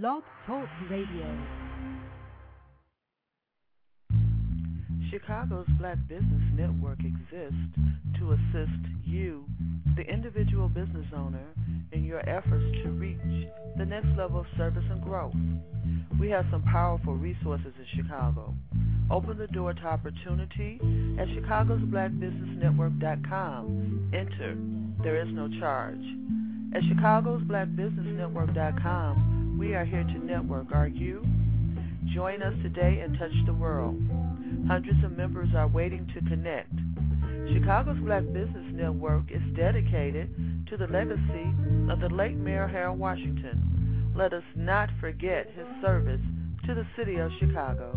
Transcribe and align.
Blog 0.00 0.22
Talk 0.46 0.68
Radio. 0.88 1.36
Chicago's 5.10 5.66
Black 5.78 5.98
Business 6.08 6.40
Network 6.56 6.98
exists 7.00 7.76
to 8.18 8.32
assist 8.32 8.70
you, 9.04 9.44
the 9.94 10.00
individual 10.10 10.70
business 10.70 11.04
owner, 11.14 11.44
in 11.92 12.04
your 12.04 12.26
efforts 12.26 12.64
to 12.82 12.88
reach 12.92 13.18
the 13.76 13.84
next 13.84 14.08
level 14.16 14.40
of 14.40 14.46
service 14.56 14.86
and 14.90 15.02
growth. 15.02 15.34
We 16.18 16.30
have 16.30 16.46
some 16.50 16.62
powerful 16.62 17.16
resources 17.16 17.74
in 17.78 17.84
Chicago. 17.94 18.54
Open 19.10 19.36
the 19.36 19.48
door 19.48 19.74
to 19.74 19.84
opportunity 19.84 20.80
at 21.20 21.28
chicagosblackbusinessnetwork.com. 21.28 24.10
Enter. 24.14 24.56
There 25.02 25.20
is 25.20 25.28
no 25.34 25.50
charge. 25.60 26.00
At 26.74 26.80
chicagosblackbusinessnetwork.com, 26.84 29.41
we 29.62 29.74
are 29.76 29.84
here 29.84 30.02
to 30.02 30.18
network. 30.26 30.72
Are 30.72 30.88
you? 30.88 31.24
Join 32.12 32.42
us 32.42 32.52
today 32.64 32.98
and 32.98 33.16
touch 33.16 33.30
the 33.46 33.54
world. 33.54 33.94
Hundreds 34.66 35.04
of 35.04 35.16
members 35.16 35.50
are 35.56 35.68
waiting 35.68 36.04
to 36.14 36.20
connect. 36.28 36.72
Chicago's 37.54 37.96
Black 38.04 38.24
Business 38.24 38.66
Network 38.72 39.30
is 39.30 39.40
dedicated 39.54 40.66
to 40.68 40.76
the 40.76 40.88
legacy 40.88 41.46
of 41.88 42.00
the 42.00 42.08
late 42.12 42.34
Mayor 42.34 42.66
Harold 42.66 42.98
Washington. 42.98 44.12
Let 44.16 44.32
us 44.32 44.42
not 44.56 44.88
forget 45.00 45.46
his 45.54 45.66
service 45.80 46.20
to 46.66 46.74
the 46.74 46.86
city 46.96 47.18
of 47.18 47.30
Chicago. 47.38 47.96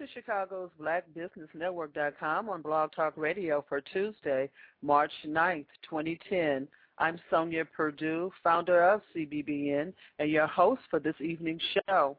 To 0.00 0.06
Chicago's 0.14 0.70
BlackBusinessNetwork.com 0.80 2.48
on 2.48 2.62
Blog 2.62 2.90
Talk 2.96 3.12
Radio 3.18 3.62
for 3.68 3.82
Tuesday, 3.82 4.48
March 4.80 5.12
9th, 5.26 5.66
2010. 5.90 6.66
I'm 6.96 7.20
Sonja 7.30 7.66
Perdue, 7.76 8.32
founder 8.42 8.82
of 8.82 9.02
CBBN 9.14 9.92
and 10.18 10.30
your 10.30 10.46
host 10.46 10.80
for 10.88 11.00
this 11.00 11.16
evening's 11.20 11.60
show. 11.86 12.16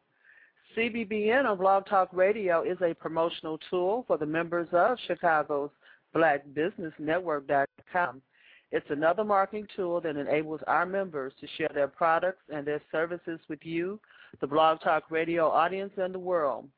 CBBN 0.78 1.46
on 1.46 1.58
Blog 1.58 1.88
Talk 1.88 2.10
Radio 2.14 2.62
is 2.62 2.78
a 2.84 2.94
promotional 2.94 3.58
tool 3.72 4.04
for 4.06 4.20
the 4.20 4.28
members 4.28 4.68
of 4.74 5.00
Chicago's 5.08 5.72
BlackBusinessNetwork.com. 6.16 8.22
It's 8.72 8.92
another 8.92 9.24
marketing 9.24 9.66
tool 9.76 10.00
that 10.02 10.18
enables 10.18 10.62
our 10.68 10.86
members 10.86 11.34
to 11.42 11.48
share 11.58 11.72
their 11.74 11.88
products 11.88 12.44
and 12.54 12.68
their 12.68 12.84
services 12.92 13.40
with 13.50 13.66
you, 13.66 14.00
the 14.40 14.46
Blog 14.46 14.82
Talk 14.82 15.10
Radio 15.10 15.50
audience, 15.50 15.94
and 15.98 16.14
the 16.14 16.20
world. 16.20 16.70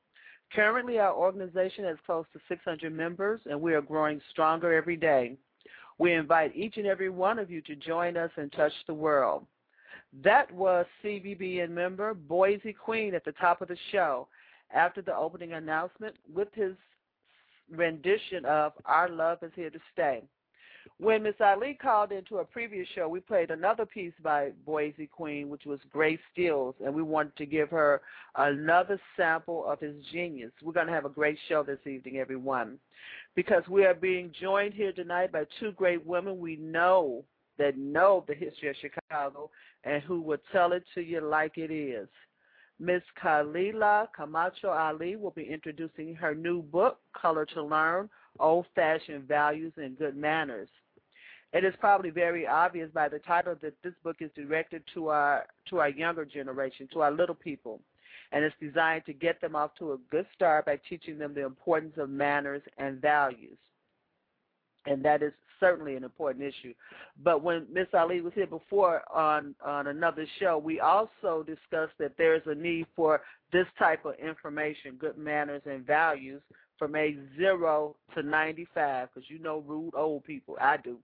Currently, 0.56 1.00
our 1.00 1.14
organization 1.14 1.84
has 1.86 1.98
close 2.06 2.26
to 2.34 2.40
600 2.48 2.94
members, 2.94 3.42
and 3.50 3.60
we 3.60 3.74
are 3.74 3.82
growing 3.82 4.22
stronger 4.30 4.74
every 4.74 4.96
day. 4.96 5.36
We 5.98 6.14
invite 6.14 6.56
each 6.56 6.78
and 6.78 6.86
every 6.86 7.10
one 7.10 7.40
of 7.40 7.50
you 7.50 7.62
to 7.62 7.76
join 7.76 8.18
us 8.18 8.32
and 8.38 8.52
touch 8.52 8.74
the 8.88 8.94
world. 8.94 9.46
That 10.24 10.52
was 10.52 10.86
CBBN 11.04 11.70
member 11.70 12.14
Boise 12.14 12.74
Queen 12.74 13.16
at 13.16 13.26
the 13.26 13.32
top 13.34 13.62
of 13.62 13.68
the 13.68 13.78
show 13.92 14.28
after 14.74 15.02
the 15.02 15.16
opening 15.16 15.54
announcement 15.54 16.16
with 16.32 16.50
his 16.54 16.76
rendition 17.72 18.46
of 18.46 18.74
Our 18.86 19.10
Love 19.10 19.40
is 19.42 19.52
Here 19.56 19.72
to 19.72 19.80
Stay. 19.92 20.24
When 20.98 21.24
Miss 21.24 21.36
Ali 21.40 21.78
called 21.82 22.12
into 22.12 22.38
a 22.38 22.46
previous 22.46 22.88
show, 22.96 23.08
we 23.08 23.20
played 23.20 23.52
another 23.52 23.86
piece 23.86 24.14
by 24.22 24.52
Boise 24.66 25.08
Queen, 25.08 25.50
which 25.50 25.66
was 25.66 25.80
Grace 25.92 26.20
Stills, 26.32 26.76
and 26.84 26.94
we 26.94 27.02
wanted 27.02 27.36
to 27.38 27.46
give 27.46 27.70
her 27.70 28.02
another 28.36 29.00
sample 29.16 29.66
of 29.66 29.80
his 29.80 29.96
genius. 30.12 30.52
We're 30.62 30.74
going 30.74 30.88
to 30.88 30.94
have 30.94 31.06
a 31.06 31.10
great 31.10 31.38
show 31.48 31.64
this 31.64 31.80
evening, 31.86 32.18
everyone, 32.18 32.80
because 33.36 33.64
we 33.70 33.86
are 33.86 33.94
being 33.94 34.32
joined 34.40 34.74
here 34.74 34.92
tonight 34.92 35.32
by 35.32 35.46
two 35.60 35.72
great 35.74 36.06
women 36.06 36.40
we 36.40 36.58
know 36.58 37.24
that 37.58 37.78
know 37.78 38.24
the 38.28 38.34
history 38.34 38.70
of 38.70 38.76
Chicago 38.78 39.50
and 39.84 40.02
who 40.04 40.22
will 40.22 40.40
tell 40.52 40.72
it 40.74 40.84
to 40.96 41.02
you 41.02 41.22
like 41.22 41.58
it 41.58 41.72
is. 41.72 42.08
Miss 42.80 43.04
Khalilah 43.22 44.08
Camacho 44.16 44.70
Ali 44.70 45.16
will 45.16 45.32
be 45.32 45.44
introducing 45.44 46.16
her 46.16 46.34
new 46.34 46.62
book, 46.64 47.00
Color 47.14 47.46
to 47.54 47.62
Learn 47.62 48.10
Old-Fashioned 48.40 49.28
Values 49.28 49.74
and 49.78 49.98
Good 49.98 50.16
Manners. 50.16 50.70
It 51.54 51.64
is 51.64 51.74
probably 51.80 52.10
very 52.10 52.48
obvious 52.48 52.90
by 52.92 53.08
the 53.08 53.20
title 53.20 53.56
that 53.62 53.76
this 53.84 53.94
book 54.04 54.18
is 54.20 54.32
directed 54.36 54.82
to 54.96 55.10
our 55.10 55.46
to 55.70 55.80
our 55.80 55.90
younger 55.90 56.26
generation, 56.26 56.90
to 56.94 57.02
our 57.02 57.12
little 57.12 57.36
people, 57.36 57.80
and 58.32 58.44
it's 58.44 58.56
designed 58.60 59.06
to 59.06 59.14
get 59.14 59.40
them 59.40 59.56
off 59.56 59.76
to 59.78 59.94
a 59.94 59.98
good 60.10 60.26
start 60.36 60.66
by 60.66 60.80
teaching 60.90 61.20
them 61.20 61.36
the 61.36 61.46
importance 61.46 61.94
of 61.98 62.10
manners 62.10 62.64
and 62.80 63.00
values. 63.00 63.58
And 64.88 65.06
that 65.06 65.22
is 65.22 65.32
certainly 65.60 65.96
an 65.96 66.04
important 66.04 66.44
issue. 66.44 66.74
But 67.24 67.44
when 67.44 67.68
Miss 67.72 67.88
Ali 67.94 68.20
was 68.22 68.34
here 68.34 68.48
before 68.48 69.04
on 69.14 69.54
on 69.64 69.88
another 69.88 70.26
show, 70.40 70.58
we 70.58 70.80
also 70.80 71.44
discussed 71.46 71.94
that 72.00 72.18
there 72.18 72.34
is 72.34 72.42
a 72.48 72.56
need 72.56 72.88
for 72.96 73.22
this 73.52 73.68
type 73.78 74.06
of 74.06 74.16
information, 74.16 74.96
good 75.00 75.20
manners 75.20 75.62
and 75.68 75.86
values, 75.86 76.42
from 76.78 76.96
age 76.96 77.18
zero 77.38 77.96
to 78.16 78.24
95, 78.24 79.10
because 79.14 79.30
you 79.30 79.40
know 79.40 79.64
rude 79.66 79.94
old 79.96 80.24
people. 80.24 80.58
I 80.60 80.78
do. 80.78 80.98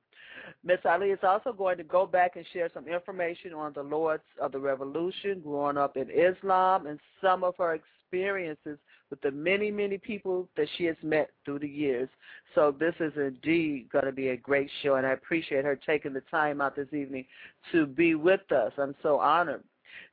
Miss 0.63 0.79
Ali 0.85 1.09
is 1.09 1.19
also 1.23 1.53
going 1.53 1.77
to 1.77 1.83
go 1.83 2.05
back 2.05 2.35
and 2.35 2.45
share 2.53 2.69
some 2.73 2.87
information 2.87 3.53
on 3.53 3.73
the 3.73 3.83
Lords 3.83 4.23
of 4.41 4.51
the 4.51 4.59
Revolution, 4.59 5.41
growing 5.41 5.77
up 5.77 5.97
in 5.97 6.09
Islam, 6.09 6.87
and 6.87 6.99
some 7.21 7.43
of 7.43 7.55
her 7.57 7.75
experiences 7.75 8.77
with 9.09 9.21
the 9.21 9.31
many, 9.31 9.71
many 9.71 9.97
people 9.97 10.47
that 10.55 10.67
she 10.77 10.85
has 10.85 10.95
met 11.01 11.29
through 11.45 11.59
the 11.59 11.67
years. 11.67 12.09
So 12.55 12.75
this 12.77 12.93
is 12.99 13.13
indeed 13.15 13.89
going 13.91 14.05
to 14.05 14.11
be 14.11 14.29
a 14.29 14.37
great 14.37 14.69
show, 14.81 14.95
and 14.95 15.05
I 15.05 15.11
appreciate 15.11 15.65
her 15.65 15.75
taking 15.75 16.13
the 16.13 16.23
time 16.31 16.61
out 16.61 16.75
this 16.75 16.93
evening 16.93 17.25
to 17.71 17.85
be 17.85 18.15
with 18.15 18.51
us. 18.51 18.71
I'm 18.77 18.95
so 19.01 19.19
honored. 19.19 19.63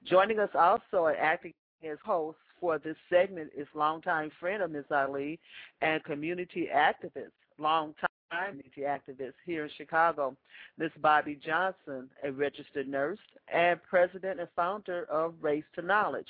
Joining 0.05 0.39
us 0.39 0.51
also 0.55 1.07
and 1.07 1.17
acting 1.19 1.53
as 1.89 1.99
host 2.05 2.39
for 2.67 2.81
this 2.81 2.97
segment 3.09 3.49
is 3.57 3.69
longtime 3.77 4.29
friend 4.41 4.61
of 4.61 4.73
Ms. 4.73 4.87
Ali 4.91 5.39
and 5.83 6.03
community 6.03 6.69
activist, 6.75 7.31
longtime 7.59 8.09
community 8.29 8.81
activist 8.81 9.35
here 9.45 9.67
in 9.67 9.71
Chicago, 9.77 10.35
Ms. 10.77 10.91
Bobbie 11.01 11.39
Johnson, 11.47 12.11
a 12.25 12.33
registered 12.33 12.89
nurse 12.89 13.21
and 13.55 13.81
president 13.89 14.41
and 14.41 14.49
founder 14.57 15.05
of 15.05 15.35
Race 15.41 15.63
to 15.77 15.83
Knowledge. 15.83 16.27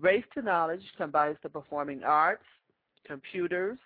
Race 0.00 0.24
to 0.32 0.40
Knowledge 0.40 0.84
combines 0.96 1.36
the 1.42 1.50
performing 1.50 2.02
arts, 2.02 2.46
computers, 3.06 3.76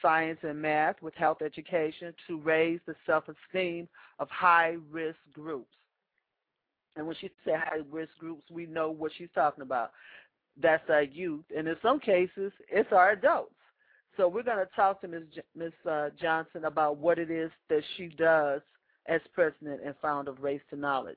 science, 0.00 0.38
and 0.44 0.62
math 0.62 1.02
with 1.02 1.14
health 1.14 1.42
education 1.44 2.14
to 2.28 2.38
raise 2.38 2.78
the 2.86 2.94
self-esteem 3.04 3.88
of 4.20 4.30
high-risk 4.30 5.18
groups. 5.32 5.74
And 6.94 7.04
when 7.04 7.16
she 7.20 7.32
said 7.44 7.56
high-risk 7.58 8.12
groups, 8.20 8.48
we 8.48 8.66
know 8.66 8.92
what 8.92 9.10
she's 9.18 9.28
talking 9.34 9.62
about. 9.62 9.90
That's 10.60 10.88
our 10.88 11.02
youth, 11.02 11.44
and 11.56 11.66
in 11.66 11.76
some 11.82 11.98
cases, 11.98 12.52
it's 12.68 12.92
our 12.92 13.10
adults. 13.10 13.54
So 14.16 14.28
we're 14.28 14.44
going 14.44 14.58
to 14.58 14.68
talk 14.76 15.00
to 15.00 15.08
Ms. 15.08 15.24
J- 15.34 15.42
Ms. 15.56 15.72
Uh, 15.88 16.10
Johnson 16.20 16.66
about 16.66 16.98
what 16.98 17.18
it 17.18 17.30
is 17.30 17.50
that 17.68 17.82
she 17.96 18.08
does 18.08 18.60
as 19.06 19.20
president 19.32 19.80
and 19.84 19.94
founder 20.00 20.30
of 20.30 20.40
Race 20.40 20.60
to 20.70 20.76
Knowledge. 20.76 21.16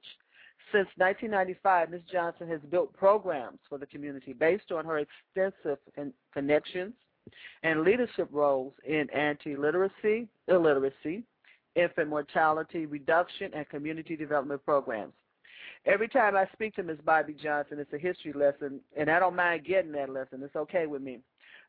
Since 0.72 0.88
1995, 0.98 1.92
Ms. 1.92 2.02
Johnson 2.12 2.48
has 2.50 2.60
built 2.70 2.92
programs 2.94 3.60
for 3.70 3.78
the 3.78 3.86
community 3.86 4.34
based 4.34 4.72
on 4.72 4.86
her 4.86 5.00
extensive 5.00 5.78
connections 6.34 6.94
and 7.64 7.82
leadership 7.82 8.28
roles 8.32 8.74
in 8.86 9.10
anti-literacy, 9.12 10.28
illiteracy, 10.48 11.24
infant 11.76 12.10
mortality 12.10 12.86
reduction, 12.86 13.52
and 13.54 13.70
community 13.70 14.16
development 14.16 14.64
programs. 14.66 15.14
Every 15.88 16.10
time 16.10 16.36
I 16.36 16.46
speak 16.52 16.76
to 16.76 16.84
Ms. 16.84 16.98
Bobbie 17.06 17.34
Johnson, 17.42 17.80
it's 17.80 17.94
a 17.94 17.98
history 17.98 18.34
lesson, 18.34 18.82
and 18.98 19.10
I 19.10 19.20
don't 19.20 19.38
mind 19.38 19.66
getting 19.66 19.94
that 19.94 20.10
lesson. 20.10 20.44
It's 20.44 20.56
okay 20.56 20.86
with 20.86 21.02
me. 21.02 21.20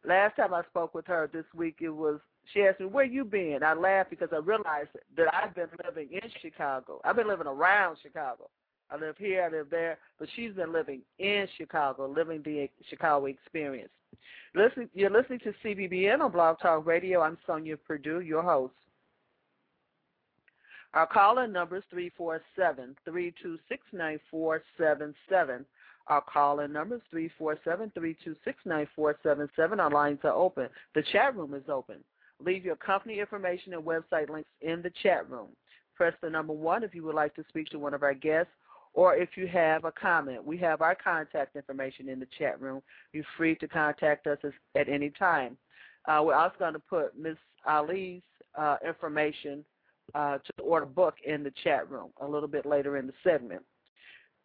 Last 0.04 0.34
time 0.34 0.52
I 0.52 0.62
spoke 0.64 0.92
with 0.92 1.06
her 1.06 1.30
this 1.32 1.44
week, 1.54 1.76
it 1.80 1.90
was 1.90 2.18
she 2.52 2.62
asked 2.62 2.80
me, 2.80 2.87
"Where 2.87 3.04
you 3.04 3.25
been?" 3.25 3.62
I 3.62 3.75
laughed 3.75 4.10
because 4.10 4.32
I 4.32 4.38
realized 4.38 4.90
that 5.16 5.32
I've 5.32 5.54
been 5.54 5.68
living 5.84 6.08
in 6.10 6.28
Chicago. 6.40 7.00
I've 7.04 7.14
been 7.14 7.28
living 7.28 7.46
around 7.46 7.98
Chicago. 8.02 8.50
I 8.90 8.96
live 8.96 9.16
here, 9.18 9.44
I 9.44 9.48
live 9.48 9.70
there, 9.70 9.98
but 10.18 10.28
she's 10.34 10.52
been 10.52 10.72
living 10.72 11.02
in 11.18 11.46
Chicago, 11.56 12.06
living 12.08 12.42
the 12.42 12.70
Chicago 12.88 13.26
experience. 13.26 13.92
Listen, 14.54 14.88
you're 14.94 15.10
listening 15.10 15.40
to 15.40 15.52
CBBN 15.62 16.22
on 16.22 16.32
Blog 16.32 16.58
Talk 16.58 16.87
Radio. 16.87 17.20
I'm 17.20 17.37
Sonja 17.46 17.78
Perdue, 17.87 18.20
your 18.20 18.42
host. 18.42 18.75
Our 20.95 21.07
call-in 21.07 21.52
number 21.52 21.76
is 21.76 21.85
347-326-9477. 23.07 25.64
Our 26.07 26.23
call-in 26.23 26.73
number 26.73 26.97
is 26.97 27.02
347-326-9477. 27.40 29.78
Our 29.78 29.90
lines 29.90 30.21
are 30.25 30.33
open. 30.33 30.68
The 30.95 31.02
chat 31.12 31.37
room 31.37 31.52
is 31.54 31.68
open. 31.68 31.97
Leave 32.45 32.64
your 32.64 32.76
company 32.76 33.21
information 33.21 33.75
and 33.75 33.83
website 33.83 34.30
links 34.30 34.49
in 34.62 34.80
the 34.80 34.92
chat 35.02 35.28
room. 35.28 35.49
Press 35.95 36.14
the 36.23 36.30
number 36.30 36.52
one 36.52 36.85
if 36.85 36.95
you 36.95 37.02
would 37.02 37.14
like 37.14 37.35
to 37.35 37.45
speak 37.49 37.68
to 37.71 37.78
one 37.78 37.92
of 37.92 38.02
our 38.02 38.14
guests 38.14 38.52
or 38.95 39.16
if 39.16 39.37
you 39.37 39.47
have 39.47 39.85
a 39.85 39.92
comment. 39.92 40.45
We 40.45 40.57
have 40.59 40.80
our 40.80 40.95
contact 40.95 41.57
information 41.57 42.09
in 42.09 42.21
the 42.21 42.28
chat 42.38 42.61
room. 42.61 42.80
You're 43.12 43.25
free 43.37 43.57
to 43.57 43.68
contact 43.68 44.26
us 44.26 44.38
at 44.76 44.88
any 44.88 45.11
time. 45.11 45.59
Uh, 46.07 46.23
we're 46.25 46.35
also 46.35 46.54
going 46.59 46.73
to 46.73 46.78
put 46.78 47.18
Ms. 47.18 47.37
Ali's 47.66 48.23
uh, 48.57 48.76
information 48.87 49.64
uh, 50.14 50.38
to 50.38 50.62
order 50.62 50.86
book 50.86 51.14
in 51.24 51.42
the 51.42 51.52
chat 51.62 51.90
room 51.90 52.10
a 52.20 52.26
little 52.26 52.48
bit 52.48 52.66
later 52.66 52.96
in 52.96 53.06
the 53.06 53.12
segment. 53.22 53.62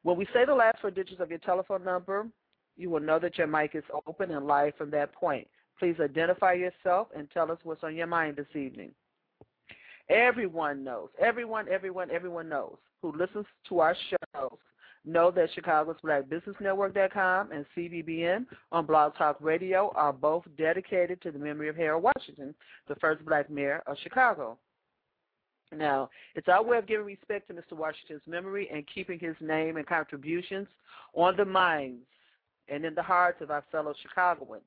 When 0.04 0.18
we 0.18 0.26
say 0.34 0.46
the 0.46 0.54
last 0.54 0.80
four 0.82 0.92
digits 0.92 1.22
of 1.22 1.30
your 1.30 1.40
telephone 1.40 1.84
number, 1.84 2.28
you 2.76 2.90
will 2.90 3.00
know 3.00 3.20
that 3.20 3.38
your 3.38 3.48
mic 3.48 3.76
is 3.76 3.84
open 4.08 4.32
and 4.32 4.48
live 4.48 4.74
from 4.78 4.92
that 4.92 5.14
point. 5.14 5.48
Please 5.80 5.96
identify 6.00 6.54
yourself 6.54 7.08
and 7.16 7.30
tell 7.32 7.52
us 7.52 7.60
what's 7.64 7.84
on 7.84 7.96
your 7.96 8.08
mind 8.08 8.36
this 8.36 8.56
evening. 8.56 8.92
Everyone 10.10 10.84
knows, 10.84 11.10
everyone, 11.20 11.68
everyone, 11.70 12.12
everyone 12.12 12.50
knows 12.50 12.76
who 13.02 13.16
listens 13.16 13.46
to 13.70 13.80
our 13.80 13.96
shows 14.10 14.58
know 15.06 15.32
that 15.32 15.50
Chicago's 15.54 15.98
BlackBusinessNetwork.com 16.04 17.52
and 17.52 17.66
CBBN 17.76 18.46
on 18.72 18.86
Blog 18.86 19.16
Talk 19.16 19.38
Radio 19.42 19.92
are 19.96 20.14
both 20.14 20.44
dedicated 20.58 21.22
to 21.22 21.32
the 21.32 21.40
memory 21.40 21.70
of 21.70 21.76
Harold 21.76 22.04
Washington, 22.04 22.56
the 22.88 22.96
first 22.96 23.24
black 23.26 23.50
mayor 23.50 23.84
of 23.86 23.98
Chicago. 24.02 24.58
Now, 25.78 26.10
it's 26.36 26.48
our 26.48 26.64
way 26.64 26.78
of 26.78 26.88
giving 26.88 27.06
respect 27.06 27.48
to 27.48 27.54
Mr. 27.54 27.78
Washington's 27.78 28.22
memory 28.28 28.70
and 28.74 28.84
keeping 28.94 29.20
his 29.20 29.36
name 29.40 29.78
and 29.78 29.86
contributions 29.86 30.68
on 31.14 31.36
the 31.36 31.46
minds 31.46 32.06
and 32.70 32.86
in 32.86 32.96
the 32.96 33.04
hearts 33.04 33.42
of 33.42 33.52
our 33.52 33.64
fellow 33.72 33.94
Chicagoans. 34.02 34.64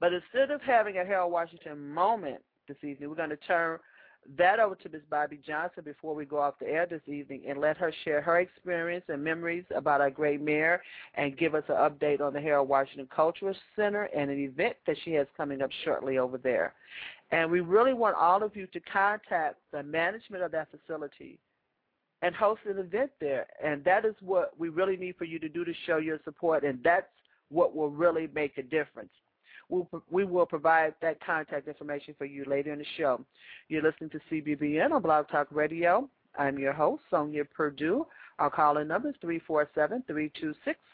But 0.00 0.12
instead 0.12 0.50
of 0.50 0.60
having 0.62 0.98
a 0.98 1.04
Harold 1.04 1.32
Washington 1.32 1.88
moment 1.88 2.40
this 2.68 2.76
evening, 2.82 3.08
we're 3.08 3.16
going 3.16 3.30
to 3.30 3.36
turn 3.36 3.78
that 4.38 4.60
over 4.60 4.74
to 4.76 4.88
Ms. 4.88 5.02
Bobbie 5.10 5.40
Johnson 5.44 5.82
before 5.84 6.14
we 6.14 6.24
go 6.24 6.38
off 6.38 6.58
the 6.60 6.68
air 6.68 6.86
this 6.86 7.02
evening 7.06 7.42
and 7.48 7.60
let 7.60 7.76
her 7.76 7.92
share 8.04 8.22
her 8.22 8.40
experience 8.40 9.04
and 9.08 9.22
memories 9.22 9.64
about 9.74 10.00
our 10.00 10.10
great 10.10 10.40
mayor 10.40 10.80
and 11.14 11.36
give 11.36 11.54
us 11.54 11.64
an 11.68 11.76
update 11.76 12.20
on 12.20 12.32
the 12.32 12.40
Harold 12.40 12.68
Washington 12.68 13.08
Cultural 13.14 13.54
Center 13.74 14.04
and 14.16 14.30
an 14.30 14.38
event 14.38 14.76
that 14.86 14.96
she 15.04 15.12
has 15.12 15.26
coming 15.36 15.60
up 15.60 15.70
shortly 15.84 16.18
over 16.18 16.38
there. 16.38 16.74
And 17.30 17.50
we 17.50 17.60
really 17.60 17.94
want 17.94 18.16
all 18.16 18.42
of 18.42 18.54
you 18.54 18.66
to 18.68 18.80
contact 18.80 19.56
the 19.72 19.82
management 19.82 20.42
of 20.42 20.52
that 20.52 20.68
facility 20.70 21.38
and 22.20 22.34
host 22.34 22.60
an 22.66 22.78
event 22.78 23.10
there. 23.20 23.46
And 23.62 23.82
that 23.84 24.04
is 24.04 24.14
what 24.20 24.52
we 24.58 24.68
really 24.68 24.96
need 24.96 25.16
for 25.16 25.24
you 25.24 25.38
to 25.40 25.48
do 25.48 25.64
to 25.64 25.72
show 25.86 25.96
your 25.96 26.20
support, 26.24 26.62
and 26.62 26.78
that's 26.84 27.08
what 27.48 27.74
will 27.74 27.90
really 27.90 28.28
make 28.34 28.56
a 28.58 28.62
difference. 28.62 29.10
We'll, 29.72 29.88
we 30.10 30.24
will 30.26 30.44
provide 30.44 30.94
that 31.00 31.24
contact 31.24 31.66
information 31.66 32.14
for 32.18 32.26
you 32.26 32.44
later 32.44 32.74
in 32.74 32.78
the 32.78 32.84
show. 32.98 33.24
You're 33.68 33.82
listening 33.82 34.10
to 34.10 34.20
CBBN 34.30 34.92
on 34.92 35.00
Blog 35.00 35.28
Talk 35.30 35.46
Radio. 35.50 36.10
I'm 36.38 36.58
your 36.58 36.74
host, 36.74 37.02
Sonja 37.10 37.48
Perdue. 37.50 38.06
Our 38.38 38.50
call-in 38.50 38.86
number 38.88 39.08
is 39.08 39.14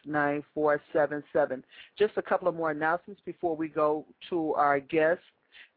347-326-9477. 0.07 1.63
Just 1.99 2.13
a 2.19 2.23
couple 2.23 2.47
of 2.47 2.55
more 2.55 2.71
announcements 2.71 3.21
before 3.25 3.57
we 3.57 3.67
go 3.67 4.05
to 4.31 4.55
our 4.55 4.79
guests 4.79 5.25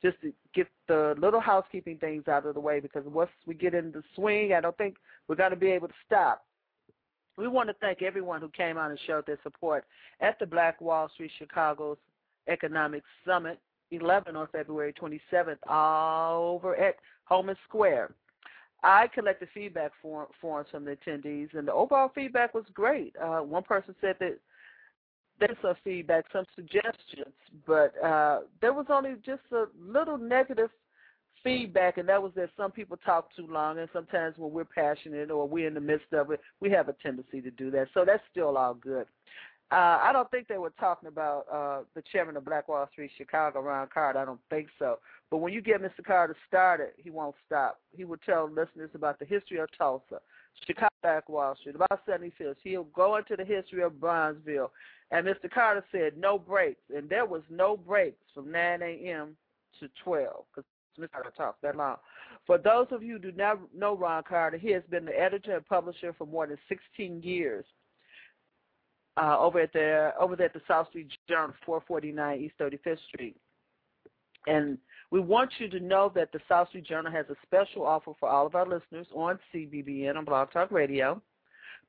just 0.03 0.21
to 0.21 0.31
get 0.53 0.67
the 0.87 1.15
little 1.17 1.39
housekeeping 1.39 1.97
things 1.97 2.27
out 2.27 2.45
of 2.45 2.53
the 2.53 2.59
way 2.59 2.79
because 2.79 3.03
once 3.07 3.31
we 3.47 3.55
get 3.55 3.73
in 3.73 3.91
the 3.91 4.03
swing, 4.13 4.53
I 4.53 4.61
don't 4.61 4.77
think 4.77 4.97
we're 5.27 5.35
going 5.35 5.49
to 5.49 5.55
be 5.55 5.71
able 5.71 5.87
to 5.87 5.93
stop. 6.05 6.45
We 7.35 7.47
want 7.47 7.69
to 7.69 7.75
thank 7.81 8.03
everyone 8.03 8.41
who 8.41 8.49
came 8.49 8.77
out 8.77 8.91
and 8.91 8.99
showed 9.07 9.25
their 9.25 9.39
support 9.41 9.85
at 10.19 10.37
the 10.37 10.45
Black 10.45 10.79
Wall 10.81 11.09
Street 11.15 11.31
Chicago's 11.39 11.97
Economic 12.47 13.03
Summit 13.25 13.59
11 13.91 14.35
on 14.35 14.47
February 14.51 14.93
27th 14.93 15.57
all 15.67 16.55
over 16.55 16.75
at 16.75 16.95
Homan 17.25 17.55
Square. 17.67 18.13
I 18.83 19.07
collected 19.13 19.49
feedback 19.53 19.91
forms 20.01 20.67
from 20.71 20.85
the 20.85 20.97
attendees, 20.97 21.53
and 21.53 21.67
the 21.67 21.73
overall 21.73 22.11
feedback 22.15 22.53
was 22.53 22.65
great. 22.73 23.15
Uh, 23.21 23.39
one 23.39 23.63
person 23.63 23.93
said 24.01 24.15
that 24.19 24.39
there's 25.39 25.57
some 25.61 25.75
feedback, 25.83 26.25
some 26.33 26.45
suggestions, 26.55 27.33
but 27.67 27.93
uh, 28.03 28.41
there 28.59 28.73
was 28.73 28.87
only 28.89 29.15
just 29.23 29.41
a 29.51 29.65
little 29.79 30.17
negative 30.17 30.69
feedback, 31.43 31.97
and 31.97 32.07
that 32.09 32.21
was 32.21 32.31
that 32.35 32.49
some 32.57 32.71
people 32.71 32.97
talk 33.05 33.35
too 33.35 33.47
long, 33.47 33.77
and 33.79 33.89
sometimes 33.93 34.35
when 34.37 34.51
we're 34.51 34.65
passionate 34.65 35.31
or 35.31 35.47
we're 35.47 35.67
in 35.67 35.73
the 35.73 35.79
midst 35.79 36.13
of 36.13 36.31
it, 36.31 36.39
we 36.59 36.69
have 36.71 36.89
a 36.89 36.93
tendency 36.93 37.41
to 37.41 37.51
do 37.51 37.71
that. 37.71 37.87
So 37.93 38.03
that's 38.05 38.23
still 38.31 38.57
all 38.57 38.75
good. 38.75 39.05
Uh, 39.71 39.99
I 40.01 40.11
don't 40.11 40.29
think 40.29 40.49
they 40.49 40.57
were 40.57 40.73
talking 40.79 41.07
about 41.07 41.45
uh, 41.51 41.83
the 41.95 42.03
chairman 42.11 42.35
of 42.35 42.43
Black 42.43 42.67
Wall 42.67 42.87
Street 42.91 43.11
Chicago, 43.17 43.61
Ron 43.61 43.87
Card. 43.93 44.17
I 44.17 44.25
don't 44.25 44.39
think 44.49 44.67
so. 44.77 44.99
But 45.29 45.37
when 45.37 45.53
you 45.53 45.61
get 45.61 45.81
Mr. 45.81 46.03
Carter 46.05 46.35
started, 46.45 46.89
he 46.97 47.09
won't 47.09 47.35
stop. 47.45 47.79
He 47.95 48.03
will 48.03 48.17
tell 48.25 48.49
listeners 48.49 48.89
about 48.93 49.17
the 49.17 49.23
history 49.23 49.59
of 49.59 49.69
Tulsa, 49.77 50.19
Chicago, 50.67 50.89
Black 51.01 51.29
Wall 51.29 51.55
Street, 51.55 51.75
about 51.75 52.05
75th. 52.05 52.55
He'll 52.61 52.83
go 52.83 53.15
into 53.15 53.37
the 53.37 53.45
history 53.45 53.81
of 53.81 53.93
Bronzeville. 53.93 54.71
And 55.11 55.25
Mr. 55.25 55.49
Carter 55.49 55.85
said 55.89 56.17
no 56.17 56.37
breaks, 56.37 56.81
and 56.93 57.09
there 57.09 57.25
was 57.25 57.41
no 57.49 57.77
breaks 57.77 58.23
from 58.33 58.51
9 58.51 58.81
a.m. 58.81 59.37
to 59.79 59.89
12 60.03 60.43
because 60.53 60.65
Mr. 60.99 61.09
Carter 61.13 61.31
talked 61.37 61.61
that 61.61 61.77
long. 61.77 61.95
For 62.45 62.57
those 62.57 62.87
of 62.91 63.03
you 63.03 63.13
who 63.13 63.19
do 63.19 63.31
not 63.37 63.59
know 63.73 63.95
Ron 63.95 64.23
Carter, 64.27 64.57
he 64.57 64.71
has 64.71 64.83
been 64.89 65.05
the 65.05 65.17
editor 65.17 65.55
and 65.55 65.65
publisher 65.65 66.13
for 66.17 66.27
more 66.27 66.45
than 66.45 66.57
16 66.67 67.21
years. 67.23 67.63
Uh, 69.17 69.37
over 69.37 69.59
at 69.59 69.73
the 69.73 70.11
over 70.19 70.37
there 70.37 70.45
at 70.45 70.53
the 70.53 70.61
South 70.67 70.87
Street 70.87 71.09
Journal, 71.27 71.53
449 71.65 72.39
East 72.39 72.53
35th 72.59 72.97
Street. 73.09 73.35
And 74.47 74.77
we 75.11 75.19
want 75.19 75.51
you 75.59 75.69
to 75.69 75.79
know 75.79 76.11
that 76.15 76.31
the 76.31 76.39
South 76.47 76.69
Street 76.69 76.85
Journal 76.85 77.11
has 77.11 77.25
a 77.29 77.35
special 77.45 77.85
offer 77.85 78.13
for 78.19 78.29
all 78.29 78.47
of 78.47 78.55
our 78.55 78.65
listeners 78.65 79.07
on 79.13 79.37
CBBN 79.53 80.15
on 80.15 80.25
Blog 80.25 80.51
Talk 80.51 80.71
Radio. 80.71 81.21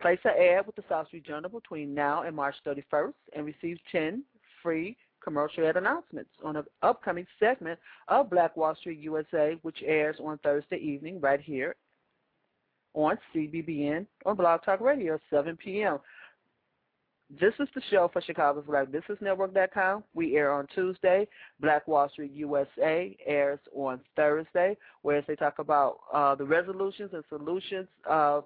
Place 0.01 0.19
an 0.25 0.33
ad 0.33 0.67
with 0.67 0.75
the 0.75 0.83
South 0.89 1.07
Street 1.07 1.25
Journal 1.25 1.49
between 1.49 1.95
now 1.95 2.23
and 2.23 2.35
March 2.35 2.57
31st 2.67 3.13
and 3.37 3.47
receive 3.47 3.79
10 3.93 4.25
free 4.63 4.97
commercial 5.23 5.67
ad 5.67 5.77
announcements 5.77 6.31
on 6.45 6.57
an 6.57 6.65
upcoming 6.83 7.27
segment 7.39 7.79
of 8.09 8.31
Black 8.31 8.57
Wall 8.57 8.75
Street 8.75 8.99
USA, 8.99 9.57
which 9.63 9.79
airs 9.85 10.17
on 10.23 10.39
Thursday 10.39 10.79
evening 10.79 11.21
right 11.21 11.41
here 11.41 11.77
on 12.95 13.17
CBBN 13.35 14.07
on 14.27 14.37
Blog 14.37 14.63
Talk 14.65 14.81
Radio, 14.81 15.19
7 15.31 15.57
p.m. 15.57 15.99
This 17.41 17.55
is 17.61 17.69
the 17.75 17.81
show 17.91 18.11
for 18.13 18.21
Chicago's 18.21 18.65
Black 18.67 18.93
Business 18.93 19.19
Network.com. 19.23 20.05
We 20.13 20.37
air 20.37 20.53
on 20.53 20.67
Tuesday. 20.75 21.27
Black 21.61 21.89
Wall 21.89 22.09
Street 22.11 22.33
USA 22.33 23.17
airs 23.25 23.59
on 23.75 24.01
Thursday, 24.17 24.77
where 25.01 25.25
they 25.27 25.35
talk 25.37 25.59
about 25.59 26.01
uh, 26.13 26.35
the 26.35 26.45
resolutions 26.45 27.11
and 27.15 27.25
solutions 27.31 27.89
of 28.05 28.45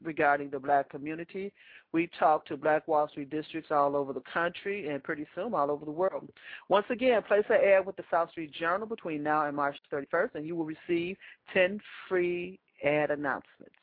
regarding 0.00 0.50
the 0.50 0.60
black 0.60 0.90
community. 0.90 1.52
We 1.92 2.08
talk 2.18 2.46
to 2.46 2.56
Black 2.56 2.86
Wall 2.86 3.08
Street 3.08 3.30
districts 3.30 3.72
all 3.72 3.96
over 3.96 4.12
the 4.12 4.22
country 4.32 4.88
and 4.88 5.02
pretty 5.02 5.26
soon 5.34 5.52
all 5.52 5.70
over 5.70 5.84
the 5.84 5.90
world. 5.90 6.28
Once 6.68 6.86
again, 6.90 7.20
place 7.26 7.44
an 7.48 7.56
ad 7.56 7.84
with 7.84 7.96
the 7.96 8.04
South 8.12 8.30
Street 8.30 8.52
Journal 8.52 8.86
between 8.86 9.24
now 9.24 9.46
and 9.46 9.56
March 9.56 9.76
31st, 9.92 10.36
and 10.36 10.46
you 10.46 10.54
will 10.54 10.66
receive 10.66 11.16
10 11.52 11.80
free 12.08 12.60
ad 12.84 13.10
announcements. 13.10 13.74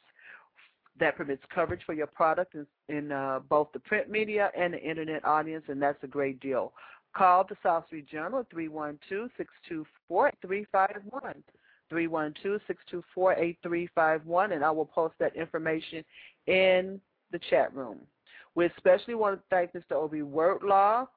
That 1.00 1.16
permits 1.16 1.44
coverage 1.54 1.82
for 1.86 1.94
your 1.94 2.08
product 2.08 2.56
in, 2.90 3.12
uh, 3.12 3.40
both 3.50 3.70
the 3.74 3.80
print 3.80 4.10
media 4.10 4.52
and 4.58 4.74
the 4.74 4.82
internet 4.82 5.24
audience, 5.26 5.64
and 5.68 5.82
that's 5.82 6.04
a 6.04 6.08
great 6.08 6.40
deal. 6.40 6.74
Call 7.16 7.44
the 7.44 7.58
South 7.64 7.86
Street 7.88 8.08
Journal 8.08 8.40
at 8.40 8.50
312 8.50 9.30
624 9.38 10.32
351. 10.42 11.44
312-624-8351, 11.92 14.54
and 14.54 14.64
I 14.64 14.72
will 14.72 14.86
post 14.86 15.16
that 15.20 15.36
information 15.36 16.06
in 16.48 17.02
the 17.32 17.40
chat 17.50 17.76
room. 17.76 17.98
We 18.56 18.66
especially 18.66 19.16
want 19.16 19.38
to 19.38 19.42
thank 19.50 19.74
Mr. 19.74 19.92
Obi 19.94 20.22
Wordlaw, 20.22 21.08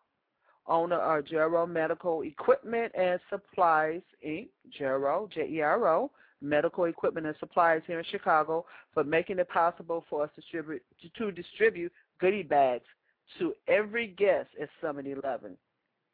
owner 0.66 0.98
of 0.98 1.26
Jero 1.26 1.68
Medical 1.68 2.22
Equipment 2.22 2.90
and 2.96 3.20
Supplies, 3.28 4.00
Inc., 4.26 4.48
Jero, 4.78 5.30
J-E-R-O, 5.30 6.10
Medical 6.44 6.84
Equipment 6.84 7.26
and 7.26 7.36
Supplies 7.40 7.82
here 7.86 7.98
in 7.98 8.04
Chicago, 8.10 8.64
for 8.92 9.04
making 9.04 9.38
it 9.38 9.48
possible 9.48 10.04
for 10.08 10.24
us 10.24 10.30
to 10.34 10.40
distribute, 10.40 10.82
to 11.16 11.32
distribute 11.32 11.92
goodie 12.20 12.42
bags 12.42 12.84
to 13.38 13.54
every 13.68 14.08
guest 14.08 14.48
at 14.60 14.68
Summit 14.80 15.06
11. 15.06 15.56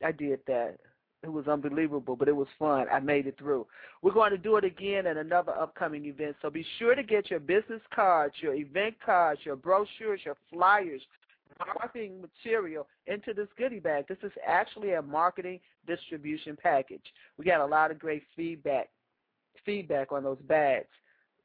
I 0.03 0.13
did 0.13 0.41
that 0.47 0.79
it 1.23 1.31
was 1.31 1.49
unbelievable, 1.49 2.17
but 2.17 2.29
it 2.29 2.37
was 2.37 2.49
fun. 2.59 2.87
I 2.91 2.99
made 2.99 3.27
it 3.27 3.37
through. 3.39 3.67
We're 4.01 4.13
going 4.13 4.31
to 4.31 4.39
do 4.39 4.57
it 4.57 4.65
again 4.65 5.07
at 5.07 5.19
another 5.19 5.53
upcoming 5.53 6.07
event. 6.07 6.37
So 6.41 6.49
be 6.49 6.65
sure 6.79 6.95
to 6.95 7.03
get 7.03 7.31
your 7.31 7.41
business 7.41 7.83
cards, 7.95 8.35
your 8.41 8.55
event 8.55 8.95
cards, 9.05 9.41
your 9.45 9.57
brochures, 9.57 10.21
your 10.25 10.37
flyers, 10.51 11.03
marketing 11.59 12.23
material 12.23 12.87
into 13.07 13.35
this 13.35 13.49
goodie 13.59 13.81
bag. 13.81 14.07
This 14.09 14.19
is 14.23 14.33
actually 14.47 14.95
a 14.95 15.03
marketing 15.03 15.61
distribution 15.87 16.57
package. 16.61 17.05
We 17.37 17.45
got 17.45 17.61
a 17.61 17.67
lot 17.67 17.91
of 17.91 17.99
great 17.99 18.23
feedback 18.35 18.89
feedback 19.65 20.13
on 20.13 20.23
those 20.23 20.41
bags 20.49 20.89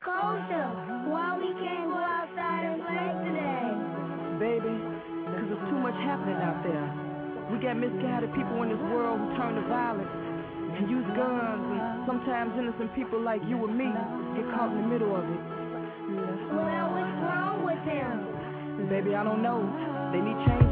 Kosha, 0.00 1.10
why 1.10 1.36
we 1.36 1.52
can't 1.58 1.90
go 1.90 1.98
outside 1.98 2.64
and 2.70 2.80
play 2.80 3.08
today? 3.26 3.68
Baby, 4.38 4.74
because 5.26 5.46
there's 5.50 5.66
too 5.68 5.80
much 5.82 5.98
happening 6.06 6.38
out 6.40 6.62
there. 6.62 6.86
We 7.50 7.58
got 7.58 7.76
misguided 7.76 8.30
people 8.32 8.62
in 8.62 8.70
this 8.70 8.84
world 8.94 9.18
who 9.18 9.28
turn 9.36 9.58
to 9.58 9.64
violence 9.66 10.08
and 10.78 10.88
use 10.88 11.04
guns, 11.18 11.66
and 11.66 12.06
sometimes 12.06 12.54
innocent 12.56 12.94
people 12.94 13.20
like 13.20 13.42
you 13.50 13.58
and 13.66 13.74
me 13.76 13.90
get 14.38 14.46
caught 14.54 14.70
in 14.70 14.80
the 14.80 14.88
middle 14.88 15.12
of 15.12 15.26
it. 15.26 15.42
Well, 16.54 16.86
what's 16.94 17.16
wrong 17.26 17.66
with 17.66 17.82
them? 17.84 18.88
Baby, 18.88 19.18
I 19.18 19.26
don't 19.26 19.42
know. 19.42 19.66
They 20.14 20.22
need 20.22 20.38
change 20.46 20.69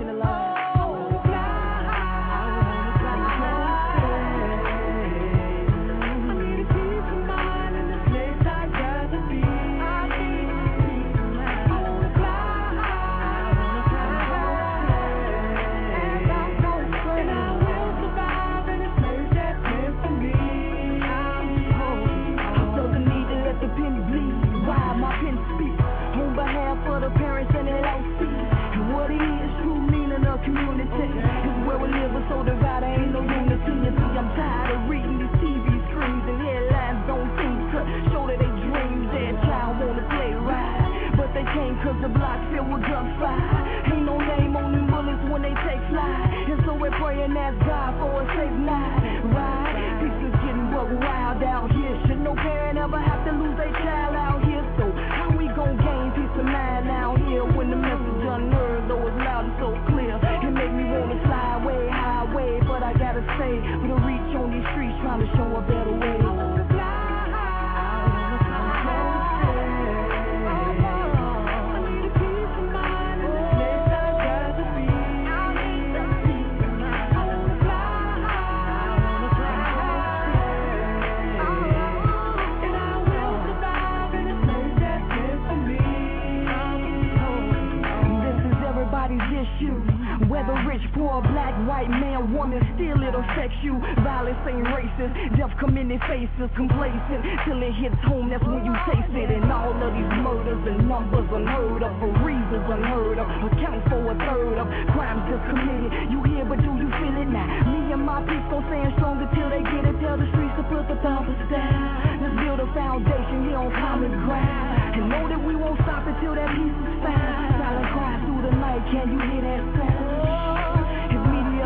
white, 91.79 91.91
man, 91.91 92.35
woman, 92.35 92.59
still 92.75 92.99
it 93.07 93.14
affects 93.14 93.55
you. 93.62 93.79
Violence 94.03 94.43
ain't 94.51 94.67
racist, 94.67 95.14
death 95.38 95.55
come 95.62 95.79
in 95.79 95.87
their 95.87 96.03
faces, 96.11 96.51
complacent. 96.59 97.23
Till 97.47 97.62
it 97.62 97.75
hits 97.79 98.03
home, 98.03 98.31
that's 98.35 98.43
when 98.43 98.67
you 98.67 98.75
taste 98.91 99.14
it. 99.14 99.31
And 99.31 99.47
all 99.47 99.71
of 99.71 99.91
these 99.95 100.14
murders 100.19 100.59
and 100.67 100.91
numbers 100.91 101.29
unheard 101.31 101.87
of, 101.87 101.95
for 102.03 102.11
reasons 102.27 102.67
unheard 102.67 103.23
of, 103.23 103.27
account 103.47 103.87
for 103.87 104.03
a 104.11 104.17
third 104.27 104.59
of 104.59 104.67
crimes 104.91 105.23
just 105.31 105.45
committed. 105.47 105.91
You 106.11 106.19
hear, 106.27 106.43
but 106.43 106.59
do 106.59 106.71
you 106.75 106.91
feel 106.99 107.14
it 107.14 107.31
now? 107.31 107.47
Me 107.47 107.95
and 107.95 108.03
my 108.03 108.27
people 108.27 108.59
stand 108.67 108.91
stronger 108.99 109.31
till 109.38 109.47
they 109.47 109.62
get 109.62 109.87
it. 109.87 109.95
Tell 110.03 110.19
the 110.19 110.27
streets 110.35 110.55
to 110.59 110.64
put 110.67 110.83
the 110.91 110.99
thumpers 110.99 111.38
down. 111.47 112.27
Let's 112.27 112.35
build 112.43 112.59
a 112.59 112.69
foundation 112.75 113.47
here 113.47 113.59
on 113.59 113.71
common 113.71 114.11
ground. 114.27 114.99
And 114.99 115.07
know 115.07 115.31
that 115.31 115.43
we 115.47 115.55
won't 115.55 115.79
stop 115.87 116.03
until 116.11 116.35
that 116.35 116.51
peace 116.59 116.75
is 116.75 116.97
found. 117.07 117.55
Silent 117.55 117.88
cries 117.95 118.19
through 118.27 118.43
the 118.51 118.55
night, 118.59 118.83
can 118.91 119.07
you 119.14 119.21
hear 119.31 119.43
that 119.47 119.62
sound? 119.79 120.78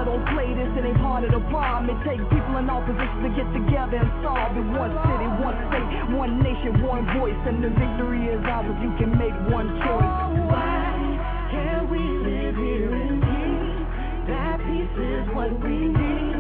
Don't 0.04 0.26
play 0.34 0.50
this, 0.54 0.66
it 0.76 0.84
ain't 0.84 0.98
part 0.98 1.22
of 1.22 1.30
the 1.30 1.40
problem. 1.46 1.86
It 1.86 2.00
takes 2.02 2.22
people 2.26 2.58
in 2.58 2.68
all 2.68 2.82
positions 2.82 3.22
to 3.22 3.30
get 3.38 3.46
together 3.54 4.02
and 4.02 4.10
solve 4.22 4.50
it. 4.50 4.66
One 4.66 4.92
city, 5.06 5.28
one 5.38 5.56
state, 5.70 5.88
one 6.10 6.42
nation, 6.42 6.82
one 6.82 7.06
voice. 7.18 7.38
And 7.46 7.62
the 7.62 7.70
victory 7.70 8.26
is 8.28 8.42
ours 8.42 8.66
if 8.66 8.78
you 8.82 8.92
can 8.98 9.14
make 9.16 9.34
one 9.46 9.70
choice. 9.78 10.12
Why 10.50 10.90
can't 11.54 11.86
we 11.86 12.02
live 12.02 12.56
here 12.58 12.90
in 12.98 13.22
peace? 13.22 13.78
That 14.26 14.58
peace 14.58 14.96
is 14.98 15.24
what 15.34 15.54
we 15.62 15.86
need. 15.86 16.31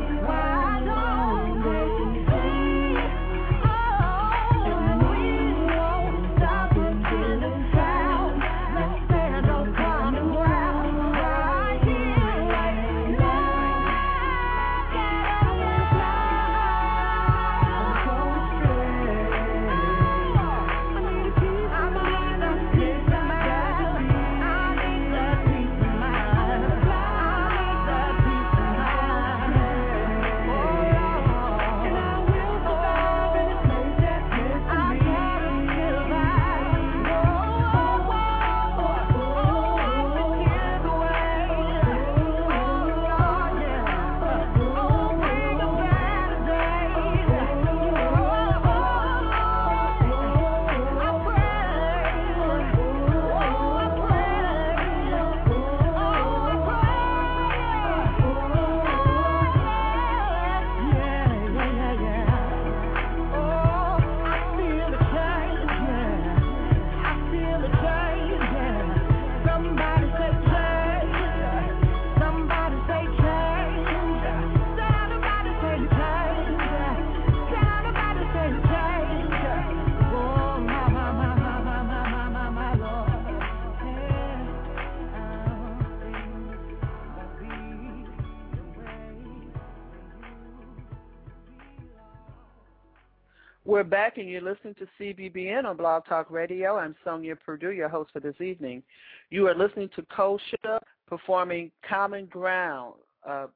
Back, 93.92 94.16
and 94.16 94.26
you're 94.26 94.40
listening 94.40 94.74
to 94.76 94.86
CBBN 94.98 95.66
on 95.66 95.76
Blog 95.76 96.06
Talk 96.06 96.30
Radio. 96.30 96.78
I'm 96.78 96.96
Sonja 97.06 97.38
Perdue, 97.38 97.72
your 97.72 97.90
host 97.90 98.10
for 98.10 98.20
this 98.20 98.40
evening. 98.40 98.82
You 99.28 99.48
are 99.48 99.54
listening 99.54 99.90
to 99.96 100.02
Kosha 100.04 100.80
performing 101.06 101.70
Common 101.86 102.24
Ground. 102.24 102.94
Uh, 103.28 103.48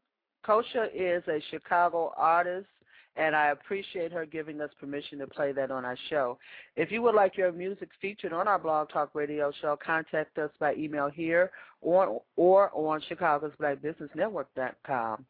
Kosha 0.46 0.88
is 0.94 1.22
a 1.26 1.40
Chicago 1.50 2.12
artist, 2.18 2.66
and 3.16 3.34
I 3.34 3.46
appreciate 3.46 4.12
her 4.12 4.26
giving 4.26 4.60
us 4.60 4.68
permission 4.78 5.20
to 5.20 5.26
play 5.26 5.52
that 5.52 5.70
on 5.70 5.86
our 5.86 5.96
show. 6.10 6.36
If 6.76 6.92
you 6.92 7.00
would 7.00 7.14
like 7.14 7.38
your 7.38 7.50
music 7.50 7.88
featured 8.02 8.34
on 8.34 8.46
our 8.46 8.58
Blog 8.58 8.90
Talk 8.90 9.14
Radio 9.14 9.50
show, 9.62 9.78
contact 9.82 10.36
us 10.36 10.50
by 10.60 10.74
email 10.74 11.08
here 11.08 11.50
or, 11.80 12.20
or 12.36 12.70
on 12.74 13.00
Chicago's 13.08 13.54
Black 13.58 13.80
Business 13.80 14.10
Network.com. 14.14 15.24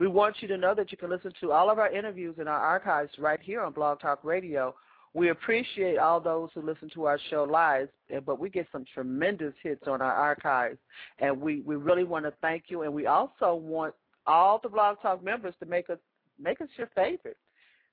We 0.00 0.08
want 0.08 0.36
you 0.40 0.48
to 0.48 0.56
know 0.56 0.74
that 0.74 0.90
you 0.90 0.96
can 0.96 1.10
listen 1.10 1.30
to 1.42 1.52
all 1.52 1.70
of 1.70 1.78
our 1.78 1.92
interviews 1.92 2.36
in 2.40 2.48
our 2.48 2.58
archives 2.58 3.12
right 3.18 3.38
here 3.38 3.60
on 3.60 3.74
Blog 3.74 4.00
Talk 4.00 4.24
Radio. 4.24 4.74
We 5.12 5.28
appreciate 5.28 5.98
all 5.98 6.20
those 6.20 6.48
who 6.54 6.62
listen 6.62 6.88
to 6.94 7.04
our 7.04 7.18
show 7.28 7.44
live, 7.44 7.90
but 8.24 8.40
we 8.40 8.48
get 8.48 8.66
some 8.72 8.86
tremendous 8.94 9.52
hits 9.62 9.82
on 9.86 10.00
our 10.00 10.14
archives, 10.14 10.78
and 11.18 11.38
we, 11.38 11.60
we 11.60 11.76
really 11.76 12.04
want 12.04 12.24
to 12.24 12.32
thank 12.40 12.64
you. 12.68 12.82
And 12.82 12.94
we 12.94 13.08
also 13.08 13.54
want 13.54 13.92
all 14.26 14.58
the 14.62 14.70
Blog 14.70 15.02
Talk 15.02 15.22
members 15.22 15.52
to 15.60 15.66
make 15.66 15.90
us 15.90 15.98
make 16.42 16.62
us 16.62 16.68
your 16.78 16.88
favorite. 16.94 17.36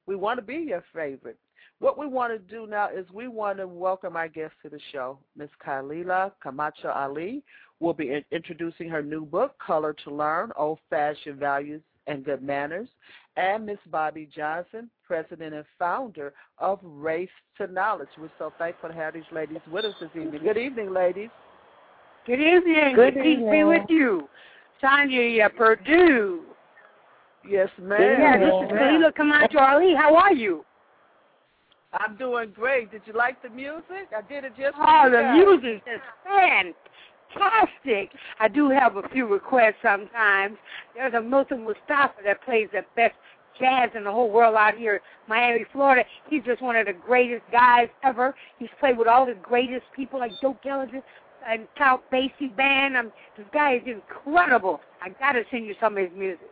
We 0.06 0.15
want 0.15 0.39
to 0.39 0.46
be 0.46 0.56
your 0.56 0.86
favorite. 0.96 1.38
What 1.80 1.98
we 1.98 2.08
want 2.08 2.32
to 2.32 2.39
do 2.39 2.67
now 2.67 2.88
is 2.89 3.06
we 3.12 3.28
want 3.28 3.58
to 3.58 3.67
welcome 3.67 4.15
our 4.15 4.30
guest 4.30 4.54
to 4.63 4.70
the 4.70 4.80
show, 4.93 5.20
Miss 5.36 5.50
Khalilah 5.65 6.32
Camacho 6.41 6.89
Ali. 6.89 7.43
We'll 7.82 7.93
be 7.93 8.24
introducing 8.32 8.88
her 8.88 9.04
new 9.04 9.26
book, 9.26 9.60
Color 9.60 9.93
to 10.06 10.10
Learn: 10.10 10.54
Old 10.56 10.80
Fashioned 10.89 11.38
Values 11.38 11.82
and 12.08 12.24
Good 12.24 12.41
Manners, 12.41 12.88
and 13.36 13.65
Miss 13.65 13.78
Bobbie 13.91 14.30
Johnson, 14.34 14.89
president 15.06 15.54
and 15.54 15.65
founder 15.78 16.34
of 16.58 16.80
Race 16.82 17.30
to 17.58 17.67
Knowledge. 17.67 18.10
We're 18.17 18.32
so 18.39 18.52
thankful 18.58 18.89
to 18.89 18.96
have 18.96 19.13
these 19.13 19.24
ladies 19.32 19.60
with 19.72 19.86
us 19.86 19.93
this 20.00 20.10
evening. 20.15 20.41
Good 20.43 20.58
evening, 20.58 20.93
ladies. 20.93 21.30
Good 22.26 22.41
evening. 22.41 22.96
Good 22.96 23.13
Peace 23.13 23.26
evening. 23.26 23.52
be 23.52 23.63
with 23.63 23.86
you. 23.89 24.28
Sonja 24.84 25.56
Perdue. 25.56 26.41
Yes, 27.48 27.70
ma'am. 27.82 28.00
Yeah, 28.02 28.38
this 28.38 28.48
is 28.48 28.78
Khalilah 28.78 29.15
Camacho 29.15 29.60
Ali. 29.60 29.93
How 29.96 30.15
are 30.15 30.34
you? 30.34 30.65
I'm 31.93 32.17
doing 32.17 32.52
great. 32.54 32.91
Did 32.91 33.02
you 33.06 33.13
like 33.13 33.41
the 33.41 33.50
music? 33.50 34.10
I 34.15 34.22
did 34.28 34.43
it 34.43 34.54
just 34.58 34.76
Oh, 34.78 35.10
the 35.10 35.34
music 35.34 35.84
is 35.88 36.02
fantastic 36.26 36.76
fantastic. 37.34 38.12
I 38.40 38.48
do 38.48 38.70
have 38.70 38.98
a 38.98 39.08
few 39.10 39.26
requests 39.26 39.76
sometimes. 39.82 40.58
There's 40.96 41.13
a 41.13 41.22
Milton 41.22 41.63
Mustafa 41.63 42.22
that 42.26 42.44
plays 42.44 42.68
the 42.72 42.84
best 42.96 43.16
jazz 43.60 43.90
in 43.96 44.04
the 44.04 44.12
whole 44.12 44.30
world 44.30 44.56
out 44.56 44.76
here, 44.76 45.02
Miami, 45.28 45.66
Florida. 45.72 46.04
He's 46.30 46.44
just 46.44 46.62
one 46.62 46.76
of 46.76 46.86
the 46.86 46.94
greatest 46.94 47.44
guys 47.52 47.88
ever. 48.04 48.36
He's 48.60 48.70
played 48.80 48.98
with 48.98 49.08
all 49.08 49.26
the 49.26 49.36
greatest 49.36 49.86
people 49.96 50.20
like 50.20 50.32
Joe 50.42 50.58
Gallagher 50.63 51.02
and 51.48 51.68
Count 51.78 52.02
Basie 52.12 52.56
Band. 52.56 52.98
Um, 52.98 53.12
this 53.38 53.48
guy 53.54 53.76
is 53.76 53.82
incredible. 53.86 54.82
I 55.02 55.10
gotta 55.10 55.44
send 55.50 55.66
you 55.66 55.76
some 55.80 55.98
of 55.98 56.04
his 56.04 56.12
music. 56.18 56.50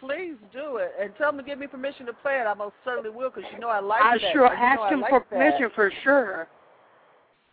Please 0.00 0.36
do 0.52 0.76
it, 0.76 0.92
and 1.00 1.12
tell 1.18 1.30
him 1.30 1.38
to 1.38 1.42
give 1.42 1.58
me 1.58 1.66
permission 1.66 2.06
to 2.06 2.12
play 2.12 2.38
it. 2.40 2.46
I 2.46 2.54
most 2.54 2.74
certainly 2.84 3.10
will, 3.10 3.30
because 3.30 3.50
you 3.52 3.58
know 3.58 3.68
I 3.68 3.80
like 3.80 4.02
I 4.02 4.18
that. 4.18 4.32
Sure, 4.32 4.46
I 4.46 4.50
sure 4.50 4.84
ask 4.84 4.92
him 4.92 5.00
like 5.00 5.10
for 5.10 5.18
that. 5.18 5.28
permission 5.28 5.70
for 5.74 5.92
sure. 6.04 6.48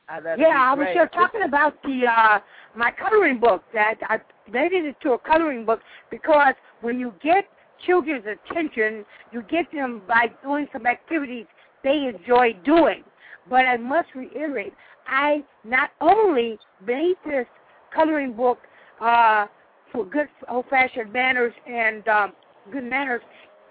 Uh, 0.07 0.19
yeah, 0.37 0.71
I 0.71 0.73
was 0.75 0.87
just 0.93 1.13
talking 1.13 1.41
about 1.43 1.81
the 1.83 2.05
uh 2.05 2.39
my 2.75 2.91
coloring 2.91 3.39
book 3.39 3.63
that 3.73 3.95
I 4.03 4.19
made 4.51 4.71
it 4.71 4.85
into 4.85 5.13
a 5.13 5.17
coloring 5.17 5.65
book 5.65 5.79
because 6.11 6.53
when 6.81 6.99
you 6.99 7.13
get 7.23 7.45
children's 7.85 8.25
attention, 8.25 9.03
you 9.31 9.41
get 9.49 9.71
them 9.71 10.03
by 10.07 10.27
doing 10.43 10.67
some 10.71 10.85
activities 10.85 11.45
they 11.83 12.11
enjoy 12.15 12.53
doing. 12.63 13.03
But 13.49 13.65
I 13.65 13.77
must 13.77 14.09
reiterate, 14.15 14.73
I 15.07 15.43
not 15.63 15.91
only 16.01 16.59
made 16.85 17.15
this 17.25 17.47
coloring 17.93 18.33
book 18.33 18.59
uh 19.01 19.47
for 19.91 20.05
good 20.05 20.27
old-fashioned 20.49 21.11
manners 21.11 21.53
and 21.67 22.07
um, 22.07 22.33
good 22.71 22.83
manners. 22.83 23.21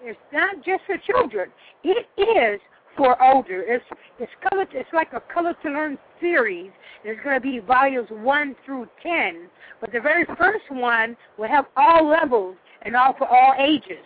It's 0.01 0.19
not 0.33 0.55
just 0.65 0.83
for 0.85 0.97
children. 0.97 1.49
It 1.83 2.07
is 2.17 2.59
for 2.97 3.21
older. 3.21 3.61
It's 3.61 3.85
it's 4.19 4.31
color. 4.49 4.65
It's 4.71 4.89
like 4.93 5.13
a 5.13 5.21
color 5.33 5.55
to 5.63 5.69
learn 5.69 5.97
series. 6.25 6.71
There's 7.03 7.19
going 7.23 7.35
to 7.35 7.41
be 7.41 7.59
volumes 7.59 8.07
one 8.09 8.55
through 8.65 8.87
ten, 9.03 9.47
but 9.79 9.91
the 9.91 9.99
very 9.99 10.25
first 10.37 10.65
one 10.69 11.15
will 11.37 11.47
have 11.47 11.65
all 11.77 12.07
levels 12.07 12.55
and 12.81 12.95
all 12.95 13.13
for 13.17 13.27
all 13.27 13.53
ages. 13.59 14.05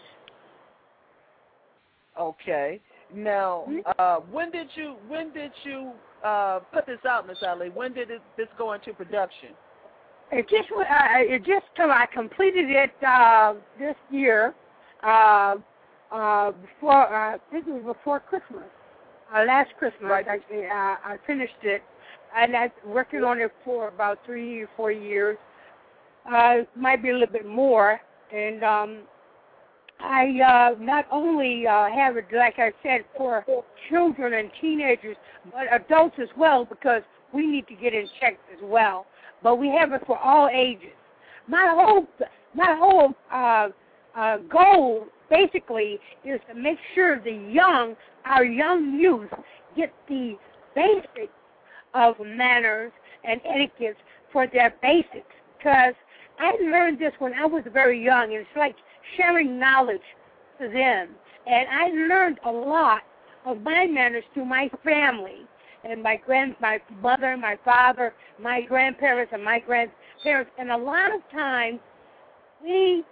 Okay. 2.20 2.82
Now, 3.14 3.64
hmm? 3.68 3.80
uh, 3.98 4.18
when 4.32 4.52
did 4.52 4.68
you 4.76 4.96
when 5.08 5.32
did 5.32 5.52
you 5.64 5.92
uh, 6.24 6.60
put 6.74 6.86
this 6.86 7.00
out, 7.08 7.26
Miss 7.26 7.38
Ali? 7.48 7.70
When 7.70 7.94
did 7.94 8.12
it, 8.12 8.22
this 8.38 8.48
go 8.58 8.74
into 8.74 8.94
production? 8.94 9.50
It 10.32 10.48
just 10.50 10.70
uh, 10.72 10.84
it 10.86 11.44
just 11.46 11.66
till 11.76 11.92
I 11.92 12.06
completed 12.14 12.70
it 12.70 12.92
uh, 13.06 13.54
this 13.80 13.96
year. 14.12 14.54
Uh, 15.02 15.56
uh, 16.12 16.52
before 16.52 17.08
uh, 17.08 17.36
I 17.36 17.38
think 17.52 17.68
it 17.68 17.72
was 17.72 17.96
before 17.96 18.20
Christmas 18.20 18.66
uh, 19.34 19.44
last 19.46 19.72
Christmas. 19.78 20.10
Right. 20.10 20.26
Uh, 20.28 20.66
I 20.70 21.18
finished 21.26 21.54
it, 21.64 21.82
and 22.36 22.56
I've 22.56 22.72
working 22.86 23.24
on 23.24 23.40
it 23.40 23.52
for 23.64 23.88
about 23.88 24.20
three 24.26 24.62
or 24.62 24.70
four 24.76 24.92
years. 24.92 25.38
Uh, 26.32 26.60
might 26.76 27.02
be 27.02 27.10
a 27.10 27.14
little 27.14 27.32
bit 27.32 27.48
more, 27.48 28.00
and 28.32 28.64
um, 28.64 29.00
I 30.00 30.74
uh, 30.76 30.80
not 30.80 31.06
only 31.12 31.66
uh, 31.66 31.90
have 31.90 32.18
it, 32.18 32.26
like 32.34 32.60
I 32.60 32.72
said, 32.84 33.02
for 33.18 33.44
children 33.90 34.34
and 34.34 34.52
teenagers, 34.62 35.18
but 35.52 35.66
adults 35.72 36.16
as 36.22 36.30
well, 36.38 36.66
because 36.66 37.02
we 37.34 37.48
need 37.48 37.68
to 37.68 37.76
get 37.76 37.94
in 37.94 38.08
check 38.20 38.38
as 38.54 38.60
well. 38.62 39.06
But 39.42 39.56
we 39.56 39.70
have 39.70 39.94
it 39.94 40.02
for 40.06 40.18
all 40.18 40.50
ages. 40.54 40.92
My 41.48 41.74
whole 41.76 42.08
my 42.54 42.76
whole 42.78 43.14
uh, 43.32 43.70
uh, 44.16 44.38
goal 44.50 45.08
basically 45.30 46.00
is 46.26 46.40
to 46.50 46.56
make 46.56 46.78
sure 46.96 47.22
the 47.22 47.32
young, 47.32 47.96
our 48.26 48.44
young 48.44 49.00
youth, 49.00 49.30
get 49.76 49.94
the 50.08 50.36
basics 50.76 51.34
of 51.94 52.16
manners 52.20 52.92
and 53.24 53.42
etiquette 53.46 53.98
for 54.32 54.48
their 54.48 54.74
basics. 54.82 55.34
Because 55.58 55.94
I 56.40 56.52
learned 56.62 57.00
this 57.00 57.14
when 57.20 57.34
I 57.34 57.46
was 57.46 57.64
very 57.74 58.04
young, 58.04 58.34
and 58.34 58.42
it's 58.42 58.50
like 58.56 58.76
sharing 59.18 59.60
knowledge 59.60 60.02
to 60.60 60.68
them. 60.68 61.10
And 61.48 61.68
I 61.70 61.88
learned 62.08 62.40
a 62.46 62.52
lot 62.52 63.02
of 63.46 63.62
my 63.62 63.86
manners 63.86 64.24
through 64.34 64.46
my 64.46 64.70
family 64.84 65.46
and 65.84 66.04
my 66.04 66.18
grand, 66.18 66.56
my 66.62 66.80
mother, 67.02 67.38
my 67.38 67.58
father, 67.64 68.14
my 68.42 68.62
grandparents, 68.62 69.32
and 69.34 69.44
my 69.44 69.60
grandparents. 69.60 70.52
And 70.58 70.72
a 70.72 70.78
lot 70.78 71.14
of 71.14 71.22
times, 71.32 71.80
we 72.62 73.04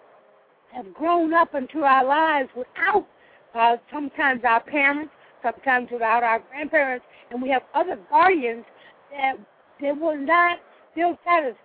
have 0.73 0.93
grown 0.93 1.33
up 1.33 1.55
into 1.55 1.83
our 1.83 2.05
lives 2.05 2.49
without 2.55 3.07
uh, 3.55 3.77
sometimes 3.91 4.41
our 4.43 4.61
parents, 4.61 5.11
sometimes 5.41 5.89
without 5.91 6.23
our 6.23 6.39
grandparents, 6.39 7.05
and 7.31 7.41
we 7.41 7.49
have 7.49 7.63
other 7.73 7.97
guardians 8.09 8.65
that 9.11 9.35
they 9.81 9.91
will 9.91 10.17
not 10.17 10.59
still 10.91 11.17
satisfy. 11.25 11.59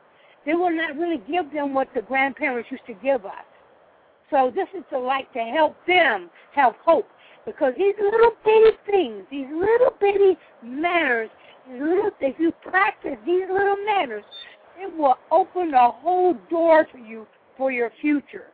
They 0.44 0.54
will 0.54 0.74
not 0.74 0.96
really 0.96 1.22
give 1.30 1.52
them 1.52 1.72
what 1.72 1.88
the 1.94 2.02
grandparents 2.02 2.70
used 2.70 2.86
to 2.86 2.94
give 2.94 3.24
us. 3.24 3.44
So 4.30 4.50
this 4.54 4.66
is 4.76 4.82
to 4.90 4.98
like 4.98 5.32
to 5.34 5.40
help 5.40 5.76
them 5.86 6.30
have 6.54 6.74
hope 6.84 7.06
because 7.44 7.74
these 7.76 7.94
little 8.00 8.32
bitty 8.44 8.76
things, 8.90 9.24
these 9.30 9.46
little 9.52 9.94
bitty 10.00 10.36
manners, 10.64 11.28
these 11.68 11.80
little 11.80 12.10
if 12.20 12.38
you 12.38 12.52
practice 12.62 13.16
these 13.26 13.44
little 13.52 13.76
manners, 13.84 14.24
it 14.78 14.96
will 14.96 15.16
open 15.30 15.74
a 15.74 15.90
whole 15.90 16.34
door 16.50 16.86
for 16.90 16.98
you 16.98 17.26
for 17.56 17.70
your 17.70 17.90
future. 18.00 18.46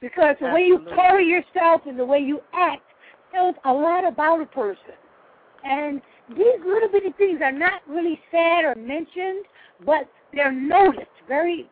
Because 0.00 0.34
the 0.40 0.48
way 0.48 0.62
you 0.62 0.84
carry 0.96 1.26
yourself 1.26 1.82
and 1.86 1.98
the 1.98 2.04
way 2.04 2.18
you 2.18 2.40
act 2.52 2.82
tells 3.32 3.54
a 3.64 3.72
lot 3.72 4.06
about 4.06 4.40
a 4.40 4.46
person. 4.46 4.94
And 5.64 6.00
these 6.30 6.60
little 6.66 6.88
bitty 6.88 7.14
things 7.18 7.40
are 7.42 7.52
not 7.52 7.82
really 7.88 8.20
said 8.30 8.64
or 8.64 8.74
mentioned, 8.76 9.44
but 9.84 10.08
they're 10.32 10.52
noticed 10.52 11.06
very, 11.28 11.68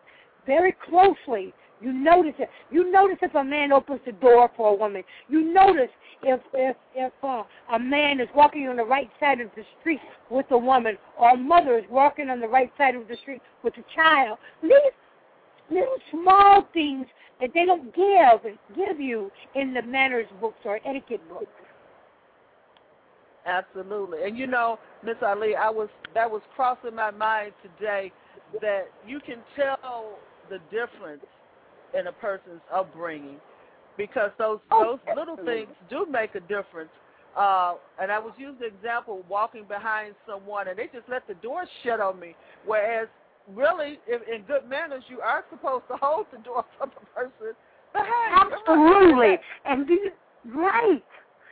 very 0.46 0.76
closely. 0.88 1.52
You 1.80 1.92
notice 1.92 2.34
it. 2.38 2.50
You 2.70 2.90
notice 2.90 3.16
if 3.22 3.34
a 3.34 3.42
man 3.42 3.72
opens 3.72 4.00
the 4.04 4.12
door 4.12 4.50
for 4.56 4.68
a 4.68 4.74
woman. 4.74 5.02
You 5.28 5.52
notice 5.52 5.88
if 6.22 6.40
if 6.52 6.76
if 6.94 7.12
uh, 7.22 7.42
a 7.72 7.78
man 7.78 8.20
is 8.20 8.28
walking 8.34 8.68
on 8.68 8.76
the 8.76 8.84
right 8.84 9.10
side 9.18 9.40
of 9.40 9.48
the 9.56 9.62
street 9.80 10.00
with 10.28 10.44
a 10.50 10.58
woman, 10.58 10.98
or 11.18 11.30
a 11.30 11.36
mother 11.36 11.78
is 11.78 11.84
walking 11.90 12.28
on 12.28 12.38
the 12.38 12.48
right 12.48 12.70
side 12.76 12.94
of 12.94 13.08
the 13.08 13.16
street 13.22 13.40
with 13.62 13.72
a 13.78 13.84
child. 13.94 14.36
These 14.62 14.72
little 15.70 15.96
small 16.10 16.68
things 16.72 17.06
that 17.40 17.50
they 17.54 17.64
don't 17.64 17.94
give 17.94 18.52
give 18.76 19.00
you 19.00 19.30
in 19.54 19.72
the 19.72 19.82
manners 19.82 20.26
books 20.40 20.58
or 20.64 20.80
etiquette 20.86 21.26
books. 21.28 21.46
Absolutely, 23.46 24.24
and 24.24 24.36
you 24.36 24.46
know, 24.46 24.78
Miss 25.04 25.16
Ali, 25.26 25.56
I 25.56 25.70
was 25.70 25.88
that 26.14 26.30
was 26.30 26.42
crossing 26.54 26.94
my 26.94 27.10
mind 27.10 27.52
today 27.62 28.12
that 28.60 28.88
you 29.06 29.20
can 29.20 29.38
tell 29.56 30.18
the 30.50 30.58
difference 30.70 31.24
in 31.98 32.06
a 32.06 32.12
person's 32.12 32.60
upbringing 32.72 33.36
because 33.96 34.30
those 34.38 34.58
oh, 34.70 34.98
those 35.06 35.16
little 35.16 35.36
things 35.44 35.68
do 35.88 36.06
make 36.10 36.34
a 36.34 36.40
difference 36.40 36.90
uh, 37.36 37.74
and 38.00 38.10
I 38.10 38.18
was 38.18 38.32
using 38.38 38.58
the 38.58 38.66
example 38.66 39.22
walking 39.28 39.64
behind 39.64 40.14
someone, 40.26 40.68
and 40.68 40.78
they 40.78 40.86
just 40.86 41.08
let 41.08 41.26
the 41.28 41.34
door 41.34 41.64
shut 41.84 42.00
on 42.00 42.18
me. 42.18 42.34
Whereas, 42.66 43.08
really, 43.48 43.98
if, 44.06 44.22
in 44.28 44.42
good 44.44 44.68
manners, 44.68 45.04
you 45.08 45.20
are 45.20 45.44
supposed 45.50 45.84
to 45.88 45.96
hold 45.96 46.26
the 46.32 46.38
door 46.38 46.64
for 46.78 46.86
the 46.86 47.06
person 47.14 47.54
behind. 47.92 48.52
Absolutely, 48.52 49.38
and 49.64 49.86
do 49.86 49.94
you, 49.94 50.10
right? 50.54 51.02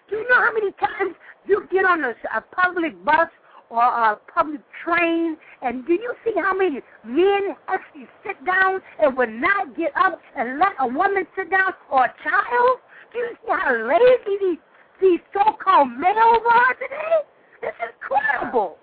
Do 0.09 0.17
you 0.17 0.29
know 0.29 0.37
how 0.37 0.53
many 0.53 0.73
times 0.73 1.15
you 1.47 1.67
get 1.71 1.85
on 1.85 2.05
a, 2.05 2.15
a 2.35 2.41
public 2.41 3.05
bus 3.05 3.29
or 3.71 3.83
a 3.83 4.19
public 4.33 4.61
train, 4.85 5.37
and 5.63 5.87
do 5.87 5.93
you 5.93 6.15
see 6.25 6.33
how 6.37 6.55
many 6.55 6.81
men 7.05 7.55
actually 7.69 8.09
sit 8.27 8.43
down 8.47 8.81
and 9.01 9.17
would 9.17 9.33
not 9.33 9.77
get 9.77 9.93
up 9.97 10.19
and 10.37 10.59
let 10.59 10.73
a 10.81 10.87
woman 10.87 11.27
sit 11.37 11.51
down 11.51 11.73
or 11.91 12.07
a 12.07 12.15
child? 12.25 12.79
Do 13.13 13.19
you 13.19 13.37
see 13.43 13.51
how 13.51 13.75
lazy 13.89 14.39
these 14.41 14.59
these 15.01 15.21
so-called 15.33 15.91
males 15.91 16.43
are 16.51 16.75
today? 16.75 17.23
It's 17.63 17.77
incredible. 17.95 18.79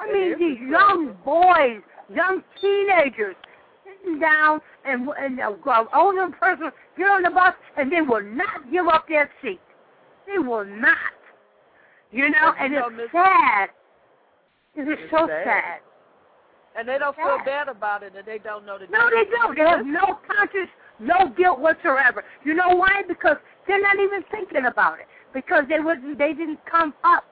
I 0.00 0.10
mean, 0.10 0.38
these 0.38 0.58
young 0.70 1.16
boys, 1.24 1.82
young 2.14 2.42
teenagers, 2.60 3.36
sitting 3.84 4.18
down 4.18 4.60
and 4.84 5.08
and 5.18 5.40
uh, 5.40 5.84
older 5.94 6.28
person 6.40 6.70
get 6.96 7.04
on 7.04 7.22
the 7.22 7.30
bus 7.30 7.54
and 7.76 7.90
they 7.92 8.00
will 8.00 8.22
not 8.22 8.70
give 8.70 8.86
up 8.86 9.06
their 9.08 9.30
seat. 9.42 9.60
They 10.26 10.38
will 10.38 10.64
not. 10.64 10.96
You 12.10 12.28
know, 12.30 12.52
and 12.58 12.74
it's 12.74 13.12
sad. 13.12 13.70
It 14.74 14.82
is 14.82 14.98
so 15.10 15.26
sad. 15.26 15.80
And 16.76 16.88
they 16.88 16.98
don't 16.98 17.14
feel 17.16 17.38
bad 17.44 17.68
about 17.68 18.02
it, 18.02 18.14
and 18.16 18.26
they 18.26 18.38
don't 18.38 18.64
know 18.64 18.78
the. 18.78 18.86
No, 18.86 19.10
they 19.10 19.28
don't. 19.30 19.56
They 19.56 19.62
have 19.62 19.84
no 19.84 20.18
conscience, 20.26 20.70
no 20.98 21.32
guilt 21.36 21.58
whatsoever. 21.58 22.24
You 22.44 22.54
know 22.54 22.70
why? 22.70 23.02
Because 23.06 23.36
they're 23.66 23.80
not 23.80 23.96
even 23.96 24.24
thinking 24.30 24.66
about 24.66 24.98
it. 24.98 25.06
Because 25.34 25.64
they 25.68 25.80
wouldn't, 25.80 26.18
they 26.18 26.32
didn't 26.32 26.60
come 26.70 26.94
up 27.04 27.24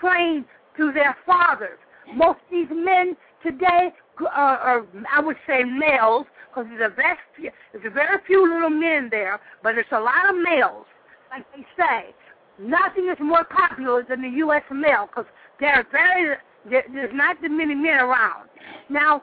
trained 0.00 0.44
to 0.76 0.92
their 0.92 1.16
fathers. 1.24 1.78
Most 2.14 2.40
of 2.40 2.50
these 2.50 2.68
men 2.70 3.16
today 3.42 3.92
uh, 4.20 4.28
are, 4.28 4.86
I 5.12 5.20
would 5.20 5.36
say, 5.46 5.64
males, 5.64 6.26
because 6.48 6.70
there's 6.78 6.92
a 6.92 7.16
few, 7.36 7.50
there's 7.72 7.86
a 7.86 7.90
very 7.90 8.18
few 8.26 8.48
little 8.52 8.70
men 8.70 9.08
there, 9.10 9.40
but 9.62 9.74
there's 9.74 9.86
a 9.92 10.00
lot 10.00 10.28
of 10.28 10.36
males. 10.36 10.86
Like 11.30 11.44
they 11.54 11.66
say, 11.76 12.14
nothing 12.58 13.08
is 13.10 13.18
more 13.20 13.44
popular 13.44 14.04
than 14.08 14.22
the 14.22 14.36
U.S. 14.38 14.62
male, 14.70 15.08
because 15.08 15.26
they're 15.58 15.86
very 15.90 16.36
there's 16.68 17.12
not 17.12 17.36
that 17.42 17.50
many 17.50 17.74
men 17.74 17.98
around. 17.98 18.48
Now, 18.88 19.22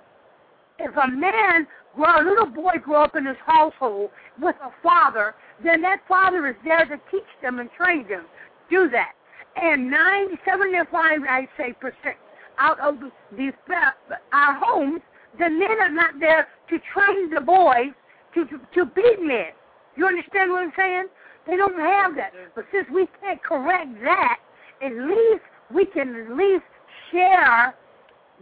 if 0.79 0.95
a 0.95 1.07
man, 1.07 1.67
grow, 1.95 2.21
a 2.21 2.23
little 2.23 2.45
boy 2.45 2.73
grew 2.83 2.95
up 2.95 3.15
in 3.15 3.25
his 3.25 3.37
household 3.45 4.11
with 4.39 4.55
a 4.63 4.69
father, 4.83 5.35
then 5.63 5.81
that 5.81 5.99
father 6.07 6.47
is 6.47 6.55
there 6.63 6.85
to 6.85 6.97
teach 7.09 7.29
them 7.41 7.59
and 7.59 7.69
train 7.71 8.07
them. 8.07 8.25
Do 8.69 8.89
that. 8.89 9.13
And 9.55 9.91
9, 9.91 10.27
75, 10.45 10.87
I 11.27 11.47
say, 11.57 11.73
percent 11.73 12.17
out 12.57 12.79
of 12.79 12.95
these 13.37 13.53
uh, 13.69 14.15
our 14.33 14.55
homes, 14.55 15.01
the 15.39 15.49
men 15.49 15.79
are 15.81 15.91
not 15.91 16.19
there 16.19 16.47
to 16.69 16.77
train 16.93 17.29
the 17.33 17.41
boys 17.41 17.93
to, 18.33 18.45
to, 18.45 18.59
to 18.75 18.85
be 18.85 19.15
men. 19.19 19.51
You 19.95 20.07
understand 20.07 20.51
what 20.51 20.63
I'm 20.63 20.73
saying? 20.77 21.05
They 21.47 21.57
don't 21.57 21.79
have 21.79 22.15
that. 22.15 22.31
But 22.55 22.65
since 22.71 22.87
we 22.93 23.07
can't 23.19 23.41
correct 23.43 23.89
that, 24.03 24.39
at 24.81 24.91
least 24.91 25.43
we 25.73 25.85
can 25.85 26.15
at 26.15 26.37
least 26.37 26.63
share 27.11 27.75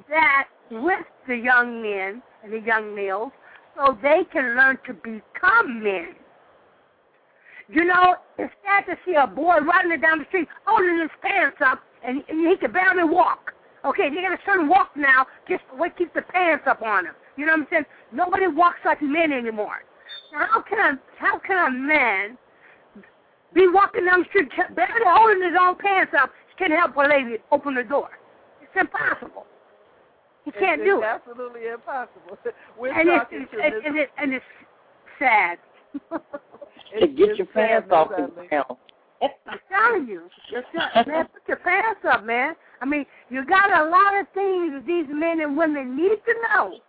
that 0.09 0.47
with 0.71 1.05
the 1.27 1.35
young 1.35 1.81
men 1.81 2.21
and 2.43 2.53
the 2.53 2.59
young 2.59 2.95
males 2.95 3.31
so 3.75 3.97
they 4.01 4.23
can 4.31 4.55
learn 4.55 4.77
to 4.85 4.93
become 4.93 5.83
men. 5.83 6.15
You 7.71 7.85
know, 7.85 8.15
it's 8.37 8.53
sad 8.63 8.91
to 8.91 8.97
see 9.05 9.15
a 9.15 9.27
boy 9.27 9.57
running 9.59 10.01
down 10.01 10.19
the 10.19 10.25
street 10.25 10.47
holding 10.65 10.99
his 10.99 11.11
pants 11.21 11.57
up 11.63 11.79
and, 12.03 12.23
and 12.27 12.47
he 12.47 12.57
can 12.57 12.71
barely 12.71 13.03
walk. 13.03 13.53
Okay, 13.85 14.09
they 14.09 14.21
got 14.21 14.33
a 14.33 14.39
certain 14.45 14.67
walk 14.67 14.91
now 14.95 15.25
just 15.47 15.63
to 15.71 15.89
keep 15.97 16.13
the 16.13 16.21
pants 16.21 16.65
up 16.67 16.81
on 16.81 17.05
him. 17.05 17.13
You 17.37 17.45
know 17.45 17.53
what 17.53 17.61
I'm 17.61 17.67
saying? 17.71 17.85
Nobody 18.11 18.47
walks 18.47 18.79
like 18.85 19.01
men 19.01 19.31
anymore. 19.31 19.83
Now, 20.33 20.47
how 20.51 20.61
can 20.61 20.79
a 20.79 20.99
how 21.17 21.39
can 21.39 21.67
a 21.67 21.71
man 21.71 22.37
be 23.53 23.67
walking 23.67 24.05
down 24.05 24.19
the 24.21 24.25
street 24.29 24.49
barely 24.75 25.05
holding 25.05 25.41
his 25.41 25.57
own 25.59 25.75
pants 25.75 26.13
up? 26.19 26.31
he 26.49 26.65
can't 26.65 26.73
help 26.73 26.95
a 26.97 27.01
lady 27.01 27.37
open 27.51 27.75
the 27.75 27.83
door. 27.83 28.09
It's 28.61 28.71
impossible. 28.79 29.45
You 30.45 30.51
can't 30.51 30.81
it's, 30.81 30.87
do 30.87 30.97
it's 30.97 31.05
it. 31.05 31.29
Absolutely 31.29 31.67
impossible. 31.73 32.37
We're 32.79 32.91
and 32.91 33.07
talking 33.07 33.41
it's, 33.41 33.51
to 33.51 33.59
and, 33.59 33.85
and, 33.85 33.97
it, 33.97 34.09
and 34.17 34.33
it's 34.33 34.45
sad. 35.17 35.57
to 36.99 37.07
get 37.07 37.37
your 37.37 37.47
pants 37.47 37.89
off 37.91 38.09
the 38.09 38.31
ground. 38.47 38.77
I'm 39.21 39.59
telling 39.69 40.07
you, 40.07 40.29
man, 41.07 41.27
put 41.27 41.47
your 41.47 41.57
pants 41.57 42.01
up, 42.09 42.25
man. 42.25 42.55
I 42.81 42.85
mean, 42.85 43.05
you 43.29 43.45
got 43.45 43.69
a 43.69 43.89
lot 43.89 44.19
of 44.19 44.27
things 44.33 44.73
that 44.73 44.83
these 44.85 45.05
men 45.09 45.41
and 45.41 45.57
women 45.57 45.95
need 45.95 46.17
to 46.25 46.33
know, 46.49 46.79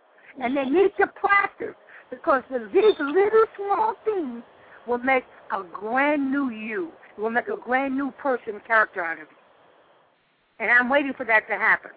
and 0.41 0.55
they 0.55 0.65
need 0.65 0.91
to 0.99 1.07
practice 1.07 1.75
because 2.09 2.43
these 2.73 2.95
little 2.99 3.45
small 3.57 3.95
things 4.05 4.43
will 4.87 4.99
make 4.99 5.23
a 5.51 5.63
brand 5.63 6.31
new 6.31 6.49
you. 6.49 6.91
It 7.17 7.21
will 7.21 7.29
make 7.29 7.47
a 7.47 7.57
brand 7.57 7.95
new 7.95 8.11
person 8.11 8.61
character 8.65 9.03
out 9.03 9.13
of 9.21 9.27
you 9.29 9.37
and 10.61 10.69
I'm 10.69 10.89
waiting 10.89 11.13
for 11.17 11.25
that 11.25 11.47
to 11.47 11.55
happen. 11.55 11.91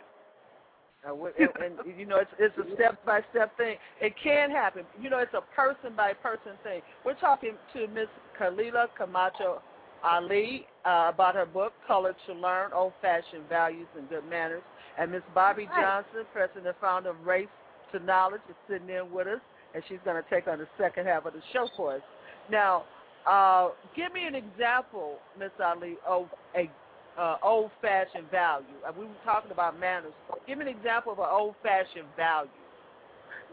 Uh, 1.06 1.12
and, 1.38 1.48
and 1.62 1.98
you 1.98 2.06
know, 2.06 2.16
it's 2.16 2.30
it's 2.38 2.56
a 2.56 2.74
step 2.74 3.04
by 3.04 3.20
step 3.30 3.54
thing. 3.58 3.76
It 4.00 4.14
can 4.22 4.50
happen. 4.50 4.84
You 5.00 5.10
know, 5.10 5.18
it's 5.18 5.34
a 5.34 5.42
person 5.54 5.94
by 5.94 6.14
person 6.14 6.52
thing. 6.62 6.80
We're 7.04 7.14
talking 7.14 7.52
to 7.74 7.86
Miss 7.88 8.08
Khalilah 8.40 8.86
Camacho 8.96 9.60
Ali 10.04 10.66
uh, 10.84 11.10
about 11.12 11.34
her 11.34 11.46
book, 11.46 11.72
Color 11.86 12.14
to 12.26 12.32
Learn: 12.34 12.72
Old 12.72 12.92
Fashioned 13.00 13.48
Values 13.48 13.86
and 13.96 14.08
Good 14.08 14.28
Manners, 14.28 14.62
and 14.98 15.10
Miss 15.10 15.22
Bobbie 15.34 15.66
right. 15.66 16.04
Johnson, 16.04 16.26
president 16.32 16.66
and 16.66 16.76
founder 16.80 17.10
of 17.10 17.26
Race 17.26 17.48
to 17.92 17.98
Knowledge, 17.98 18.42
is 18.48 18.56
sitting 18.68 18.88
in 18.88 19.10
with 19.10 19.26
us, 19.26 19.40
and 19.74 19.82
she's 19.88 19.98
going 20.04 20.22
to 20.22 20.28
take 20.30 20.46
on 20.46 20.58
the 20.58 20.68
second 20.78 21.06
half 21.06 21.24
of 21.26 21.32
the 21.32 21.42
show 21.52 21.68
for 21.76 21.94
us. 21.96 22.02
Now, 22.50 22.84
uh, 23.26 23.70
give 23.96 24.12
me 24.12 24.26
an 24.26 24.34
example, 24.34 25.16
Miss 25.38 25.50
Ali, 25.64 25.96
of 26.06 26.26
a 26.54 26.70
uh, 27.18 27.36
old-fashioned 27.42 28.30
value? 28.30 28.66
We 28.98 29.06
were 29.06 29.12
talking 29.24 29.50
about 29.50 29.78
manners. 29.78 30.12
Give 30.46 30.58
me 30.58 30.66
an 30.68 30.76
example 30.76 31.12
of 31.12 31.18
an 31.18 31.28
old-fashioned 31.30 32.08
value. 32.16 32.50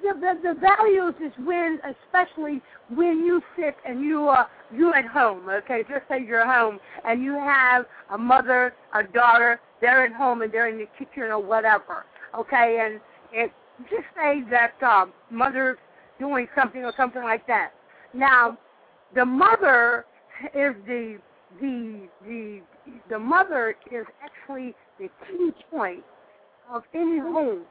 The, 0.02 0.14
the, 0.20 0.54
the 0.54 0.60
values 0.60 1.14
is 1.24 1.32
when, 1.46 1.80
especially 1.84 2.62
when 2.90 3.24
you 3.24 3.42
sit 3.56 3.76
and 3.88 4.02
you 4.02 4.24
are 4.24 4.50
you 4.74 4.94
at 4.94 5.06
home. 5.06 5.48
Okay, 5.50 5.84
just 5.90 6.08
say 6.10 6.24
you're 6.26 6.46
home 6.46 6.80
and 7.06 7.22
you 7.22 7.34
have 7.34 7.86
a 8.12 8.18
mother, 8.18 8.74
a 8.94 9.04
daughter. 9.04 9.60
They're 9.80 10.06
at 10.06 10.14
home 10.14 10.42
and 10.42 10.52
they're 10.52 10.70
in 10.70 10.78
the 10.78 10.88
kitchen 10.98 11.24
or 11.24 11.40
whatever. 11.40 12.06
Okay, 12.38 12.80
and 12.84 13.00
it 13.32 13.52
just 13.90 14.06
say 14.16 14.44
that 14.50 14.82
um, 14.84 15.14
mother's 15.30 15.78
doing 16.20 16.48
something 16.56 16.84
or 16.84 16.94
something 16.98 17.24
like 17.24 17.46
that. 17.48 17.72
Now, 18.14 18.58
the 19.16 19.26
mother 19.26 20.06
is 20.54 20.74
the 20.88 21.18
the 21.60 22.08
the 22.26 22.62
the 23.10 23.20
mother 23.20 23.76
is 23.92 24.06
actually 24.24 24.74
the 25.00 25.10
key 25.28 25.52
point 25.70 26.04
of 26.72 26.84
any 26.94 27.20
home 27.20 27.64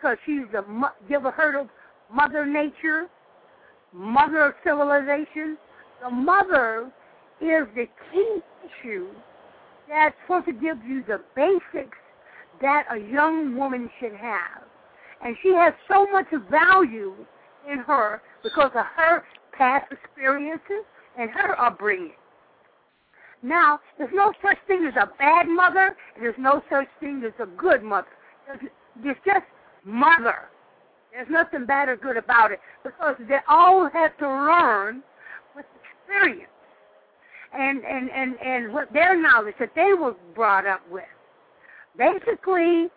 because 0.00 0.16
she's 0.24 0.44
the 0.52 0.64
you 1.08 1.16
ever 1.16 1.30
heard 1.30 1.54
of 1.54 1.68
Mother 2.12 2.46
Nature, 2.46 3.06
Mother 3.92 4.46
of 4.46 4.54
Civilization? 4.64 5.58
The 6.02 6.10
mother 6.10 6.90
is 7.40 7.66
the 7.74 7.86
key 8.12 8.38
issue 8.64 9.08
that's 9.88 10.14
supposed 10.22 10.46
to 10.46 10.52
give 10.52 10.78
you 10.86 11.02
the 11.06 11.20
basics 11.34 11.98
that 12.60 12.84
a 12.90 12.98
young 12.98 13.56
woman 13.56 13.90
should 14.00 14.14
have. 14.14 14.62
And 15.22 15.36
she 15.42 15.52
has 15.54 15.74
so 15.90 16.06
much 16.10 16.26
value 16.50 17.14
in 17.70 17.78
her 17.80 18.22
because 18.42 18.70
of 18.74 18.86
her 18.96 19.24
past 19.52 19.92
experiences 19.92 20.84
and 21.18 21.30
her 21.30 21.60
upbringing. 21.60 22.12
Now, 23.42 23.80
there's 23.98 24.10
no 24.14 24.32
such 24.42 24.58
thing 24.66 24.86
as 24.86 24.94
a 24.96 25.10
bad 25.18 25.48
mother, 25.48 25.96
and 26.14 26.24
there's 26.24 26.34
no 26.38 26.62
such 26.70 26.86
thing 27.00 27.22
as 27.26 27.32
a 27.38 27.46
good 27.46 27.82
mother. 27.82 28.08
There's 29.02 29.16
just 29.26 29.44
mother. 29.84 30.48
There's 31.12 31.28
nothing 31.30 31.66
bad 31.66 31.88
or 31.88 31.96
good 31.96 32.16
about 32.16 32.52
it 32.52 32.60
because 32.84 33.16
they 33.28 33.38
all 33.48 33.88
have 33.92 34.16
to 34.18 34.28
learn 34.28 35.02
with 35.56 35.66
experience 36.06 36.50
and 37.52 37.84
and 37.84 38.10
and 38.10 38.34
and 38.40 38.72
what 38.72 38.92
their 38.92 39.20
knowledge 39.20 39.56
that 39.58 39.74
they 39.74 39.92
were 39.92 40.14
brought 40.34 40.66
up 40.66 40.80
with. 40.90 41.04
Basically, 41.98 42.88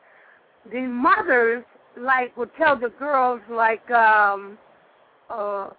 the 0.72 0.82
mothers 0.82 1.64
like 1.98 2.36
would 2.38 2.52
tell 2.58 2.78
the 2.78 2.90
girls 3.00 3.42
like 3.50 3.90
um 3.92 4.58
uh 5.30 5.70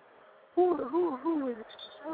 who 0.55 0.77
who 0.77 1.17
who 1.17 1.45
was 1.47 1.55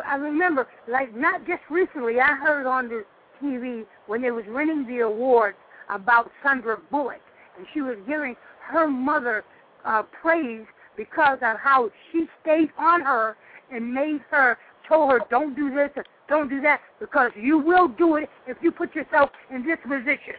I 0.07 0.17
remember 0.17 0.69
like 0.89 1.15
not 1.15 1.47
just 1.47 1.63
recently 1.71 2.21
I 2.21 2.35
heard 2.35 2.67
on 2.67 2.89
the 2.89 3.05
TV 3.43 3.85
when 4.07 4.23
they 4.23 4.31
was 4.31 4.45
winning 4.49 4.87
the 4.87 5.01
awards 5.01 5.57
about 5.89 6.31
Sandra 6.43 6.79
Bullock 6.91 7.21
and 7.57 7.67
she 7.73 7.81
was 7.81 7.97
giving 8.07 8.37
her 8.71 8.89
mother 8.89 9.45
uh, 9.85 10.03
praise 10.23 10.67
because 10.97 11.39
of 11.43 11.59
how 11.59 11.91
she 12.11 12.27
stayed 12.43 12.71
on 12.79 13.03
her 13.03 13.37
and 13.73 13.93
made 13.93 14.21
her 14.31 14.59
told 14.89 15.11
her, 15.11 15.21
don't 15.31 15.55
do 15.55 15.73
this 15.73 15.91
don't 16.31 16.49
do 16.49 16.61
that, 16.63 16.81
because 17.01 17.33
you 17.35 17.59
will 17.59 17.89
do 17.89 18.17
it 18.17 18.31
if 18.47 18.57
you 18.63 18.71
put 18.71 18.95
yourself 18.95 19.31
in 19.53 19.67
this 19.67 19.79
position. 19.83 20.39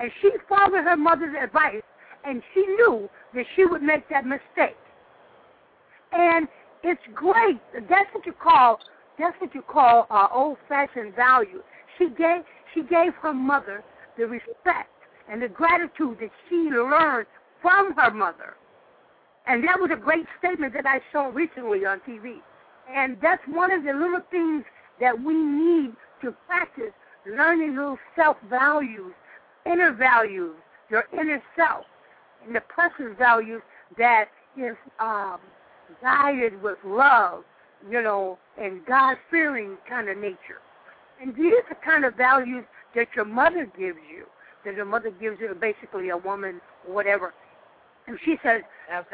And 0.00 0.10
she 0.22 0.30
followed 0.48 0.82
her 0.82 0.96
mother's 0.96 1.36
advice, 1.40 1.82
and 2.24 2.42
she 2.54 2.62
knew 2.62 3.08
that 3.34 3.44
she 3.54 3.66
would 3.66 3.82
make 3.82 4.08
that 4.08 4.24
mistake. 4.24 4.78
And 6.12 6.48
it's 6.82 7.02
great. 7.14 7.60
That's 7.74 8.12
what 8.12 8.26
you 8.26 8.32
call 8.32 8.80
that's 9.18 9.38
what 9.38 9.54
you 9.54 9.60
call 9.60 10.06
uh, 10.10 10.28
old-fashioned 10.32 11.14
value. 11.14 11.62
She 11.98 12.08
gave 12.08 12.42
she 12.72 12.82
gave 12.82 13.12
her 13.20 13.34
mother 13.34 13.84
the 14.16 14.26
respect 14.26 14.88
and 15.30 15.42
the 15.42 15.48
gratitude 15.48 16.16
that 16.20 16.30
she 16.48 16.56
learned 16.56 17.26
from 17.62 17.94
her 17.94 18.10
mother. 18.10 18.54
And 19.46 19.64
that 19.64 19.80
was 19.80 19.90
a 19.92 19.96
great 19.96 20.26
statement 20.38 20.74
that 20.74 20.86
I 20.86 21.00
saw 21.12 21.26
recently 21.26 21.84
on 21.84 22.00
TV. 22.00 22.36
And 22.94 23.16
that's 23.22 23.42
one 23.48 23.72
of 23.72 23.84
the 23.84 23.92
little 23.92 24.20
things 24.30 24.64
that 25.00 25.18
we 25.22 25.34
need 25.34 25.92
to 26.22 26.34
practice 26.46 26.92
learning 27.26 27.76
those 27.76 27.98
self 28.16 28.36
values, 28.48 29.12
inner 29.66 29.92
values, 29.92 30.56
your 30.90 31.04
inner 31.12 31.42
self, 31.56 31.84
and 32.44 32.54
the 32.54 32.60
precious 32.60 33.16
values 33.18 33.62
that 33.98 34.26
is 34.56 34.76
um, 34.98 35.38
guided 36.02 36.60
with 36.62 36.78
love, 36.84 37.44
you 37.88 38.02
know, 38.02 38.38
and 38.60 38.84
God 38.86 39.16
fearing 39.30 39.76
kind 39.88 40.08
of 40.08 40.18
nature. 40.18 40.60
And 41.20 41.34
these 41.34 41.52
are 41.52 41.68
the 41.68 41.74
kind 41.84 42.04
of 42.04 42.14
values 42.14 42.64
that 42.94 43.08
your 43.14 43.24
mother 43.24 43.66
gives 43.78 43.98
you, 44.10 44.26
that 44.64 44.74
your 44.74 44.84
mother 44.84 45.10
gives 45.10 45.38
you, 45.40 45.54
basically 45.54 46.08
a 46.08 46.16
woman, 46.16 46.60
whatever. 46.86 47.34
And 48.10 48.18
she 48.24 48.36
says, 48.42 48.62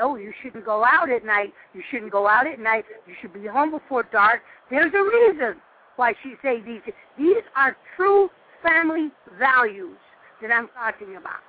"Oh, 0.00 0.16
you 0.16 0.32
shouldn't 0.42 0.64
go 0.64 0.82
out 0.82 1.10
at 1.10 1.22
night. 1.22 1.52
You 1.74 1.82
shouldn't 1.90 2.10
go 2.10 2.26
out 2.26 2.46
at 2.46 2.58
night. 2.58 2.86
You 3.06 3.14
should 3.20 3.34
be 3.34 3.46
home 3.46 3.70
before 3.70 4.04
dark." 4.04 4.40
There's 4.70 4.92
a 4.94 5.02
reason 5.02 5.60
why 5.96 6.14
she 6.22 6.34
say 6.42 6.62
these. 6.62 6.80
These 7.18 7.44
are 7.54 7.76
true 7.94 8.30
family 8.62 9.10
values 9.38 9.98
that 10.40 10.50
I'm 10.50 10.68
talking 10.68 11.16
about. 11.16 11.42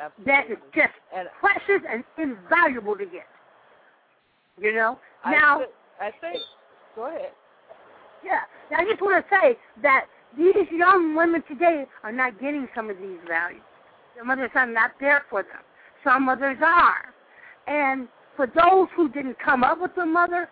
Absolutely. 0.00 0.32
That 0.32 0.50
is 0.50 0.56
just 0.74 0.94
and 1.14 1.28
precious 1.40 1.82
and 1.86 2.02
invaluable 2.16 2.96
to 2.96 3.04
get. 3.04 3.28
You 4.58 4.72
know. 4.72 4.98
Now, 5.26 5.60
I 6.00 6.10
think. 6.22 6.38
Go 6.96 7.06
ahead. 7.06 7.32
Yeah, 8.24 8.40
I 8.74 8.84
just 8.86 9.02
want 9.02 9.22
to 9.22 9.36
say 9.42 9.58
that 9.82 10.06
these 10.38 10.54
young 10.72 11.14
women 11.14 11.42
today 11.46 11.84
are 12.02 12.12
not 12.12 12.40
getting 12.40 12.66
some 12.74 12.88
of 12.88 12.96
these 12.96 13.18
values. 13.28 13.60
Their 14.14 14.24
mothers 14.24 14.52
are 14.54 14.66
not 14.66 14.92
there 15.00 15.24
for 15.28 15.42
them. 15.42 15.60
Some 16.04 16.26
mothers 16.26 16.58
are. 16.62 17.14
And 17.66 18.08
for 18.36 18.46
those 18.46 18.88
who 18.94 19.08
didn't 19.08 19.38
come 19.38 19.64
up 19.64 19.80
with 19.80 19.96
a 19.96 20.06
mother, 20.06 20.48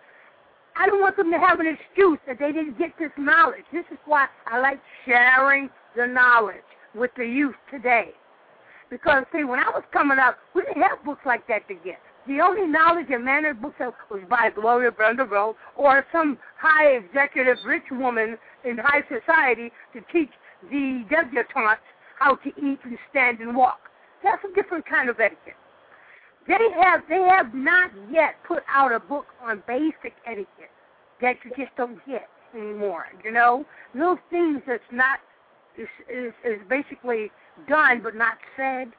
I 0.75 0.87
don't 0.87 1.01
want 1.01 1.15
them 1.15 1.31
to 1.31 1.37
have 1.37 1.59
an 1.59 1.67
excuse 1.67 2.17
that 2.27 2.39
they 2.39 2.51
didn't 2.51 2.79
get 2.79 2.91
this 2.97 3.11
knowledge. 3.17 3.63
This 3.71 3.85
is 3.91 3.99
why 4.05 4.27
I 4.47 4.59
like 4.59 4.81
sharing 5.05 5.69
the 5.95 6.07
knowledge 6.07 6.55
with 6.95 7.11
the 7.15 7.25
youth 7.25 7.55
today. 7.69 8.09
Because, 8.89 9.25
see, 9.31 9.43
when 9.43 9.59
I 9.59 9.69
was 9.69 9.83
coming 9.91 10.19
up, 10.19 10.37
we 10.55 10.63
didn't 10.63 10.81
have 10.81 11.03
books 11.05 11.21
like 11.25 11.47
that 11.47 11.67
to 11.67 11.75
get. 11.75 11.99
The 12.27 12.39
only 12.39 12.65
knowledge 12.65 13.07
and 13.09 13.25
manner 13.25 13.53
books 13.53 13.75
was 14.09 14.21
by 14.29 14.49
Gloria 14.55 14.91
Vanderbilt 14.91 15.57
or 15.75 16.05
some 16.11 16.37
high 16.57 16.95
executive 16.95 17.57
rich 17.65 17.83
woman 17.91 18.37
in 18.63 18.77
high 18.77 19.01
society 19.09 19.71
to 19.93 20.01
teach 20.11 20.29
the 20.71 21.03
debutantes 21.09 21.81
how 22.17 22.35
to 22.35 22.49
eat 22.49 22.79
and 22.83 22.97
stand 23.09 23.39
and 23.39 23.55
walk. 23.55 23.79
That's 24.23 24.43
a 24.43 24.53
different 24.55 24.85
kind 24.85 25.09
of 25.09 25.19
etiquette. 25.19 25.55
They 26.47 26.57
have 26.81 27.01
they 27.07 27.21
have 27.29 27.53
not 27.53 27.91
yet 28.11 28.35
put 28.47 28.63
out 28.69 28.91
a 28.91 28.99
book 28.99 29.25
on 29.41 29.63
basic 29.67 30.13
etiquette 30.25 30.71
that 31.21 31.35
you 31.43 31.51
just 31.57 31.75
don't 31.77 31.99
get 32.05 32.27
anymore. 32.53 33.05
You 33.23 33.31
know, 33.31 33.65
those 33.95 34.17
things 34.29 34.61
that's 34.67 34.83
not 34.91 35.19
is 35.77 35.87
is, 36.09 36.33
is 36.43 36.59
basically 36.69 37.31
done 37.67 38.01
but 38.03 38.15
not 38.15 38.37
said 38.57 38.91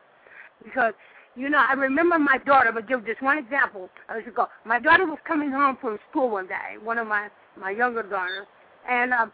because 0.62 0.95
you 1.37 1.49
know, 1.49 1.59
I 1.59 1.72
remember 1.72 2.18
my 2.18 2.39
daughter, 2.47 2.70
but 2.72 2.89
give 2.89 3.05
just 3.05 3.20
one 3.20 3.39
example. 3.39 3.91
I 4.09 4.16
was 4.16 4.25
go. 4.35 4.47
My 4.64 4.79
daughter 4.79 5.05
was 5.05 5.18
coming 5.27 5.51
home 5.51 5.77
from 5.81 5.99
school 6.11 6.31
one 6.31 6.47
day, 6.47 6.79
one 6.83 6.99
of 6.99 7.09
my 7.09 7.29
my 7.59 7.70
younger 7.70 8.03
daughters, 8.05 8.47
and 8.89 9.12
um, 9.12 9.33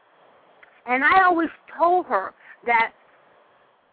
and 0.86 1.04
I 1.04 1.22
always 1.24 1.50
told 1.78 2.06
her 2.06 2.32
that, 2.66 2.92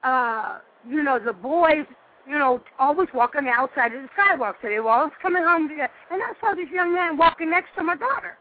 uh, 0.03 0.59
you 0.89 1.03
know, 1.03 1.19
the 1.19 1.33
boys, 1.33 1.85
you 2.27 2.37
know, 2.37 2.61
always 2.79 3.07
walk 3.13 3.35
on 3.35 3.45
the 3.45 3.51
outside 3.51 3.93
of 3.93 4.01
the 4.01 4.09
sidewalk, 4.15 4.57
so 4.61 4.67
they 4.67 4.79
were 4.79 4.89
always 4.89 5.13
coming 5.21 5.43
home 5.43 5.69
together. 5.69 5.91
And 6.11 6.21
I 6.21 6.33
saw 6.41 6.53
this 6.53 6.69
young 6.71 6.93
man 6.93 7.17
walking 7.17 7.49
next 7.49 7.69
to 7.77 7.83
my 7.83 7.95
daughter. 7.95 8.37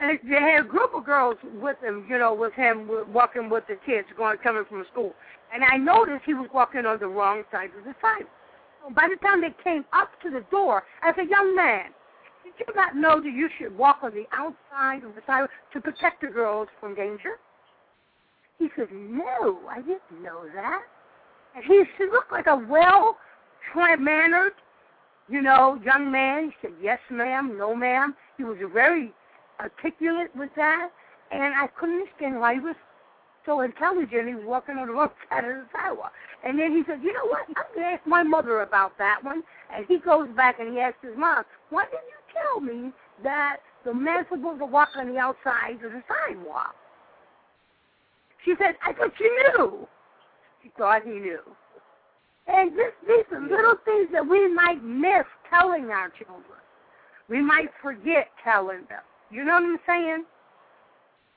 And 0.00 0.18
they 0.24 0.40
had 0.40 0.64
a 0.64 0.68
group 0.68 0.94
of 0.94 1.04
girls 1.04 1.36
with 1.60 1.76
him, 1.82 2.06
you 2.08 2.18
know, 2.18 2.32
with 2.32 2.54
him 2.54 2.88
walking 3.12 3.50
with 3.50 3.64
the 3.68 3.76
kids 3.84 4.08
going 4.16 4.38
coming 4.38 4.64
from 4.68 4.84
school. 4.90 5.14
And 5.52 5.62
I 5.62 5.76
noticed 5.76 6.24
he 6.24 6.34
was 6.34 6.48
walking 6.54 6.86
on 6.86 6.98
the 6.98 7.08
wrong 7.08 7.42
side 7.52 7.70
of 7.78 7.84
the 7.84 7.94
sidewalk. 8.00 8.32
By 8.94 9.08
the 9.10 9.16
time 9.16 9.42
they 9.42 9.54
came 9.62 9.84
up 9.92 10.08
to 10.22 10.30
the 10.30 10.42
door, 10.50 10.84
I 11.02 11.14
said, 11.14 11.28
young 11.28 11.54
man, 11.54 11.90
did 12.44 12.54
you 12.66 12.74
not 12.74 12.96
know 12.96 13.20
that 13.20 13.30
you 13.30 13.50
should 13.58 13.76
walk 13.76 13.98
on 14.02 14.12
the 14.12 14.24
outside 14.32 15.04
of 15.04 15.14
the 15.14 15.20
sidewalk 15.26 15.50
to 15.74 15.80
protect 15.80 16.22
the 16.22 16.28
girls 16.28 16.68
from 16.80 16.94
danger? 16.94 17.36
He 18.60 18.68
said, 18.76 18.88
no, 18.92 19.58
I 19.70 19.80
didn't 19.80 20.22
know 20.22 20.44
that. 20.54 20.82
And 21.56 21.64
he 21.64 21.82
looked 22.12 22.30
like 22.30 22.46
a 22.46 22.56
well-mannered, 22.56 24.52
you 25.30 25.40
know, 25.40 25.80
young 25.82 26.12
man. 26.12 26.50
He 26.50 26.52
said, 26.60 26.72
yes, 26.80 26.98
ma'am, 27.10 27.56
no, 27.56 27.74
ma'am. 27.74 28.14
He 28.36 28.44
was 28.44 28.58
very 28.70 29.14
articulate 29.58 30.36
with 30.36 30.50
that, 30.56 30.90
and 31.32 31.54
I 31.54 31.68
couldn't 31.68 32.02
understand 32.02 32.38
why 32.38 32.52
he 32.54 32.60
was 32.60 32.76
so 33.46 33.62
intelligent. 33.62 34.28
He 34.28 34.34
was 34.34 34.44
walking 34.44 34.76
on 34.76 34.88
the 34.88 34.92
wrong 34.92 35.08
side 35.30 35.44
of 35.44 35.56
the 35.56 35.64
sidewalk. 35.72 36.12
And 36.44 36.58
then 36.58 36.72
he 36.72 36.82
said, 36.86 37.00
you 37.02 37.14
know 37.14 37.24
what? 37.24 37.46
I'm 37.48 37.54
going 37.74 37.86
to 37.86 37.94
ask 37.94 38.06
my 38.06 38.22
mother 38.22 38.60
about 38.60 38.98
that 38.98 39.24
one. 39.24 39.42
And 39.74 39.86
he 39.86 39.96
goes 39.96 40.28
back 40.36 40.60
and 40.60 40.70
he 40.74 40.80
asks 40.80 40.98
his 41.00 41.16
mom, 41.16 41.44
why 41.70 41.84
didn't 41.84 42.04
you 42.04 42.20
tell 42.34 42.60
me 42.60 42.92
that 43.22 43.56
the 43.86 43.94
man's 43.94 44.26
supposed 44.30 44.58
to 44.58 44.66
walk 44.66 44.90
on 44.96 45.08
the 45.14 45.18
outside 45.18 45.82
of 45.82 45.92
the 45.92 46.02
sidewalk? 46.06 46.74
She 48.44 48.54
said, 48.58 48.76
I 48.84 48.92
thought 48.92 49.12
you 49.18 49.54
knew. 49.56 49.88
She 50.62 50.70
thought 50.76 51.02
he 51.04 51.10
knew. 51.10 51.40
And 52.46 52.72
this, 52.76 52.92
these 53.06 53.24
are 53.32 53.40
little 53.40 53.76
things 53.84 54.08
that 54.12 54.26
we 54.26 54.52
might 54.52 54.82
miss 54.82 55.24
telling 55.48 55.90
our 55.90 56.10
children. 56.10 56.44
We 57.28 57.40
might 57.42 57.68
forget 57.82 58.28
telling 58.42 58.80
them. 58.88 59.02
You 59.30 59.44
know 59.44 59.52
what 59.54 59.62
I'm 59.62 59.78
saying? 59.86 60.24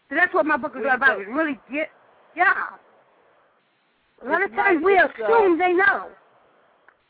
So 0.09 0.15
that's 0.15 0.33
what 0.33 0.45
my 0.45 0.57
book 0.57 0.73
is 0.75 0.83
all 0.87 0.95
about. 0.95 1.21
Is 1.21 1.27
really 1.29 1.59
get, 1.71 1.89
yeah. 2.35 2.53
A 4.25 4.29
lot 4.29 4.43
of 4.43 4.51
times 4.51 4.81
we 4.83 4.97
assume 4.97 5.59
they 5.59 5.73
know. 5.73 6.07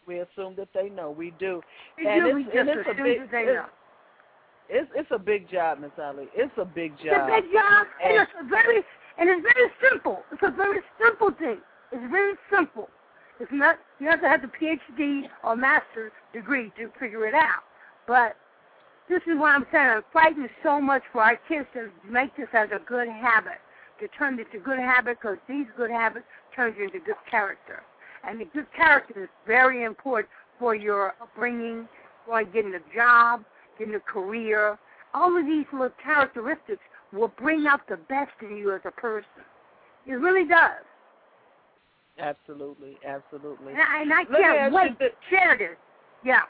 We 0.06 0.20
assume 0.20 0.56
that 0.58 0.68
they 0.74 0.89
know. 0.89 1.12
We 1.12 1.32
do. 1.39 1.62
We 1.98 2.08
and 2.08 2.24
do. 2.24 2.28
It's, 2.28 2.36
We 2.36 2.44
just 2.46 2.58
and 2.58 2.70
it's 2.70 2.82
assume 2.82 3.00
a 3.00 3.04
big, 3.04 3.20
that 3.22 3.32
they 3.32 3.44
it's, 3.44 3.54
know. 3.54 3.66
It's 4.70 4.91
it's 4.96 5.12
a 5.12 5.20
big 5.20 5.50
job, 5.50 5.80
Miss 5.80 5.91
Ali. 6.02 6.28
It's 6.36 6.52
a 6.58 6.66
big 6.66 6.98
job. 6.98 7.06
It's 7.08 7.16
a 7.16 7.41
big 7.41 7.54
job, 7.54 7.88
and 8.04 8.18
And- 8.18 8.22
it's 8.24 8.32
a 8.41 8.44
very 8.50 8.84
and 9.18 9.30
it's 9.30 9.41
very 9.41 9.70
simple. 9.89 10.24
It's 10.32 10.41
a 10.43 10.51
very 10.51 10.80
simple 11.01 11.32
thing. 11.32 11.59
It's 11.91 12.11
very 12.11 12.34
simple. 12.51 12.89
It's 13.39 13.51
not 13.51 13.78
you 13.99 14.07
have 14.07 14.22
to 14.22 14.30
have 14.30 14.41
the 14.41 14.47
PhD 14.47 15.24
or 15.43 15.55
master's 15.55 16.11
degree 16.34 16.72
to 16.78 16.89
figure 16.99 17.28
it 17.28 17.34
out. 17.34 17.64
But 18.07 18.36
this 19.09 19.22
is 19.28 19.38
what 19.38 19.53
I'm 19.53 19.66
saying. 19.72 19.88
I'm 19.88 20.03
fighting 20.11 20.47
so 20.64 20.80
much 20.80 21.03
for 21.11 21.22
our 21.22 21.38
kids 21.47 21.68
to 21.74 21.89
make 22.09 22.36
this 22.38 22.47
as 22.53 22.70
a 22.72 22.80
good 22.80 23.07
habit, 23.07 23.59
to 23.99 24.07
turn 24.09 24.39
it 24.39 24.51
to 24.51 24.59
good 24.59 24.80
habit, 24.80 25.18
because 25.22 25.38
these 25.47 25.66
good 25.76 25.91
habits 25.91 26.26
turn 26.55 26.74
you 26.78 26.86
into 26.86 26.99
good 26.99 27.16
character. 27.30 27.84
And 28.26 28.39
the 28.39 28.45
good 28.45 28.68
character 28.74 29.24
is 29.24 29.30
very 29.45 29.84
important 29.84 30.30
for 30.57 30.76
your 30.76 31.14
upbringing, 31.22 31.88
for 32.26 32.43
getting 32.43 32.74
a 32.76 32.95
job, 32.95 33.43
getting 33.78 33.95
a 33.95 33.99
career. 33.99 34.78
All 35.14 35.38
of 35.38 35.45
these 35.45 35.66
little 35.74 35.91
characteristics 36.01 36.82
will 37.14 37.32
bring 37.38 37.66
out 37.68 37.82
the 37.88 37.97
best 38.09 38.32
in 38.41 38.57
you 38.57 38.74
as 38.74 38.82
a 38.86 38.91
person. 38.91 39.43
It 40.05 40.14
really 40.14 40.47
does. 40.47 40.84
Absolutely, 42.20 42.97
absolutely. 43.05 43.74
And 43.74 43.82
I, 43.82 44.01
and 44.01 44.14
I 44.14 44.20
Let 44.20 44.30
me 44.30 44.38
ask 44.45 44.55
can't 44.55 44.74
wait 44.74 44.99
to 44.99 45.07
share 45.30 45.57
this. 45.57 45.78
Yeah. 46.24 46.41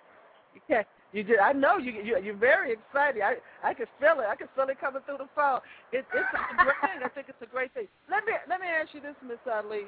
Yeah, 0.69 0.83
you 1.13 1.23
did. 1.23 1.39
I 1.39 1.51
know 1.53 1.77
you. 1.77 1.91
you 1.91 2.17
you're 2.21 2.35
very 2.35 2.73
excited. 2.73 3.21
I 3.21 3.35
I 3.63 3.73
can 3.73 3.87
feel 3.99 4.19
it. 4.19 4.27
I 4.29 4.35
can 4.35 4.47
feel 4.55 4.65
it 4.69 4.79
coming 4.79 5.01
through 5.05 5.17
the 5.17 5.29
phone. 5.35 5.61
It, 5.91 6.05
it's 6.13 6.27
a 6.33 6.63
great 6.63 6.75
thing. 6.81 7.01
I 7.03 7.09
think 7.09 7.27
it's 7.29 7.41
a 7.41 7.47
great 7.51 7.73
thing. 7.73 7.87
Let 8.09 8.25
me 8.25 8.33
let 8.47 8.59
me 8.59 8.67
ask 8.67 8.93
you 8.93 9.01
this, 9.01 9.15
Miss 9.25 9.39
Ali. 9.51 9.87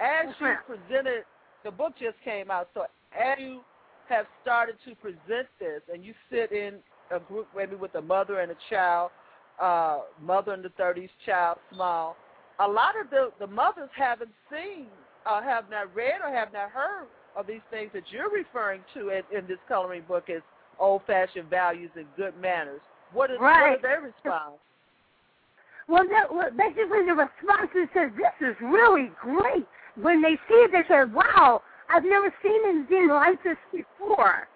As 0.00 0.26
Yes, 0.26 0.34
you 0.40 0.46
ma'am. 0.46 0.58
presented, 0.66 1.24
the 1.64 1.70
book 1.70 1.92
just 1.98 2.16
came 2.24 2.50
out. 2.50 2.68
So 2.74 2.82
as 3.12 3.38
you 3.38 3.60
have 4.08 4.26
started 4.42 4.76
to 4.84 4.94
present 4.96 5.48
this, 5.60 5.80
and 5.92 6.04
you 6.04 6.14
sit 6.30 6.52
in 6.52 6.74
a 7.10 7.20
group 7.20 7.46
maybe 7.56 7.76
with 7.76 7.94
a 7.94 8.02
mother 8.02 8.40
and 8.40 8.50
a 8.50 8.56
child, 8.68 9.10
uh, 9.60 10.00
mother 10.20 10.54
in 10.54 10.62
the 10.62 10.70
30s, 10.70 11.08
child 11.24 11.58
small. 11.74 12.16
A 12.60 12.68
lot 12.68 12.94
of 13.00 13.10
the 13.10 13.30
the 13.38 13.46
mothers 13.46 13.90
haven't 13.96 14.30
seen, 14.50 14.86
uh, 15.26 15.42
have 15.42 15.70
not 15.70 15.94
read, 15.94 16.20
or 16.24 16.32
have 16.32 16.52
not 16.52 16.70
heard 16.70 17.06
of 17.36 17.46
these 17.46 17.62
things 17.70 17.90
that 17.94 18.04
you're 18.10 18.30
referring 18.30 18.82
to 18.94 19.08
in, 19.08 19.22
in 19.36 19.46
this 19.46 19.58
coloring 19.68 20.02
book 20.06 20.28
as 20.28 20.42
old-fashioned 20.78 21.48
values 21.48 21.90
and 21.96 22.06
good 22.16 22.36
manners. 22.40 22.80
What 23.12 23.30
is 23.30 23.38
right. 23.40 23.70
what 23.70 23.76
is 23.76 23.82
their 23.82 24.00
response? 24.00 24.60
Well, 25.88 26.04
that, 26.08 26.32
well, 26.32 26.50
basically 26.56 27.04
the 27.06 27.14
response 27.14 27.70
is 27.74 27.88
that 27.94 28.12
this 28.16 28.48
is 28.48 28.56
really 28.62 29.10
great. 29.20 29.66
When 30.00 30.22
they 30.22 30.36
see 30.48 30.54
it, 30.54 30.72
they 30.72 30.82
say, 30.88 31.04
"Wow, 31.04 31.62
I've 31.88 32.04
never 32.04 32.32
seen 32.42 32.60
anything 32.66 33.08
like 33.08 33.42
this 33.42 33.58
before, 33.72 34.48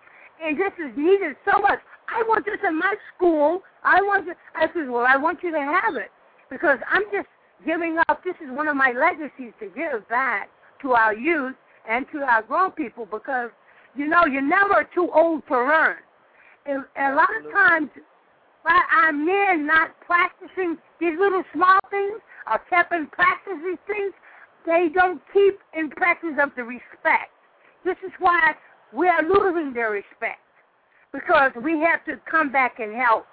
and 0.42 0.58
this 0.58 0.72
is 0.78 0.96
needed 0.96 1.36
so 1.44 1.60
much. 1.60 1.80
I 2.08 2.22
want 2.28 2.44
this 2.44 2.58
in 2.66 2.78
my 2.78 2.94
school. 3.14 3.62
I 3.82 4.00
want 4.02 4.26
this." 4.26 4.36
I 4.54 4.66
said, 4.72 4.88
"Well, 4.88 5.06
I 5.06 5.16
want 5.16 5.42
you 5.42 5.50
to 5.52 5.60
have 5.60 5.96
it 5.96 6.10
because 6.50 6.78
I'm 6.90 7.04
just 7.12 7.28
giving 7.64 7.98
up. 8.08 8.22
This 8.24 8.36
is 8.40 8.50
one 8.50 8.68
of 8.68 8.76
my 8.76 8.92
legacies 8.92 9.52
to 9.60 9.66
give 9.66 10.08
back 10.08 10.48
to 10.82 10.92
our 10.92 11.14
youth 11.14 11.54
and 11.88 12.06
to 12.12 12.22
our 12.22 12.42
grown 12.42 12.72
people 12.72 13.06
because 13.06 13.50
you 13.94 14.06
know 14.06 14.26
you're 14.26 14.42
never 14.42 14.84
too 14.94 15.10
old 15.12 15.46
to 15.48 15.54
learn. 15.54 15.96
And 16.66 16.84
a 16.96 17.14
lot 17.14 17.28
of 17.38 17.52
times, 17.52 17.90
by 18.64 18.80
our 19.02 19.12
men 19.12 19.66
not 19.66 19.98
practicing 20.00 20.76
these 21.00 21.18
little 21.18 21.44
small 21.54 21.78
things 21.90 22.20
or 22.50 22.58
kept 22.70 22.92
in 22.92 23.06
practice 23.06 23.54
these 23.64 23.78
things, 23.86 24.12
they 24.66 24.88
don't 24.92 25.22
keep 25.32 25.58
in 25.74 25.90
practice 25.90 26.34
of 26.42 26.50
the 26.56 26.64
respect. 26.64 27.30
This 27.84 27.96
is 28.04 28.10
why 28.18 28.54
we 28.92 29.08
are 29.08 29.22
losing 29.22 29.72
their 29.72 29.90
respect 29.90 30.40
because 31.12 31.52
we 31.62 31.80
have 31.80 32.04
to 32.06 32.20
come 32.30 32.50
back 32.52 32.78
and 32.78 32.94
help 32.94 33.26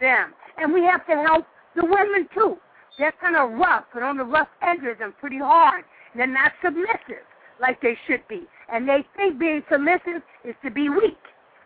them, 0.00 0.32
and 0.56 0.72
we 0.72 0.82
have 0.84 1.06
to 1.06 1.14
help 1.14 1.46
the 1.76 1.84
women 1.84 2.28
too. 2.34 2.56
They're 2.98 3.14
kind 3.20 3.36
of 3.36 3.58
rough 3.58 3.84
and 3.94 4.04
on 4.04 4.16
the 4.16 4.24
rough 4.24 4.48
edges 4.60 4.96
and 5.00 5.16
pretty 5.18 5.38
hard. 5.38 5.84
They're 6.16 6.26
not 6.26 6.52
submissive 6.64 7.24
like 7.60 7.80
they 7.80 7.96
should 8.06 8.26
be. 8.28 8.42
And 8.72 8.88
they 8.88 9.04
think 9.16 9.38
being 9.38 9.62
submissive 9.70 10.22
is 10.44 10.54
to 10.64 10.70
be 10.70 10.88
weak. 10.88 11.18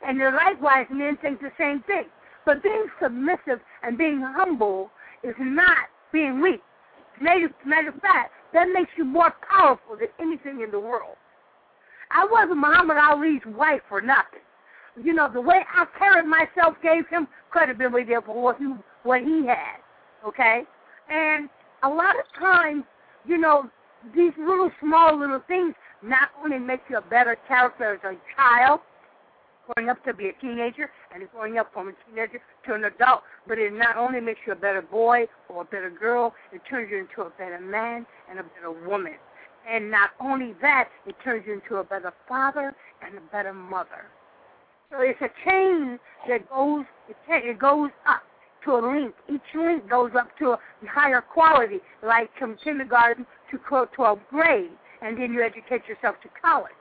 And 0.07 0.19
likewise, 0.19 0.87
men 0.91 1.17
think 1.23 1.41
the 1.41 1.53
same 1.59 1.83
thing. 1.87 2.05
But 2.45 2.63
being 2.63 2.87
submissive 3.01 3.61
and 3.83 3.97
being 3.97 4.21
humble 4.21 4.91
is 5.23 5.35
not 5.39 5.89
being 6.13 6.41
weak. 6.41 6.61
Matter, 7.21 7.49
matter 7.65 7.89
of 7.89 8.01
fact, 8.01 8.33
that 8.53 8.69
makes 8.75 8.91
you 8.97 9.05
more 9.05 9.33
powerful 9.49 9.97
than 9.97 10.09
anything 10.19 10.61
in 10.61 10.71
the 10.71 10.81
world. 10.81 11.17
I 12.11 12.27
wasn't 12.31 12.59
Muhammad 12.59 12.99
Ali's 12.99 13.41
wife 13.47 13.81
for 13.89 14.01
nothing. 14.01 14.41
You 15.01 15.15
know, 15.15 15.31
the 15.33 15.41
way 15.41 15.63
I 15.75 15.87
carried 15.99 16.27
myself 16.27 16.77
gave 16.83 17.09
him 17.09 17.27
credibility 17.51 18.13
for 18.27 18.43
what 18.43 18.59
he, 18.59 18.67
what 19.05 19.23
he 19.23 19.47
had. 19.47 19.81
Okay? 20.27 20.63
And 21.09 21.49
a 21.83 21.89
lot 21.89 22.15
of 22.19 22.25
times, 22.39 22.85
you 23.27 23.39
know, 23.39 23.71
these 24.15 24.33
little 24.39 24.71
small 24.81 25.19
little 25.19 25.41
things 25.47 25.75
not 26.03 26.31
only 26.43 26.59
make 26.59 26.81
you 26.91 26.99
a 26.99 27.03
better 27.03 27.37
character 27.47 27.95
as 27.95 28.01
a 28.05 28.17
child, 28.37 28.81
growing 29.67 29.89
up 29.89 30.05
to 30.05 30.13
be 30.13 30.29
a 30.29 30.33
teenager, 30.41 30.91
and 31.15 31.23
growing 31.31 31.59
up 31.59 31.73
from 31.73 31.89
a 31.89 31.93
teenager 32.07 32.41
to 32.67 32.75
an 32.75 32.85
adult, 32.85 33.23
but 33.47 33.59
it 33.59 33.73
not 33.73 33.97
only 33.97 34.21
makes 34.21 34.41
you 34.47 34.53
a 34.53 34.57
better 34.57 34.83
boy 34.83 35.27
or 35.49 35.63
a 35.63 35.65
better 35.65 35.91
girl, 35.91 36.35
it 36.53 36.61
turns 36.69 36.91
you 36.91 36.99
into 36.99 37.23
a 37.23 37.31
better 37.31 37.61
man 37.61 38.05
and 38.29 38.41
a 38.41 38.43
better 38.43 38.73
woman. 38.87 39.15
And 39.71 39.91
not 39.91 40.11
only 40.21 40.55
that, 40.61 40.89
it 41.07 41.15
turns 41.23 41.45
you 41.47 41.55
into 41.55 41.77
a 41.77 41.85
better 41.85 42.13
father 42.29 42.75
and 43.01 43.17
a 43.17 43.21
better 43.33 43.53
mother. 43.53 44.07
So 44.93 45.01
it's 45.01 45.21
a 45.23 45.31
chain 45.49 45.99
that 46.29 46.49
goes, 46.51 46.85
it 47.29 47.59
goes 47.59 47.91
up 48.07 48.23
to 48.65 48.73
a 48.73 48.81
link. 48.81 49.15
Each 49.33 49.41
link 49.55 49.89
goes 49.89 50.11
up 50.19 50.29
to 50.39 50.53
a 50.53 50.59
higher 50.87 51.23
quality, 51.23 51.81
like 52.03 52.31
from 52.39 52.57
kindergarten 52.63 53.25
to 53.51 53.59
to 53.97 54.03
a 54.05 54.17
grade, 54.31 54.71
and 55.01 55.17
then 55.17 55.33
you 55.33 55.43
educate 55.43 55.89
yourself 55.89 56.17
to 56.23 56.29
college. 56.41 56.73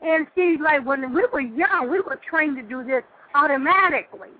And 0.00 0.26
see, 0.34 0.56
like 0.62 0.86
when 0.86 1.12
we 1.12 1.26
were 1.30 1.42
young, 1.42 1.90
we 1.90 2.00
were 2.00 2.18
trained 2.28 2.56
to 2.56 2.62
do 2.62 2.82
this 2.82 3.02
automatically. 3.34 4.32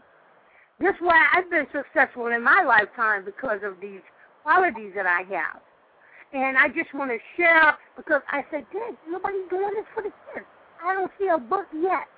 This 0.81 0.95
is 0.95 1.01
why 1.01 1.27
I've 1.35 1.51
been 1.51 1.67
successful 1.73 2.29
in 2.29 2.43
my 2.43 2.63
lifetime 2.63 3.27
because 3.27 3.61
of 3.63 3.75
these 3.83 4.01
qualities 4.43 4.93
that 4.97 5.07
I 5.07 5.23
have. 5.35 5.61
And 6.33 6.57
I 6.57 6.69
just 6.69 6.95
want 6.95 7.11
to 7.11 7.19
share 7.37 7.77
because 7.97 8.23
I 8.31 8.43
said, 8.51 8.65
Dad, 8.73 8.97
nobody's 9.07 9.49
doing 9.51 9.71
this 9.75 9.85
for 9.95 10.03
the 10.03 10.13
kids. 10.33 10.47
I 10.83 10.95
don't 10.95 11.13
see 11.19 11.27
a 11.27 11.37
book 11.37 11.67
yet. 11.75 12.09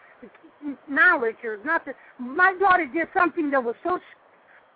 Knowledge 0.88 1.36
or 1.44 1.58
nothing. 1.64 1.94
My 2.18 2.54
daughter 2.58 2.86
did 2.86 3.08
something 3.14 3.50
that 3.50 3.62
was 3.62 3.74
so 3.82 3.98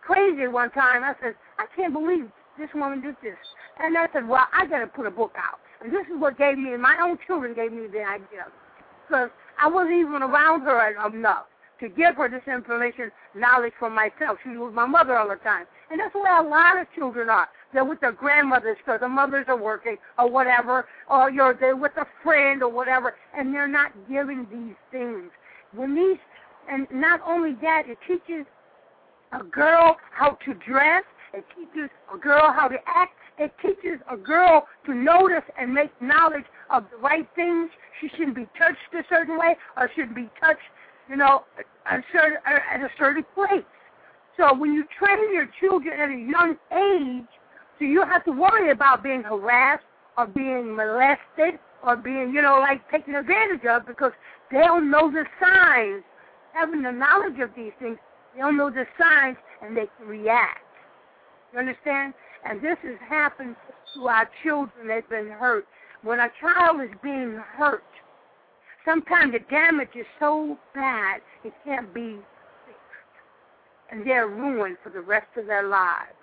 crazy 0.03 0.47
one 0.47 0.71
time. 0.71 1.05
I 1.05 1.15
said, 1.23 1.35
I 1.59 1.67
can't 1.75 1.93
believe 1.93 2.27
this 2.59 2.71
woman 2.75 3.01
did 3.01 3.17
this. 3.23 3.37
And 3.79 3.97
I 3.97 4.07
said, 4.13 4.27
well, 4.27 4.47
I 4.53 4.67
got 4.67 4.81
to 4.81 4.87
put 4.87 5.07
a 5.07 5.11
book 5.11 5.33
out. 5.37 5.61
And 5.83 5.93
this 5.93 6.07
is 6.07 6.19
what 6.19 6.39
gave 6.39 6.57
me, 6.57 6.77
my 6.77 6.97
own 7.03 7.19
children 7.27 7.55
gave 7.55 7.73
me 7.73 7.87
the 7.87 8.03
idea. 8.03 8.47
Because 9.07 9.31
I 9.61 9.69
wasn't 9.69 9.97
even 9.97 10.23
around 10.23 10.63
her 10.63 11.07
enough 11.07 11.47
to 11.81 11.89
give 11.89 12.17
her 12.17 12.29
this 12.29 12.43
information, 12.47 13.11
knowledge 13.35 13.75
for 13.79 13.91
myself. 13.91 14.39
She 14.43 14.57
was 14.57 14.73
my 14.75 14.87
mother 14.87 15.17
all 15.17 15.29
the 15.29 15.37
time. 15.37 15.67
And 15.91 16.01
that's 16.01 16.15
where 16.15 16.41
a 16.41 16.49
lot 16.49 16.81
of 16.81 16.87
children 16.95 17.29
are. 17.29 17.49
They're 17.73 17.85
with 17.85 18.01
their 18.01 18.13
grandmothers 18.13 18.79
because 18.79 19.01
the 19.01 19.09
mothers 19.09 19.45
are 19.49 19.57
working 19.57 19.97
or 20.19 20.31
whatever, 20.31 20.87
or 21.11 21.31
you're 21.31 21.55
they're 21.55 21.77
with 21.77 21.93
a 21.97 22.07
friend 22.23 22.63
or 22.63 22.71
whatever, 22.71 23.15
and 23.37 23.53
they're 23.53 23.69
not 23.69 23.93
giving 24.09 24.47
these 24.51 24.77
things. 24.91 25.31
These, 25.77 26.19
and 26.71 26.87
not 26.91 27.21
only 27.27 27.55
that, 27.63 27.85
it 27.87 27.99
teaches 28.07 28.47
a 29.33 29.45
girl 29.45 29.97
how 30.11 30.39
to 30.45 30.55
dress. 30.55 31.05
It 31.35 31.45
teaches 31.55 31.91
a 32.13 32.19
girl 32.19 32.53
how 32.53 32.69
to 32.69 32.77
act. 32.87 33.13
It 33.39 33.53
teaches 33.61 34.01
a 34.11 34.17
girl 34.17 34.67
to 34.87 34.95
notice 34.95 35.45
and 35.59 35.73
make 35.73 35.91
knowledge 36.01 36.47
of 36.71 36.85
the 36.91 36.97
right 36.97 37.29
things. 37.37 37.71
She 38.01 38.09
shouldn't 38.09 38.37
be 38.37 38.49
touched 38.59 38.79
a 38.95 39.03
certain 39.09 39.39
way 39.39 39.57
or 39.77 39.91
shouldn't 39.95 40.17
be 40.17 40.31
touched, 40.41 40.61
you 41.09 41.17
know, 41.17 41.45
at 41.85 42.01
a 42.01 42.05
certain, 42.13 42.39
at 42.47 42.81
a 42.81 42.89
certain 42.99 43.25
place. 43.35 43.65
So 44.39 44.55
when 44.55 44.73
you 44.73 44.85
train 44.99 45.33
your 45.33 45.49
children 45.61 46.01
at 46.01 46.09
a 46.09 46.13
young 46.13 46.57
age, 46.73 47.29
so 47.79 47.85
you 47.85 48.03
have 48.03 48.25
to 48.25 48.33
worry 48.33 48.71
about 48.71 49.03
being 49.03 49.23
harassed 49.23 49.85
or 50.17 50.27
being 50.27 50.75
molested 50.75 51.61
or 51.87 51.97
being, 51.97 52.33
you 52.35 52.43
know, 52.43 52.59
like 52.61 52.89
taken 52.91 53.15
advantage 53.15 53.65
of 53.65 53.87
because 53.87 54.13
they'll 54.51 54.81
know 54.81 55.11
the 55.11 55.25
signs. 55.41 56.03
Having 56.53 56.83
the 56.83 56.93
knowledge 56.93 57.39
of 57.41 57.51
these 57.55 57.73
things 57.79 57.99
they 58.35 58.43
don't 58.43 58.57
know 58.57 58.71
the 58.71 58.85
signs 58.99 59.37
and 59.63 59.77
they 59.77 59.89
can 59.97 60.07
react. 60.07 60.61
You 61.53 61.61
understand? 61.61 62.13
And 62.45 62.61
this 62.61 62.77
has 62.83 62.97
happened 63.09 63.57
to 63.95 64.09
our 64.09 64.29
children 64.43 64.89
that's 64.89 65.09
been 65.09 65.29
hurt. 65.29 65.67
When 66.03 66.21
a 66.21 66.29
child 66.41 66.83
is 66.83 66.95
being 67.03 67.41
hurt, 67.57 67.83
sometimes 68.85 69.33
the 69.33 69.39
damage 69.51 69.89
is 69.99 70.07
so 70.21 70.59
bad 70.75 71.21
it 71.45 71.55
can't 71.65 71.93
be 71.95 72.19
fixed. 72.67 73.91
And 73.91 74.07
they're 74.07 74.29
ruined 74.29 74.77
for 74.83 74.91
the 74.91 75.01
rest 75.01 75.29
of 75.37 75.47
their 75.47 75.67
lives. 75.67 76.16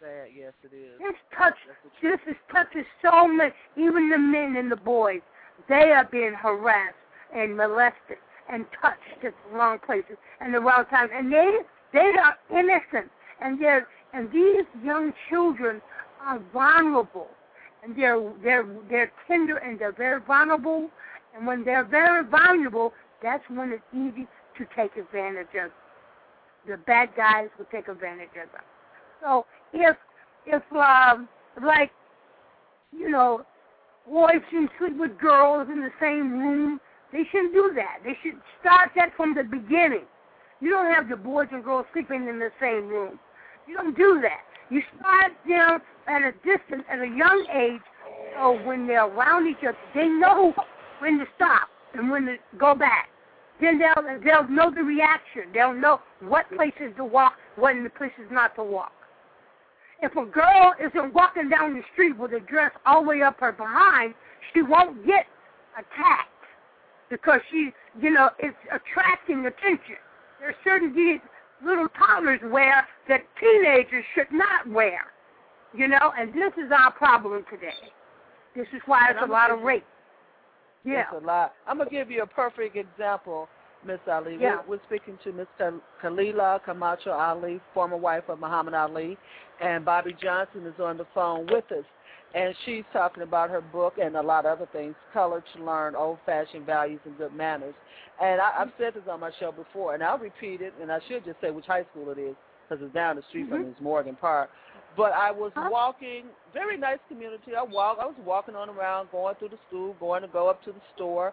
Sad, 0.00 0.28
yes 0.36 0.52
it 0.62 0.74
is. 0.76 0.98
This 0.98 1.16
touch 1.36 1.54
this 2.02 2.20
is 2.28 2.36
touches 2.52 2.84
so 3.02 3.26
many 3.26 3.52
even 3.76 4.10
the 4.10 4.18
men 4.18 4.56
and 4.56 4.70
the 4.70 4.76
boys. 4.76 5.20
They 5.68 5.92
are 5.92 6.04
being 6.04 6.34
harassed 6.34 6.94
and 7.34 7.56
molested 7.56 8.18
and 8.50 8.66
touched 8.80 9.24
at 9.24 9.32
the 9.32 9.56
wrong 9.56 9.78
places 9.78 10.16
and 10.40 10.54
the 10.54 10.60
wrong 10.60 10.84
time. 10.90 11.08
And 11.14 11.32
they 11.32 11.58
they 11.92 12.12
are 12.22 12.36
innocent 12.50 13.10
and 13.40 13.60
they're 13.60 13.88
and 14.12 14.30
these 14.30 14.64
young 14.84 15.12
children 15.28 15.80
are 16.20 16.40
vulnerable 16.52 17.28
and 17.82 17.96
they're 17.96 18.20
they're 18.42 18.66
they're 18.90 19.12
tender 19.26 19.56
and 19.56 19.78
they're 19.78 19.92
very 19.92 20.20
vulnerable 20.20 20.90
and 21.34 21.46
when 21.46 21.64
they're 21.64 21.84
very 21.84 22.24
vulnerable 22.24 22.92
that's 23.22 23.44
when 23.48 23.72
it's 23.72 23.82
easy 23.94 24.26
to 24.58 24.66
take 24.76 24.96
advantage 24.96 25.54
of 25.62 25.70
the 26.66 26.76
bad 26.76 27.10
guys 27.16 27.48
will 27.58 27.66
take 27.66 27.88
advantage 27.88 28.28
of 28.42 28.50
them. 28.52 28.62
So 29.22 29.46
if 29.72 29.96
if 30.46 30.62
um 30.72 31.28
like 31.64 31.90
you 32.92 33.08
know 33.10 33.44
boys 34.08 34.42
can 34.50 34.68
sleep 34.78 34.96
with 34.98 35.18
girls 35.18 35.68
in 35.70 35.80
the 35.80 35.90
same 36.00 36.38
room 36.38 36.80
they 37.12 37.22
shouldn't 37.30 37.54
do 37.54 37.72
that. 37.76 37.98
They 38.04 38.16
should 38.22 38.38
start 38.60 38.90
that 38.96 39.10
from 39.16 39.34
the 39.34 39.44
beginning. 39.44 40.04
You 40.60 40.70
don't 40.70 40.92
have 40.92 41.08
the 41.08 41.16
boys 41.16 41.48
and 41.52 41.62
girls 41.62 41.86
sleeping 41.92 42.28
in 42.28 42.38
the 42.38 42.50
same 42.60 42.88
room. 42.88 43.18
You 43.66 43.76
don't 43.76 43.96
do 43.96 44.20
that. 44.22 44.40
You 44.70 44.82
start 44.98 45.32
them 45.46 45.80
at 46.08 46.22
a 46.22 46.32
distance, 46.44 46.84
at 46.90 46.98
a 46.98 47.06
young 47.06 47.46
age, 47.54 47.80
so 48.34 48.60
when 48.64 48.86
they're 48.86 49.06
around 49.06 49.46
each 49.46 49.64
other, 49.66 49.76
they 49.94 50.08
know 50.08 50.52
when 50.98 51.18
to 51.18 51.24
stop 51.36 51.68
and 51.94 52.10
when 52.10 52.26
to 52.26 52.36
go 52.58 52.74
back. 52.74 53.08
Then 53.60 53.78
they'll 53.78 54.20
they'll 54.22 54.48
know 54.48 54.70
the 54.70 54.82
reaction. 54.82 55.44
They'll 55.54 55.72
know 55.72 56.00
what 56.20 56.46
places 56.54 56.92
to 56.96 57.04
walk, 57.04 57.34
what 57.56 57.74
places 57.96 58.28
not 58.30 58.54
to 58.56 58.62
walk. 58.62 58.92
If 60.02 60.12
a 60.12 60.26
girl 60.26 60.74
isn't 60.78 61.14
walking 61.14 61.48
down 61.48 61.74
the 61.74 61.82
street 61.92 62.18
with 62.18 62.32
a 62.32 62.40
dress 62.40 62.72
all 62.84 63.02
the 63.02 63.08
way 63.08 63.22
up 63.22 63.40
her 63.40 63.52
behind, 63.52 64.14
she 64.52 64.62
won't 64.62 65.06
get 65.06 65.26
attacked 65.74 66.30
because 67.10 67.40
she, 67.50 67.70
you 68.00 68.10
know, 68.10 68.30
it's 68.38 68.56
attracting 68.72 69.46
attention. 69.46 69.96
There 70.40 70.50
are 70.50 70.54
certain 70.64 70.94
these 70.94 71.20
little 71.64 71.88
toddlers 71.98 72.40
wear 72.44 72.86
that 73.08 73.22
teenagers 73.40 74.04
should 74.14 74.30
not 74.30 74.68
wear, 74.68 75.00
you 75.74 75.88
know, 75.88 76.12
and 76.18 76.32
this 76.34 76.52
is 76.62 76.70
our 76.72 76.92
problem 76.92 77.44
today. 77.50 77.72
This 78.54 78.66
is 78.74 78.80
why 78.86 79.12
there's 79.12 79.28
a 79.28 79.32
lot 79.32 79.50
of 79.50 79.60
rape. 79.60 79.84
Yeah. 80.84 81.04
It's 81.12 81.22
a 81.22 81.26
lot. 81.26 81.54
I'm 81.66 81.78
gonna 81.78 81.90
give 81.90 82.10
you 82.10 82.22
a 82.22 82.26
perfect 82.26 82.76
example. 82.76 83.48
Miss 83.86 84.00
Ali. 84.10 84.38
Yeah. 84.40 84.58
We're, 84.66 84.76
we're 84.76 84.82
speaking 84.86 85.18
to 85.24 85.32
Miss 85.32 85.46
Khalilah 86.02 86.64
Camacho 86.64 87.10
Ali, 87.10 87.60
former 87.72 87.96
wife 87.96 88.24
of 88.28 88.40
Muhammad 88.40 88.74
Ali, 88.74 89.16
and 89.62 89.84
Bobbie 89.84 90.16
Johnson 90.20 90.66
is 90.66 90.74
on 90.80 90.96
the 90.98 91.06
phone 91.14 91.46
with 91.50 91.70
us. 91.72 91.84
And 92.34 92.54
she's 92.66 92.84
talking 92.92 93.22
about 93.22 93.48
her 93.50 93.60
book 93.60 93.94
and 94.02 94.16
a 94.16 94.20
lot 94.20 94.44
of 94.44 94.58
other 94.58 94.68
things, 94.72 94.94
Color 95.12 95.42
to 95.54 95.64
Learn, 95.64 95.94
Old-Fashioned 95.94 96.66
Values 96.66 97.00
and 97.06 97.16
Good 97.16 97.32
Manners. 97.32 97.74
And 98.20 98.40
I, 98.40 98.52
I've 98.58 98.72
said 98.78 98.94
this 98.94 99.04
on 99.10 99.20
my 99.20 99.30
show 99.38 99.52
before, 99.52 99.94
and 99.94 100.02
I'll 100.02 100.18
repeat 100.18 100.60
it, 100.60 100.74
and 100.82 100.92
I 100.92 100.98
should 101.08 101.24
just 101.24 101.40
say 101.40 101.50
which 101.50 101.64
high 101.66 101.84
school 101.90 102.10
it 102.10 102.18
is, 102.18 102.34
because 102.68 102.84
it's 102.84 102.92
down 102.92 103.16
the 103.16 103.22
street 103.28 103.44
mm-hmm. 103.44 103.62
from 103.62 103.70
it's 103.70 103.80
Morgan 103.80 104.16
Park. 104.20 104.50
But 104.96 105.12
I 105.12 105.30
was 105.30 105.52
huh? 105.54 105.68
walking, 105.70 106.24
very 106.52 106.76
nice 106.76 106.98
community. 107.08 107.52
I 107.56 107.62
walk, 107.62 107.98
I 108.00 108.06
was 108.06 108.16
walking 108.24 108.56
on 108.56 108.68
around, 108.68 109.10
going 109.12 109.34
through 109.36 109.50
the 109.50 109.58
school, 109.68 109.94
going 110.00 110.22
to 110.22 110.28
go 110.28 110.48
up 110.48 110.62
to 110.64 110.72
the 110.72 110.80
store, 110.94 111.32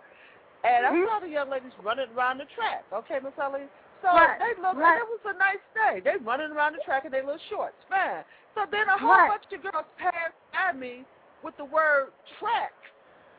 and 0.63 0.87
mm-hmm. 0.87 1.03
I 1.03 1.07
saw 1.07 1.19
the 1.19 1.31
young 1.31 1.51
ladies 1.51 1.75
running 1.83 2.07
around 2.15 2.39
the 2.39 2.47
track. 2.55 2.87
Okay, 2.91 3.19
Miss 3.19 3.35
Ali. 3.35 3.67
So 4.03 4.11
right. 4.11 4.39
they 4.39 4.55
looked 4.59 4.79
right. 4.79 4.99
like 4.99 5.03
it 5.03 5.11
was 5.11 5.23
a 5.31 5.37
nice 5.39 5.63
day. 5.75 6.03
They 6.03 6.19
running 6.23 6.51
around 6.51 6.73
the 6.75 6.83
track 6.83 7.05
in 7.05 7.11
their 7.11 7.23
little 7.23 7.39
shorts. 7.49 7.79
Fine. 7.87 8.27
So 8.55 8.67
then 8.69 8.87
a 8.91 8.99
whole 8.99 9.15
right. 9.15 9.31
bunch 9.31 9.47
of 9.47 9.63
girls 9.63 9.87
passed 9.95 10.35
by 10.51 10.75
me 10.75 11.07
with 11.43 11.55
the 11.55 11.65
word 11.65 12.11
track 12.39 12.75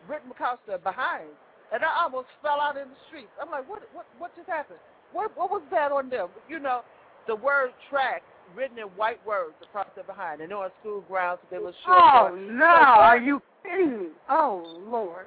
written 0.08 0.30
across 0.30 0.58
the 0.66 0.78
behind. 0.78 1.28
And 1.72 1.84
I 1.84 1.92
almost 2.00 2.28
fell 2.40 2.60
out 2.60 2.76
in 2.76 2.88
the 2.88 3.00
streets. 3.08 3.32
I'm 3.40 3.50
like, 3.50 3.68
what 3.68 3.84
what 3.92 4.06
what 4.18 4.36
just 4.36 4.48
happened? 4.48 4.80
What 5.12 5.36
what 5.36 5.50
was 5.50 5.62
that 5.70 5.92
on 5.92 6.08
them? 6.08 6.28
You 6.48 6.60
know, 6.60 6.80
the 7.26 7.36
word 7.36 7.70
track 7.88 8.22
written 8.56 8.78
in 8.78 8.88
white 8.96 9.24
words 9.26 9.54
across 9.62 9.88
their 9.94 10.04
behind. 10.04 10.40
And 10.40 10.50
they're 10.50 10.58
on 10.58 10.70
school 10.80 11.04
grounds 11.08 11.40
with 11.42 11.50
their 11.50 11.60
little 11.60 11.74
short 11.84 11.98
Oh 11.98 12.36
no, 12.36 12.64
are 12.64 13.18
you 13.18 13.40
kidding 13.62 13.98
me? 13.98 14.08
Oh 14.28 14.80
Lord. 14.86 15.26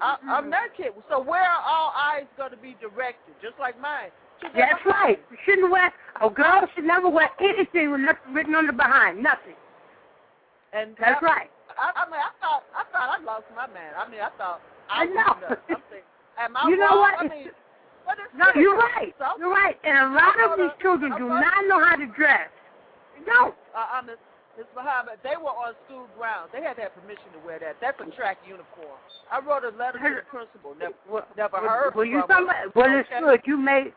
I, 0.00 0.16
I'm 0.28 0.48
not 0.50 0.74
kidding. 0.76 0.92
So 1.10 1.20
where 1.22 1.42
are 1.42 1.62
all 1.66 1.92
eyes 1.96 2.26
going 2.36 2.50
to 2.50 2.56
be 2.56 2.76
directed? 2.80 3.34
Just 3.42 3.58
like 3.58 3.80
mine. 3.80 4.10
That's 4.54 4.84
right. 4.86 5.18
You 5.30 5.36
shouldn't 5.44 5.70
wear. 5.70 5.92
A 6.22 6.30
girl 6.30 6.62
should 6.74 6.84
never 6.84 7.08
wear 7.08 7.28
anything 7.40 7.90
with 7.90 8.00
nothing 8.00 8.32
written 8.32 8.54
on 8.54 8.66
the 8.66 8.72
behind. 8.72 9.22
Nothing. 9.22 9.58
And 10.72 10.94
that's 11.00 11.22
I, 11.22 11.26
right. 11.26 11.50
I, 11.74 12.06
I 12.06 12.10
mean, 12.10 12.20
I 12.20 12.30
thought 12.38 12.62
I 12.74 12.84
thought 12.92 13.18
I 13.18 13.22
lost 13.24 13.46
my 13.54 13.66
man. 13.66 13.94
I 13.98 14.08
mean, 14.10 14.20
I 14.20 14.30
thought 14.38 14.60
I, 14.90 15.02
I 15.02 15.04
know. 15.06 15.56
Am 16.38 16.56
I 16.56 16.68
you 16.68 16.76
know 16.76 16.86
wrong? 16.86 16.98
what? 16.98 17.14
I 17.18 17.28
mean, 17.28 17.50
what 18.04 18.18
is 18.18 18.30
no, 18.36 18.46
you're 18.54 18.76
right. 18.76 19.14
So, 19.18 19.26
you're 19.38 19.50
right. 19.50 19.76
And 19.82 19.98
a 19.98 20.10
lot 20.14 20.38
of 20.38 20.58
these 20.58 20.74
children 20.82 21.12
do 21.18 21.28
not 21.28 21.66
know 21.66 21.82
how 21.82 21.96
to 21.96 22.06
dress. 22.14 22.50
No. 23.26 23.54
Uh, 23.74 23.86
I'm 23.92 24.06
Miss 24.58 24.66
Muhammad. 24.74 25.22
They 25.22 25.38
were 25.38 25.54
on 25.54 25.78
school 25.86 26.10
grounds. 26.18 26.50
They 26.52 26.60
had 26.60 26.74
to 26.74 26.90
have 26.90 26.94
permission 26.98 27.30
to 27.30 27.46
wear 27.46 27.60
that. 27.60 27.76
That's 27.80 27.96
a 28.02 28.10
track 28.10 28.38
uniform. 28.42 28.98
I 29.30 29.38
wrote 29.38 29.62
a 29.62 29.70
letter 29.78 30.02
to 30.02 30.18
the 30.18 30.26
principal. 30.26 30.74
Never, 30.74 30.98
well, 31.08 31.26
never 31.36 31.58
heard 31.58 31.94
well, 31.94 32.04
you 32.04 32.24
somebody, 32.26 32.58
Well, 32.74 32.90
it's 32.90 33.08
good. 33.08 33.40
You 33.46 33.56
made 33.56 33.94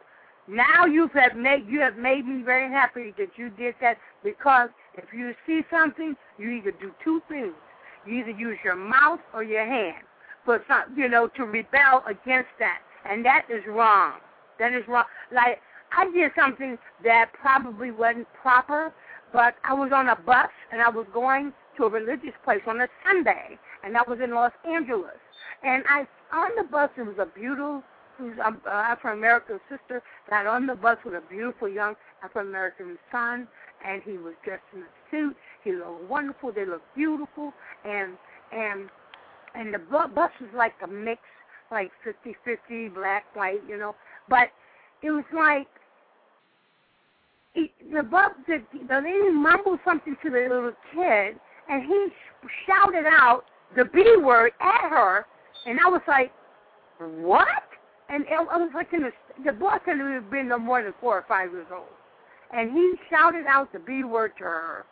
now 0.48 0.86
you 0.86 1.10
have 1.14 1.36
made 1.36 1.66
you 1.68 1.80
have 1.82 1.98
made 1.98 2.28
me 2.28 2.44
very 2.44 2.70
happy 2.70 3.14
that 3.18 3.30
you 3.38 3.50
did 3.50 3.74
that 3.82 3.98
because 4.24 4.70
if 4.96 5.06
you 5.14 5.34
see 5.48 5.62
something, 5.72 6.16
you 6.38 6.50
either 6.50 6.72
do 6.72 6.92
two 7.04 7.22
things. 7.28 7.54
You 8.06 8.20
either 8.20 8.32
use 8.32 8.58
your 8.64 8.76
mouth 8.76 9.20
or 9.34 9.44
your 9.44 9.66
hand 9.66 10.04
for 10.46 10.64
some, 10.68 10.96
you 10.98 11.08
know, 11.08 11.28
to 11.38 11.46
rebel 11.46 12.04
against 12.08 12.50
that, 12.60 12.80
and 13.10 13.24
that 13.26 13.46
is 13.50 13.62
wrong. 13.68 14.20
That 14.60 14.74
is 14.74 14.84
wrong. 14.88 15.06
Like 15.34 15.60
I 15.92 16.06
did 16.12 16.32
something 16.36 16.78
that 17.04 17.32
probably 17.34 17.92
wasn't 17.92 18.28
proper, 18.34 18.94
but 19.34 19.56
I 19.64 19.74
was 19.74 19.92
on 19.94 20.10
a 20.10 20.16
bus 20.16 20.50
and 20.72 20.82
I 20.82 20.90
was 20.90 21.06
going 21.14 21.54
to 21.78 21.86
a 21.86 21.90
religious 21.90 22.34
place 22.44 22.62
on 22.68 22.82
a 22.82 22.88
Sunday, 23.06 23.58
and 23.84 23.98
I 23.98 24.02
was 24.08 24.20
in 24.24 24.32
Los 24.32 24.52
Angeles. 24.68 25.20
And 25.64 25.84
I 25.90 26.08
on 26.34 26.52
the 26.58 26.64
bus 26.64 26.90
there 26.96 27.06
was 27.06 27.18
a 27.20 27.26
beautiful 27.26 27.84
who's 28.18 28.34
um, 28.46 28.62
uh, 28.66 28.70
African 28.70 29.18
American 29.20 29.60
sister 29.70 30.02
got 30.30 30.46
on 30.46 30.68
the 30.68 30.76
bus 30.76 30.98
with 31.04 31.16
a 31.16 31.24
beautiful 31.30 31.68
young 31.68 31.96
African 32.24 32.50
American 32.50 32.98
son, 33.12 33.48
and 33.86 34.02
he 34.04 34.18
was 34.18 34.34
dressed 34.44 34.64
in 34.74 34.82
a 34.82 34.86
suit. 35.10 35.36
He 35.64 35.72
looked 35.72 36.10
wonderful. 36.10 36.52
They 36.52 36.66
looked 36.66 36.94
beautiful, 36.96 37.54
and 37.86 38.14
and 38.52 38.90
and 39.56 39.74
the 39.74 39.80
bu- 39.80 40.14
bus 40.14 40.32
was 40.40 40.50
like 40.56 40.74
a 40.84 40.88
mix, 40.88 41.22
like 41.72 41.92
fifty 42.04 42.36
fifty, 42.44 42.90
black, 42.90 43.26
white, 43.36 43.62
you 43.68 43.78
know. 43.78 43.96
But 44.30 44.50
it 45.02 45.12
was 45.12 45.26
like 45.34 45.68
he, 47.54 47.72
the 47.94 48.04
bus, 48.04 48.32
the, 48.48 48.62
the 48.88 48.96
lady 48.96 49.32
mumbled 49.32 49.80
something 49.86 50.16
to 50.24 50.30
the 50.30 50.40
little 50.40 50.74
kid, 50.94 51.36
and 51.70 51.84
he 51.84 52.08
shouted 52.66 53.06
out 53.06 53.44
the 53.76 53.86
B 53.86 54.16
word 54.22 54.52
at 54.60 54.90
her, 54.90 55.26
and 55.66 55.80
I 55.80 55.90
was 55.90 56.02
like, 56.08 56.32
what? 57.00 57.48
And 58.10 58.24
it, 58.24 58.32
I 58.32 58.58
was 58.58 58.72
like 58.74 58.92
in 58.94 59.02
the 59.04 59.12
the 59.46 59.54
boy 59.54 59.78
couldn't 59.86 60.14
have 60.14 60.30
been 60.30 60.50
no 60.50 60.60
more 60.60 60.84
than 60.84 60.94
four 61.00 61.18
or 61.18 61.26
five 61.28 61.52
years 61.52 61.68
old, 61.74 61.86
and 62.54 62.72
he 62.72 62.94
shouted 63.10 63.46
out 63.48 63.72
the 63.72 63.80
B 63.80 64.04
word 64.04 64.34
to 64.38 64.44
her, 64.44 64.86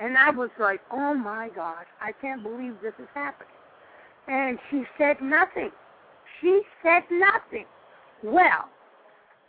and 0.00 0.18
I 0.18 0.30
was 0.30 0.50
like, 0.58 0.80
oh 0.90 1.14
my 1.14 1.48
gosh, 1.54 1.86
I 2.00 2.12
can't 2.12 2.42
believe 2.42 2.74
this 2.82 2.94
is 2.98 3.08
happening. 3.14 3.48
And 4.26 4.58
she 4.70 4.84
said 4.98 5.16
nothing. 5.20 5.70
She 6.40 6.62
said 6.82 7.02
nothing. 7.10 7.66
Well, 8.22 8.68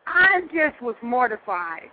I 0.06 0.42
just 0.54 0.82
was 0.82 0.96
mortified. 1.02 1.90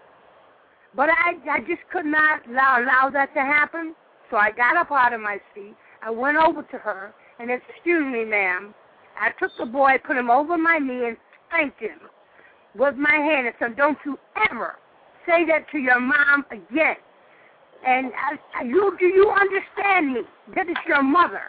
But 0.95 1.09
I, 1.09 1.35
I 1.51 1.61
just 1.61 1.83
could 1.91 2.05
not 2.05 2.47
allow, 2.49 2.83
allow 2.83 3.11
that 3.13 3.33
to 3.35 3.41
happen. 3.41 3.95
So 4.31 4.37
I 4.37 4.51
got 4.51 4.77
up 4.77 4.91
out 4.91 5.13
of 5.13 5.21
my 5.21 5.39
seat. 5.55 5.75
I 6.03 6.11
went 6.11 6.37
over 6.37 6.63
to 6.63 6.79
her 6.79 7.15
and 7.39 7.51
excuse 7.51 8.05
me, 8.05 8.25
ma'am. 8.25 8.75
I 9.21 9.31
took 9.39 9.51
the 9.59 9.67
boy, 9.67 9.97
put 10.05 10.17
him 10.17 10.31
over 10.31 10.57
my 10.57 10.79
knee, 10.79 11.07
and 11.09 11.17
spanked 11.49 11.81
him 11.81 12.01
with 12.75 12.97
my 12.97 13.15
hand 13.15 13.47
and 13.47 13.57
said, 13.59 13.77
don't 13.77 13.99
you 14.05 14.19
ever 14.51 14.77
say 15.27 15.45
that 15.47 15.71
to 15.73 15.79
your 15.79 16.01
mom 16.01 16.45
again. 16.51 16.97
And 17.87 18.13
I, 18.55 18.65
you, 18.65 18.97
do 18.99 19.07
you 19.07 19.31
understand 19.31 20.15
me? 20.15 20.21
That 20.55 20.69
is 20.69 20.77
your 20.87 21.03
mother. 21.03 21.43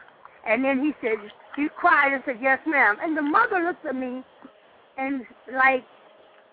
And 0.48 0.64
then 0.64 0.82
he 0.82 0.94
said, 1.02 1.18
he 1.56 1.68
cried 1.78 2.14
and 2.14 2.24
said, 2.26 2.38
yes, 2.42 2.60
ma'am. 2.68 2.98
And 3.02 3.16
the 3.16 3.22
mother 3.22 3.64
looked 3.64 3.86
at 3.86 3.96
me 3.96 4.24
and 4.98 5.24
like, 5.54 5.84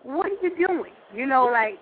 what 0.03 0.27
are 0.27 0.43
you 0.43 0.67
doing? 0.67 0.93
You 1.15 1.27
know, 1.27 1.47
like, 1.47 1.79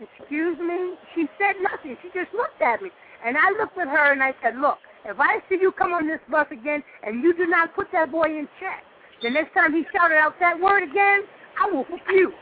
excuse 0.00 0.58
me? 0.58 0.94
She 1.14 1.26
said 1.38 1.56
nothing. 1.62 1.96
She 2.02 2.08
just 2.08 2.32
looked 2.34 2.60
at 2.60 2.82
me. 2.82 2.90
And 3.24 3.36
I 3.36 3.50
looked 3.58 3.78
at 3.78 3.88
her 3.88 4.12
and 4.12 4.22
I 4.22 4.34
said, 4.42 4.56
look, 4.58 4.78
if 5.04 5.18
I 5.18 5.38
see 5.48 5.58
you 5.60 5.72
come 5.72 5.92
on 5.92 6.06
this 6.06 6.20
bus 6.30 6.46
again 6.50 6.82
and 7.02 7.22
you 7.22 7.34
do 7.36 7.46
not 7.46 7.74
put 7.74 7.88
that 7.92 8.10
boy 8.10 8.26
in 8.26 8.48
check, 8.60 8.84
the 9.22 9.30
next 9.30 9.54
time 9.54 9.72
he 9.72 9.84
shouted 9.92 10.16
out 10.16 10.34
that 10.40 10.60
word 10.60 10.82
again, 10.82 11.22
I 11.58 11.70
will 11.70 11.84
whoop 11.84 12.00
you. 12.10 12.32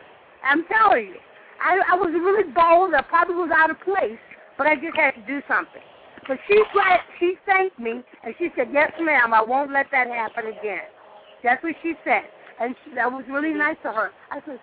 I'm 0.42 0.64
telling 0.66 1.06
you. 1.06 1.16
I, 1.62 1.80
I 1.92 1.94
was 1.94 2.10
really 2.12 2.50
bold. 2.52 2.94
I 2.94 3.02
probably 3.02 3.36
was 3.36 3.50
out 3.54 3.70
of 3.70 3.80
place, 3.80 4.18
but 4.58 4.66
I 4.66 4.74
just 4.74 4.96
had 4.96 5.12
to 5.12 5.22
do 5.26 5.40
something. 5.48 5.82
But 6.26 6.38
she 6.48 6.62
she 7.20 7.36
thanked 7.46 7.78
me 7.78 8.02
and 8.24 8.34
she 8.38 8.48
said, 8.56 8.68
"Yes, 8.72 8.92
ma'am. 9.00 9.34
I 9.34 9.42
won't 9.42 9.72
let 9.72 9.86
that 9.92 10.08
happen 10.08 10.46
again." 10.46 10.88
That's 11.42 11.62
what 11.62 11.74
she 11.82 11.94
said, 12.02 12.24
and 12.60 12.74
she, 12.84 12.94
that 12.94 13.12
was 13.12 13.24
really 13.28 13.52
nice 13.52 13.76
of 13.84 13.94
her. 13.94 14.10
I 14.30 14.40
said, 14.46 14.58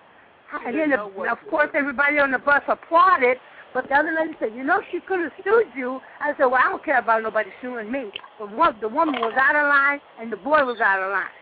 and 0.66 0.78
then 0.78 0.90
the, 0.92 1.02
of 1.30 1.38
course 1.50 1.70
everybody 1.74 2.20
on 2.20 2.32
the 2.32 2.40
bus 2.40 2.62
applauded, 2.68 3.38
but 3.74 3.88
the 3.88 3.96
other 3.96 4.14
lady 4.14 4.36
said, 4.40 4.54
"You 4.54 4.64
know, 4.64 4.82
she 4.92 5.00
could 5.00 5.20
have 5.20 5.32
sued 5.44 5.68
you." 5.76 6.02
I 6.20 6.34
said, 6.38 6.46
"Well, 6.46 6.60
I 6.64 6.70
don't 6.70 6.84
care 6.84 7.00
about 7.00 7.24
nobody 7.24 7.50
suing 7.62 7.92
me. 7.92 8.12
The 8.40 8.46
one, 8.48 8.76
the 8.82 8.90
woman 8.90 9.16
was 9.22 9.34
out 9.38 9.56
of 9.56 9.68
line, 9.68 10.02
and 10.20 10.32
the 10.32 10.38
boy 10.38 10.66
was 10.66 10.80
out 10.82 11.02
of 11.02 11.12
line. 11.12 11.38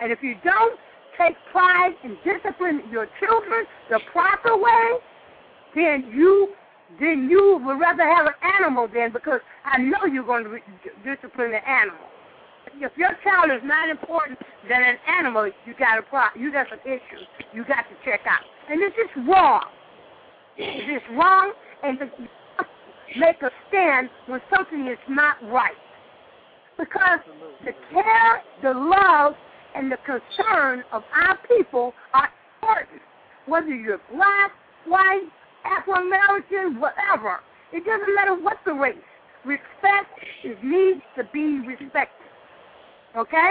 And 0.00 0.10
if 0.10 0.22
you 0.22 0.36
don't 0.42 0.78
take 1.18 1.36
pride 1.52 1.92
in 2.02 2.16
discipline 2.24 2.82
your 2.90 3.08
children 3.20 3.66
the 3.90 4.00
proper 4.12 4.56
way, 4.56 4.98
then 5.74 6.10
you 6.14 6.54
then 7.00 7.28
you 7.30 7.60
would 7.64 7.80
rather 7.80 8.04
have 8.04 8.26
an 8.26 8.34
animal 8.60 8.88
then 8.92 9.12
because 9.12 9.40
I 9.64 9.78
know 9.78 10.04
you're 10.10 10.24
going 10.24 10.44
to 10.44 10.58
discipline 11.02 11.50
the 11.50 11.68
animal. 11.68 11.98
If 12.80 12.92
your 12.96 13.10
child 13.22 13.50
is 13.50 13.62
not 13.64 13.88
important 13.88 14.38
than 14.68 14.82
an 14.82 14.96
animal, 15.08 15.46
you 15.46 15.74
got 15.78 15.98
a 15.98 16.02
pro- 16.02 16.34
you 16.36 16.52
got 16.52 16.66
some 16.70 16.80
issues. 16.84 17.26
You 17.52 17.64
got 17.64 17.84
to 17.88 17.94
check 18.04 18.20
out, 18.26 18.44
and 18.70 18.80
this 18.80 18.92
is 18.92 19.28
wrong. 19.28 19.64
It 20.56 20.90
is 20.90 21.02
wrong, 21.12 21.52
and 21.82 21.98
to 21.98 22.06
make 23.18 23.42
a 23.42 23.50
stand 23.68 24.10
when 24.26 24.40
something 24.54 24.86
is 24.86 24.98
not 25.08 25.36
right. 25.50 25.76
Because 26.76 27.20
the 27.64 27.72
care, 27.92 28.42
the 28.62 28.72
love, 28.72 29.34
and 29.74 29.90
the 29.90 29.98
concern 29.98 30.82
of 30.92 31.02
our 31.14 31.38
people 31.46 31.92
are 32.12 32.28
important. 32.60 33.00
Whether 33.46 33.74
you're 33.74 34.00
black, 34.12 34.52
white, 34.86 35.28
Afro-American, 35.64 36.80
whatever. 36.80 37.40
It 37.72 37.84
doesn't 37.84 38.14
matter 38.14 38.34
what 38.34 38.58
the 38.64 38.72
race. 38.72 38.96
Respect 39.44 40.10
is 40.44 40.56
needs 40.62 41.02
to 41.16 41.24
be 41.32 41.60
respected. 41.66 42.23
Okay? 43.16 43.50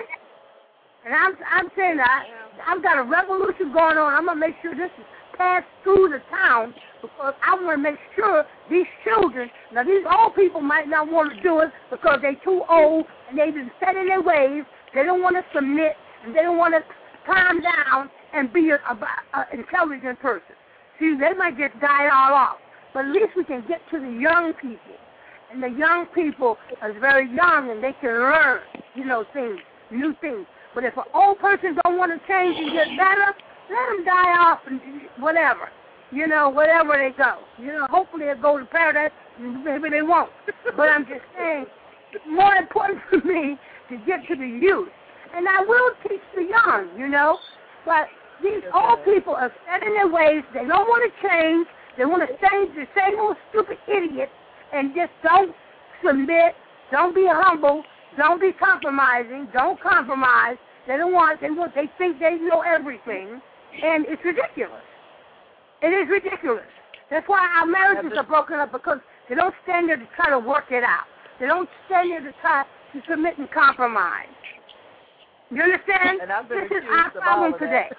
And 1.06 1.14
I'm 1.14 1.34
I'm 1.50 1.68
saying 1.76 1.98
that 1.98 2.26
I've 2.68 2.84
got 2.84 3.00
a 3.00 3.04
revolution 3.04 3.74
going 3.74 3.98
on. 3.98 4.14
I'm 4.14 4.26
gonna 4.26 4.40
make 4.40 4.56
sure 4.62 4.76
this 4.76 4.92
is 4.98 5.06
passed 5.38 5.66
through 5.84 6.10
the 6.10 6.22
town 6.30 6.74
because 7.02 7.34
I 7.44 7.56
want 7.56 7.78
to 7.78 7.92
make 7.92 8.00
sure 8.16 8.46
these 8.70 8.86
children. 9.04 9.50
Now 9.74 9.84
these 9.84 10.06
old 10.10 10.36
people 10.36 10.62
might 10.62 10.88
not 10.88 11.12
want 11.12 11.36
to 11.36 11.42
do 11.42 11.60
it 11.60 11.70
because 11.92 12.20
they're 12.22 12.40
too 12.44 12.64
old 12.70 13.06
and 13.30 13.38
they've 13.38 13.54
been 13.54 13.72
set 13.80 13.96
in 13.96 14.08
their 14.08 14.22
ways. 14.22 14.64
They 14.94 15.04
don't 15.04 15.22
want 15.22 15.36
to 15.36 15.44
submit 15.54 15.94
and 16.24 16.36
they 16.36 16.42
don't 16.42 16.58
want 16.58 16.74
to 16.76 16.84
calm 17.26 17.62
down 17.62 18.10
and 18.34 18.52
be 18.54 18.72
an 18.72 18.98
intelligent 19.52 20.20
person. 20.20 20.56
See, 21.00 21.16
they 21.20 21.34
might 21.34 21.58
just 21.58 21.80
die 21.82 22.10
all 22.10 22.34
off. 22.34 22.58
But 22.94 23.06
at 23.06 23.12
least 23.12 23.36
we 23.36 23.44
can 23.44 23.66
get 23.68 23.82
to 23.92 24.00
the 24.00 24.20
young 24.20 24.54
people. 24.54 24.98
And 25.54 25.62
the 25.62 25.70
young 25.70 26.08
people 26.16 26.58
are 26.82 26.92
very 27.00 27.30
young 27.30 27.70
and 27.70 27.84
they 27.84 27.94
can 28.02 28.10
learn, 28.10 28.62
you 28.96 29.06
know, 29.06 29.24
things, 29.34 29.60
new 29.92 30.16
things. 30.20 30.48
But 30.74 30.84
if 30.84 30.98
an 30.98 31.04
old 31.14 31.38
person 31.38 31.78
don't 31.84 32.00
want 32.00 32.12
to 32.12 32.18
change 32.28 32.58
and 32.58 32.72
get 32.74 32.88
better, 32.98 33.30
let 33.70 33.86
them 33.94 34.04
die 34.04 34.34
off 34.42 34.62
and 34.66 34.82
whatever. 35.20 35.70
You 36.12 36.26
know, 36.26 36.50
whatever 36.50 36.94
they 36.98 37.16
go. 37.16 37.38
You 37.60 37.68
know, 37.68 37.86
hopefully 37.92 38.26
they'll 38.26 38.42
go 38.42 38.58
to 38.58 38.66
paradise. 38.66 39.12
Maybe 39.40 39.90
they 39.92 40.02
won't. 40.02 40.32
but 40.76 40.90
I'm 40.90 41.06
just 41.06 41.22
saying, 41.38 41.66
it's 42.14 42.26
more 42.28 42.56
important 42.56 43.00
for 43.10 43.18
me 43.18 43.58
to 43.90 43.98
get 44.08 44.26
to 44.30 44.36
the 44.36 44.48
youth. 44.48 44.90
And 45.36 45.48
I 45.48 45.62
will 45.62 45.92
teach 46.08 46.22
the 46.36 46.50
young, 46.50 46.90
you 46.98 47.10
know. 47.10 47.38
But 47.86 48.08
these 48.42 48.62
old 48.74 49.06
people 49.06 49.36
are 49.36 49.54
set 49.70 49.86
in 49.86 49.94
their 49.94 50.10
ways. 50.10 50.44
They 50.52 50.66
don't 50.66 50.90
want 50.90 51.06
to 51.06 51.28
change. 51.28 51.68
They 51.96 52.06
want 52.06 52.28
to 52.28 52.36
stay 52.38 52.74
the 52.74 52.86
same 52.98 53.20
old 53.20 53.38
stupid 53.52 53.78
idiots 53.88 54.32
and 54.74 54.94
just 54.96 55.12
don't 55.24 55.56
submit. 56.06 56.56
Don't 56.92 57.16
be 57.16 57.26
humble. 57.30 57.84
Don't 58.18 58.42
be 58.42 58.52
compromising. 58.54 59.48
Don't 59.54 59.80
compromise. 59.82 60.58
They 60.88 60.98
don't 60.98 61.14
want. 61.14 61.42
They 61.42 61.50
want. 61.50 61.74
They 61.76 61.90
think 61.98 62.20
they 62.20 62.36
know 62.36 62.62
everything, 62.62 63.42
and 63.84 64.06
it's 64.08 64.24
ridiculous. 64.26 64.84
It 65.82 65.88
is 65.88 66.10
ridiculous. 66.10 66.68
That's 67.10 67.28
why 67.28 67.48
our 67.60 67.66
marriages 67.66 68.18
are 68.18 68.24
broken 68.24 68.56
up 68.56 68.72
because 68.72 69.00
they 69.30 69.36
don't 69.36 69.54
stand 69.64 69.90
there 69.90 69.98
to 69.98 70.08
try 70.16 70.30
to 70.30 70.40
work 70.40 70.66
it 70.72 70.84
out. 70.84 71.06
They 71.40 71.48
don't 71.48 71.70
stand 71.88 72.12
there 72.12 72.22
to 72.22 72.34
try 72.42 72.64
to 72.94 73.02
submit 73.10 73.38
and 73.38 73.50
compromise. 73.52 74.28
You 75.52 75.62
understand? 75.62 76.22
And 76.22 76.32
I've 76.32 76.50
been 76.50 76.68
this 76.70 76.78
is 76.78 76.84
our 76.90 77.12
problem 77.12 77.54
today. 77.60 77.90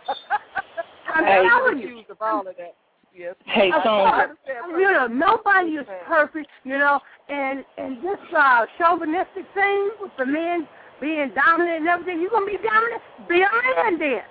I'm 1.15 1.25
telling 1.25 1.79
you. 1.79 2.03
Of 2.11 2.17
all 2.21 2.41
of 2.41 2.47
that. 2.47 2.75
Yes. 3.15 3.37
Hey, 3.47 3.71
Sonja. 3.71 4.31
You 4.71 4.91
know, 4.91 5.07
nobody 5.07 5.73
is 5.73 5.87
perfect, 6.05 6.49
you 6.65 6.77
know, 6.77 6.99
and 7.29 7.65
and 7.79 7.99
this 7.99 8.19
uh 8.37 8.67
chauvinistic 8.77 9.45
thing 9.55 9.91
with 10.01 10.11
the 10.19 10.27
men 10.27 10.67
being 11.01 11.31
dominant 11.35 11.79
and 11.79 11.89
everything, 11.89 12.21
you're 12.21 12.31
gonna 12.31 12.47
be 12.47 12.59
dominant, 12.59 13.03
be 13.29 13.37
a 13.37 13.85
man 13.85 13.99
then. 14.01 14.23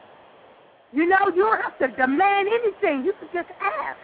You 0.91 1.07
know, 1.07 1.31
you 1.33 1.43
don't 1.43 1.61
have 1.61 1.77
to 1.79 1.87
demand 1.95 2.49
anything. 2.49 3.05
You 3.05 3.13
can 3.19 3.29
just 3.33 3.49
ask. 3.61 3.97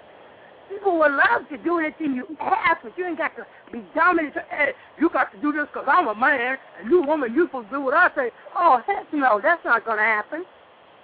People 0.69 0.93
will 0.93 1.11
love 1.11 1.49
to 1.49 1.57
do 1.57 1.79
anything 1.79 2.15
you 2.15 2.25
ask, 2.39 2.81
but 2.83 2.97
you 2.97 3.05
ain't 3.05 3.17
got 3.17 3.35
to 3.35 3.45
be 3.71 3.83
dominant. 3.95 4.35
Hey, 4.49 4.71
you 4.99 5.09
got 5.09 5.31
to 5.33 5.41
do 5.41 5.51
this 5.51 5.65
because 5.73 5.87
I'm 5.87 6.07
a 6.07 6.15
man, 6.15 6.57
and 6.79 6.89
you 6.89 7.01
woman, 7.01 7.33
you 7.33 7.47
supposed 7.47 7.69
to 7.69 7.75
do 7.77 7.81
what 7.81 7.95
I 7.95 8.09
say. 8.15 8.31
Oh, 8.55 8.79
heck 8.85 9.11
no, 9.11 9.39
that's 9.41 9.63
not 9.65 9.83
going 9.83 9.97
to 9.97 10.03
happen. 10.03 10.45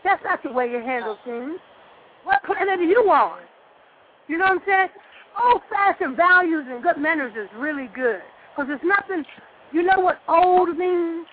That's 0.04 0.24
not 0.24 0.44
the 0.44 0.52
way 0.52 0.70
you 0.70 0.80
handle 0.80 1.18
things. 1.26 1.60
What 2.24 2.44
planet 2.44 2.80
are 2.80 2.84
you 2.84 3.10
on? 3.12 3.40
You 4.28 4.38
know 4.38 4.46
what 4.46 4.54
I'm 4.54 4.62
saying? 4.66 4.88
Old-fashioned 5.44 6.16
values 6.16 6.66
and 6.70 6.82
good 6.82 6.98
manners 6.98 7.34
is 7.38 7.50
really 7.58 7.90
good 7.94 8.22
because 8.56 8.72
it's 8.74 8.84
nothing. 8.84 9.26
You 9.72 9.84
know 9.84 10.00
what 10.00 10.20
old 10.28 10.78
means? 10.78 11.28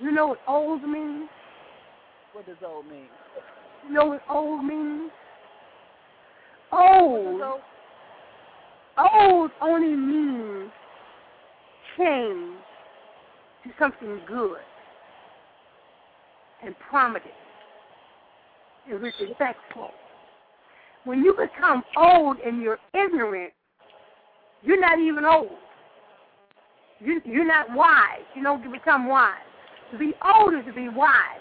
You 0.00 0.10
know 0.10 0.28
what 0.28 0.40
old 0.48 0.82
means? 0.82 1.28
What 2.32 2.46
does 2.46 2.56
old 2.64 2.86
mean? 2.86 3.08
You 3.86 3.94
know 3.94 4.06
what 4.06 4.22
old 4.28 4.64
means? 4.64 5.10
Old. 6.72 7.40
Old 8.98 9.50
only 9.62 9.96
means 9.96 10.70
change 11.96 12.56
to 13.64 13.70
something 13.78 14.20
good 14.26 14.58
and 16.64 16.74
prominent 16.90 17.30
and 18.90 19.00
respectful. 19.00 19.90
When 21.04 21.24
you 21.24 21.32
become 21.34 21.82
old 21.96 22.36
and 22.44 22.60
you're 22.62 22.78
ignorant, 22.94 23.52
you're 24.62 24.80
not 24.80 24.98
even 24.98 25.24
old. 25.24 25.50
You, 27.00 27.20
you're 27.24 27.46
not 27.46 27.74
wise. 27.74 28.26
You 28.34 28.42
don't 28.42 28.70
become 28.70 29.08
wise. 29.08 29.34
To 29.92 29.98
be 29.98 30.12
old 30.22 30.54
is 30.54 30.64
to 30.66 30.72
be 30.72 30.88
wise. 30.88 31.40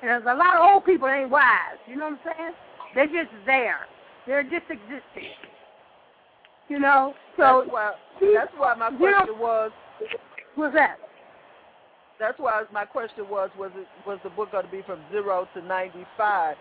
And 0.00 0.08
there's 0.08 0.22
a 0.22 0.34
lot 0.34 0.56
of 0.56 0.62
old 0.62 0.84
people 0.84 1.08
that 1.08 1.22
ain't 1.22 1.30
wise. 1.30 1.78
You 1.88 1.96
know 1.96 2.10
what 2.10 2.20
I'm 2.26 2.36
saying? 2.38 2.52
They're 2.94 3.24
just 3.24 3.34
there. 3.46 3.80
They're 4.26 4.44
just 4.44 4.70
existing. 4.70 5.30
You 6.68 6.78
know? 6.78 7.14
So 7.36 7.64
that's 7.66 7.72
why 7.72 7.92
that's 8.34 8.52
why 8.56 8.74
my 8.74 8.88
question 8.88 9.34
know, 9.34 9.40
was 9.40 9.70
What's 10.54 10.74
that? 10.74 10.96
That's 12.20 12.38
why 12.38 12.62
my 12.72 12.84
question 12.84 13.28
was 13.28 13.50
was 13.58 13.72
it 13.74 13.86
was 14.06 14.18
the 14.22 14.30
book 14.30 14.52
going 14.52 14.64
to 14.64 14.70
be 14.70 14.82
from 14.86 15.00
zero 15.10 15.48
to 15.54 15.62
ninety 15.62 16.06
five? 16.16 16.56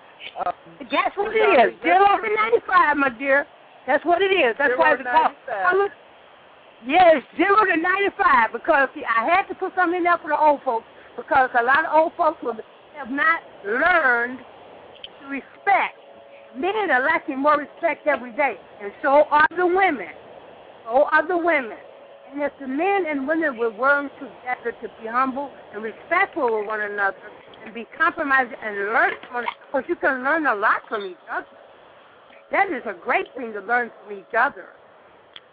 Um, 0.46 0.54
that's 0.92 1.16
what 1.16 1.36
it 1.36 1.40
is. 1.40 1.80
Zero 1.84 2.18
to 2.18 2.36
ninety 2.36 2.66
five, 2.66 2.98
my 2.98 3.10
dear. 3.10 3.46
That's 3.86 4.04
what 4.06 4.22
it 4.22 4.34
is. 4.34 4.56
That's 4.58 4.74
why 4.78 4.94
it's 4.94 5.04
called. 5.04 5.92
Yes, 6.86 7.22
zero 7.38 7.66
to 7.66 7.78
ninety 7.78 8.10
five 8.18 8.52
because 8.52 8.90
see, 8.96 9.04
I 9.06 9.26
had 9.26 9.44
to 9.48 9.56
put 9.56 9.74
something 9.76 9.98
in 9.98 10.04
there 10.04 10.18
for 10.18 10.30
the 10.30 10.40
old 10.40 10.62
folks 10.66 10.86
because 11.16 11.50
a 11.60 11.64
lot 11.64 11.86
of 11.86 11.94
old 11.94 12.14
folks 12.18 12.42
will, 12.42 12.58
have 12.98 13.12
not 13.12 13.42
learned 13.66 14.40
to 15.22 15.28
respect. 15.28 15.98
Men 16.58 16.90
are 16.92 17.06
lacking 17.06 17.40
more 17.40 17.58
respect 17.58 18.06
every 18.08 18.32
day, 18.34 18.56
and 18.82 18.92
so 19.02 19.26
are 19.30 19.48
the 19.56 19.66
women. 19.66 20.10
So 20.86 21.06
are 21.12 21.28
the 21.28 21.38
women. 21.38 21.78
And 22.34 22.42
if 22.42 22.52
the 22.60 22.68
men 22.68 23.06
and 23.08 23.28
women 23.28 23.60
will 23.60 23.78
work 23.78 24.12
together 24.16 24.76
to 24.82 24.88
be 25.00 25.08
humble 25.08 25.52
and 25.72 25.84
respectful 25.84 26.58
with 26.58 26.68
one 26.68 26.82
another 26.82 27.16
and 27.64 27.74
be 27.74 27.86
compromised 27.96 28.52
and 28.64 28.76
learn 28.76 29.12
from 29.30 29.46
because 29.68 29.88
you 29.88 29.96
can 29.96 30.24
learn 30.24 30.48
a 30.48 30.56
lot 30.56 30.82
from 30.90 31.06
each 31.06 31.16
other. 31.32 31.46
That 32.52 32.72
is 32.72 32.82
a 32.88 32.94
great 32.94 33.28
thing 33.38 33.54
to 33.54 33.60
learn 33.62 33.92
from 34.04 34.18
each 34.18 34.34
other. 34.38 34.66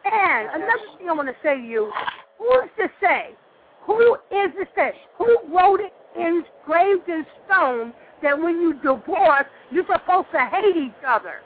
And 0.06 0.48
another 0.54 0.96
thing 0.96 1.10
I 1.10 1.12
want 1.12 1.28
to 1.28 1.34
say 1.42 1.56
to 1.56 1.62
you, 1.62 1.92
who 2.38 2.60
is 2.60 2.70
to 2.78 2.88
say, 2.98 3.34
who 3.82 4.14
is 4.30 4.50
to 4.58 4.66
say, 4.74 4.92
who 5.18 5.36
wrote 5.54 5.80
it 5.80 5.92
engraved 6.16 7.08
in 7.10 7.26
stone 7.44 7.92
that 8.22 8.38
when 8.38 8.58
you 8.58 8.72
divorce, 8.74 9.44
you're 9.70 9.84
supposed 9.84 10.28
to 10.32 10.46
hate 10.46 10.76
each 10.76 11.04
other? 11.06 11.40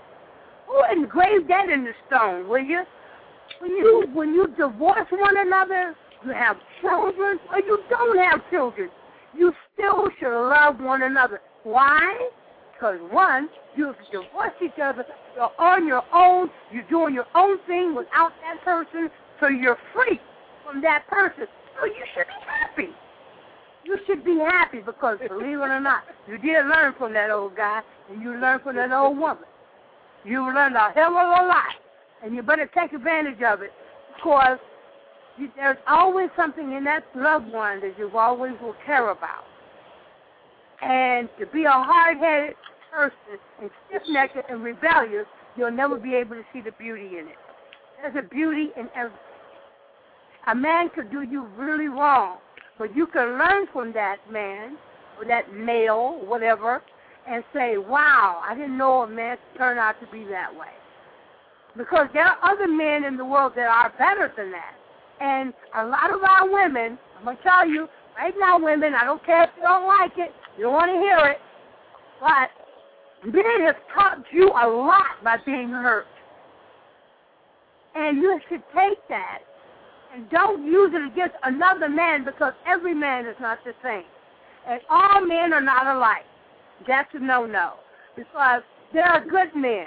Who 0.68 0.80
engraved 0.96 1.50
that 1.50 1.68
in 1.68 1.84
the 1.84 1.92
stone, 2.06 2.48
will 2.48 2.62
you? 2.62 2.84
When 3.60 3.70
you 3.70 4.06
when 4.12 4.34
you 4.34 4.48
divorce 4.48 5.06
one 5.10 5.36
another, 5.38 5.94
you 6.24 6.32
have 6.32 6.56
children 6.80 7.38
or 7.50 7.58
you 7.58 7.78
don't 7.88 8.18
have 8.18 8.40
children, 8.50 8.90
you 9.36 9.52
still 9.72 10.08
should 10.18 10.48
love 10.48 10.80
one 10.80 11.02
another. 11.02 11.40
Why? 11.62 12.28
Because 12.72 12.98
one, 13.10 13.48
you've 13.76 13.96
divorced 14.10 14.56
each 14.62 14.78
other, 14.82 15.04
you're 15.36 15.50
on 15.58 15.86
your 15.86 16.02
own, 16.12 16.50
you're 16.72 16.88
doing 16.88 17.14
your 17.14 17.26
own 17.34 17.58
thing 17.66 17.94
without 17.94 18.32
that 18.42 18.62
person, 18.64 19.10
so 19.40 19.48
you're 19.48 19.78
free 19.94 20.20
from 20.64 20.82
that 20.82 21.06
person. 21.08 21.46
So 21.78 21.86
you 21.86 22.04
should 22.14 22.26
be 22.26 22.46
happy. 22.46 22.88
You 23.84 23.98
should 24.06 24.24
be 24.24 24.38
happy 24.38 24.80
because, 24.80 25.18
believe 25.28 25.58
it 25.58 25.70
or 25.70 25.80
not, 25.80 26.04
you 26.26 26.38
did 26.38 26.66
learn 26.66 26.94
from 26.98 27.12
that 27.12 27.30
old 27.30 27.56
guy 27.56 27.82
and 28.10 28.22
you 28.22 28.34
learned 28.38 28.62
from 28.62 28.76
that 28.76 28.92
old 28.92 29.18
woman. 29.18 29.44
You 30.24 30.42
learned 30.54 30.74
a 30.74 30.90
hell 30.94 31.10
of 31.10 31.44
a 31.44 31.46
lot, 31.46 31.74
and 32.22 32.34
you 32.34 32.42
better 32.42 32.70
take 32.74 32.92
advantage 32.92 33.42
of 33.42 33.62
it 33.62 33.72
because 34.16 34.58
you, 35.38 35.48
there's 35.56 35.76
always 35.88 36.28
something 36.36 36.72
in 36.72 36.84
that 36.84 37.04
loved 37.14 37.52
one 37.52 37.80
that 37.80 37.98
you 37.98 38.10
always 38.16 38.52
will 38.62 38.76
care 38.86 39.10
about. 39.10 39.44
And 40.82 41.28
to 41.40 41.46
be 41.46 41.64
a 41.64 41.70
hard-headed 41.70 42.54
person 42.92 43.38
and 43.60 43.70
stiff-necked 43.88 44.36
and 44.50 44.62
rebellious, 44.62 45.26
you'll 45.56 45.70
never 45.70 45.96
be 45.96 46.14
able 46.14 46.36
to 46.36 46.42
see 46.52 46.60
the 46.60 46.72
beauty 46.72 47.18
in 47.18 47.28
it. 47.28 47.36
There's 48.00 48.24
a 48.24 48.28
beauty 48.28 48.70
in 48.76 48.88
everything. 48.94 49.18
A 50.46 50.54
man 50.54 50.90
could 50.94 51.10
do 51.10 51.22
you 51.22 51.46
really 51.56 51.88
wrong, 51.88 52.36
but 52.78 52.94
you 52.94 53.06
can 53.06 53.38
learn 53.38 53.66
from 53.72 53.92
that 53.94 54.18
man 54.30 54.76
or 55.18 55.24
that 55.26 55.54
male, 55.54 56.20
whatever, 56.26 56.82
and 57.26 57.42
say, 57.54 57.78
wow, 57.78 58.42
I 58.46 58.54
didn't 58.54 58.76
know 58.76 59.02
a 59.02 59.08
man 59.08 59.38
could 59.52 59.58
turn 59.58 59.78
out 59.78 59.94
to 60.00 60.06
be 60.12 60.24
that 60.24 60.54
way. 60.54 60.68
Because 61.76 62.08
there 62.12 62.24
are 62.24 62.38
other 62.42 62.68
men 62.68 63.04
in 63.04 63.16
the 63.16 63.24
world 63.24 63.52
that 63.56 63.66
are 63.66 63.92
better 63.98 64.32
than 64.36 64.52
that. 64.52 64.74
And 65.20 65.52
a 65.76 65.86
lot 65.86 66.12
of 66.12 66.22
our 66.22 66.50
women, 66.50 66.98
I'm 67.18 67.24
going 67.24 67.36
to 67.36 67.42
tell 67.42 67.68
you, 67.68 67.88
right 68.16 68.34
now, 68.38 68.58
women, 68.58 68.94
I 68.94 69.04
don't 69.04 69.24
care 69.24 69.44
if 69.44 69.50
you 69.56 69.62
don't 69.62 69.86
like 69.86 70.12
it, 70.16 70.32
you 70.56 70.64
don't 70.64 70.74
want 70.74 70.90
to 70.90 70.98
hear 70.98 71.18
it, 71.30 71.38
but 72.20 73.32
men 73.32 73.66
have 73.66 73.76
taught 73.94 74.24
you 74.32 74.48
a 74.50 74.66
lot 74.68 75.22
by 75.22 75.36
being 75.44 75.70
hurt. 75.70 76.06
And 77.94 78.18
you 78.18 78.40
should 78.48 78.62
take 78.74 78.98
that 79.08 79.38
and 80.14 80.28
don't 80.30 80.64
use 80.64 80.92
it 80.94 81.12
against 81.12 81.36
another 81.44 81.88
man 81.88 82.24
because 82.24 82.52
every 82.66 82.94
man 82.94 83.26
is 83.26 83.36
not 83.40 83.58
the 83.64 83.72
same. 83.82 84.04
And 84.68 84.80
all 84.88 85.20
men 85.20 85.52
are 85.52 85.60
not 85.60 85.86
alike. 85.86 86.24
That's 86.86 87.08
a 87.14 87.18
no-no. 87.18 87.74
Because 88.16 88.62
there 88.92 89.04
are 89.04 89.24
good 89.24 89.54
men. 89.54 89.86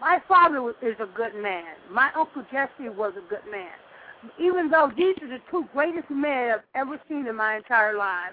My 0.00 0.18
father 0.28 0.70
is 0.82 0.96
a 1.00 1.06
good 1.14 1.34
man. 1.40 1.64
My 1.90 2.10
Uncle 2.16 2.44
Jesse 2.50 2.88
was 2.88 3.12
a 3.16 3.28
good 3.28 3.50
man. 3.50 3.72
Even 4.38 4.70
though 4.70 4.90
these 4.96 5.16
are 5.22 5.28
the 5.28 5.38
two 5.50 5.64
greatest 5.72 6.10
men 6.10 6.52
I've 6.54 6.60
ever 6.74 7.00
seen 7.08 7.26
in 7.26 7.36
my 7.36 7.56
entire 7.56 7.96
life. 7.96 8.32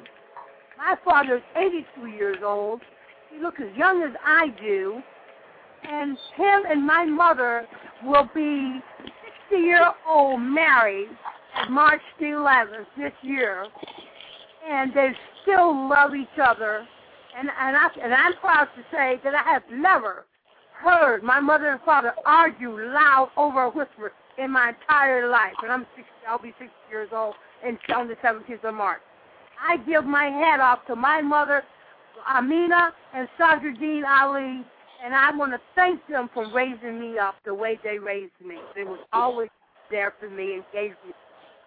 My 0.77 0.95
father 1.03 1.37
is 1.37 1.43
82 1.55 2.07
years 2.07 2.37
old. 2.43 2.81
He 3.29 3.41
looks 3.41 3.61
as 3.61 3.75
young 3.77 4.01
as 4.03 4.11
I 4.25 4.47
do, 4.61 5.01
and 5.83 6.17
him 6.35 6.63
and 6.69 6.85
my 6.85 7.05
mother 7.05 7.65
will 8.03 8.29
be 8.33 8.81
60 9.49 9.63
year 9.63 9.91
old 10.07 10.41
married 10.41 11.09
March 11.69 12.01
the 12.19 12.25
11th 12.25 12.85
this 12.97 13.13
year, 13.21 13.67
and 14.69 14.93
they 14.93 15.11
still 15.43 15.89
love 15.89 16.15
each 16.15 16.39
other. 16.41 16.85
And 17.37 17.49
and 17.59 17.77
I 17.77 17.87
and 18.01 18.13
I'm 18.13 18.33
proud 18.37 18.67
to 18.75 18.83
say 18.91 19.19
that 19.23 19.33
I 19.35 19.53
have 19.53 19.63
never 19.71 20.25
heard 20.81 21.23
my 21.23 21.39
mother 21.39 21.71
and 21.71 21.81
father 21.81 22.13
argue 22.25 22.71
loud 22.71 23.29
over 23.37 23.63
a 23.63 23.69
whisper 23.69 24.11
in 24.37 24.51
my 24.51 24.69
entire 24.69 25.29
life. 25.29 25.53
And 25.63 25.71
I'm 25.71 25.85
60, 25.95 26.11
I'll 26.27 26.41
be 26.41 26.53
60 26.59 26.67
years 26.89 27.09
old 27.13 27.35
and 27.65 27.77
on 27.95 28.07
the 28.07 28.15
17th 28.15 28.63
of 28.63 28.73
March. 28.73 29.01
I 29.61 29.77
give 29.77 30.05
my 30.05 30.25
hat 30.25 30.59
off 30.59 30.79
to 30.87 30.95
my 30.95 31.21
mother, 31.21 31.63
Amina, 32.29 32.93
and 33.13 33.27
Sandra 33.37 33.73
Dean 33.75 34.03
Ali, 34.05 34.65
and 35.03 35.13
I 35.13 35.35
want 35.35 35.51
to 35.51 35.59
thank 35.75 35.99
them 36.07 36.29
for 36.33 36.51
raising 36.51 36.99
me 36.99 37.19
up 37.19 37.35
the 37.45 37.53
way 37.53 37.79
they 37.83 37.99
raised 37.99 38.31
me. 38.43 38.57
They 38.75 38.83
was 38.83 38.99
always 39.13 39.49
there 39.91 40.13
for 40.19 40.29
me 40.29 40.55
and 40.55 40.63
gave 40.73 40.91
me 41.05 41.13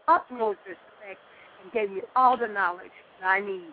utmost 0.09 0.59
respect 0.67 1.21
and 1.63 1.73
gave 1.73 1.91
me 1.91 2.03
all 2.17 2.37
the 2.37 2.49
knowledge 2.49 2.91
that 3.21 3.27
I 3.27 3.41
need. 3.41 3.73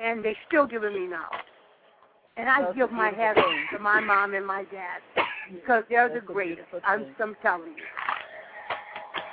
And 0.00 0.24
they 0.24 0.36
still 0.48 0.66
giving 0.66 0.94
me 0.94 1.06
knowledge. 1.06 1.44
And 2.36 2.48
I 2.48 2.62
That's 2.62 2.76
give 2.76 2.92
my 2.92 3.10
hat 3.10 3.38
off 3.38 3.54
to 3.72 3.78
my 3.78 4.00
mom 4.00 4.34
and 4.34 4.46
my 4.46 4.64
dad 4.64 5.00
because 5.52 5.84
they're 5.88 6.08
That's 6.08 6.20
the 6.20 6.32
greatest. 6.32 6.68
I'm. 6.84 7.06
I'm 7.18 7.36
telling 7.40 7.68
you. 7.68 7.84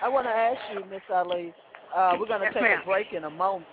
I 0.02 0.10
want 0.10 0.26
to 0.26 0.32
ask 0.32 0.60
you, 0.74 0.84
Miss 0.90 1.02
Ali. 1.14 1.54
Uh, 1.96 2.16
we're 2.20 2.28
going 2.28 2.40
to 2.40 2.46
Yes, 2.46 2.54
take 2.54 2.82
a 2.82 2.86
break 2.86 3.14
in 3.14 3.26
a 3.26 3.30
moment. 3.30 3.68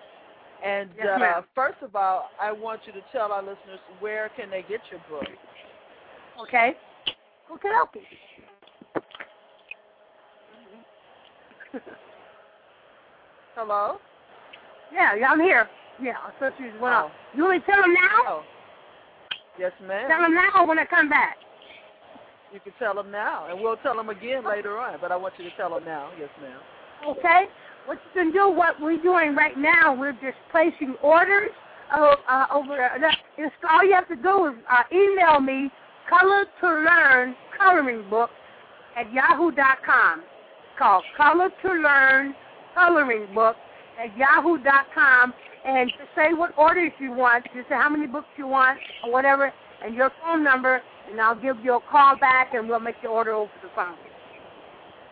And 0.65 0.91
Yes, 0.97 1.21
uh, 1.21 1.43
first 1.55 1.79
of 1.83 1.97
all, 1.97 2.31
I 2.41 2.53
want 2.53 2.83
you 2.87 2.93
to 2.93 3.01
tell 3.13 3.33
our 3.33 3.43
listeners 3.43 3.81
where 3.99 4.31
can 4.37 4.51
they 4.51 4.63
get 4.63 4.81
your 4.91 5.01
book. 5.09 5.27
Okay? 6.43 6.75
Okay, 7.53 7.69
okay. 7.83 8.01
Hello. 13.55 13.99
Yeah, 14.93 15.15
yeah, 15.15 15.31
I'm 15.31 15.41
here. 15.41 15.69
Yeah, 16.03 16.15
so 16.39 16.51
she's 16.57 16.73
went 16.81 16.95
Oh. 16.95 17.11
You 17.35 17.45
want 17.45 17.57
me 17.57 17.61
to 17.61 17.67
tell 17.67 17.83
them 17.83 17.95
now? 17.95 18.23
Oh. 18.27 18.43
Yes, 19.59 19.73
ma'am. 19.87 20.09
Tell 20.09 20.23
them 20.23 20.35
now 20.35 20.51
or 20.63 20.67
when 20.67 20.79
I 20.79 20.85
come 20.85 21.09
back? 21.09 21.37
You 22.53 22.61
can 22.61 22.73
tell 22.79 22.95
them 22.95 23.11
now, 23.11 23.47
and 23.49 23.61
we'll 23.61 23.77
tell 23.77 23.97
them 23.97 24.09
again 24.09 24.45
later 24.45 24.79
on. 24.79 24.99
But 25.01 25.13
I 25.13 25.17
want 25.17 25.35
you 25.39 25.45
to 25.45 25.57
tell 25.57 25.71
them 25.71 25.85
now. 25.85 26.11
Yes, 26.19 26.31
ma'am. 26.41 26.59
Okay? 27.09 27.45
What 27.87 27.99
you 28.15 28.23
can 28.23 28.33
do, 28.33 28.51
what 28.51 28.81
we're 28.81 29.01
doing 29.01 29.35
right 29.35 29.57
now, 29.57 29.95
we're 29.95 30.13
just 30.13 30.37
placing 30.51 30.97
orders 31.03 31.51
uh, 31.93 32.17
uh, 32.29 32.47
over 32.53 32.77
there. 32.77 33.15
It's, 33.39 33.55
all 33.71 33.85
you 33.85 33.95
have 33.95 34.09
to 34.09 34.17
do 34.17 34.47
is 34.47 34.55
uh, 34.71 34.83
email 34.93 35.41
me 35.41 35.71
color 36.09 36.45
to 36.61 36.67
learn 36.67 37.35
coloring 37.59 38.09
book 38.11 38.31
at 38.97 39.13
yahoo.com. 39.13 40.21
It's 40.21 40.79
called 40.79 41.05
color 41.17 41.51
to 41.63 41.73
learn 41.73 42.35
coloring 42.75 43.29
book 43.35 43.57
at 44.03 44.17
yahoo.com 44.17 45.33
and 45.65 45.91
just 45.91 46.11
say 46.15 46.33
what 46.33 46.57
orders 46.57 46.93
you 46.99 47.13
want, 47.13 47.45
just 47.55 47.69
say 47.69 47.75
how 47.75 47.89
many 47.89 48.07
books 48.07 48.29
you 48.37 48.47
want 48.47 48.79
or 49.05 49.13
whatever, 49.13 49.53
and 49.85 49.95
your 49.95 50.11
phone 50.23 50.43
number, 50.45 50.83
and 51.11 51.21
I'll 51.21 51.35
give 51.35 51.57
you 51.65 51.75
a 51.75 51.81
call 51.81 52.17
back 52.17 52.55
and 52.55 52.69
we'll 52.69 52.81
make 52.81 52.97
your 53.03 53.13
order 53.13 53.33
over 53.33 53.51
the 53.63 53.71
phone. 53.75 53.97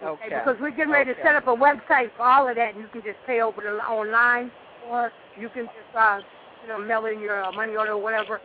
Okay. 0.03 0.29
Because 0.29 0.57
we're 0.61 0.71
getting 0.71 0.93
ready 0.93 1.11
Okay. 1.11 1.21
to 1.21 1.27
set 1.27 1.35
up 1.35 1.49
a 1.49 1.57
website 1.57 2.13
for 2.17 2.23
all 2.23 2.49
of 2.49 2.55
that, 2.57 2.75
and 2.75 2.83
you 2.83 2.89
can 2.89 3.03
just 3.03 3.19
pay 3.27 3.41
over 3.41 3.61
the 3.61 3.79
online, 3.85 4.51
or 4.89 5.13
you 5.39 5.49
can 5.49 5.65
just 5.67 5.97
uh, 5.97 6.21
you 6.63 6.69
know 6.69 6.79
mail 6.79 7.07
in 7.07 7.21
your 7.21 7.43
uh, 7.45 7.53
money 7.53 7.75
order 7.75 7.93
or 7.93 8.03
whatever, 8.03 8.41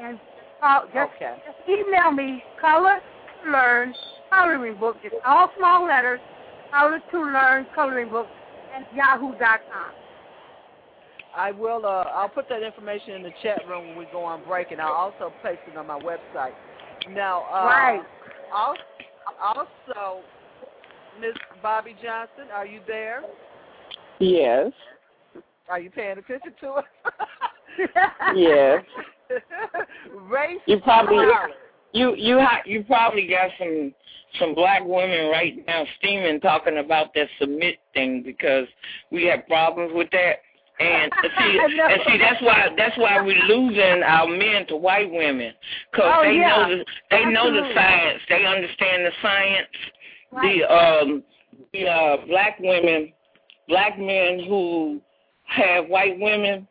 and 0.00 0.18
just, 0.18 0.46
call, 0.60 0.86
just, 0.94 1.12
Okay. 1.16 1.34
just 1.44 1.68
email 1.68 2.10
me 2.10 2.42
color 2.58 3.00
to 3.44 3.50
learn 3.50 3.94
coloring 4.30 4.76
book, 4.76 4.96
just 5.02 5.14
all 5.26 5.50
small 5.58 5.86
letters, 5.86 6.20
color 6.72 7.00
to 7.10 7.20
learn 7.20 7.66
coloring 7.74 8.08
book 8.08 8.26
at 8.74 8.86
yahoo.com. 8.96 10.03
I 11.36 11.50
will. 11.52 11.84
Uh, 11.84 12.04
I'll 12.14 12.28
put 12.28 12.48
that 12.48 12.62
information 12.62 13.14
in 13.14 13.22
the 13.22 13.32
chat 13.42 13.60
room 13.68 13.88
when 13.88 13.98
we 13.98 14.06
go 14.12 14.24
on 14.24 14.44
break, 14.44 14.70
and 14.70 14.80
I'll 14.80 14.92
also 14.92 15.32
place 15.40 15.58
it 15.70 15.76
on 15.76 15.86
my 15.86 15.98
website. 16.00 16.52
Now, 17.10 17.42
uh, 17.52 17.64
Right. 17.66 18.02
al- 18.52 18.76
Also, 19.40 20.22
Miss 21.20 21.34
Bobbie 21.62 21.96
Johnson, 22.02 22.50
are 22.52 22.66
you 22.66 22.80
there? 22.86 23.22
Yes. 24.20 24.72
Are 25.68 25.80
you 25.80 25.90
paying 25.90 26.18
attention 26.18 26.54
to 26.60 26.76
it? 26.78 26.84
Yes. 28.36 28.84
Race. 30.14 30.60
You 30.66 30.78
probably 30.80 31.16
knowledge. 31.26 31.54
you 31.92 32.14
you 32.14 32.38
ha- 32.38 32.62
you 32.64 32.84
probably 32.84 33.26
got 33.26 33.50
some 33.58 33.92
some 34.38 34.54
black 34.54 34.82
women 34.84 35.28
right 35.30 35.54
now 35.66 35.84
steaming 35.98 36.38
talking 36.40 36.78
about 36.78 37.12
that 37.14 37.26
submit 37.40 37.78
thing 37.92 38.22
because 38.22 38.68
we 39.10 39.24
have 39.24 39.44
problems 39.48 39.92
with 39.92 40.08
that. 40.12 40.36
And 40.80 41.12
see, 41.38 41.58
and 41.58 42.00
see, 42.06 42.18
that's 42.18 42.42
why 42.42 42.68
that's 42.76 42.98
why 42.98 43.20
we're 43.20 43.44
losing 43.44 44.02
our 44.02 44.26
men 44.26 44.66
to 44.68 44.76
white 44.76 45.10
women 45.10 45.52
because 45.92 46.12
Oh, 46.16 46.22
they 46.24 46.36
yeah. 46.36 46.48
know 46.48 46.68
the 46.76 46.84
they 47.10 47.24
know 47.26 47.52
the 47.52 47.72
science, 47.74 48.20
they 48.28 48.44
understand 48.44 49.06
the 49.06 49.10
science. 49.22 49.68
Right. 50.32 50.58
The 50.58 50.74
um 50.74 51.22
the 51.72 51.86
uh, 51.88 52.16
black 52.26 52.58
women, 52.58 53.12
black 53.68 53.98
men 53.98 54.44
who 54.48 55.00
have 55.44 55.86
white 55.86 56.18
women, 56.18 56.66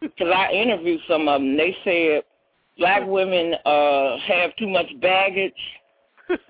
because 0.00 0.32
I 0.34 0.52
interviewed 0.52 1.00
some 1.08 1.26
of 1.28 1.40
them, 1.40 1.56
they 1.56 1.76
said 1.82 2.22
black 2.78 3.02
women 3.08 3.54
uh 3.66 4.18
have 4.18 4.54
too 4.56 4.68
much 4.68 4.86
baggage, 5.00 5.52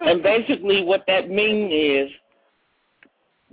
and 0.00 0.22
basically 0.22 0.84
what 0.84 1.04
that 1.06 1.30
means 1.30 1.72
is 1.72 2.10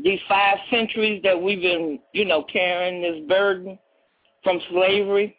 these 0.02 0.20
five 0.28 0.58
centuries 0.70 1.22
that 1.24 1.41
we've 1.41 1.62
been, 1.62 2.00
you 2.14 2.26
know, 2.26 2.43
carrying 2.43 3.02
this 3.02 3.28
burden 3.28 3.80
from 4.43 4.60
slavery 4.70 5.36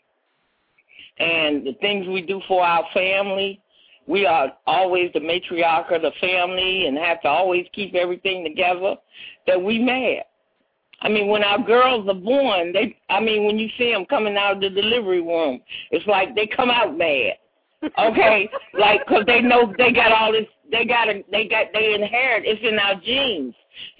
and 1.18 1.66
the 1.66 1.74
things 1.80 2.06
we 2.08 2.22
do 2.22 2.40
for 2.48 2.64
our 2.64 2.84
family. 2.92 3.60
We 4.06 4.24
are 4.24 4.52
always 4.66 5.10
the 5.12 5.20
matriarch 5.20 5.94
of 5.94 6.02
the 6.02 6.12
family 6.20 6.86
and 6.86 6.96
have 6.96 7.20
to 7.22 7.28
always 7.28 7.66
keep 7.72 7.94
everything 7.94 8.44
together 8.44 8.96
that 9.46 9.60
we 9.60 9.78
mad. 9.78 10.22
I 11.00 11.08
mean, 11.08 11.28
when 11.28 11.44
our 11.44 11.62
girls 11.62 12.08
are 12.08 12.14
born, 12.14 12.72
they, 12.72 12.96
I 13.10 13.20
mean, 13.20 13.44
when 13.44 13.58
you 13.58 13.68
see 13.76 13.92
them 13.92 14.06
coming 14.06 14.36
out 14.36 14.54
of 14.54 14.60
the 14.60 14.70
delivery 14.70 15.20
room, 15.20 15.60
it's 15.90 16.06
like 16.06 16.34
they 16.34 16.46
come 16.46 16.70
out 16.70 16.96
mad. 16.96 17.34
Okay, 17.98 18.48
like 18.76 19.06
because 19.06 19.24
they 19.26 19.40
know 19.42 19.72
they 19.76 19.92
got 19.92 20.10
all 20.10 20.32
this, 20.32 20.46
they 20.70 20.84
got, 20.84 21.08
a, 21.08 21.24
they 21.30 21.46
got, 21.46 21.66
they 21.72 21.94
inherit. 21.94 22.44
It's 22.46 22.60
in 22.62 22.78
our 22.78 23.00
genes. 23.00 23.54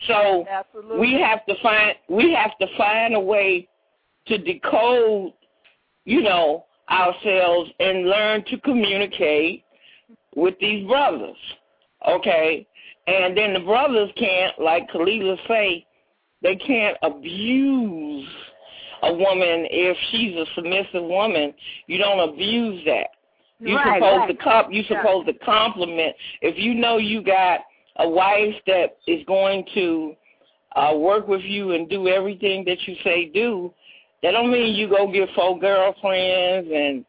So 0.07 0.45
Absolutely. 0.49 0.99
we 0.99 1.21
have 1.21 1.45
to 1.47 1.55
find 1.63 1.95
we 2.09 2.33
have 2.33 2.57
to 2.59 2.67
find 2.77 3.15
a 3.15 3.21
way 3.21 3.69
to 4.27 4.39
decode 4.39 5.33
you 6.05 6.23
know 6.23 6.65
ourselves 6.91 7.71
and 7.81 8.09
learn 8.09 8.45
to 8.47 8.59
communicate 8.61 9.65
with 10.35 10.55
these 10.61 10.87
brothers 10.87 11.37
okay 12.09 12.67
and 13.07 13.37
then 13.37 13.53
the 13.53 13.61
brothers 13.61 14.11
can't 14.17 14.59
like 14.59 14.89
Khalilah 14.91 15.37
say 15.49 15.87
they 16.43 16.57
can't 16.57 16.97
abuse 17.03 18.29
a 19.03 19.13
woman 19.13 19.67
if 19.71 19.97
she's 20.11 20.37
a 20.37 20.47
submissive 20.55 21.05
woman 21.05 21.53
you 21.87 21.99
don't 21.99 22.29
abuse 22.31 22.85
that 22.87 23.09
you're 23.61 23.77
Right, 23.77 24.01
supposed 24.01 24.19
right. 24.21 24.29
to 24.29 24.45
comp 24.45 24.69
you're 24.73 24.85
Yeah. 24.85 25.01
supposed 25.01 25.27
to 25.27 25.35
compliment 25.45 26.15
if 26.43 26.59
you 26.59 26.75
know 26.75 26.99
you 26.99 27.23
got 27.23 27.61
a 27.97 28.09
wife 28.09 28.55
that 28.67 28.99
is 29.07 29.25
going 29.27 29.65
to 29.75 30.15
uh 30.75 30.95
work 30.97 31.27
with 31.29 31.43
you 31.43 31.73
and 31.73 31.89
do 31.89 32.09
everything 32.09 32.65
that 32.65 32.87
you 32.87 32.95
say 33.03 33.27
do, 33.27 33.73
that 34.23 34.33
don't 34.33 34.51
mean 34.51 34.75
you 34.75 34.89
go 34.89 35.11
get 35.11 35.29
four 35.35 35.59
girlfriends 35.59 36.69
and 36.73 37.05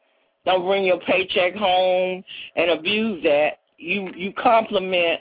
don't 0.45 0.65
bring 0.65 0.85
your 0.85 0.99
paycheck 1.01 1.55
home 1.55 2.23
and 2.55 2.71
abuse 2.71 3.21
that. 3.23 3.59
You 3.77 4.09
you 4.15 4.31
compliment 4.33 5.19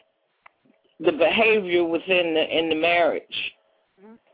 the 1.00 1.12
behavior 1.12 1.84
within 1.84 2.34
the 2.34 2.58
in 2.58 2.68
the 2.68 2.76
marriage. 2.76 3.22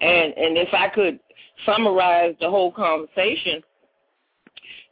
And 0.00 0.34
and 0.36 0.58
if 0.58 0.68
I 0.74 0.88
could 0.88 1.18
summarize 1.64 2.34
the 2.40 2.50
whole 2.50 2.72
conversation, 2.72 3.62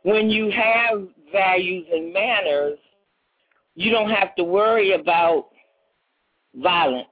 when 0.03 0.31
you 0.31 0.51
have 0.51 1.07
values 1.33 1.87
and 1.93 2.13
manners, 2.13 2.79
you 3.75 3.91
don't 3.91 4.11
have 4.11 4.35
to 4.37 4.45
worry 4.45 4.93
about 4.93 5.49
violence. 6.57 7.07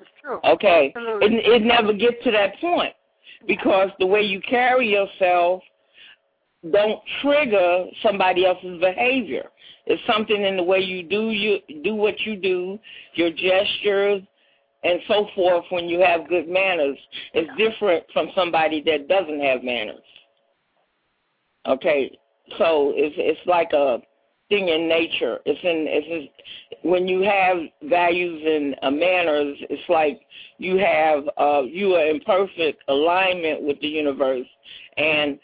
It's 0.00 0.10
true. 0.22 0.40
Okay, 0.44 0.92
Absolutely. 0.94 1.38
it, 1.38 1.46
it 1.46 1.62
never 1.62 1.92
gets 1.92 2.22
to 2.24 2.30
that 2.32 2.60
point 2.60 2.94
because 3.46 3.90
the 3.98 4.06
way 4.06 4.22
you 4.22 4.40
carry 4.40 4.88
yourself 4.88 5.62
don't 6.72 7.00
trigger 7.22 7.86
somebody 8.02 8.44
else's 8.44 8.78
behavior. 8.80 9.48
It's 9.86 10.02
something 10.06 10.44
in 10.44 10.56
the 10.56 10.62
way 10.62 10.80
you 10.80 11.02
do 11.02 11.30
you 11.30 11.58
do 11.82 11.94
what 11.94 12.20
you 12.20 12.36
do, 12.36 12.78
your 13.14 13.30
gestures, 13.30 14.22
and 14.84 15.00
so 15.08 15.26
forth. 15.34 15.64
When 15.70 15.86
you 15.88 16.00
have 16.00 16.28
good 16.28 16.48
manners, 16.48 16.98
it's 17.32 17.50
different 17.56 18.04
from 18.12 18.28
somebody 18.34 18.82
that 18.82 19.08
doesn't 19.08 19.40
have 19.40 19.64
manners. 19.64 20.02
Okay, 21.66 22.18
so 22.58 22.92
it's 22.96 23.14
it's 23.18 23.46
like 23.46 23.72
a 23.72 23.98
thing 24.48 24.68
in 24.68 24.88
nature. 24.88 25.38
It's 25.44 25.60
in 25.62 25.86
it's 25.88 26.06
in, 26.82 26.90
when 26.90 27.06
you 27.06 27.22
have 27.22 27.58
values 27.82 28.42
and 28.46 28.76
uh, 28.82 28.90
manners. 28.90 29.56
It's 29.68 29.88
like 29.88 30.20
you 30.58 30.78
have 30.78 31.24
uh, 31.36 31.62
you 31.62 31.94
are 31.94 32.06
in 32.06 32.20
perfect 32.20 32.82
alignment 32.88 33.62
with 33.62 33.80
the 33.80 33.88
universe, 33.88 34.46
and 34.96 35.38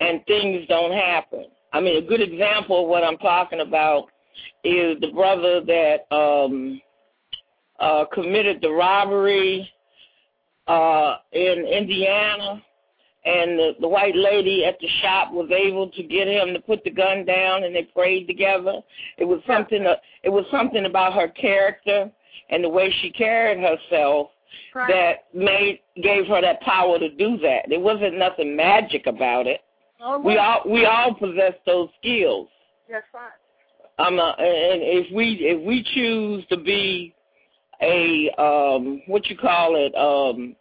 and 0.00 0.24
things 0.26 0.66
don't 0.68 0.92
happen. 0.92 1.46
I 1.72 1.80
mean, 1.80 2.02
a 2.02 2.06
good 2.06 2.20
example 2.20 2.82
of 2.82 2.88
what 2.88 3.04
I'm 3.04 3.18
talking 3.18 3.60
about 3.60 4.08
is 4.64 5.00
the 5.00 5.12
brother 5.14 5.60
that 5.60 6.14
um, 6.14 6.80
uh, 7.78 8.04
committed 8.12 8.60
the 8.60 8.70
robbery 8.70 9.70
uh, 10.66 11.16
in 11.32 11.64
Indiana 11.64 12.62
and 13.24 13.58
the, 13.58 13.72
the 13.80 13.88
white 13.88 14.16
lady 14.16 14.64
at 14.64 14.78
the 14.80 14.88
shop 15.02 15.32
was 15.32 15.50
able 15.50 15.90
to 15.90 16.02
get 16.02 16.26
him 16.26 16.54
to 16.54 16.60
put 16.60 16.82
the 16.84 16.90
gun 16.90 17.24
down 17.24 17.64
and 17.64 17.74
they 17.74 17.82
prayed 17.82 18.26
together. 18.26 18.80
It 19.18 19.24
was 19.24 19.40
something 19.46 19.86
uh, 19.86 19.96
it 20.22 20.30
was 20.30 20.44
something 20.50 20.86
about 20.86 21.14
her 21.14 21.28
character 21.28 22.10
and 22.50 22.64
the 22.64 22.68
way 22.68 22.94
she 23.02 23.10
carried 23.10 23.58
herself 23.58 24.28
right. 24.74 24.88
that 24.88 25.38
made 25.38 25.80
gave 26.02 26.26
her 26.26 26.40
that 26.40 26.60
power 26.62 26.98
to 26.98 27.10
do 27.10 27.36
that. 27.38 27.66
There 27.68 27.80
wasn't 27.80 28.18
nothing 28.18 28.56
magic 28.56 29.06
about 29.06 29.46
it. 29.46 29.60
Oh, 30.02 30.18
we 30.18 30.38
all 30.38 30.62
we 30.66 30.86
all 30.86 31.14
possess 31.14 31.54
those 31.66 31.88
skills. 32.00 32.48
That's 32.88 33.04
right 33.12 33.30
um, 34.00 34.18
uh, 34.18 34.32
and 34.32 34.82
if 34.82 35.12
we 35.12 35.38
if 35.40 35.60
we 35.64 35.84
choose 35.94 36.44
to 36.48 36.56
be 36.56 37.14
a 37.82 38.30
um 38.38 39.02
what 39.06 39.26
you 39.28 39.36
call 39.36 39.76
it 39.76 39.94
um 39.96 40.56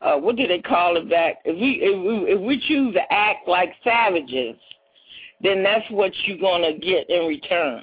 uh, 0.00 0.16
what 0.16 0.36
do 0.36 0.46
they 0.46 0.60
call 0.60 0.96
it 0.96 1.10
back? 1.10 1.36
If 1.44 1.56
we 1.56 1.80
if 1.82 1.98
we 1.98 2.32
if 2.32 2.40
we 2.40 2.62
choose 2.68 2.94
to 2.94 3.12
act 3.12 3.48
like 3.48 3.72
savages, 3.82 4.56
then 5.42 5.62
that's 5.62 5.88
what 5.90 6.12
you're 6.24 6.38
gonna 6.38 6.78
get 6.78 7.08
in 7.10 7.26
return. 7.26 7.82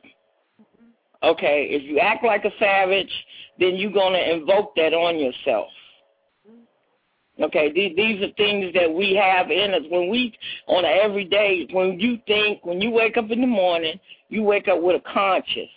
Okay, 1.24 1.68
if 1.72 1.84
you 1.84 2.00
act 2.00 2.24
like 2.24 2.46
a 2.46 2.52
savage, 2.60 3.12
then 3.60 3.76
you're 3.76 3.92
gonna 3.92 4.20
invoke 4.20 4.76
that 4.76 4.94
on 4.94 5.20
yourself. 5.20 5.68
Okay, 7.42 7.72
these, 7.74 7.94
these 7.98 8.22
are 8.22 8.32
things 8.38 8.74
that 8.74 8.92
we 8.92 9.14
have 9.14 9.52
in 9.52 9.74
us. 9.74 9.82
When 9.90 10.10
we, 10.10 10.34
on 10.68 10.86
an 10.86 10.98
everyday, 11.04 11.68
when 11.72 12.00
you 12.00 12.18
think, 12.28 12.66
when 12.66 12.80
you 12.80 12.92
wake 12.92 13.18
up 13.18 13.30
in 13.30 13.42
the 13.42 13.48
morning, 13.48 14.00
you 14.30 14.44
wake 14.44 14.70
up 14.70 14.82
with 14.82 15.02
a 15.02 15.14
conscience, 15.14 15.70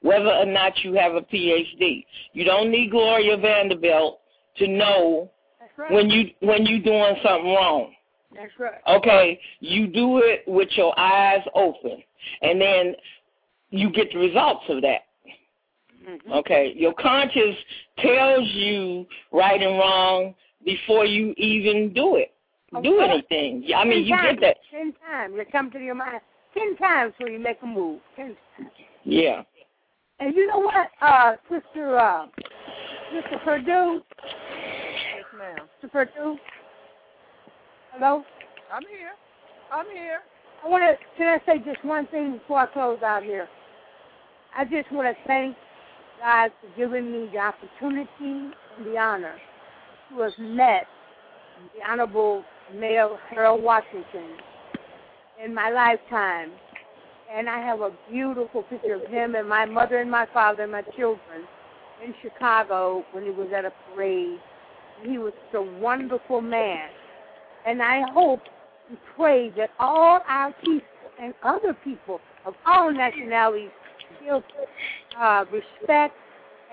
whether 0.00 0.30
or 0.30 0.46
not 0.46 0.72
you 0.82 0.94
have 0.94 1.14
a 1.14 1.20
PhD. 1.20 2.06
You 2.32 2.44
don't 2.44 2.70
need 2.70 2.90
Gloria 2.90 3.36
Vanderbilt 3.36 4.20
to 4.56 4.66
know 4.66 5.30
right. 5.82 5.92
when 5.92 6.10
you 6.10 6.30
when 6.40 6.66
you 6.66 6.82
doing 6.82 7.16
something 7.22 7.52
wrong. 7.52 7.92
That's 8.34 8.52
right. 8.58 8.80
Okay, 8.88 9.38
you 9.60 9.86
do 9.86 10.18
it 10.18 10.42
with 10.46 10.68
your 10.72 10.98
eyes 10.98 11.42
open, 11.54 12.02
and 12.40 12.60
then 12.60 12.94
you 13.70 13.90
get 13.90 14.12
the 14.12 14.18
results 14.18 14.64
of 14.68 14.82
that. 14.82 15.02
Mm-hmm. 16.08 16.32
Okay, 16.32 16.72
your 16.76 16.94
conscience 16.94 17.56
tells 17.98 18.48
you 18.50 19.06
right 19.32 19.60
and 19.60 19.78
wrong 19.78 20.34
before 20.64 21.04
you 21.04 21.34
even 21.36 21.92
do 21.92 22.16
it. 22.16 22.32
Okay. 22.74 22.88
Do 22.88 23.00
anything. 23.00 23.64
I 23.76 23.84
mean, 23.84 23.98
ten 23.98 24.04
you 24.04 24.16
times, 24.16 24.38
get 24.40 24.40
that. 24.40 24.56
Ten 24.70 24.94
times. 25.06 25.34
It 25.36 25.52
come 25.52 25.70
to 25.72 25.78
your 25.78 25.94
mind. 25.94 26.20
Ten 26.54 26.76
times 26.76 27.12
when 27.18 27.32
you 27.32 27.38
make 27.38 27.58
a 27.62 27.66
move. 27.66 28.00
Ten 28.16 28.36
times. 28.56 28.70
Yeah. 29.04 29.42
And 30.20 30.34
you 30.36 30.46
know 30.46 30.60
what, 30.60 30.88
uh, 31.00 31.32
Sister 31.50 31.98
uh, 31.98 32.26
Mr. 33.12 33.44
Perdue, 33.44 34.02
ma'am. 35.42 35.66
Super 35.80 36.06
two. 36.06 36.36
Hello? 37.92 38.22
I'm 38.72 38.82
here. 38.82 39.10
I'm 39.72 39.86
here. 39.86 40.20
I 40.64 40.68
want 40.68 40.84
to, 40.84 40.96
can 41.16 41.26
I 41.26 41.44
say 41.44 41.58
just 41.64 41.84
one 41.84 42.06
thing 42.06 42.38
before 42.38 42.60
I 42.60 42.66
close 42.66 43.02
out 43.02 43.24
here? 43.24 43.48
I 44.56 44.64
just 44.64 44.90
want 44.92 45.08
to 45.08 45.26
thank 45.26 45.56
God 46.20 46.50
for 46.60 46.76
giving 46.76 47.10
me 47.10 47.28
the 47.32 47.38
opportunity 47.38 48.54
and 48.76 48.86
the 48.86 48.96
honor 48.96 49.34
to 50.10 50.20
have 50.20 50.38
met 50.38 50.86
the 51.74 51.90
Honorable 51.90 52.44
Mayor 52.72 53.08
Harold 53.30 53.64
Washington 53.64 54.36
in 55.44 55.52
my 55.52 55.70
lifetime. 55.70 56.52
And 57.34 57.48
I 57.48 57.58
have 57.60 57.80
a 57.80 57.90
beautiful 58.10 58.62
picture 58.62 58.94
of 58.94 59.10
him 59.10 59.34
and 59.34 59.48
my 59.48 59.64
mother 59.64 59.98
and 59.98 60.10
my 60.10 60.26
father 60.32 60.64
and 60.64 60.72
my 60.72 60.82
children 60.96 61.42
in 62.04 62.14
Chicago 62.22 63.04
when 63.10 63.24
he 63.24 63.30
was 63.30 63.48
at 63.56 63.64
a 63.64 63.72
parade 63.92 64.38
he 65.04 65.18
was 65.18 65.32
a 65.54 65.62
wonderful 65.80 66.40
man. 66.40 66.88
And 67.66 67.82
I 67.82 68.02
hope 68.12 68.40
and 68.88 68.98
pray 69.16 69.50
that 69.56 69.70
all 69.78 70.20
our 70.28 70.54
people 70.64 70.86
and 71.20 71.34
other 71.42 71.76
people 71.84 72.20
of 72.44 72.54
all 72.66 72.92
nationalities 72.92 73.70
feel 74.20 74.42
uh, 75.18 75.44
respect 75.52 76.14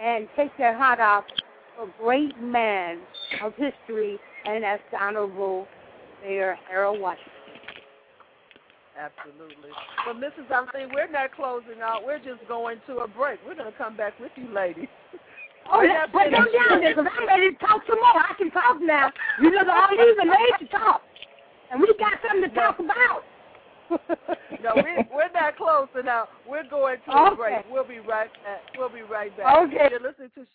and 0.01 0.27
take 0.36 0.55
their 0.57 0.77
hat 0.77 0.99
off 0.99 1.25
for 1.77 1.89
great 2.01 2.39
man 2.41 2.99
of 3.43 3.53
history, 3.55 4.17
and 4.45 4.63
that's 4.63 4.82
the 4.91 4.97
Honorable 4.97 5.67
Mayor 6.23 6.57
Harold 6.69 6.99
Washington. 6.99 7.32
Absolutely. 8.99 9.69
Well, 10.05 10.15
Mrs. 10.15 10.51
Eileen, 10.51 10.91
we're 10.93 11.09
not 11.09 11.34
closing 11.34 11.82
out. 11.82 12.05
We're 12.05 12.17
just 12.17 12.45
going 12.49 12.80
to 12.88 12.97
a 12.97 13.07
break. 13.07 13.39
We're 13.45 13.55
going 13.55 13.71
to 13.71 13.77
come 13.77 13.95
back 13.95 14.19
with 14.19 14.32
you, 14.36 14.53
ladies. 14.53 14.88
Oh, 15.72 15.82
yeah, 15.82 16.05
put 16.07 16.32
them 16.32 16.47
down 16.49 16.82
there 16.82 16.95
because 16.95 17.12
I'm 17.12 17.28
ready 17.28 17.51
to 17.51 17.57
talk 17.60 17.82
some 17.88 17.99
more. 17.99 18.18
I 18.18 18.34
can 18.38 18.49
talk 18.51 18.78
now. 18.82 19.12
You 19.41 19.51
know, 19.51 19.64
all 19.70 19.89
these 19.91 20.18
are 20.18 20.26
made 20.26 20.55
to 20.60 20.68
talk. 20.68 21.01
And 21.72 21.80
we 21.80 21.93
got 21.99 22.18
something 22.26 22.49
to 22.49 22.55
talk 22.55 22.80
about. 22.80 23.22
no, 24.64 24.72
we, 24.76 25.05
we're 25.14 25.32
not 25.34 25.57
closing 25.57 26.07
out. 26.07 26.30
We're 26.47 26.68
going 26.68 26.97
to 27.05 27.12
okay. 27.12 27.34
a 27.34 27.36
break. 27.36 27.66
We'll 27.70 27.88
be 27.88 27.99
right 27.99 28.30
back. 28.43 28.62
We'll 28.78 28.89
be 28.89 29.01
right 29.01 29.36
back. 29.38 29.57
Okay. 29.66 29.89
You're 29.91 30.01
listening 30.01 30.32
to 30.36 30.45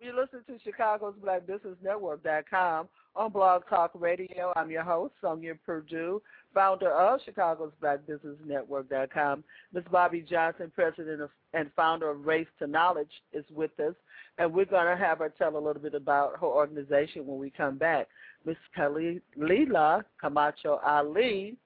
you 0.00 0.16
listen 0.18 0.40
to 0.46 0.58
Chicago's 0.64 1.14
Black 1.22 1.46
Business 1.46 1.76
Network.com 1.82 2.88
on 3.16 3.32
Blog 3.32 3.62
Talk 3.68 3.90
Radio. 3.94 4.52
I'm 4.56 4.70
your 4.70 4.82
host, 4.82 5.14
Sonja 5.22 5.58
Perdue, 5.64 6.22
founder 6.54 6.90
of 6.92 7.20
Chicago's 7.24 7.72
Black 7.80 8.06
Business 8.06 8.36
Network.com. 8.46 9.44
Ms. 9.72 9.84
Bobbie 9.90 10.22
Johnson, 10.22 10.72
president 10.74 11.20
of, 11.20 11.30
and 11.52 11.70
founder 11.74 12.10
of 12.10 12.26
Race 12.26 12.46
to 12.58 12.66
Knowledge, 12.66 13.10
is 13.32 13.44
with 13.54 13.78
us 13.80 13.94
and 14.38 14.52
we're 14.52 14.64
going 14.64 14.86
to 14.86 14.96
have 15.04 15.18
her 15.18 15.32
tell 15.36 15.56
a 15.56 15.58
little 15.58 15.82
bit 15.82 15.94
about 15.94 16.40
her 16.40 16.46
organization 16.46 17.26
when 17.26 17.38
we 17.38 17.50
come 17.50 17.76
back. 17.76 18.08
Ms. 18.46 18.56
Khalilah 18.76 20.02
Camacho 20.18 20.80
Ali 20.84 21.56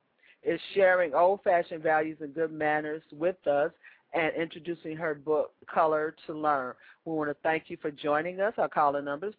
is 0.42 0.60
sharing 0.74 1.14
old-fashioned 1.14 1.82
values 1.82 2.18
and 2.20 2.34
good 2.34 2.52
manners 2.52 3.02
with 3.12 3.46
us 3.46 3.70
and 4.12 4.32
introducing 4.34 4.96
her 4.96 5.14
book, 5.14 5.52
Color 5.72 6.16
to 6.26 6.32
Learn. 6.32 6.74
We 7.04 7.12
want 7.12 7.30
to 7.30 7.36
thank 7.42 7.64
you 7.68 7.76
for 7.80 7.92
joining 7.92 8.40
us. 8.40 8.54
Our 8.58 8.68
caller 8.68 9.02
number 9.02 9.28
is 9.28 9.34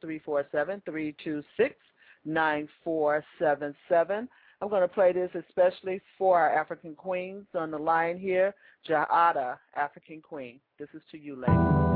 347-326-9477. 2.28 4.28
I'm 4.62 4.70
going 4.70 4.82
to 4.82 4.88
play 4.88 5.12
this 5.12 5.30
especially 5.36 6.02
for 6.18 6.40
our 6.40 6.58
African 6.58 6.96
queens 6.96 7.46
on 7.54 7.72
the 7.72 7.78
line 7.78 8.18
here. 8.18 8.56
Ja'ada, 8.88 9.58
African 9.76 10.22
Queen. 10.22 10.62
This 10.80 10.88
is 10.94 11.02
to 11.12 11.18
you, 11.18 11.36
ladies. 11.36 11.95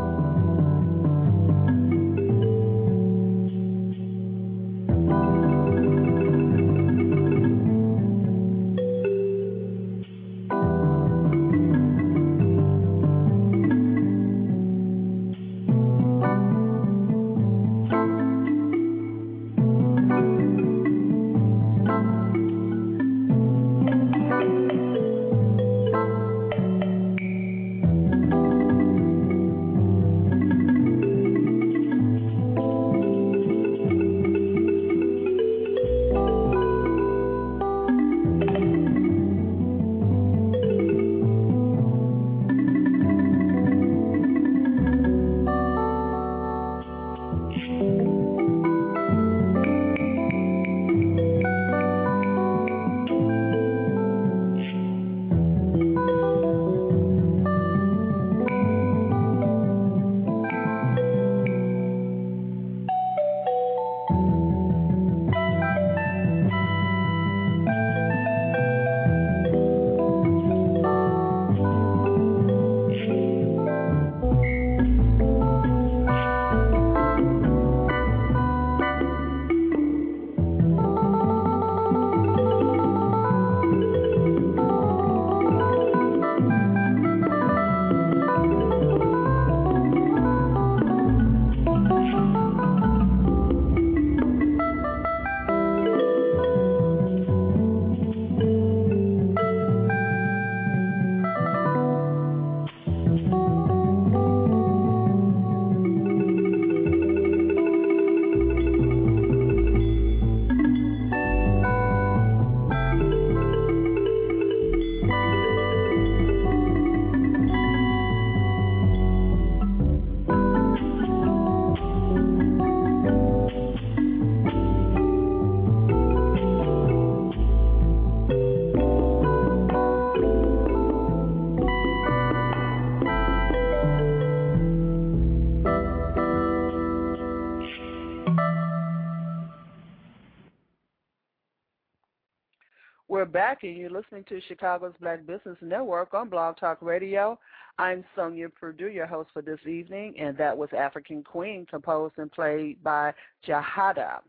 Back, 143.49 143.63
and 143.63 143.77
you're 143.77 143.89
listening 143.89 144.23
to 144.29 144.39
Chicago's 144.47 144.93
Black 145.01 145.25
Business 145.25 145.57
Network 145.59 146.13
on 146.13 146.29
Blog 146.29 146.57
Talk 146.57 146.83
Radio. 146.83 147.39
I'm 147.79 148.05
Sonja 148.15 148.53
Perdue, 148.53 148.89
your 148.89 149.07
host 149.07 149.31
for 149.33 149.41
this 149.41 149.57
evening, 149.67 150.13
and 150.19 150.37
that 150.37 150.55
was 150.55 150.69
African 150.77 151.23
Queen, 151.23 151.65
composed 151.67 152.13
and 152.19 152.31
played 152.31 152.83
by 152.83 153.11
Jahada. 153.47 154.19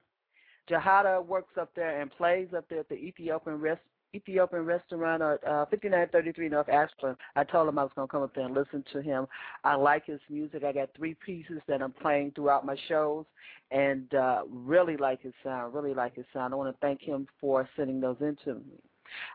Jahada 0.71 1.23
works 1.23 1.53
up 1.61 1.69
there 1.77 2.01
and 2.01 2.11
plays 2.11 2.49
up 2.57 2.65
there 2.71 2.79
at 2.81 2.89
the 2.89 2.95
Ethiopian 2.95 3.61
Rest 3.61 3.83
Ethiopian 4.15 4.65
restaurant 4.65 5.21
at 5.21 5.45
uh, 5.45 5.67
5933 5.67 6.49
North 6.49 6.71
Ashland. 6.71 7.19
I 7.37 7.45
told 7.45 7.69
him 7.69 7.79
I 7.79 7.83
was 7.83 7.93
going 7.95 8.09
to 8.09 8.13
come 8.13 8.23
up 8.23 8.35
there 8.35 8.47
and 8.47 8.55
listen 8.55 8.83
to 8.95 9.03
him. 9.03 9.27
I 9.65 9.75
like 9.75 10.07
his 10.07 10.21
music. 10.31 10.65
I 10.65 10.73
got 10.73 10.89
three 10.97 11.15
pieces 11.27 11.61
that 11.69 11.83
I'm 11.83 11.93
playing 11.93 12.33
throughout 12.35 12.65
my 12.65 12.77
shows, 12.89 13.27
and 13.71 14.15
uh, 14.15 14.45
really 14.49 14.97
like 14.97 15.21
his 15.21 15.35
sound. 15.45 15.75
Really 15.75 15.93
like 15.93 16.17
his 16.17 16.25
sound. 16.33 16.55
I 16.55 16.57
want 16.57 16.75
to 16.75 16.81
thank 16.81 17.03
him 17.03 17.27
for 17.39 17.69
sending 17.77 18.01
those 18.01 18.17
into 18.23 18.55
me. 18.55 18.81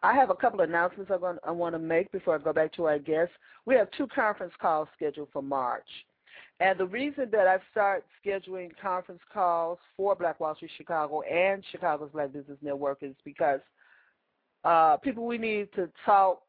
I 0.04 0.14
have 0.14 0.30
a 0.30 0.36
couple 0.36 0.62
of 0.62 0.70
announcements 0.70 1.12
I 1.12 1.18
want, 1.18 1.40
I 1.44 1.52
want 1.52 1.76
to 1.76 1.80
make 1.80 2.12
before 2.12 2.36
I 2.36 2.38
go 2.38 2.54
back 2.54 2.74
to 2.74 2.86
our 2.86 3.00
guests. 3.00 3.34
We 3.66 3.76
have 3.76 3.90
two 3.98 4.08
conference 4.08 4.54
calls 4.62 4.88
scheduled 4.96 5.30
for 5.32 5.42
March. 5.42 5.88
And 6.60 6.80
the 6.80 6.86
reason 6.86 7.30
that 7.32 7.48
I 7.48 7.58
start 7.72 8.06
scheduling 8.26 8.72
conference 8.82 9.22
calls 9.34 9.78
for 9.98 10.16
Black 10.16 10.40
Wall 10.40 10.56
Street 10.56 10.72
Chicago 10.78 11.22
and 11.22 11.64
Chicago's 11.72 12.12
Black 12.14 12.32
Business 12.32 12.58
Network 12.62 13.00
is 13.02 13.16
because 13.26 13.60
uh, 14.64 14.98
people, 14.98 15.26
we 15.26 15.38
need 15.38 15.72
to 15.76 15.90
talk 16.06 16.42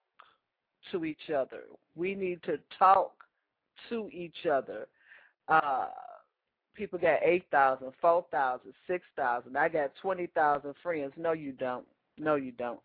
to 0.92 1.04
each 1.04 1.30
other. 1.36 1.64
We 1.96 2.14
need 2.14 2.42
to 2.44 2.58
talk 2.78 3.12
to 3.88 4.08
each 4.12 4.46
other. 4.50 4.86
Uh, 5.48 5.88
people 6.74 6.98
got 6.98 7.18
8,000, 7.22 7.92
4,000, 8.00 8.72
6,000. 8.86 9.56
I 9.56 9.68
got 9.68 9.90
20,000 10.00 10.74
friends. 10.82 11.12
No, 11.16 11.32
you 11.32 11.52
don't. 11.52 11.86
No, 12.18 12.36
you 12.36 12.52
don't. 12.52 12.80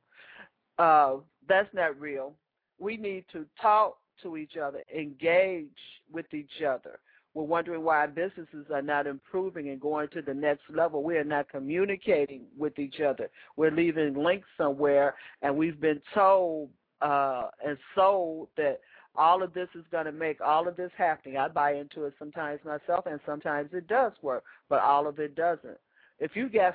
Uh, 0.82 1.18
that's 1.48 1.72
not 1.76 2.00
real. 2.00 2.34
We 2.80 2.98
need 2.98 3.26
to 3.34 3.46
talk 3.62 3.98
to 4.24 4.36
each 4.36 4.58
other, 4.58 4.82
engage 4.98 5.68
with 6.12 6.34
each 6.34 6.64
other. 6.68 6.98
We're 7.36 7.44
wondering 7.44 7.84
why 7.84 8.08
businesses 8.08 8.66
are 8.74 8.82
not 8.82 9.06
improving 9.06 9.70
and 9.70 9.80
going 9.80 10.08
to 10.10 10.24
the 10.24 10.34
next 10.34 10.64
level. 10.74 11.04
We 11.04 11.18
are 11.18 11.24
not 11.24 11.50
communicating 11.50 12.46
with 12.58 12.80
each 12.80 13.00
other. 13.00 13.30
We're 13.58 13.70
leaving 13.70 14.16
links 14.16 14.48
somewhere, 14.58 15.14
and 15.44 15.56
we've 15.56 15.80
been 15.80 16.02
told 16.16 16.70
uh, 17.00 17.50
and 17.64 17.78
sold 17.94 18.48
that 18.58 18.80
all 19.16 19.44
of 19.44 19.54
this 19.54 19.70
is 19.76 19.86
going 19.92 20.06
to 20.06 20.12
make 20.12 20.42
all 20.42 20.68
of 20.68 20.78
this 20.78 20.92
happening. 20.98 21.38
I 21.38 21.48
buy 21.48 21.76
into 21.76 22.06
it 22.06 22.16
sometimes 22.18 22.60
myself, 22.66 23.06
and 23.06 23.20
sometimes 23.24 23.70
it 23.72 23.88
does 23.88 24.14
work, 24.24 24.44
but 24.68 24.80
all 24.80 25.06
of 25.06 25.20
it 25.20 25.36
doesn't. 25.36 25.78
If 26.18 26.36
you 26.36 26.50
get 26.50 26.74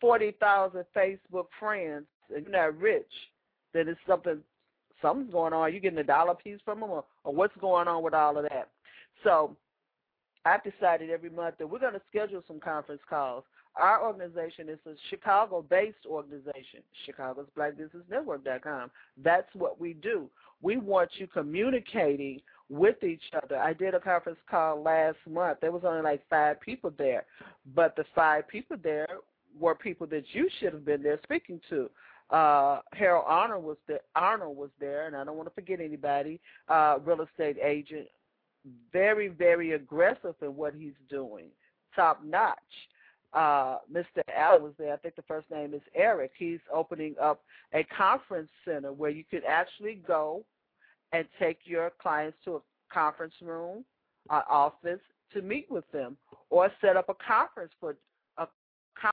40,000 0.00 0.82
Facebook 0.96 1.46
friends 1.60 2.06
and 2.34 2.44
you're 2.44 2.52
not 2.52 2.78
rich, 2.78 3.10
then 3.72 3.88
it's 3.88 4.00
something 4.06 4.38
something's 5.00 5.32
going 5.32 5.52
on. 5.52 5.60
Are 5.60 5.70
you 5.70 5.80
getting 5.80 5.98
a 5.98 6.04
dollar 6.04 6.34
piece 6.34 6.58
from 6.64 6.80
them, 6.80 6.90
or, 6.90 7.04
or 7.24 7.34
what's 7.34 7.56
going 7.60 7.88
on 7.88 8.02
with 8.02 8.14
all 8.14 8.36
of 8.36 8.44
that? 8.44 8.68
So 9.24 9.56
I've 10.44 10.62
decided 10.62 11.10
every 11.10 11.30
month 11.30 11.56
that 11.58 11.66
we're 11.66 11.78
going 11.78 11.94
to 11.94 12.02
schedule 12.08 12.42
some 12.46 12.60
conference 12.60 13.02
calls. 13.08 13.44
Our 13.76 14.04
organization 14.04 14.68
is 14.68 14.78
a 14.86 14.94
Chicago-based 15.10 16.06
organization, 16.06 16.80
Chicago's 17.06 17.46
Black 17.54 17.76
Business 17.76 18.02
Network.com. 18.10 18.90
That's 19.22 19.48
what 19.54 19.80
we 19.80 19.92
do. 19.94 20.28
We 20.62 20.78
want 20.78 21.10
you 21.18 21.28
communicating 21.28 22.40
with 22.68 23.02
each 23.04 23.22
other. 23.40 23.56
I 23.56 23.72
did 23.72 23.94
a 23.94 24.00
conference 24.00 24.38
call 24.50 24.82
last 24.82 25.18
month. 25.30 25.58
There 25.60 25.70
was 25.70 25.82
only 25.84 26.02
like 26.02 26.22
five 26.28 26.60
people 26.60 26.92
there, 26.98 27.24
but 27.74 27.94
the 27.94 28.04
five 28.14 28.48
people 28.48 28.76
there 28.82 29.08
were 29.58 29.74
people 29.74 30.06
that 30.08 30.24
you 30.32 30.48
should 30.58 30.72
have 30.72 30.84
been 30.84 31.02
there 31.02 31.20
speaking 31.22 31.60
to. 31.70 31.88
Uh, 32.30 32.80
Harold 32.92 33.24
Arnold 33.26 33.64
was 33.64 33.78
there. 33.86 34.00
Arnold 34.14 34.56
was 34.56 34.70
there, 34.78 35.06
and 35.06 35.16
I 35.16 35.24
don't 35.24 35.36
want 35.36 35.48
to 35.48 35.54
forget 35.54 35.80
anybody. 35.80 36.40
Uh, 36.68 36.98
real 37.04 37.22
estate 37.22 37.56
agent 37.62 38.08
very, 38.92 39.28
very 39.28 39.72
aggressive 39.72 40.34
in 40.42 40.56
what 40.56 40.74
he's 40.74 40.94
doing, 41.08 41.46
top 41.94 42.22
notch. 42.24 42.58
Uh, 43.32 43.78
Mr. 43.92 44.22
Allen 44.34 44.62
was 44.62 44.72
there. 44.78 44.94
I 44.94 44.96
think 44.96 45.14
the 45.14 45.22
first 45.22 45.50
name 45.50 45.74
is 45.74 45.82
Eric. 45.94 46.32
He's 46.38 46.60
opening 46.72 47.14
up 47.20 47.42
a 47.74 47.84
conference 47.84 48.48
center 48.64 48.92
where 48.92 49.10
you 49.10 49.24
can 49.30 49.42
actually 49.46 50.00
go 50.06 50.44
and 51.12 51.26
take 51.38 51.58
your 51.64 51.92
clients 52.00 52.38
to 52.44 52.56
a 52.56 52.60
conference 52.92 53.34
room, 53.42 53.84
an 54.30 54.42
office 54.48 55.00
to 55.34 55.42
meet 55.42 55.70
with 55.70 55.90
them, 55.92 56.16
or 56.48 56.70
set 56.80 56.96
up 56.96 57.10
a 57.10 57.14
conference 57.14 57.72
for 57.78 57.96
a 58.38 58.46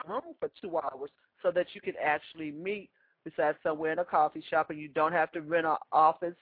room 0.07 0.21
for 0.39 0.49
two 0.61 0.77
hours 0.77 1.09
so 1.43 1.51
that 1.51 1.67
you 1.73 1.81
can 1.81 1.93
actually 2.01 2.51
meet 2.51 2.89
besides 3.25 3.57
somewhere 3.61 3.91
in 3.91 3.99
a 3.99 4.05
coffee 4.05 4.43
shop 4.49 4.69
and 4.69 4.79
you 4.79 4.87
don't 4.87 5.11
have 5.11 5.31
to 5.33 5.41
rent 5.41 5.65
an 5.65 5.75
office 5.91 6.35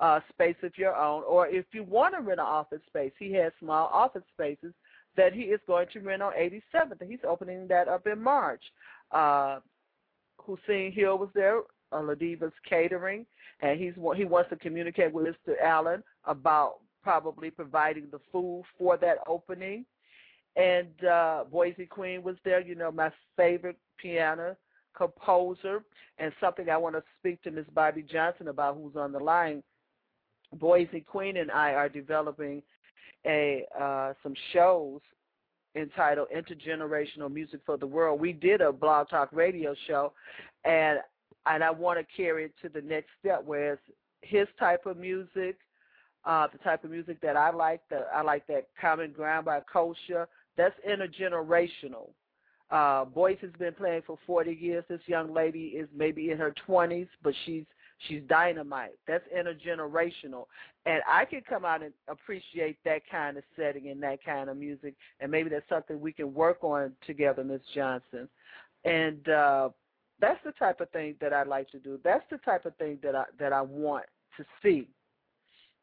uh, 0.00 0.20
space 0.28 0.56
of 0.62 0.76
your 0.76 0.94
own, 0.94 1.22
or 1.26 1.46
if 1.46 1.64
you 1.72 1.84
want 1.84 2.14
to 2.14 2.20
rent 2.20 2.40
an 2.40 2.46
office 2.46 2.80
space, 2.86 3.12
he 3.18 3.32
has 3.32 3.52
small 3.60 3.88
office 3.92 4.24
spaces 4.34 4.74
that 5.16 5.32
he 5.32 5.42
is 5.42 5.60
going 5.66 5.86
to 5.92 6.00
rent 6.00 6.22
on 6.22 6.32
87th, 6.32 7.00
and 7.00 7.10
he's 7.10 7.20
opening 7.26 7.68
that 7.68 7.88
up 7.88 8.06
in 8.06 8.20
March. 8.20 8.62
Uh, 9.12 9.60
Hussein 10.38 10.92
Hill 10.92 11.18
was 11.18 11.28
there, 11.34 11.60
uh, 11.92 12.00
Ladiva's 12.00 12.52
Catering, 12.68 13.24
and 13.60 13.80
he's 13.80 13.94
he 14.16 14.24
wants 14.24 14.50
to 14.50 14.56
communicate 14.56 15.12
with 15.12 15.26
Mr. 15.26 15.54
Allen 15.62 16.02
about 16.24 16.80
probably 17.02 17.50
providing 17.50 18.08
the 18.10 18.18
food 18.32 18.64
for 18.76 18.96
that 18.96 19.18
opening. 19.28 19.84
And 20.56 21.04
uh, 21.04 21.44
Boise 21.50 21.86
Queen 21.86 22.22
was 22.22 22.36
there, 22.44 22.60
you 22.60 22.74
know, 22.74 22.90
my 22.90 23.10
favorite 23.36 23.78
piano 23.98 24.56
composer, 24.96 25.82
and 26.18 26.32
something 26.40 26.68
I 26.68 26.76
want 26.76 26.94
to 26.94 27.02
speak 27.18 27.42
to 27.42 27.50
Miss 27.50 27.66
Bobbie 27.74 28.02
Johnson 28.02 28.48
about, 28.48 28.76
who's 28.76 28.96
on 28.96 29.12
the 29.12 29.18
line 29.18 29.62
Boise 30.58 31.00
Queen 31.00 31.36
and 31.36 31.50
I 31.50 31.72
are 31.72 31.88
developing 31.88 32.62
a 33.26 33.64
uh, 33.78 34.12
some 34.22 34.34
shows 34.52 35.00
entitled 35.76 36.28
Intergenerational 36.34 37.32
Music 37.32 37.60
for 37.66 37.76
the 37.76 37.86
World. 37.86 38.20
We 38.20 38.32
did 38.32 38.60
a 38.60 38.72
blog 38.72 39.08
talk 39.08 39.30
radio 39.32 39.74
show, 39.86 40.12
and 40.64 40.98
and 41.46 41.64
I 41.64 41.70
want 41.70 41.98
to 41.98 42.16
carry 42.16 42.44
it 42.44 42.52
to 42.62 42.68
the 42.68 42.86
next 42.86 43.08
step, 43.20 43.44
where 43.44 43.74
it's 43.74 43.82
his 44.22 44.46
type 44.58 44.86
of 44.86 44.96
music, 44.96 45.58
uh, 46.24 46.46
the 46.50 46.58
type 46.58 46.84
of 46.84 46.90
music 46.90 47.20
that 47.22 47.36
I 47.36 47.50
like. 47.50 47.80
The 47.90 48.06
I 48.14 48.22
like 48.22 48.46
that 48.46 48.68
Common 48.80 49.12
Ground 49.12 49.46
by 49.46 49.60
Kosha. 49.60 50.26
That's 50.56 50.74
intergenerational. 50.88 52.10
Uh, 52.74 53.04
Boyce 53.04 53.38
has 53.40 53.52
been 53.58 53.72
playing 53.74 54.02
for 54.06 54.18
40 54.26 54.52
years. 54.52 54.84
This 54.88 55.00
young 55.06 55.32
lady 55.32 55.66
is 55.68 55.88
maybe 55.96 56.30
in 56.30 56.38
her 56.38 56.52
20s, 56.68 57.08
but 57.22 57.32
she's 57.46 57.64
She's 58.08 58.22
dynamite. 58.28 58.98
That's 59.06 59.24
intergenerational. 59.34 60.46
And 60.86 61.02
I 61.10 61.24
can 61.24 61.42
come 61.48 61.64
out 61.64 61.82
and 61.82 61.92
appreciate 62.08 62.76
that 62.84 63.02
kind 63.10 63.36
of 63.36 63.44
setting 63.56 63.88
and 63.88 64.02
that 64.02 64.22
kind 64.24 64.50
of 64.50 64.56
music. 64.56 64.94
And 65.20 65.30
maybe 65.30 65.48
that's 65.48 65.68
something 65.68 66.00
we 66.00 66.12
can 66.12 66.34
work 66.34 66.62
on 66.62 66.92
together, 67.06 67.44
Miss 67.44 67.62
Johnson. 67.74 68.28
And 68.84 69.26
uh, 69.28 69.70
that's 70.20 70.40
the 70.44 70.52
type 70.52 70.80
of 70.80 70.90
thing 70.90 71.14
that 71.20 71.32
I 71.32 71.44
like 71.44 71.70
to 71.70 71.78
do. 71.78 71.98
That's 72.04 72.24
the 72.30 72.38
type 72.38 72.66
of 72.66 72.76
thing 72.76 72.98
that 73.02 73.14
I 73.14 73.24
that 73.38 73.52
I 73.52 73.62
want 73.62 74.04
to 74.36 74.44
see. 74.62 74.88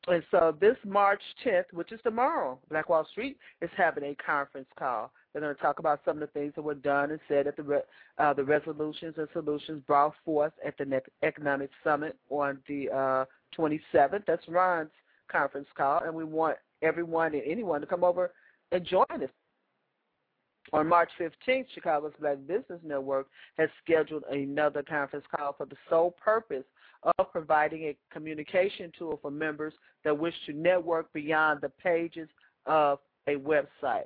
And 0.08 0.24
so 0.32 0.56
this 0.60 0.78
March 0.86 1.22
10th, 1.46 1.74
which 1.74 1.92
is 1.92 2.00
tomorrow, 2.04 2.60
Black 2.70 2.90
Wall 2.90 3.08
Street 3.12 3.38
is 3.62 3.70
having 3.78 4.04
a 4.04 4.16
conference 4.24 4.68
call. 4.78 5.12
They're 5.34 5.42
going 5.42 5.56
to 5.56 5.62
talk 5.62 5.80
about 5.80 6.02
some 6.04 6.22
of 6.22 6.22
the 6.22 6.40
things 6.40 6.54
that 6.56 6.62
were 6.62 6.76
done 6.76 7.12
and 7.12 7.20
said 7.28 7.48
at 7.48 7.56
the 7.56 7.64
re- 7.64 7.82
uh, 8.18 8.34
the 8.34 8.44
resolutions 8.44 9.16
and 9.18 9.28
solutions 9.34 9.82
brought 9.88 10.14
forth 10.26 10.54
at 10.66 10.78
the 10.78 10.86
next 10.86 11.10
Economic 11.24 11.70
Summit 11.84 12.18
on 12.30 12.60
the 12.68 12.90
uh, 12.90 13.26
27th. 13.58 14.26
That's 14.28 14.48
Ron's 14.48 14.92
conference 15.32 15.68
call, 15.76 16.02
and 16.04 16.14
we 16.14 16.26
want 16.26 16.58
everyone 16.82 17.34
and 17.34 17.44
anyone 17.46 17.82
to 17.82 17.88
come 17.88 18.04
over 18.04 18.32
and 18.72 18.86
join 18.86 19.06
us. 19.12 19.30
On 20.74 20.88
March 20.88 21.10
15th, 21.20 21.66
Chicago's 21.74 22.14
Black 22.20 22.38
Business 22.48 22.80
Network 22.84 23.28
has 23.58 23.70
scheduled 23.84 24.24
another 24.32 24.84
conference 24.84 25.26
call 25.36 25.54
for 25.58 25.66
the 25.66 25.76
sole 25.90 26.12
purpose 26.24 26.64
of 27.18 27.32
providing 27.32 27.84
a 27.84 27.98
communication 28.14 28.92
tool 28.98 29.20
for 29.22 29.32
members 29.32 29.74
that 30.04 30.18
wish 30.18 30.36
to 30.46 30.54
network 30.54 31.12
beyond 31.14 31.62
the 31.62 31.70
pages 31.70 32.30
of 32.68 33.00
a 33.28 33.36
website. 33.36 34.06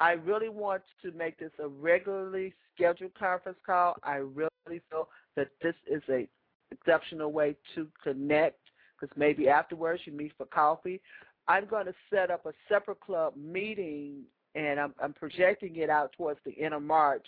I 0.00 0.12
really 0.12 0.48
want 0.48 0.82
to 1.02 1.12
make 1.12 1.38
this 1.38 1.50
a 1.62 1.68
regularly 1.68 2.54
scheduled 2.74 3.14
conference 3.14 3.58
call. 3.66 3.96
I 4.02 4.16
really 4.16 4.80
feel 4.90 5.08
that 5.36 5.48
this 5.62 5.74
is 5.90 6.02
a 6.08 6.28
exceptional 6.70 7.32
way 7.32 7.56
to 7.74 7.88
connect 8.02 8.58
because 9.00 9.14
maybe 9.16 9.48
afterwards 9.48 10.02
you 10.04 10.12
meet 10.12 10.32
for 10.36 10.46
coffee. 10.46 11.00
I'm 11.46 11.66
going 11.66 11.86
to 11.86 11.94
set 12.12 12.30
up 12.30 12.44
a 12.46 12.52
separate 12.68 13.00
club 13.00 13.34
meeting 13.36 14.22
and 14.54 14.78
I'm, 14.78 14.94
I'm 15.02 15.14
projecting 15.14 15.76
it 15.76 15.88
out 15.88 16.12
towards 16.12 16.40
the 16.44 16.60
end 16.60 16.74
of 16.74 16.82
March. 16.82 17.26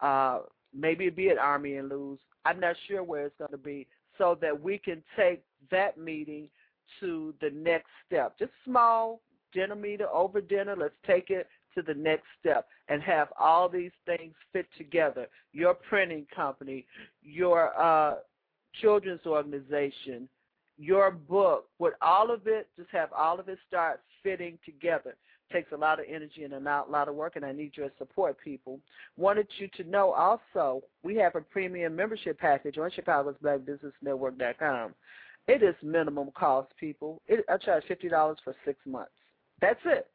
Uh, 0.00 0.40
maybe 0.74 1.06
it'll 1.06 1.16
be 1.16 1.28
at 1.28 1.38
Army 1.38 1.76
and 1.76 1.88
Lou's. 1.88 2.18
I'm 2.44 2.58
not 2.58 2.76
sure 2.88 3.02
where 3.02 3.26
it's 3.26 3.36
going 3.38 3.50
to 3.50 3.58
be 3.58 3.86
so 4.16 4.38
that 4.40 4.60
we 4.60 4.78
can 4.78 5.02
take 5.16 5.42
that 5.70 5.98
meeting 5.98 6.48
to 7.00 7.34
the 7.40 7.50
next 7.50 7.88
step. 8.06 8.38
Just 8.38 8.52
small 8.64 9.20
dinner 9.52 9.74
meeting 9.74 10.06
over 10.12 10.40
dinner. 10.40 10.74
Let's 10.76 10.94
take 11.06 11.30
it 11.30 11.46
to 11.74 11.82
the 11.82 11.94
next 11.94 12.26
step 12.38 12.66
and 12.88 13.02
have 13.02 13.28
all 13.38 13.68
these 13.68 13.92
things 14.06 14.34
fit 14.52 14.66
together. 14.76 15.28
Your 15.52 15.74
printing 15.74 16.26
company, 16.34 16.86
your 17.22 17.78
uh, 17.80 18.16
children's 18.80 19.26
organization, 19.26 20.28
your 20.78 21.10
book, 21.10 21.66
with 21.78 21.94
all 22.00 22.30
of 22.30 22.46
it, 22.46 22.68
just 22.76 22.90
have 22.90 23.12
all 23.12 23.38
of 23.38 23.48
it 23.48 23.58
start 23.68 24.00
fitting 24.22 24.58
together. 24.64 25.16
Takes 25.52 25.72
a 25.72 25.76
lot 25.76 25.98
of 25.98 26.06
energy 26.08 26.44
and 26.44 26.54
a 26.54 26.84
lot 26.88 27.08
of 27.08 27.14
work, 27.16 27.34
and 27.34 27.44
I 27.44 27.50
need 27.50 27.72
your 27.76 27.90
support, 27.98 28.36
people. 28.42 28.78
Wanted 29.16 29.48
you 29.58 29.68
to 29.76 29.84
know 29.84 30.12
also, 30.12 30.82
we 31.02 31.16
have 31.16 31.34
a 31.34 31.40
premium 31.40 31.96
membership 31.96 32.38
package 32.38 32.78
on 32.78 32.90
Chicago's 32.92 33.34
Black 33.42 33.66
Business 33.66 33.92
Network.com. 34.00 34.94
It 35.48 35.64
is 35.64 35.74
minimum 35.82 36.30
cost, 36.34 36.68
people. 36.78 37.20
It, 37.26 37.44
I 37.48 37.56
charge 37.56 37.82
fifty 37.88 38.08
dollars 38.08 38.38
for 38.44 38.54
six 38.64 38.78
months. 38.86 39.10
That's 39.60 39.80
it 39.84 40.06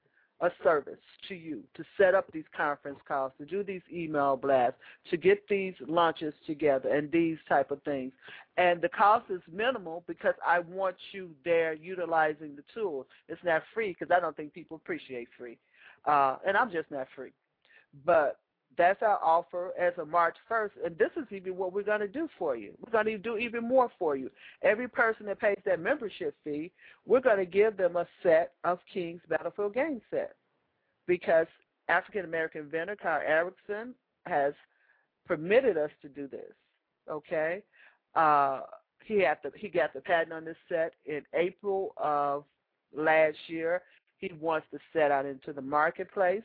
a 0.41 0.49
service 0.63 0.99
to 1.27 1.35
you 1.35 1.63
to 1.75 1.83
set 1.97 2.13
up 2.13 2.31
these 2.31 2.43
conference 2.55 2.99
calls, 3.07 3.31
to 3.37 3.45
do 3.45 3.63
these 3.63 3.81
email 3.91 4.35
blasts, 4.35 4.79
to 5.09 5.17
get 5.17 5.47
these 5.47 5.73
lunches 5.87 6.33
together 6.45 6.89
and 6.89 7.11
these 7.11 7.37
type 7.47 7.71
of 7.71 7.81
things. 7.83 8.11
And 8.57 8.81
the 8.81 8.89
cost 8.89 9.25
is 9.29 9.41
minimal 9.51 10.03
because 10.07 10.35
I 10.45 10.59
want 10.59 10.95
you 11.11 11.31
there 11.45 11.73
utilizing 11.73 12.55
the 12.55 12.63
tools. 12.73 13.05
It's 13.29 13.43
not 13.43 13.63
free 13.73 13.95
because 13.97 14.13
I 14.15 14.19
don't 14.19 14.35
think 14.35 14.53
people 14.53 14.77
appreciate 14.77 15.29
free. 15.37 15.57
Uh, 16.05 16.37
and 16.45 16.57
I'm 16.57 16.71
just 16.71 16.91
not 16.91 17.07
free. 17.15 17.31
But 18.05 18.39
that's 18.77 19.01
our 19.01 19.19
offer 19.23 19.71
as 19.79 19.93
of 19.97 20.09
March 20.09 20.35
1st, 20.49 20.71
and 20.85 20.97
this 20.97 21.11
is 21.17 21.25
even 21.31 21.55
what 21.55 21.73
we're 21.73 21.83
going 21.83 21.99
to 21.99 22.07
do 22.07 22.27
for 22.37 22.55
you. 22.55 22.73
We're 22.83 22.91
going 22.91 23.05
to 23.05 23.17
do 23.17 23.37
even 23.37 23.67
more 23.67 23.89
for 23.97 24.15
you. 24.15 24.29
Every 24.63 24.87
person 24.87 25.25
that 25.27 25.39
pays 25.39 25.57
that 25.65 25.79
membership 25.79 26.35
fee, 26.43 26.71
we're 27.05 27.21
going 27.21 27.37
to 27.37 27.45
give 27.45 27.77
them 27.77 27.95
a 27.95 28.07
set 28.23 28.53
of 28.63 28.79
King's 28.91 29.21
Battlefield 29.29 29.73
game 29.73 30.01
set 30.09 30.35
because 31.07 31.47
African 31.87 32.25
American 32.25 32.69
vendor 32.69 32.95
Carl 32.95 33.21
Erickson 33.25 33.93
has 34.25 34.53
permitted 35.25 35.77
us 35.77 35.91
to 36.01 36.09
do 36.09 36.27
this. 36.27 36.53
Okay, 37.09 37.61
uh, 38.15 38.61
he 39.05 39.21
had 39.21 39.37
the 39.43 39.51
he 39.55 39.69
got 39.69 39.93
the 39.93 40.01
patent 40.01 40.33
on 40.33 40.45
this 40.45 40.57
set 40.67 40.93
in 41.05 41.21
April 41.33 41.93
of 41.97 42.43
last 42.95 43.37
year. 43.47 43.81
He 44.17 44.31
wants 44.39 44.65
to 44.71 44.79
set 44.93 45.11
out 45.11 45.25
into 45.25 45.53
the 45.53 45.61
marketplace. 45.61 46.43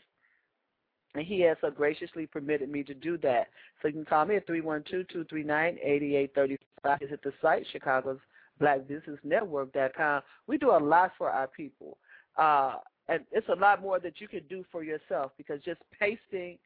And 1.15 1.27
he 1.27 1.41
has 1.41 1.57
so 1.61 1.71
graciously 1.71 2.27
permitted 2.27 2.71
me 2.71 2.85
to 2.85 2.95
do 2.95 3.19
that. 3.19 3.49
So 3.83 3.89
you 3.89 3.95
can 3.95 4.05
call 4.05 4.27
me 4.27 4.37
at 4.37 4.47
312-239-8835. 4.47 7.01
Visit 7.01 7.21
the 7.23 7.33
site, 7.43 7.67
Chicago's 7.73 8.21
blackbusinessnetwork.com. 8.61 10.23
We 10.47 10.59
do 10.59 10.71
a 10.71 10.79
lot 10.79 11.11
for 11.19 11.31
our 11.31 11.49
people. 11.49 11.99
Uh, 12.37 12.75
and 13.09 13.25
it's 13.33 13.49
a 13.49 13.57
lot 13.57 13.83
more 13.83 13.99
that 13.99 14.21
you 14.21 14.29
can 14.29 14.45
do 14.49 14.65
for 14.71 14.85
yourself 14.85 15.33
because 15.37 15.61
just 15.65 15.81
pasting 15.99 16.59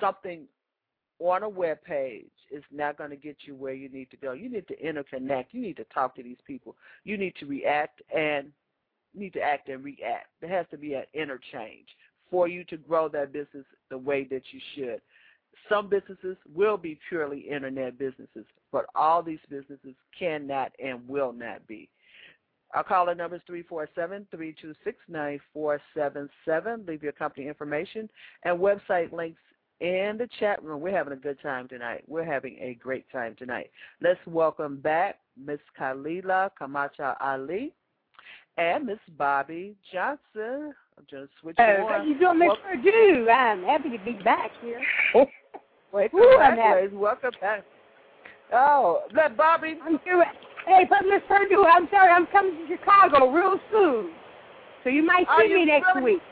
something 0.00 0.42
on 1.18 1.42
a 1.42 1.48
web 1.48 1.82
page 1.82 2.30
is 2.50 2.62
not 2.72 2.96
going 2.96 3.10
to 3.10 3.16
get 3.16 3.36
you 3.44 3.54
where 3.54 3.74
you 3.74 3.88
need 3.88 4.10
to 4.10 4.16
go. 4.16 4.32
You 4.32 4.48
need 4.48 4.66
to 4.68 4.76
interconnect. 4.76 5.46
You 5.50 5.60
need 5.60 5.76
to 5.76 5.84
talk 5.92 6.14
to 6.16 6.22
these 6.22 6.38
people. 6.46 6.76
You 7.04 7.18
need 7.18 7.34
to 7.40 7.46
react 7.46 8.00
and 8.14 8.52
need 9.14 9.32
to 9.34 9.40
act 9.40 9.68
and 9.68 9.84
react. 9.84 10.28
There 10.40 10.50
has 10.50 10.66
to 10.70 10.78
be 10.78 10.94
an 10.94 11.04
interchange 11.14 11.88
for 12.30 12.48
you 12.48 12.64
to 12.64 12.76
grow 12.76 13.08
that 13.08 13.32
business 13.32 13.64
the 13.90 13.98
way 13.98 14.24
that 14.24 14.42
you 14.52 14.60
should. 14.74 15.00
Some 15.68 15.88
businesses 15.88 16.36
will 16.54 16.76
be 16.76 16.98
purely 17.08 17.40
internet 17.40 17.98
businesses, 17.98 18.46
but 18.72 18.86
all 18.94 19.22
these 19.22 19.40
businesses 19.48 19.94
cannot 20.18 20.72
and 20.82 21.06
will 21.08 21.32
not 21.32 21.66
be. 21.66 21.88
Our 22.72 22.84
caller 22.84 23.16
number 23.16 23.36
is 23.36 23.42
347-326-9477. 25.10 26.86
Leave 26.86 27.02
your 27.02 27.12
company 27.12 27.48
information 27.48 28.08
and 28.44 28.58
website 28.58 29.12
links 29.12 29.40
in 29.80 30.16
the 30.18 30.28
chat 30.38 30.62
room. 30.62 30.80
We're 30.80 30.96
having 30.96 31.14
a 31.14 31.16
good 31.16 31.40
time 31.42 31.66
tonight. 31.66 32.04
We're 32.06 32.24
having 32.24 32.56
a 32.60 32.74
great 32.74 33.10
time 33.10 33.34
tonight. 33.36 33.72
Let's 34.00 34.20
welcome 34.26 34.76
back 34.76 35.18
Miss 35.36 35.58
Khalilah 35.78 36.50
Camacho 36.56 37.14
Ali 37.20 37.72
and 38.56 38.86
Miss 38.86 39.00
Bobbie 39.18 39.74
Johnson. 39.92 40.72
I'm 41.00 41.06
just 41.08 41.32
switch 41.40 41.56
on. 41.58 41.88
How 41.88 42.04
you 42.04 42.18
doing, 42.18 42.38
Miss 42.38 42.50
Perdue? 42.62 43.26
I'm 43.30 43.64
happy 43.64 43.88
to 43.96 44.04
be 44.04 44.22
back 44.22 44.50
here. 44.60 44.80
Wait, 45.94 46.10
Ooh, 46.14 46.36
Welcome 46.92 47.32
back. 47.40 47.64
Oh, 48.52 49.02
that 49.14 49.34
Bobbie. 49.34 49.78
I'm 49.82 49.98
doing. 50.04 50.28
Hey, 50.66 50.84
but 50.90 50.98
Miss 51.08 51.22
Perdue, 51.26 51.64
I'm 51.64 51.88
sorry, 51.90 52.12
I'm 52.12 52.26
coming 52.26 52.52
to 52.52 52.76
Chicago 52.76 53.32
real 53.32 53.58
soon, 53.72 54.10
so 54.84 54.90
you 54.90 55.02
might 55.02 55.26
see 55.38 55.54
me 55.54 55.64
next 55.64 55.88
really? 55.94 56.14
week. 56.14 56.22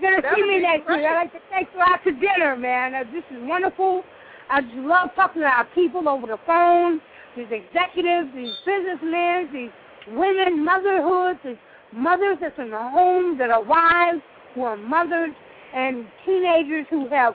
You're 0.00 0.12
gonna 0.12 0.22
that 0.22 0.34
see 0.34 0.42
me 0.42 0.60
next 0.60 0.86
great. 0.86 1.00
week. 1.00 1.06
I'd 1.06 1.14
like 1.14 1.32
to 1.32 1.40
take 1.54 1.68
you 1.74 1.80
out 1.82 2.02
to 2.04 2.12
dinner, 2.12 2.56
man. 2.56 2.94
Uh, 2.94 3.04
this 3.12 3.24
is 3.30 3.42
wonderful. 3.42 4.02
I 4.48 4.62
just 4.62 4.74
love 4.76 5.10
talking 5.14 5.42
to 5.42 5.48
our 5.48 5.66
people 5.74 6.08
over 6.08 6.26
the 6.26 6.38
phone. 6.46 7.02
These 7.36 7.52
executives, 7.52 8.30
these 8.34 8.54
businessmen, 8.64 9.50
these 9.52 10.16
women, 10.16 10.64
motherhoods, 10.64 11.38
these 11.44 11.56
mothers 11.92 12.38
that's 12.40 12.58
in 12.58 12.70
the 12.70 12.78
home 12.78 13.38
that 13.38 13.50
are 13.50 13.62
wives, 13.62 14.22
who 14.54 14.62
are 14.62 14.76
mothers, 14.76 15.30
and 15.74 16.06
teenagers 16.24 16.86
who 16.90 17.08
have 17.08 17.34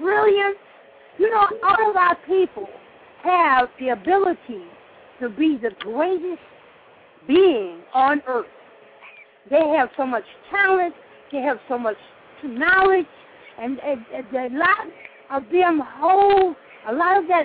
brilliance. 0.00 0.56
You 1.18 1.30
know, 1.30 1.46
all 1.64 1.90
of 1.90 1.96
our 1.96 2.16
people 2.26 2.68
have 3.22 3.68
the 3.78 3.90
ability 3.90 4.64
to 5.20 5.28
be 5.28 5.58
the 5.60 5.70
greatest 5.80 6.42
being 7.26 7.80
on 7.94 8.22
earth. 8.26 8.46
They 9.50 9.74
have 9.76 9.90
so 9.96 10.06
much 10.06 10.24
talent, 10.50 10.94
they 11.30 11.38
have 11.38 11.58
so 11.68 11.78
much 11.78 11.96
knowledge, 12.44 13.06
and, 13.60 13.78
and, 13.80 14.04
and 14.14 14.54
a 14.54 14.58
lot 14.58 14.86
of 15.30 15.50
them 15.50 15.82
hold, 15.84 16.56
a 16.88 16.92
lot 16.92 17.18
of 17.18 17.28
that, 17.28 17.44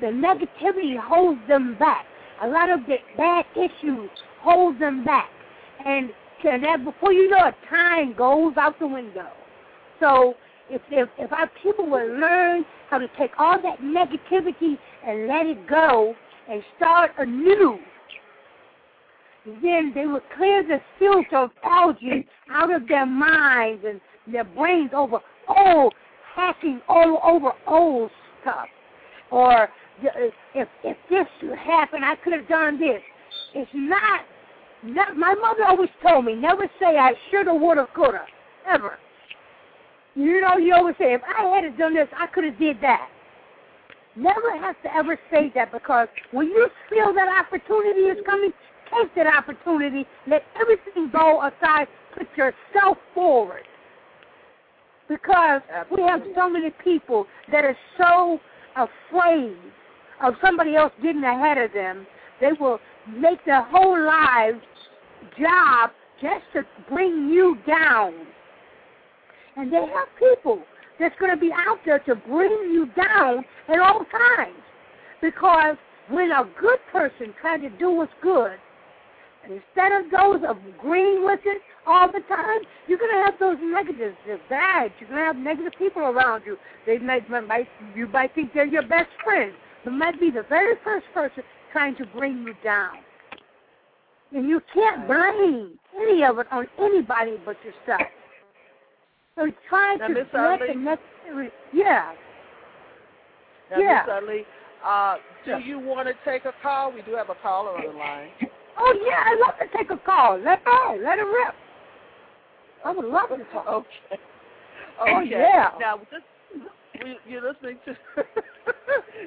the 0.00 0.06
negativity 0.06 0.98
holds 0.98 1.40
them 1.48 1.76
back. 1.78 2.06
A 2.42 2.48
lot 2.48 2.70
of 2.70 2.80
the 2.86 2.96
bad 3.16 3.44
issues 3.54 4.10
hold 4.40 4.80
them 4.80 5.04
back. 5.04 5.30
And, 5.84 6.10
and 6.44 6.64
that 6.64 6.84
before 6.84 7.12
you 7.12 7.28
know 7.30 7.46
it, 7.46 7.54
time 7.68 8.14
goes 8.14 8.54
out 8.56 8.78
the 8.78 8.86
window. 8.86 9.28
So 10.00 10.34
if, 10.70 10.82
if, 10.90 11.08
if 11.18 11.32
our 11.32 11.50
people 11.62 11.88
would 11.90 12.18
learn 12.18 12.64
how 12.90 12.98
to 12.98 13.08
take 13.18 13.30
all 13.38 13.60
that 13.62 13.80
negativity 13.80 14.78
and 15.06 15.26
let 15.28 15.46
it 15.46 15.66
go 15.68 16.14
and 16.48 16.62
start 16.76 17.12
anew, 17.18 17.78
then 19.44 19.92
they 19.94 20.06
would 20.06 20.22
clear 20.36 20.62
the 20.62 20.80
filter 20.98 21.36
of 21.36 21.50
algae 21.64 22.26
out 22.50 22.72
of 22.72 22.86
their 22.86 23.06
minds 23.06 23.84
and 23.86 24.00
their 24.32 24.44
brains 24.44 24.90
over 24.94 25.18
old, 25.48 25.94
hacking 26.34 26.80
all 26.88 27.20
over 27.24 27.50
old 27.66 28.10
stuff. 28.40 28.68
Or 29.30 29.68
if 30.02 30.68
if 30.84 30.96
this 31.10 31.26
happened, 31.58 32.04
I 32.04 32.14
could 32.16 32.32
have 32.32 32.48
done 32.48 32.78
this. 32.78 33.02
It's 33.54 33.70
not. 33.74 34.20
My 34.82 35.34
mother 35.34 35.64
always 35.68 35.90
told 36.06 36.24
me 36.24 36.34
never 36.34 36.68
say 36.80 36.96
I 36.98 37.12
shoulda, 37.30 37.54
woulda, 37.54 37.86
coulda, 37.94 38.24
ever. 38.68 38.98
You 40.14 40.40
know, 40.40 40.56
you 40.58 40.74
always 40.74 40.96
say 40.98 41.14
if 41.14 41.22
I 41.24 41.44
had 41.60 41.78
done 41.78 41.94
this, 41.94 42.08
I 42.16 42.26
could 42.26 42.44
have 42.44 42.58
did 42.58 42.78
that. 42.82 43.08
Never 44.14 44.56
have 44.58 44.80
to 44.82 44.94
ever 44.94 45.18
say 45.30 45.50
that 45.54 45.72
because 45.72 46.08
when 46.32 46.48
you 46.48 46.68
feel 46.90 47.14
that 47.14 47.28
opportunity 47.28 48.00
is 48.00 48.18
coming, 48.26 48.52
take 48.92 49.14
that 49.14 49.26
opportunity. 49.26 50.06
Let 50.26 50.42
everything 50.60 51.10
go 51.10 51.40
aside. 51.40 51.86
Put 52.16 52.28
yourself 52.36 52.98
forward. 53.14 53.62
Because 55.08 55.62
we 55.90 56.02
have 56.02 56.22
so 56.36 56.48
many 56.48 56.70
people 56.84 57.26
that 57.50 57.64
are 57.64 57.76
so 57.96 58.38
afraid 58.76 59.56
of 60.22 60.34
somebody 60.44 60.76
else 60.76 60.92
getting 61.02 61.24
ahead 61.24 61.58
of 61.58 61.72
them, 61.72 62.06
they 62.40 62.52
will 62.58 62.78
make 63.08 63.44
their 63.44 63.62
whole 63.62 64.04
lives 64.04 64.60
job 65.38 65.90
just 66.20 66.44
to 66.54 66.62
bring 66.88 67.28
you 67.28 67.56
down. 67.66 68.14
And 69.56 69.72
they 69.72 69.76
have 69.76 70.08
people 70.18 70.62
that's 70.98 71.14
going 71.18 71.30
to 71.30 71.36
be 71.36 71.50
out 71.52 71.78
there 71.84 71.98
to 72.00 72.14
bring 72.14 72.50
you 72.72 72.88
down 72.96 73.44
at 73.68 73.78
all 73.78 74.04
times. 74.10 74.56
Because 75.20 75.76
when 76.08 76.30
a 76.30 76.44
good 76.60 76.78
person 76.90 77.34
tries 77.40 77.60
to 77.60 77.70
do 77.70 77.90
what's 77.90 78.12
good, 78.22 78.52
instead 79.44 79.92
of 79.92 80.10
those 80.10 80.40
agreeing 80.48 81.24
with 81.24 81.40
it 81.44 81.60
all 81.86 82.06
the 82.06 82.20
time, 82.28 82.60
you're 82.86 82.98
going 82.98 83.10
to 83.10 83.24
have 83.24 83.34
those 83.38 83.56
negatives. 83.60 84.16
They're 84.26 84.40
bad. 84.48 84.92
You're 84.98 85.08
going 85.08 85.20
to 85.20 85.26
have 85.26 85.36
negative 85.36 85.72
people 85.78 86.02
around 86.02 86.42
you. 86.46 86.56
They 86.86 86.98
might, 86.98 87.28
might, 87.28 87.68
you 87.94 88.06
might 88.08 88.34
think 88.34 88.52
they're 88.54 88.66
your 88.66 88.86
best 88.86 89.10
friend, 89.24 89.52
but 89.84 89.92
might 89.92 90.18
be 90.20 90.30
the 90.30 90.44
very 90.48 90.74
first 90.84 91.06
person 91.12 91.42
trying 91.72 91.96
to 91.96 92.06
bring 92.06 92.42
you 92.42 92.54
down. 92.62 92.96
And 94.34 94.48
you 94.48 94.60
can't 94.72 95.06
blame 95.06 95.78
any 96.00 96.24
of 96.24 96.38
it 96.38 96.46
on 96.50 96.66
anybody 96.78 97.36
but 97.44 97.56
yourself. 97.64 98.08
So 99.36 99.46
try 99.68 99.96
now, 99.96 100.08
to 100.08 100.14
Miss 100.14 100.24
get 100.32 100.40
Ali, 100.40 100.58
the 100.68 100.74
necessary. 100.74 101.50
Yeah. 101.72 102.12
now, 103.70 103.78
yeah. 103.78 104.02
Miss 104.06 104.14
Ali, 104.22 104.42
uh, 104.84 105.16
do 105.44 105.58
you 105.66 105.78
want 105.78 106.08
to 106.08 106.14
take 106.24 106.44
a 106.44 106.52
call? 106.62 106.92
We 106.92 107.02
do 107.02 107.12
have 107.14 107.30
a 107.30 107.34
caller 107.42 107.70
on 107.70 107.92
the 107.92 107.98
line. 107.98 108.28
Oh 108.78 108.94
yeah, 109.06 109.22
I'd 109.26 109.38
love 109.40 109.54
to 109.58 109.76
take 109.76 109.90
a 109.90 109.98
call. 109.98 110.38
Let 110.38 110.60
her, 110.64 111.02
let 111.02 111.18
her 111.18 111.26
rip. 111.26 111.54
I 112.84 112.90
would 112.92 113.04
love 113.04 113.28
to 113.30 113.44
talk. 113.52 113.86
Okay. 115.00 115.14
Oh, 115.14 115.20
Okay. 115.20 115.30
yeah. 115.30 115.70
Now, 115.80 115.96
this, 115.96 116.20
we, 117.02 117.16
you're 117.26 117.40
listening 117.42 117.78
to. 117.86 117.96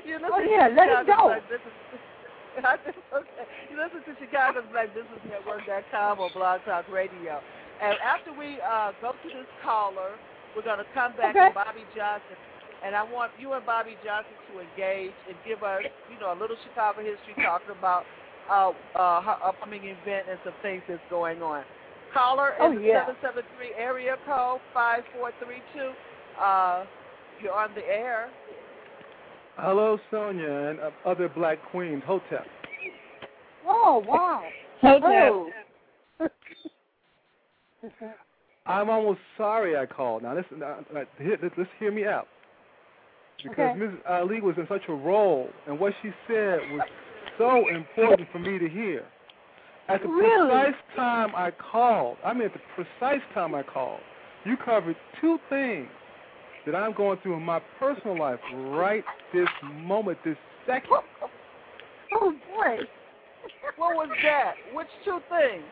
you're 0.06 0.20
listening 0.20 0.32
Oh, 0.32 0.40
yeah, 0.48 0.68
to 0.70 0.76
let 0.76 0.88
it 0.88 1.08
go. 1.08 1.24
Black 1.24 1.42
Business. 1.50 1.74
I 2.64 2.78
okay. 2.80 3.46
You 3.70 3.76
listen 3.76 4.02
to 4.08 4.14
Chicago's 4.20 4.64
Black 4.72 4.94
Business 4.96 5.20
Network.com 5.28 6.20
or 6.20 6.30
Blog 6.34 6.62
Talk 6.66 6.88
Radio. 6.92 7.42
And 7.82 7.98
after 8.00 8.32
we 8.32 8.58
uh, 8.64 8.92
go 9.02 9.12
to 9.12 9.28
this 9.28 9.50
caller, 9.64 10.16
we're 10.56 10.64
going 10.64 10.80
to 10.80 10.88
come 10.94 11.12
back 11.20 11.36
Okay. 11.36 11.50
to 11.50 11.54
Bobbie 11.54 11.84
Johnson. 11.96 12.40
And 12.86 12.96
I 12.96 13.04
want 13.04 13.32
you 13.40 13.52
and 13.54 13.66
Bobbie 13.66 13.98
Johnson 14.06 14.32
to 14.54 14.62
engage 14.64 15.16
and 15.28 15.36
give 15.44 15.64
us, 15.64 15.82
you 16.08 16.20
know, 16.20 16.32
a 16.32 16.38
little 16.40 16.56
Chicago 16.70 17.02
history 17.04 17.36
talking 17.44 17.76
about 17.78 18.06
uh, 18.48 18.72
uh, 18.96 19.22
her 19.22 19.38
upcoming 19.44 19.84
event 19.84 20.28
and 20.30 20.40
some 20.46 20.54
things 20.62 20.84
that's 20.88 21.02
going 21.10 21.42
on. 21.42 21.64
Caller 22.14 22.56
is 22.56 22.62
Oh, 22.62 22.72
yeah. 22.80 23.04
773 23.20 23.76
area 23.76 24.16
code 24.26 24.62
5432. 24.72 25.92
Uh, 26.40 26.86
you're 27.44 27.52
on 27.58 27.74
the 27.76 27.84
air. 27.84 28.30
Hello, 29.58 29.98
Sonja 30.12 30.72
and 30.72 30.80
uh, 30.80 30.90
other 31.06 31.30
black 31.30 31.58
queens. 31.72 32.04
Hotep. 32.06 32.46
Oh, 33.66 34.04
wow. 34.08 34.44
Hotep. 34.82 36.32
Oh. 37.92 38.10
I'm 38.66 38.90
almost 38.90 39.20
sorry 39.38 39.78
I 39.78 39.86
called. 39.86 40.24
Now 40.24 40.36
listen, 40.36 40.64
uh, 40.64 40.78
uh, 40.98 41.04
hear, 41.20 41.38
let's, 41.44 41.54
let's 41.56 41.70
hear 41.80 41.92
me 41.92 42.06
out. 42.06 42.28
Because 43.44 43.76
Okay. 43.76 43.80
Mrs. 43.80 43.98
Ali 44.10 44.42
was 44.42 44.56
in 44.58 44.66
such 44.68 44.82
a 44.88 44.94
role, 44.94 45.50
and 45.68 45.80
what 45.80 45.94
she 46.02 46.10
said 46.28 46.60
was 46.72 46.82
so 47.38 47.68
important 47.70 48.28
for 48.32 48.40
me 48.40 48.58
to 48.58 48.68
hear. 48.68 49.06
At 49.88 50.02
the 50.02 50.08
Really? 50.08 50.50
precise 50.50 50.82
time 50.96 51.36
I 51.36 51.52
called, 51.52 52.18
I 52.26 52.34
mean 52.34 52.44
at 52.44 52.54
the 52.54 52.60
precise 52.76 53.22
time 53.36 53.54
I 53.54 53.62
called, 53.62 54.00
you 54.46 54.58
covered 54.58 54.96
two 55.22 55.38
things 55.48 55.90
that 56.66 56.76
I'm 56.76 56.94
going 56.94 57.18
through 57.20 57.36
in 57.36 57.44
my 57.44 57.60
personal 57.80 58.18
life 58.18 58.40
right 58.54 59.04
this 59.34 59.48
moment, 59.64 60.18
this 60.26 60.38
second. 60.66 60.90
oh, 60.92 61.04
oh 62.14 62.32
boy. 62.32 62.80
What 63.78 63.96
was 63.96 64.10
that? 64.24 64.56
Which 64.74 64.88
two 65.04 65.20
things? 65.30 65.64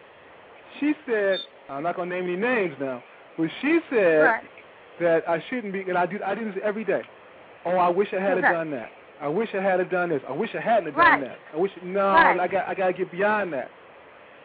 She 0.79 0.93
said, 1.05 1.39
I'm 1.69 1.83
not 1.83 1.95
going 1.95 2.09
to 2.09 2.15
name 2.15 2.25
any 2.25 2.35
names 2.35 2.75
now, 2.79 3.03
but 3.37 3.47
she 3.61 3.79
said 3.89 4.23
Right. 4.23 4.43
that 4.99 5.27
I 5.27 5.43
shouldn't 5.49 5.73
be, 5.73 5.81
and 5.81 5.97
I 5.97 6.05
do, 6.05 6.19
I 6.25 6.35
do 6.35 6.45
this 6.51 6.61
every 6.63 6.83
day. 6.83 7.01
Oh, 7.65 7.71
I 7.77 7.89
wish 7.89 8.09
I 8.13 8.19
had 8.19 8.37
Okay. 8.37 8.51
done 8.51 8.71
that. 8.71 8.91
I 9.21 9.27
wish 9.29 9.49
I 9.53 9.61
had 9.61 9.89
done 9.89 10.09
this. 10.09 10.21
I 10.27 10.33
wish 10.33 10.53
I 10.53 10.59
hadn't 10.59 10.87
have 10.87 10.97
Right. 10.97 11.11
done 11.11 11.29
that. 11.29 11.37
I 11.53 11.57
wish 11.57 11.71
no, 11.81 12.13
Right. 12.13 12.39
I 12.39 12.47
got 12.47 12.67
I 12.67 12.73
got 12.73 12.87
to 12.87 12.93
get 12.93 13.09
beyond 13.11 13.53
that 13.53 13.69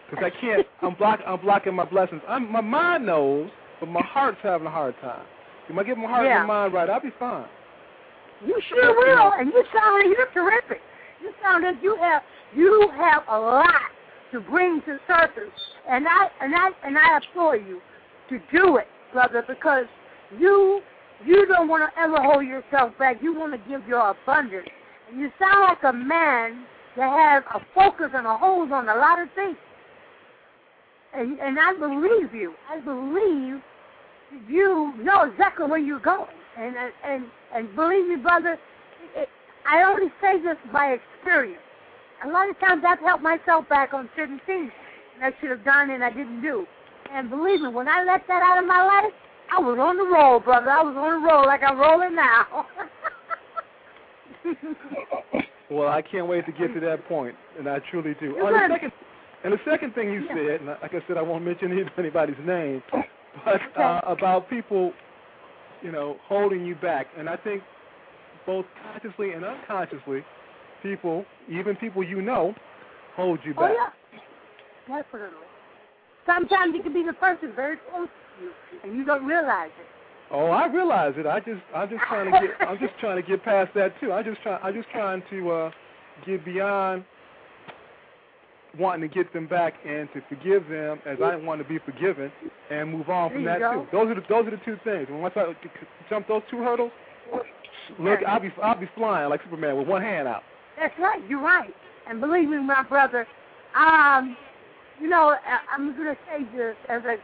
because 0.08 0.24
I 0.24 0.30
can't. 0.30 0.66
I'm 0.82 0.94
block 0.94 1.20
I'm 1.26 1.40
blocking 1.40 1.74
my 1.74 1.84
blessings. 1.84 2.22
I'm, 2.28 2.50
my 2.52 2.60
mind 2.60 3.04
knows, 3.06 3.50
but 3.80 3.88
my 3.88 4.02
heart's 4.02 4.38
having 4.42 4.66
a 4.68 4.70
hard 4.70 4.94
time. 5.00 5.26
If 5.68 5.76
I 5.76 5.82
get 5.84 5.98
my 5.98 6.06
heart 6.08 6.26
Yeah. 6.26 6.38
and 6.38 6.48
mind 6.48 6.72
right, 6.72 6.88
I'll 6.88 7.00
be 7.00 7.10
fine. 7.18 7.46
You 8.44 8.60
sure 8.68 8.94
will, 8.94 9.32
and 9.32 9.52
you 9.52 9.64
sound 9.74 9.98
like 9.98 10.16
you're 10.16 10.30
terrific. 10.32 10.80
You 11.20 11.32
sound 11.42 11.64
like 11.64 11.82
you 11.82 11.96
have 11.96 12.22
you 12.54 12.90
have 12.96 13.24
a 13.28 13.38
lot 13.38 13.90
to 14.32 14.40
bring 14.40 14.80
to 14.82 14.92
the 14.92 15.00
surface, 15.06 15.52
and 15.88 16.06
I 16.06 16.30
and 16.40 16.54
I 16.54 16.70
and 16.84 16.96
I 16.96 17.16
implore 17.16 17.56
you 17.56 17.80
to 18.28 18.38
do 18.52 18.76
it, 18.76 18.86
brother, 19.12 19.44
because 19.46 19.86
you 20.38 20.80
you 21.24 21.46
don't 21.46 21.68
want 21.68 21.82
to 21.92 22.00
ever 22.00 22.22
hold 22.22 22.46
yourself 22.46 22.96
back. 22.98 23.16
You 23.20 23.34
want 23.36 23.52
to 23.52 23.68
give 23.68 23.86
your 23.88 24.10
abundance, 24.10 24.68
and 25.10 25.20
you 25.20 25.32
sound 25.38 25.60
like 25.68 25.82
a 25.82 25.92
man 25.92 26.64
that 26.96 27.10
has 27.10 27.42
a 27.54 27.60
focus 27.74 28.10
and 28.14 28.26
a 28.26 28.36
hold 28.36 28.70
on 28.72 28.88
a 28.88 28.94
lot 28.94 29.20
of 29.20 29.28
things. 29.34 29.56
And 31.12 31.40
and 31.40 31.58
I 31.58 31.72
believe 31.74 32.32
you. 32.32 32.54
I 32.70 32.78
believe 32.80 33.60
you 34.48 34.92
know 35.02 35.22
exactly 35.30 35.66
where 35.66 35.78
you're 35.78 36.00
going. 36.00 36.26
And 36.56 36.76
and 36.76 36.92
and, 37.04 37.24
and 37.54 37.74
believe 37.76 38.06
me, 38.08 38.16
brother, 38.16 38.58
it, 39.16 39.28
I 39.66 39.82
only 39.82 40.10
say 40.20 40.40
this 40.42 40.56
by 40.72 40.98
experience. 40.98 41.62
A 42.24 42.28
lot 42.28 42.48
of 42.50 42.58
times 42.58 42.82
I've 42.86 42.98
helped 42.98 43.22
myself 43.22 43.68
back 43.68 43.94
on 43.94 44.08
certain 44.16 44.40
things 44.46 44.72
that 45.20 45.32
I 45.32 45.40
should 45.40 45.50
have 45.50 45.64
done 45.64 45.90
and 45.90 46.02
I 46.02 46.10
didn't 46.10 46.42
do. 46.42 46.66
And 47.12 47.30
believe 47.30 47.60
me, 47.60 47.68
when 47.68 47.88
I 47.88 48.02
let 48.02 48.26
that 48.26 48.42
out 48.42 48.58
of 48.58 48.66
my 48.66 48.84
life, 48.84 49.12
I 49.56 49.60
was 49.60 49.78
on 49.78 49.96
the 49.96 50.04
roll, 50.04 50.40
brother. 50.40 50.68
I 50.70 50.82
was 50.82 50.96
on 50.96 51.22
the 51.22 51.26
roll 51.26 51.46
like 51.46 51.62
I'm 51.62 51.78
rolling 51.78 52.14
now. 52.14 52.66
Well, 55.70 55.88
I 55.88 56.00
can't 56.00 56.26
wait 56.26 56.46
to 56.46 56.52
get 56.52 56.72
to 56.72 56.80
that 56.80 57.06
point, 57.08 57.34
and 57.58 57.68
I 57.68 57.78
truly 57.90 58.14
do. 58.18 58.26
You're 58.36 58.42
Oh, 58.42 58.52
the 58.68 58.74
second, 58.74 58.92
and 59.44 59.52
the 59.52 59.58
second 59.66 59.94
thing 59.94 60.10
you 60.10 60.20
Yeah. 60.20 60.34
said, 60.34 60.60
and 60.60 60.66
like 60.66 60.94
I 60.94 61.02
said, 61.06 61.18
I 61.18 61.22
won't 61.22 61.44
mention 61.44 61.86
anybody's 61.98 62.38
name, 62.46 62.82
but 63.44 63.54
Okay. 63.56 63.82
uh, 63.82 64.00
about 64.04 64.48
people, 64.48 64.92
you 65.82 65.92
know, 65.92 66.16
holding 66.24 66.64
you 66.64 66.74
back, 66.74 67.06
and 67.18 67.28
I 67.28 67.36
think 67.36 67.62
both 68.46 68.66
consciously 68.82 69.32
and 69.32 69.44
unconsciously, 69.44 70.24
people, 70.82 71.24
even 71.50 71.76
people 71.76 72.02
you 72.02 72.22
know, 72.22 72.54
hold 73.16 73.38
you 73.44 73.52
back. 73.54 73.62
oh 73.62 73.66
back. 73.66 73.92
yeah, 74.88 75.02
definitely. 75.02 75.46
Sometimes 76.26 76.74
it 76.74 76.82
can 76.82 76.92
be 76.92 77.04
the 77.04 77.12
person 77.14 77.52
very 77.54 77.76
close 77.90 78.08
to 78.08 78.44
you, 78.44 78.50
and 78.84 78.96
you 78.96 79.04
don't 79.04 79.24
realize 79.24 79.70
it. 79.78 79.86
Oh, 80.30 80.46
I 80.46 80.66
realize 80.66 81.14
it. 81.16 81.26
I 81.26 81.40
just, 81.40 81.62
I'm 81.74 81.88
just 81.88 82.02
trying 82.06 82.30
to 82.30 82.32
get, 82.32 82.68
I'm 82.68 82.78
just 82.78 82.92
trying 83.00 83.22
to 83.22 83.26
get 83.26 83.42
past 83.42 83.72
that 83.74 83.98
too. 84.00 84.12
I 84.12 84.22
just 84.22 84.42
try, 84.42 84.58
I'm 84.58 84.74
just 84.74 84.90
trying 84.90 85.22
to 85.30 85.50
uh, 85.50 85.70
get 86.26 86.44
beyond 86.44 87.04
wanting 88.78 89.08
to 89.08 89.14
get 89.14 89.32
them 89.32 89.46
back 89.46 89.74
and 89.86 90.08
to 90.14 90.20
forgive 90.28 90.68
them 90.68 90.98
as 91.06 91.18
I 91.24 91.36
want 91.36 91.62
to 91.62 91.68
be 91.68 91.78
forgiven 91.84 92.30
and 92.70 92.90
move 92.92 93.08
on 93.08 93.32
from 93.32 93.44
that 93.44 93.60
you 93.60 93.72
too. 93.72 93.86
Those 93.92 94.08
are 94.08 94.14
the, 94.14 94.22
those 94.28 94.46
are 94.46 94.50
the 94.50 94.60
two 94.64 94.76
things. 94.84 95.06
And 95.08 95.22
once 95.22 95.34
I 95.36 95.54
jump 96.10 96.28
those 96.28 96.42
two 96.50 96.58
hurdles, 96.58 96.90
look, 97.98 98.18
I'll 98.26 98.40
be, 98.40 98.50
I'll 98.62 98.78
be 98.78 98.88
flying 98.94 99.30
like 99.30 99.42
Superman 99.44 99.76
with 99.78 99.88
one 99.88 100.02
hand 100.02 100.28
out. 100.28 100.42
That's 100.78 100.94
right. 100.98 101.22
You're 101.28 101.42
right. 101.42 101.72
And 102.08 102.20
believe 102.20 102.48
me, 102.48 102.58
my 102.58 102.82
brother, 102.82 103.26
um, 103.76 104.36
you 105.00 105.08
know, 105.08 105.30
I- 105.44 105.74
I'm 105.74 105.94
going 105.96 106.14
to 106.14 106.18
say 106.28 106.44
this 106.56 106.76
as 106.88 107.02
a 107.04 107.16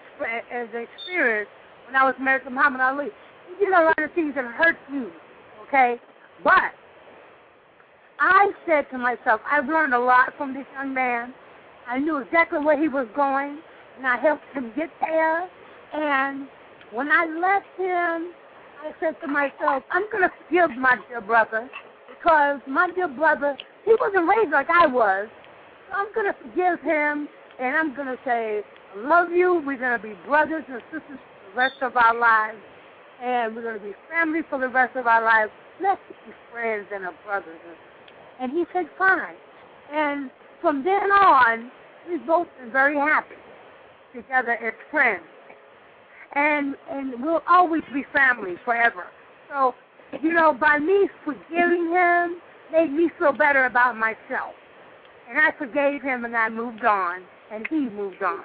as 0.55 0.69
an 0.75 0.87
experience 0.97 1.49
when 1.87 1.97
I 1.97 2.05
was 2.05 2.15
married 2.21 2.45
to 2.45 2.51
Muhammad 2.51 2.81
Ali. 2.81 3.09
He 3.59 3.65
did 3.65 3.75
a 3.75 3.83
lot 3.85 3.99
of 3.99 4.13
things 4.15 4.35
that 4.35 4.45
hurt 4.45 4.77
you, 4.91 5.11
okay? 5.69 6.01
But 6.43 6.73
I 8.19 8.53
said 8.67 8.87
to 8.91 8.99
myself, 8.99 9.41
I've 9.51 9.67
learned 9.67 9.95
a 9.95 9.99
lot 9.99 10.33
from 10.37 10.55
this 10.55 10.67
young 10.75 10.95
man. 10.95 11.35
I 11.87 11.99
knew 11.99 12.19
exactly 12.19 12.59
where 12.61 12.81
he 12.81 12.89
was 12.89 13.07
going, 13.15 13.59
and 13.97 14.07
I 14.07 14.17
helped 14.17 14.45
him 14.55 14.73
get 14.77 14.91
there. 15.01 15.49
And 15.93 16.49
when 16.93 17.11
I 17.11 17.27
left 17.27 17.67
him, 17.77 18.33
I 18.83 18.93
said 19.01 19.17
to 19.21 19.27
myself, 19.27 19.83
I'm 19.91 20.11
going 20.11 20.23
to 20.23 20.31
forgive 20.45 20.71
my 20.77 20.97
dear 21.09 21.21
brother 21.21 21.69
because 22.09 22.61
my 22.67 22.91
dear 22.95 23.09
brother, 23.09 23.57
he 23.85 23.95
wasn't 24.01 24.29
raised 24.29 24.53
like 24.53 24.69
I 24.71 24.87
was. 24.87 25.29
So 25.89 25.97
I'm 25.97 26.13
going 26.15 26.27
to 26.27 26.37
forgive 26.41 26.81
him, 26.81 27.29
and 27.61 27.77
I'm 27.77 27.95
going 27.95 28.09
to 28.09 28.19
say, 28.25 28.63
I 28.95 29.07
love 29.07 29.31
you. 29.31 29.63
We're 29.67 29.79
going 29.79 29.99
to 29.99 30.03
be 30.03 30.15
brothers 30.27 30.65
and 30.69 30.83
sisters 30.93 31.19
for 31.19 31.51
the 31.51 31.57
rest 31.57 31.77
of 31.83 31.97
our 31.97 32.19
lives, 32.19 32.59
and 33.23 33.55
we're 33.55 33.63
going 33.63 33.79
to 33.79 33.85
be 33.85 33.95
family 34.11 34.41
for 34.49 34.59
the 34.59 34.69
rest 34.69 34.97
of 34.97 35.07
our 35.07 35.23
lives. 35.23 35.51
Let's 35.83 36.01
be 36.27 36.33
friends 36.53 36.87
and 36.95 37.05
a 37.05 37.13
brothers. 37.27 37.59
And 37.69 37.77
he 38.53 38.65
said, 38.73 38.87
fine. 38.99 39.35
And 39.93 40.31
from 40.61 40.85
then 40.85 41.11
on, 41.11 41.71
we've 42.09 42.27
both 42.27 42.49
been 42.61 42.73
very 42.73 42.97
happy 42.97 43.37
together 44.15 44.53
as 44.53 44.73
friends. 44.91 45.23
And 46.35 46.75
and 46.91 47.23
we'll 47.23 47.43
always 47.49 47.83
be 47.93 48.05
family 48.13 48.55
forever. 48.65 49.05
So, 49.51 49.75
you 50.21 50.33
know, 50.33 50.53
by 50.53 50.79
me 50.79 51.09
forgiving 51.25 51.91
him 51.93 52.41
made 52.73 52.91
me 52.91 53.09
feel 53.19 53.33
better 53.33 53.67
about 53.67 53.97
myself. 53.97 54.55
And 55.29 55.39
I 55.39 55.53
forgave 55.57 56.03
him 56.03 56.25
and 56.25 56.37
I 56.37 56.49
moved 56.49 56.85
on 56.85 57.23
and 57.53 57.67
he 57.69 57.89
moved 57.89 58.23
on. 58.23 58.45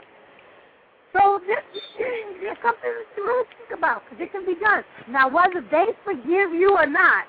So 1.13 1.39
this 1.47 1.57
is 1.73 2.57
something 2.61 2.89
to 3.15 3.21
really 3.21 3.47
think 3.57 3.79
about 3.79 4.03
because 4.05 4.23
it 4.23 4.31
can 4.31 4.45
be 4.45 4.53
done. 4.59 4.83
Now, 5.09 5.27
whether 5.27 5.65
they 5.71 5.85
forgive 6.05 6.53
you 6.53 6.75
or 6.77 6.85
not, 6.85 7.25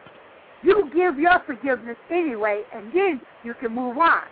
you 0.62 0.90
give 0.94 1.18
your 1.18 1.40
forgiveness 1.46 1.96
anyway, 2.10 2.62
and 2.74 2.92
then 2.92 3.20
you 3.44 3.54
can 3.54 3.74
move 3.74 3.96
on. 3.98 4.22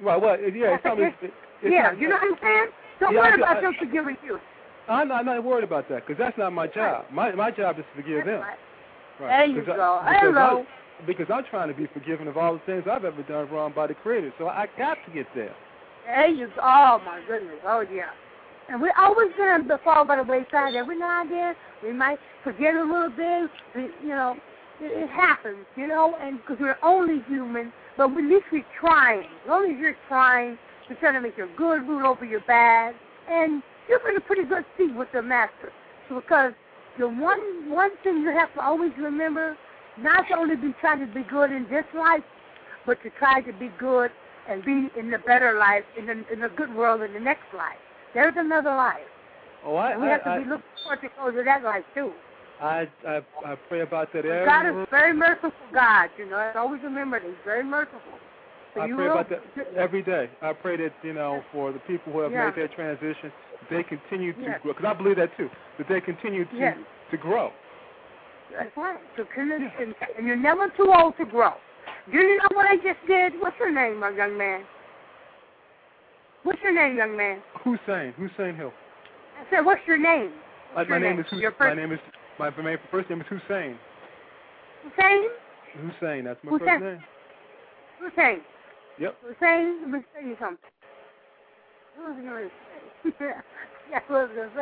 Right. 0.00 0.20
Well, 0.20 0.34
it- 0.38 0.54
yeah. 0.54 0.74
It's 0.74 0.84
That's 0.84 0.96
it's, 1.00 1.34
it's 1.62 1.72
yeah, 1.72 1.82
not, 1.90 2.00
you 2.00 2.08
know 2.08 2.16
what 2.16 2.32
I'm 2.32 2.38
saying? 2.42 2.66
Don't 3.00 3.12
Yeah, 3.14 3.20
I 3.20 3.22
worry 3.22 3.36
do- 3.36 3.42
about 3.42 3.56
I- 3.58 3.60
them 3.60 3.74
forgiving 3.78 4.16
you. 4.24 4.40
I'm 4.88 5.08
not, 5.08 5.20
I'm 5.20 5.26
not 5.26 5.44
worried 5.44 5.64
about 5.64 5.88
that 5.90 6.06
because 6.06 6.18
that's 6.18 6.38
not 6.38 6.52
my 6.52 6.66
job. 6.66 7.04
My 7.12 7.30
my 7.32 7.50
job 7.50 7.78
is 7.78 7.84
to 7.94 8.02
forgive 8.02 8.24
them. 8.24 8.40
That's 8.40 8.58
right. 9.20 9.26
Right. 9.28 9.38
There 9.38 9.46
you 9.46 9.60
Because 9.60 9.72
I- 9.72 9.76
go. 9.76 10.00
because 10.04 10.20
Hello. 10.22 10.40
I'm- 10.58 10.66
because 11.06 11.26
I'm 11.30 11.44
trying 11.44 11.68
to 11.68 11.74
be 11.74 11.86
forgiven 11.86 12.26
of 12.26 12.36
all 12.36 12.54
the 12.54 12.58
things 12.60 12.84
I've 12.90 13.04
ever 13.04 13.22
done 13.22 13.48
wrong 13.50 13.70
by 13.72 13.86
the 13.86 13.94
Creator. 13.94 14.32
So 14.36 14.48
I 14.48 14.66
got 14.76 14.98
to 15.06 15.10
get 15.12 15.26
there. 15.34 15.54
There 16.06 16.26
you 16.26 16.46
go. 16.48 16.60
Oh 16.60 17.00
my 17.04 17.20
goodness. 17.28 17.54
Oh 17.66 17.80
yeah. 17.92 18.10
And 18.68 18.80
we're 18.82 18.92
always 18.98 19.28
gonna 19.36 19.78
fall 19.84 20.04
by 20.04 20.16
the 20.16 20.24
wayside. 20.24 20.74
Every 20.74 20.98
now 20.98 21.20
and 21.22 21.30
then 21.30 21.54
we 21.84 21.92
might 21.92 22.18
forget 22.42 22.74
a 22.74 22.82
little 22.82 23.10
bit. 23.10 23.50
We, 23.76 23.82
you 24.02 24.08
know, 24.14 24.36
it, 24.80 25.10
happens. 25.10 25.64
You 25.76 25.86
know, 25.86 26.16
and 26.20 26.38
because 26.38 26.58
we're 26.60 26.78
only 26.82 27.22
human, 27.28 27.72
but 27.96 28.10
at 28.10 28.16
least 28.16 28.44
we're 28.52 28.64
trying. 28.78 29.20
As 29.20 29.48
long 29.48 29.70
as 29.70 29.78
you're 29.78 29.96
trying, 30.08 30.58
we're 30.88 30.96
trying 30.96 31.14
to 31.14 31.20
make 31.20 31.36
your 31.36 31.48
good 31.56 31.86
rule 31.86 32.06
over 32.06 32.24
your 32.24 32.40
bad, 32.46 32.94
and 33.30 33.62
you're 33.88 34.06
in 34.08 34.16
a 34.16 34.20
pretty 34.20 34.44
good 34.44 34.64
seat 34.76 34.94
with 34.94 35.08
the 35.12 35.22
master. 35.22 35.72
Because 36.08 36.52
the 36.98 37.08
one 37.08 37.70
one 37.70 37.90
thing 38.02 38.22
you 38.22 38.30
have 38.30 38.52
to 38.54 38.60
always 38.60 38.92
remember, 38.98 39.56
not 39.98 40.26
to 40.28 40.36
only 40.36 40.56
be 40.56 40.74
trying 40.80 41.00
to 41.00 41.12
be 41.12 41.22
good 41.22 41.52
in 41.52 41.66
this 41.70 41.84
life, 41.94 42.24
but 42.86 43.02
to 43.02 43.10
try 43.18 43.40
to 43.42 43.52
be 43.52 43.70
good 43.78 44.10
and 44.48 44.64
be 44.64 44.88
in 44.98 45.10
the 45.10 45.18
better 45.18 45.58
life, 45.58 45.84
in 45.98 46.06
the 46.06 46.24
in 46.32 46.40
the 46.40 46.48
good 46.56 46.74
world 46.74 47.02
in 47.02 47.12
the 47.12 47.20
next 47.20 47.44
life. 47.54 47.76
There's 48.14 48.34
another 48.36 48.70
life. 48.70 49.00
Oh, 49.64 49.76
I, 49.76 49.92
and 49.92 50.00
we 50.00 50.08
I, 50.08 50.12
have 50.12 50.24
to 50.24 50.30
I, 50.30 50.38
be 50.38 50.48
looking 50.48 50.64
forward 50.82 51.00
to 51.02 51.08
go 51.18 51.30
to 51.30 51.44
that 51.44 51.62
life 51.62 51.84
too. 51.94 52.12
I, 52.60 52.88
I, 53.06 53.20
I 53.44 53.54
pray 53.68 53.80
about 53.82 54.12
that 54.12 54.24
every. 54.24 54.44
God 54.44 54.66
is 54.66 54.86
very 54.90 55.14
merciful. 55.14 55.52
God, 55.72 56.10
you 56.18 56.28
know, 56.28 56.36
I 56.36 56.52
always 56.58 56.82
remember 56.82 57.20
that 57.20 57.26
He's 57.26 57.36
very 57.44 57.64
merciful. 57.64 58.00
So 58.74 58.80
I 58.82 58.86
you 58.86 58.96
pray 58.96 59.04
will, 59.06 59.12
about 59.12 59.30
that 59.30 59.42
every 59.76 60.02
day. 60.02 60.28
I 60.42 60.52
pray 60.52 60.76
that 60.76 60.92
you 61.02 61.12
know 61.14 61.42
for 61.52 61.72
the 61.72 61.78
people 61.80 62.12
who 62.12 62.20
have 62.20 62.32
Yeah. 62.32 62.46
made 62.50 62.62
that 62.62 62.72
transition, 62.72 63.32
they 63.70 63.82
continue 63.82 64.32
to 64.34 64.40
Yes. 64.40 64.60
grow. 64.62 64.72
Because 64.72 64.86
I 64.90 64.94
believe 64.94 65.16
that 65.16 65.36
too. 65.36 65.50
That 65.78 65.88
they 65.88 66.00
continue 66.00 66.44
to 66.46 66.56
Yes. 66.56 66.76
to 67.10 67.16
grow. 67.16 67.52
That's 68.50 68.76
right. 68.76 68.98
So 69.16 69.24
can 69.34 69.50
it, 69.52 69.62
and, 69.80 69.94
and 70.16 70.26
you're 70.26 70.36
never 70.36 70.68
too 70.70 70.92
old 70.92 71.16
to 71.18 71.24
grow. 71.24 71.54
Do 72.10 72.18
you 72.18 72.38
know 72.38 72.48
what 72.54 72.66
I 72.66 72.76
just 72.76 72.98
did? 73.06 73.34
What's 73.40 73.58
your 73.58 73.70
name, 73.70 74.00
my 74.00 74.10
young 74.10 74.36
man? 74.36 74.64
What's 76.42 76.60
your 76.62 76.72
name, 76.72 76.96
young 76.96 77.16
man? 77.16 77.42
Hussein, 77.64 78.12
Hussein 78.14 78.54
Hill. 78.56 78.72
I 79.38 79.50
said, 79.50 79.64
what's 79.64 79.86
your 79.86 79.98
name? 79.98 80.32
Uh, 80.72 80.76
What's 80.76 80.90
my 80.90 80.96
your 80.98 81.08
name 81.10 81.20
is 81.20 81.26
Hus- 81.30 81.40
Your 81.40 81.54
my 81.60 81.74
name 81.74 81.92
is 81.92 82.00
my, 82.38 82.50
my 82.62 82.76
first 82.90 83.10
name 83.10 83.20
is 83.20 83.26
Hussein. 83.28 83.76
Hussein? 84.84 85.22
Hussein, 85.76 86.24
that's 86.24 86.42
my 86.44 86.50
Hussein. 86.52 86.68
first 86.68 86.82
name. 86.84 87.04
Hussein. 88.00 88.40
Yep. 89.00 89.16
Hussein, 89.26 89.78
let 89.82 89.90
me 89.90 90.00
tell 90.14 90.22
you 90.28 90.36
something. 90.40 90.58
What 91.96 92.08
was 92.10 92.18
I 92.20 92.28
going 92.28 92.48
to 92.48 92.50
say? 93.04 93.14
yeah, 93.90 94.00
what 94.08 94.28
was 94.28 94.30
I 94.32 94.36
going 94.36 94.50
to 94.50 94.56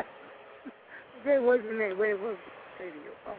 say? 1.25 1.39
What 1.39 1.43
was 1.43 1.61
the 1.71 1.77
name? 1.79 1.99
Wait, 1.99 2.13
what 2.15 2.23
was 2.23 2.37
I 2.79 2.83
going 2.83 2.93
to 2.93 2.95
say 2.95 2.99
to 2.99 3.05
you? 3.05 3.13
Oh. 3.29 3.35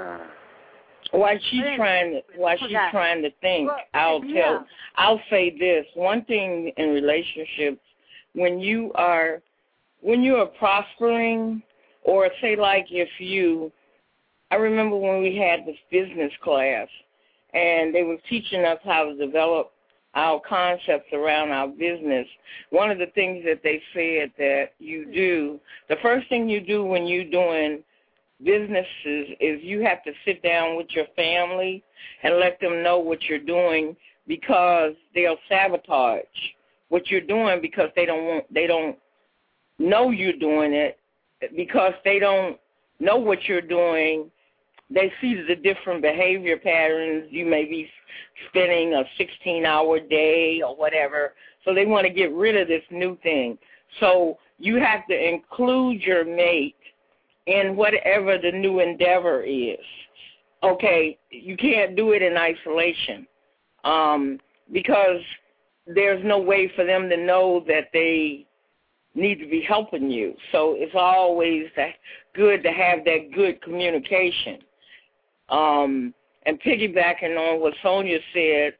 Uh, 0.00 1.18
While 1.18 1.38
she's 1.50 1.62
trying 1.76 2.10
to 2.12 2.20
while 2.40 2.56
she's 2.58 2.76
trying 2.90 3.22
to 3.22 3.30
think, 3.40 3.68
Well, 3.68 3.78
I'll 3.94 4.24
yeah. 4.24 4.42
tell 4.42 4.66
I'll 4.96 5.20
say 5.30 5.56
this. 5.56 5.86
One 5.94 6.24
thing 6.24 6.72
in 6.76 6.88
relationships 6.90 7.80
when 8.34 8.58
you 8.58 8.90
are 8.96 9.40
when 10.00 10.22
you 10.22 10.34
are 10.36 10.46
prospering 10.46 11.62
or 12.06 12.30
say 12.40 12.56
like 12.56 12.86
if 12.90 13.08
you 13.18 13.70
I 14.50 14.56
remember 14.56 14.96
when 14.96 15.20
we 15.20 15.36
had 15.36 15.66
this 15.66 15.76
business 15.90 16.32
class 16.42 16.88
and 17.52 17.94
they 17.94 18.04
were 18.04 18.16
teaching 18.28 18.64
us 18.64 18.78
how 18.84 19.04
to 19.04 19.16
develop 19.16 19.72
our 20.14 20.40
concepts 20.48 21.12
around 21.12 21.50
our 21.50 21.68
business. 21.68 22.26
One 22.70 22.90
of 22.90 22.98
the 22.98 23.08
things 23.14 23.44
that 23.44 23.60
they 23.62 23.82
said 23.92 24.32
that 24.38 24.70
you 24.78 25.04
hmm. 25.04 25.12
do, 25.12 25.60
the 25.88 25.96
first 26.02 26.28
thing 26.28 26.48
you 26.48 26.60
do 26.60 26.84
when 26.84 27.06
you're 27.06 27.30
doing 27.30 27.82
businesses 28.42 29.34
is 29.40 29.62
you 29.62 29.82
have 29.82 30.02
to 30.04 30.12
sit 30.24 30.42
down 30.42 30.76
with 30.76 30.86
your 30.90 31.06
family 31.16 31.82
and 32.22 32.38
let 32.38 32.60
them 32.60 32.82
know 32.82 32.98
what 32.98 33.22
you're 33.24 33.38
doing 33.38 33.96
because 34.28 34.92
they'll 35.14 35.38
sabotage 35.48 36.22
what 36.88 37.10
you're 37.10 37.20
doing 37.20 37.60
because 37.62 37.88
they 37.96 38.04
don't 38.04 38.24
want 38.24 38.44
they 38.52 38.66
don't 38.66 38.96
know 39.78 40.10
you're 40.10 40.34
doing 40.34 40.74
it 40.74 40.98
because 41.56 41.92
they 42.04 42.18
don't 42.18 42.58
know 43.00 43.16
what 43.16 43.44
you're 43.44 43.60
doing. 43.60 44.30
They 44.88 45.12
see 45.20 45.42
the 45.48 45.56
different 45.56 46.02
behavior 46.02 46.56
patterns. 46.56 47.26
You 47.30 47.44
may 47.44 47.64
be 47.64 47.88
spending 48.48 48.94
a 48.94 49.04
16 49.18 49.66
hour 49.66 50.00
day 50.00 50.62
or 50.64 50.76
whatever. 50.76 51.34
So 51.64 51.74
they 51.74 51.86
want 51.86 52.06
to 52.06 52.12
get 52.12 52.32
rid 52.32 52.56
of 52.56 52.68
this 52.68 52.84
new 52.90 53.18
thing. 53.22 53.58
So 54.00 54.38
you 54.58 54.76
have 54.76 55.06
to 55.08 55.28
include 55.28 56.02
your 56.02 56.24
mate 56.24 56.76
in 57.46 57.76
whatever 57.76 58.38
the 58.38 58.52
new 58.52 58.80
endeavor 58.80 59.42
is. 59.42 59.78
Okay, 60.62 61.18
you 61.30 61.56
can't 61.56 61.96
do 61.96 62.12
it 62.12 62.22
in 62.22 62.36
isolation 62.36 63.26
um, 63.84 64.38
because 64.72 65.20
there's 65.86 66.24
no 66.24 66.38
way 66.38 66.70
for 66.74 66.84
them 66.84 67.08
to 67.08 67.16
know 67.16 67.64
that 67.68 67.88
they 67.92 68.45
need 69.16 69.38
to 69.40 69.46
be 69.46 69.62
helping 69.62 70.10
you. 70.10 70.34
So 70.52 70.74
it's 70.76 70.94
always 70.94 71.66
good 72.34 72.62
to 72.62 72.70
have 72.70 73.04
that 73.04 73.32
good 73.34 73.60
communication. 73.62 74.58
Um, 75.48 76.14
and 76.44 76.60
piggybacking 76.60 77.36
on 77.36 77.60
what 77.60 77.74
Sonja 77.82 78.18
said 78.32 78.74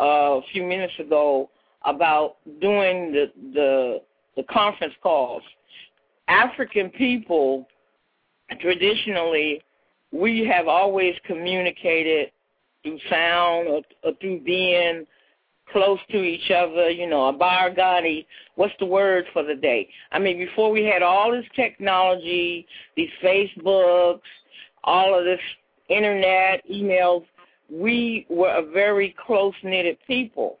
uh, 0.00 0.38
a 0.38 0.42
few 0.52 0.62
minutes 0.62 0.94
ago 0.98 1.50
about 1.84 2.36
doing 2.60 3.12
the 3.12 3.32
the, 3.52 4.02
the 4.36 4.42
conference 4.44 4.94
calls, 5.02 5.42
African 6.28 6.90
people 6.90 7.66
traditionally 8.60 9.62
we 10.12 10.44
have 10.44 10.66
always 10.66 11.14
communicated 11.24 12.32
through 12.82 12.98
sound 13.08 13.68
or, 13.68 13.82
or 14.02 14.12
through 14.20 14.40
being 14.40 15.06
close 15.72 15.98
to 16.10 16.22
each 16.22 16.50
other, 16.50 16.90
you 16.90 17.08
know, 17.08 17.28
a 17.28 17.32
bargani, 17.32 18.26
what's 18.56 18.74
the 18.78 18.86
word 18.86 19.24
for 19.32 19.42
the 19.42 19.54
day? 19.54 19.88
I 20.12 20.18
mean, 20.18 20.38
before 20.38 20.70
we 20.70 20.84
had 20.84 21.02
all 21.02 21.30
this 21.30 21.46
technology, 21.54 22.66
these 22.96 23.10
Facebooks, 23.22 24.20
all 24.84 25.18
of 25.18 25.24
this 25.24 25.40
internet, 25.88 26.62
emails, 26.70 27.24
we 27.70 28.26
were 28.28 28.50
a 28.50 28.62
very 28.62 29.14
close-knitted 29.24 29.98
people. 30.06 30.58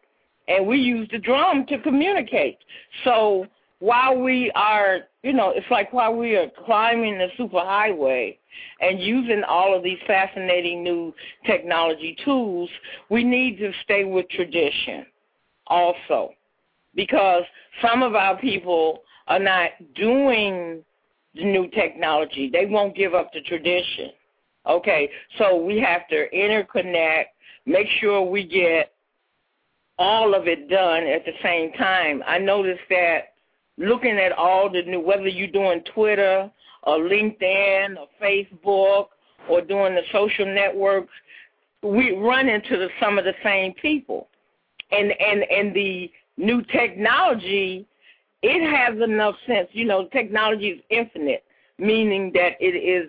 And 0.48 0.66
we 0.66 0.78
used 0.78 1.12
the 1.12 1.18
drum 1.18 1.66
to 1.66 1.78
communicate. 1.78 2.58
So 3.04 3.46
while 3.80 4.18
we 4.18 4.52
are, 4.54 5.00
you 5.22 5.32
know, 5.32 5.50
it's 5.50 5.66
like 5.70 5.92
while 5.92 6.14
we 6.14 6.36
are 6.36 6.48
climbing 6.64 7.18
the 7.18 7.28
superhighway 7.38 8.36
and 8.80 9.00
using 9.00 9.42
all 9.42 9.74
of 9.76 9.82
these 9.82 9.98
fascinating 10.06 10.84
new 10.84 11.12
technology 11.46 12.16
tools, 12.24 12.70
we 13.08 13.24
need 13.24 13.58
to 13.58 13.72
stay 13.82 14.04
with 14.04 14.28
tradition 14.28 15.06
also. 15.66 16.30
Because 16.94 17.42
some 17.82 18.02
of 18.02 18.14
our 18.14 18.36
people 18.36 19.02
are 19.28 19.38
not 19.38 19.70
doing 19.94 20.84
the 21.34 21.44
new 21.44 21.68
technology. 21.68 22.50
They 22.52 22.66
won't 22.66 22.94
give 22.96 23.14
up 23.14 23.32
the 23.32 23.40
tradition. 23.42 24.10
Okay, 24.66 25.08
so 25.38 25.56
we 25.56 25.80
have 25.80 26.06
to 26.08 26.28
interconnect, 26.34 27.26
make 27.64 27.86
sure 28.00 28.20
we 28.20 28.46
get 28.46 28.92
all 29.98 30.34
of 30.34 30.48
it 30.48 30.68
done 30.68 31.06
at 31.06 31.24
the 31.24 31.32
same 31.42 31.72
time. 31.72 32.22
I 32.26 32.38
noticed 32.38 32.82
that 32.90 33.29
looking 33.80 34.18
at 34.18 34.32
all 34.32 34.70
the 34.70 34.82
new, 34.82 35.00
whether 35.00 35.26
you're 35.26 35.48
doing 35.48 35.82
Twitter 35.94 36.50
or 36.84 36.98
LinkedIn 36.98 37.96
or 37.96 38.06
Facebook 38.22 39.06
or 39.48 39.62
doing 39.62 39.94
the 39.94 40.02
social 40.12 40.46
networks, 40.46 41.12
we 41.82 42.12
run 42.12 42.48
into 42.48 42.76
the, 42.76 42.88
some 43.00 43.18
of 43.18 43.24
the 43.24 43.34
same 43.42 43.72
people. 43.74 44.28
And, 44.92 45.12
and, 45.18 45.44
and 45.44 45.74
the 45.74 46.10
new 46.36 46.62
technology, 46.64 47.86
it 48.42 48.70
has 48.70 49.00
enough 49.02 49.34
sense. 49.46 49.68
You 49.72 49.86
know, 49.86 50.08
technology 50.08 50.68
is 50.68 50.80
infinite, 50.90 51.44
meaning 51.78 52.30
that 52.34 52.52
it 52.60 52.76
is 52.76 53.08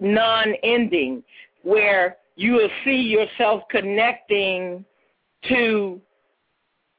non-ending, 0.00 1.22
where 1.62 2.16
you 2.36 2.52
will 2.52 2.70
see 2.84 2.96
yourself 2.96 3.62
connecting 3.70 4.84
to 5.48 6.00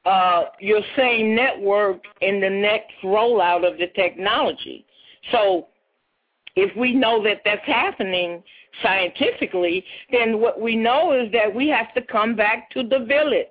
uh, 0.06 0.44
your 0.60 0.80
same 0.96 1.34
network 1.34 2.02
in 2.20 2.40
the 2.40 2.48
next 2.48 2.92
rollout 3.02 3.70
of 3.70 3.76
the 3.78 3.88
technology. 3.88 4.86
So 5.32 5.66
if 6.54 6.74
we 6.76 6.94
know 6.94 7.22
that 7.24 7.42
that's 7.44 7.66
happening 7.66 8.42
scientifically, 8.82 9.84
then 10.12 10.38
what 10.40 10.60
we 10.60 10.76
know 10.76 11.12
is 11.12 11.32
that 11.32 11.52
we 11.52 11.68
have 11.68 11.92
to 11.94 12.02
come 12.02 12.36
back 12.36 12.70
to 12.70 12.82
the 12.82 13.04
village. 13.04 13.46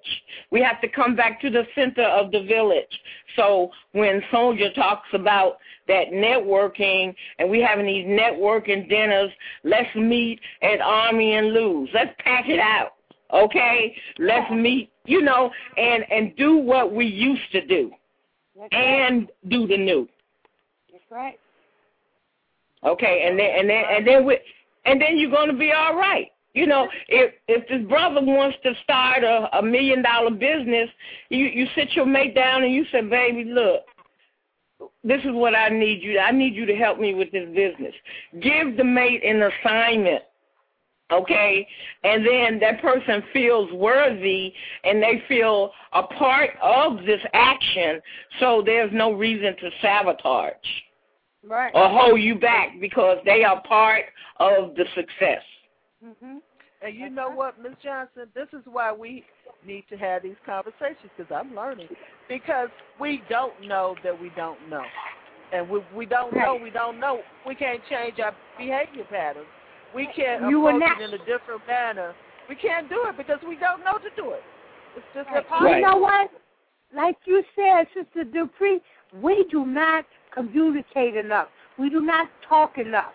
We 0.52 0.62
have 0.62 0.80
to 0.82 0.88
come 0.88 1.16
back 1.16 1.42
to 1.42 1.50
the 1.50 1.64
center 1.76 2.04
of 2.04 2.32
the 2.32 2.44
village. 2.44 3.00
So 3.36 3.70
when 3.92 4.22
Sonja 4.32 4.74
talks 4.76 5.10
about 5.14 5.58
that 5.88 6.08
networking 6.14 7.14
and 7.38 7.50
we 7.50 7.60
having 7.60 7.86
these 7.86 8.06
networking 8.06 8.88
dinners, 8.88 9.32
let's 9.64 9.94
meet 9.96 10.40
at 10.62 10.80
Army 10.82 11.34
and 11.34 11.54
Lou's. 11.54 11.90
Let's 11.94 12.14
pack 12.24 12.48
it 12.48 12.60
out. 12.60 12.94
Okay? 13.34 13.96
Let's 14.20 14.52
meet, 14.52 14.92
you 15.06 15.22
know, 15.22 15.52
and 15.78 16.04
and 16.12 16.36
do 16.36 16.58
what 16.58 16.94
we 16.94 17.06
used 17.06 17.52
to 17.52 17.66
do. 17.66 17.92
That's 18.58 18.70
And 18.72 19.30
do 19.50 19.68
the 19.68 19.78
new. 19.78 20.08
That's 20.92 21.04
right. 21.12 21.40
Okay, 22.84 23.26
and 23.28 23.40
then 23.40 23.50
and 23.60 23.70
then 23.70 23.84
and 23.90 24.08
then 24.08 24.26
we 24.26 24.40
and 24.86 25.02
then 25.02 25.18
you're 25.18 25.32
going 25.32 25.50
to 25.50 25.58
be 25.58 25.72
all 25.72 25.96
right. 25.96 26.28
You 26.54 26.68
know, 26.68 26.88
if 27.10 27.34
if 27.48 27.68
this 27.68 27.88
brother 27.90 28.22
wants 28.22 28.58
to 28.64 28.74
start 28.84 29.24
a, 29.24 29.50
a 29.58 29.62
million 29.62 30.02
dollar 30.02 30.32
business, 30.32 30.90
you 31.30 31.46
you 31.46 31.68
sit 31.76 31.92
your 31.94 32.06
mate 32.06 32.34
down 32.36 32.64
and 32.64 32.74
you 32.74 32.86
say, 32.92 33.02
"Baby, 33.02 33.44
look, 33.44 33.82
this 35.04 35.20
is 35.22 35.32
what 35.32 35.56
I 35.56 35.70
need 35.70 36.02
you. 36.02 36.20
I 36.20 36.32
need 36.32 36.56
you 36.56 36.66
to 36.66 36.76
help 36.76 37.00
me 37.00 37.14
with 37.14 37.32
this 37.32 37.48
business." 37.54 37.94
Give 38.40 38.78
the 38.78 38.86
mate 38.86 39.24
an 39.26 39.42
assignment. 39.42 40.24
Okay 41.12 41.68
and 42.04 42.26
then 42.26 42.60
that 42.60 42.82
person 42.82 43.22
feels 43.32 43.72
worthy 43.74 44.52
and 44.84 45.02
they 45.02 45.22
feel 45.28 45.72
a 45.94 46.04
part 46.04 46.52
of 46.62 46.98
this 47.06 47.22
action 47.34 48.02
so 48.40 48.64
there's 48.66 48.92
no 48.94 49.14
reason 49.14 49.56
to 49.60 49.70
sabotage 49.82 50.54
right. 51.48 51.72
or 51.76 51.90
hold 51.90 52.20
you 52.20 52.36
back 52.36 52.70
because 52.82 53.18
they 53.26 53.44
are 53.44 53.62
part 53.64 54.06
of 54.40 54.76
the 54.76 54.86
success 54.96 55.44
hmm 56.02 56.38
And 56.86 56.96
you 56.96 57.10
know 57.10 57.30
what, 57.30 57.60
Ms. 57.62 57.74
Johnson? 57.84 58.28
This 58.36 58.48
is 58.54 58.64
why 58.66 58.92
we 58.92 59.24
need 59.66 59.86
to 59.90 59.98
have 59.98 60.24
these 60.24 60.36
conversations 60.46 61.10
because 61.18 61.32
I'm 61.34 61.56
learning. 61.56 61.88
Because 62.30 62.70
we 63.00 63.24
don't 63.30 63.60
know 63.68 63.96
that 64.04 64.20
we 64.20 64.30
don't 64.36 64.70
know. 64.70 64.84
And 65.54 65.70
we, 65.70 65.80
we 65.96 66.06
don't 66.06 66.34
know, 66.36 66.60
we 66.62 66.70
don't 66.70 67.00
know. 67.00 67.22
We 67.48 67.56
can't 67.56 67.82
change 67.90 68.20
our 68.20 68.36
behavior 68.58 69.06
patterns. 69.10 69.48
We 69.96 70.08
can't 70.08 70.50
You 70.50 70.68
approach 70.68 70.82
not- 70.82 71.02
it 71.02 71.14
in 71.14 71.14
a 71.20 71.26
different 71.26 71.66
manner. 71.68 72.14
We 72.50 72.56
can't 72.56 72.90
do 72.90 73.08
it 73.08 73.18
because 73.18 73.42
we 73.48 73.56
don't 73.56 73.84
know 73.84 73.98
to 73.98 74.10
do 74.16 74.32
it. 74.32 74.44
It's 74.96 75.06
just 75.14 75.30
Right. 75.30 75.38
impossible. 75.38 75.76
You 75.76 75.82
know 75.82 75.98
what? 75.98 76.30
Like 76.94 77.18
you 77.26 77.44
said, 77.56 77.88
Sister 77.94 78.24
Dupree, 78.26 78.82
we 79.14 79.46
do 79.46 79.66
not 79.66 80.06
communicate 80.32 81.16
enough. 81.16 81.48
We 81.78 81.90
do 81.90 82.02
not 82.02 82.28
talk 82.42 82.78
enough. 82.78 83.14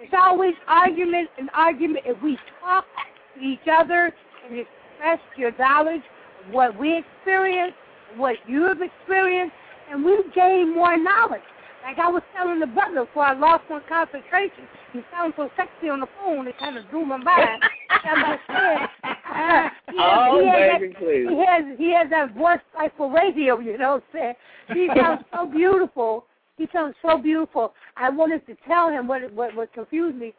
It's 0.00 0.14
always 0.14 0.54
argument 0.68 1.30
and 1.38 1.50
argument. 1.54 2.04
If 2.06 2.20
we 2.22 2.38
talk 2.60 2.86
to 3.34 3.40
each 3.40 3.66
other 3.66 4.12
and 4.48 4.58
express 4.58 5.20
your 5.36 5.52
knowledge, 5.58 6.02
what 6.50 6.76
we 6.76 6.94
experience, 6.96 7.74
what 8.16 8.36
you 8.46 8.62
have 8.64 8.82
experienced, 8.82 9.56
and 9.90 10.04
we 10.04 10.22
gain 10.34 10.74
more 10.74 10.96
knowledge. 10.96 11.42
Like 11.82 11.98
I 11.98 12.08
was 12.08 12.22
telling 12.34 12.60
the 12.60 12.66
brother 12.66 13.04
before 13.04 13.24
I 13.24 13.32
lost 13.32 13.64
my 13.68 13.80
concentration, 13.80 14.66
he 14.94 15.00
sounded 15.12 15.34
so 15.36 15.50
sexy 15.56 15.90
on 15.90 16.00
the 16.00 16.06
phone, 16.22 16.46
it 16.48 16.56
kind 16.58 16.78
of 16.78 16.88
drew 16.88 17.04
my 17.04 17.16
mind. 17.18 17.62
I'm 17.90 18.22
like, 18.22 18.40
"Yeah." 18.48 18.86
Uh, 19.04 19.68
he 19.90 19.98
has- 19.98 20.28
oh 20.30 20.40
he 20.40 20.46
has 20.46 20.72
that- 20.72 20.80
baby 20.80 20.94
please 20.94 21.28
he 21.28 21.44
has 21.44 21.64
he 21.78 21.92
has 21.92 22.08
that 22.10 22.34
voice 22.34 22.60
like 22.74 22.96
for 22.96 23.12
radio, 23.12 23.58
you 23.58 23.76
know 23.76 23.94
what 23.94 24.04
I'm 24.14 24.20
saying? 24.20 24.34
He 24.72 24.88
sounds 25.00 25.24
so 25.34 25.46
beautiful. 25.60 26.26
He 26.56 26.68
sounds 26.72 26.94
so 27.02 27.18
beautiful. 27.18 27.74
I 27.96 28.08
wanted 28.10 28.46
to 28.46 28.56
tell 28.66 28.88
him 28.88 29.06
what 29.08 29.30
what 29.32 29.54
what 29.56 29.72
confused 29.72 30.16
me. 30.16 30.32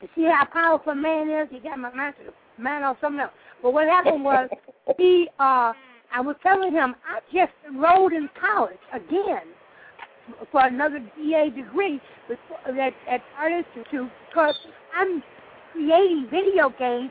You 0.00 0.08
see 0.16 0.24
how 0.24 0.46
powerful 0.46 0.92
a 0.92 0.96
man 0.96 1.28
is? 1.30 1.48
He 1.50 1.60
got 1.60 1.78
my 1.78 1.92
mind 1.94 2.14
man 2.58 2.82
on 2.82 2.96
something 3.00 3.20
else. 3.20 3.32
But 3.62 3.72
what 3.72 3.86
happened 3.86 4.24
was 4.24 4.48
he 4.98 5.28
uh 5.38 5.72
I 6.14 6.20
was 6.20 6.36
telling 6.42 6.72
him 6.72 6.94
I 7.06 7.20
just 7.32 7.52
enrolled 7.68 8.12
in 8.12 8.28
college 8.40 8.78
again 8.92 9.42
for 10.50 10.66
another 10.66 11.00
BA 11.16 11.50
degree 11.54 12.00
at, 12.66 12.92
at 13.10 13.20
Art 13.38 13.52
Institute 13.52 14.10
because 14.28 14.54
I'm 14.96 15.22
creating 15.72 16.28
video 16.30 16.72
games 16.78 17.10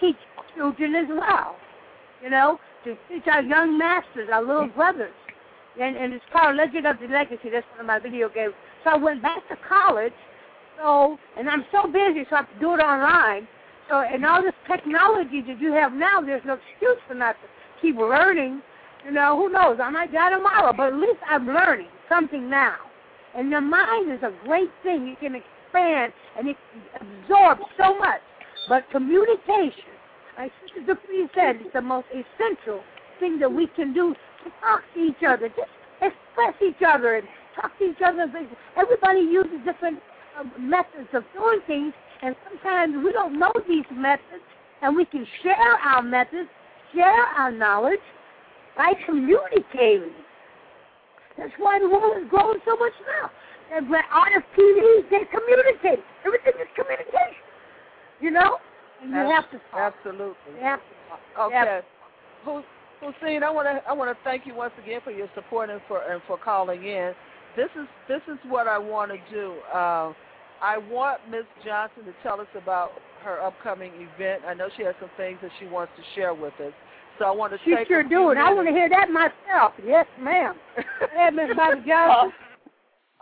teach 0.00 0.16
children 0.56 0.94
as 0.94 1.06
well. 1.08 1.56
You 2.22 2.30
know, 2.30 2.58
to 2.84 2.96
teach 3.08 3.26
our 3.30 3.42
young 3.42 3.78
masters, 3.78 4.28
our 4.32 4.42
little 4.42 4.68
brothers. 4.68 5.14
And, 5.80 5.96
and 5.96 6.12
it's 6.12 6.24
called 6.32 6.56
Legend 6.56 6.86
of 6.86 6.98
the 6.98 7.06
Legacy. 7.06 7.50
That's 7.52 7.66
one 7.70 7.80
of 7.80 7.86
my 7.86 8.00
video 8.00 8.28
games. 8.28 8.54
So 8.82 8.90
I 8.90 8.96
went 8.96 9.22
back 9.22 9.46
to 9.48 9.56
college. 9.68 10.12
So, 10.76 11.16
and 11.38 11.48
I'm 11.48 11.64
so 11.70 11.86
busy, 11.86 12.26
so 12.28 12.36
I 12.36 12.38
have 12.40 12.52
to 12.52 12.58
do 12.58 12.74
it 12.74 12.78
online. 12.78 13.46
So, 13.88 14.00
and 14.00 14.26
all 14.26 14.42
this 14.42 14.54
technology 14.66 15.42
that 15.46 15.60
you 15.60 15.72
have 15.72 15.92
now, 15.92 16.20
there's 16.20 16.42
no 16.44 16.54
excuse 16.54 16.98
for 17.06 17.14
not 17.14 17.32
to 17.34 17.48
keep 17.80 17.96
learning. 17.96 18.60
You 19.04 19.12
know, 19.12 19.36
who 19.36 19.48
knows? 19.50 19.78
I 19.80 19.90
might 19.90 20.12
die 20.12 20.30
tomorrow, 20.30 20.72
but 20.76 20.92
at 20.92 20.98
least 20.98 21.20
I'm 21.28 21.46
learning 21.46 21.88
something 22.08 22.48
now. 22.48 22.76
And 23.36 23.52
the 23.52 23.60
mind 23.60 24.12
is 24.12 24.22
a 24.22 24.32
great 24.46 24.70
thing. 24.82 25.06
You 25.06 25.16
can 25.20 25.34
expand 25.34 26.12
and 26.36 26.48
it 26.48 26.56
absorb 27.00 27.58
so 27.78 27.98
much. 27.98 28.20
But 28.68 28.90
communication, 28.90 29.94
like 30.36 30.52
Sister 30.62 30.94
Dupree 30.94 31.28
said, 31.34 31.56
is 31.56 31.72
the 31.72 31.82
most 31.82 32.06
essential 32.10 32.80
thing 33.20 33.38
that 33.38 33.52
we 33.52 33.66
can 33.68 33.92
do 33.92 34.14
to 34.44 34.50
talk 34.60 34.82
to 34.94 35.00
each 35.00 35.22
other. 35.26 35.48
Just 35.48 35.70
express 36.00 36.54
each 36.62 36.82
other 36.86 37.16
and 37.16 37.28
talk 37.60 37.76
to 37.78 37.90
each 37.90 38.02
other. 38.04 38.26
Everybody 38.76 39.20
uses 39.20 39.58
different 39.64 39.98
uh, 40.38 40.44
methods 40.58 41.08
of 41.12 41.24
doing 41.34 41.60
things, 41.66 41.92
and 42.22 42.34
sometimes 42.48 42.94
we 43.04 43.12
don't 43.12 43.38
know 43.38 43.52
these 43.68 43.84
methods, 43.92 44.44
and 44.82 44.94
we 44.94 45.04
can 45.04 45.26
share 45.42 45.56
our 45.56 46.02
methods, 46.02 46.48
share 46.94 47.24
our 47.36 47.50
knowledge 47.50 48.00
by 48.76 48.92
communicating. 49.06 50.12
That's 51.38 51.52
why 51.58 51.78
the 51.78 51.88
world 51.88 52.18
is 52.20 52.28
growing 52.28 52.58
so 52.66 52.76
much 52.76 52.92
now. 53.06 53.30
And 53.72 53.88
when 53.88 54.02
artists, 54.10 54.48
TV, 54.58 55.08
they 55.10 55.24
communicate. 55.30 56.04
Everything 56.26 56.54
is 56.60 56.68
communication. 56.74 57.42
You 58.20 58.30
know? 58.32 58.58
And 59.02 59.12
you 59.12 59.18
have 59.30 59.50
to 59.52 59.58
talk. 59.70 59.94
Absolutely. 59.94 60.58
You 60.58 60.62
have 60.62 60.80
to 60.80 60.94
talk. 61.08 61.52
Okay. 61.52 61.80
Hus- 62.44 62.64
Hussein, 63.00 63.42
I 63.42 63.50
want 63.50 63.68
to 63.68 63.88
I 63.88 63.92
want 63.92 64.10
to 64.10 64.24
thank 64.24 64.46
you 64.46 64.54
once 64.54 64.72
again 64.82 65.00
for 65.04 65.12
your 65.12 65.28
support 65.34 65.70
and 65.70 65.80
for 65.86 66.02
and 66.02 66.20
for 66.26 66.36
calling 66.36 66.84
in. 66.84 67.12
This 67.56 67.68
is 67.80 67.86
this 68.08 68.22
is 68.26 68.38
what 68.48 68.66
I 68.66 68.78
want 68.78 69.12
to 69.12 69.18
do. 69.32 69.54
Uh, 69.72 70.12
I 70.60 70.78
want 70.90 71.20
Ms. 71.30 71.44
Johnson 71.64 72.04
to 72.04 72.14
tell 72.22 72.40
us 72.40 72.48
about 72.60 72.92
her 73.22 73.40
upcoming 73.40 73.92
event. 73.94 74.42
I 74.46 74.54
know 74.54 74.68
she 74.76 74.82
has 74.82 74.94
some 75.00 75.10
things 75.16 75.38
that 75.42 75.50
she 75.60 75.66
wants 75.66 75.92
to 75.96 76.02
share 76.14 76.34
with 76.34 76.54
us. 76.54 76.72
So 77.18 77.24
I 77.24 77.30
want 77.30 77.52
to 77.52 77.58
She 77.64 77.74
take 77.74 77.88
sure 77.88 78.00
a 78.00 78.08
few 78.08 78.10
do, 78.10 78.30
and 78.30 78.38
I 78.38 78.52
want 78.52 78.68
to 78.68 78.72
hear 78.72 78.88
that 78.88 79.10
myself. 79.10 79.72
Yes, 79.84 80.06
ma'am. 80.20 80.54
Hey, 81.14 81.30
Miss 81.30 81.50
Bobbie 81.56 81.82
Johnson. 81.86 82.32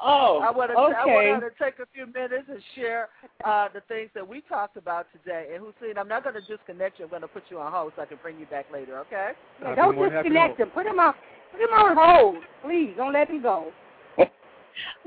oh 0.02 0.40
I 0.40 0.50
want 0.50 0.70
to 0.70 0.76
I 0.76 1.06
want 1.06 1.44
to 1.44 1.64
take 1.64 1.78
a 1.78 1.86
few 1.94 2.06
minutes 2.06 2.44
and 2.48 2.60
share 2.74 3.08
uh, 3.44 3.68
the 3.72 3.80
things 3.88 4.10
that 4.14 4.26
we 4.26 4.42
talked 4.42 4.76
about 4.76 5.06
today. 5.12 5.48
And 5.54 5.64
Hussein, 5.64 5.96
I'm 5.98 6.08
not 6.08 6.24
going 6.24 6.34
to 6.34 6.40
disconnect 6.42 6.98
you. 6.98 7.06
I'm 7.06 7.10
going 7.10 7.22
to 7.22 7.28
put 7.28 7.44
you 7.48 7.58
on 7.58 7.72
hold 7.72 7.92
so 7.96 8.02
I 8.02 8.06
can 8.06 8.18
bring 8.22 8.38
you 8.38 8.46
back 8.46 8.66
later. 8.72 8.98
Okay? 9.00 9.30
Yeah, 9.62 9.74
don't 9.74 9.94
more 9.94 10.06
than 10.06 10.16
happy 10.16 10.28
to 10.28 10.34
disconnect 10.34 10.60
him. 10.60 10.70
Put 10.70 10.86
him 10.86 10.98
on. 10.98 11.14
Put 11.52 11.60
him 11.60 11.70
on 11.70 11.96
hold, 11.96 12.42
please. 12.62 12.92
Don't 12.96 13.12
let 13.12 13.30
him 13.30 13.42
go. 13.42 13.72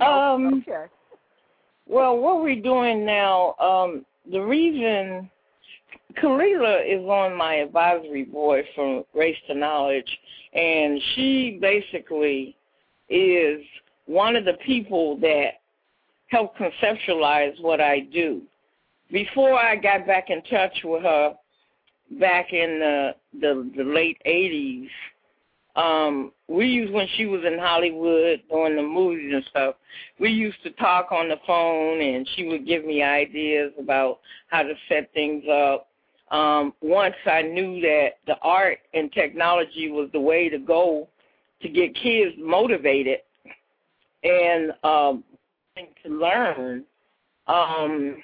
um 0.02 0.64
Okay. 0.68 0.86
Well, 1.88 2.18
what 2.18 2.44
we're 2.44 2.61
doing 2.61 3.06
now, 3.06 3.56
um, 3.56 4.06
the 4.32 4.40
reason 4.40 5.30
Khalilah 6.18 6.86
is 6.86 7.06
on 7.06 7.36
my 7.36 7.56
advisory 7.56 8.24
board 8.24 8.66
from 8.76 9.03
Race 9.14 9.38
to 9.48 9.56
Knowledge, 9.56 10.10
and 10.53 11.02
she 11.14 11.57
basically 11.61 12.56
is 13.10 13.61
one 14.06 14.36
of 14.36 14.45
the 14.45 14.57
people 14.66 15.18
that 15.18 15.61
help 16.28 16.56
conceptualize 16.57 17.60
what 17.61 17.80
I 17.80 18.02
do. 18.02 18.41
Before 19.11 19.53
I 19.53 19.76
got 19.76 20.06
back 20.06 20.30
in 20.30 20.41
touch 20.44 20.78
with 20.84 21.03
her 21.03 21.36
back 22.20 22.53
in 22.53 22.80
the 22.80 23.16
the, 23.40 23.72
the 23.78 23.84
late 23.84 24.18
80s, 24.26 24.90
um, 25.80 26.34
we 26.47 26.68
used 26.68 26.91
when 26.91 27.07
she 27.15 27.26
was 27.26 27.41
in 27.45 27.57
Hollywood 27.57 28.41
doing 28.49 28.76
the 28.76 28.84
movies 28.84 29.31
and 29.34 29.45
stuff. 29.49 29.76
We 30.19 30.30
used 30.30 30.61
to 30.64 30.72
talk 30.72 31.11
on 31.11 31.30
the 31.30 31.38
phone, 31.47 32.01
and 32.01 32.27
she 32.35 32.45
would 32.45 32.68
give 32.68 32.84
me 32.84 33.01
ideas 33.01 33.72
about 33.80 34.19
how 34.47 34.64
to 34.64 34.73
set 34.89 35.14
things 35.14 35.43
up. 35.49 35.88
Um, 36.31 36.73
once 36.81 37.15
I 37.26 37.41
knew 37.43 37.80
that 37.81 38.10
the 38.27 38.38
art 38.41 38.80
and 38.93 39.11
technology 39.11 39.89
was 39.89 40.10
the 40.11 40.19
way 40.19 40.49
to 40.49 40.60
go 40.60 41.07
to 41.61 41.69
get 41.69 41.95
kids 41.95 42.35
motivated 42.38 43.19
and 44.23 44.73
um, 44.84 45.23
to 46.03 46.10
learn. 46.10 46.84
Um, 47.47 48.18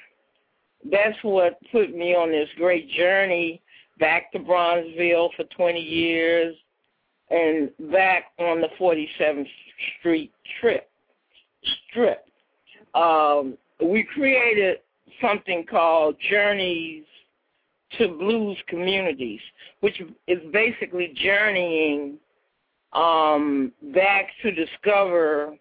that's 0.91 1.17
what 1.23 1.57
put 1.71 1.95
me 1.95 2.13
on 2.13 2.31
this 2.31 2.49
great 2.57 2.89
journey 2.91 3.61
back 3.97 4.31
to 4.33 4.39
Bronzeville 4.39 5.29
for 5.35 5.45
20 5.55 5.79
years 5.79 6.55
and 7.29 7.69
back 7.91 8.25
on 8.39 8.61
the 8.61 8.69
47th 8.79 9.47
Street 9.99 10.31
trip 10.61 10.89
strip. 11.89 12.25
Um, 12.93 13.57
we 13.83 14.03
created 14.03 14.77
something 15.21 15.65
called 15.69 16.15
Journeys 16.29 17.03
to 17.97 18.07
Blues 18.09 18.57
Communities, 18.67 19.39
which 19.81 20.01
is 20.27 20.39
basically 20.51 21.13
journeying 21.15 22.17
um, 22.93 23.71
back 23.93 24.29
to 24.41 24.51
discover 24.51 25.55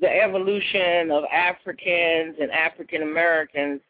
the 0.00 0.08
evolution 0.08 1.10
of 1.10 1.24
Africans 1.32 2.36
and 2.40 2.50
African 2.50 3.02
Americans, 3.02 3.80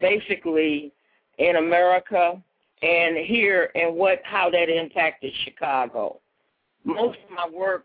basically 0.00 0.92
in 1.38 1.56
America 1.56 2.42
and 2.82 3.16
here, 3.18 3.70
and 3.74 3.94
what 3.94 4.20
how 4.24 4.50
that 4.50 4.68
impacted 4.68 5.32
Chicago. 5.44 6.18
Most 6.84 7.18
of 7.28 7.34
my 7.34 7.48
work 7.48 7.84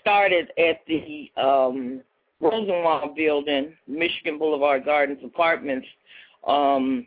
started 0.00 0.50
at 0.58 0.80
the 0.86 1.30
um, 1.36 2.02
Rosenwald 2.40 3.14
Building, 3.16 3.74
Michigan 3.86 4.38
Boulevard 4.38 4.84
Gardens 4.84 5.20
Apartments, 5.24 5.86
um, 6.46 7.06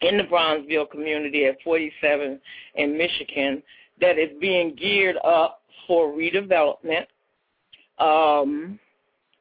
in 0.00 0.16
the 0.16 0.24
Bronzeville 0.24 0.90
community 0.90 1.46
at 1.46 1.56
47 1.64 2.40
in 2.76 2.98
Michigan, 2.98 3.62
that 4.00 4.18
is 4.18 4.30
being 4.40 4.74
geared 4.76 5.16
up 5.24 5.62
for 5.86 6.12
redevelopment. 6.12 7.06
Um, 7.98 8.78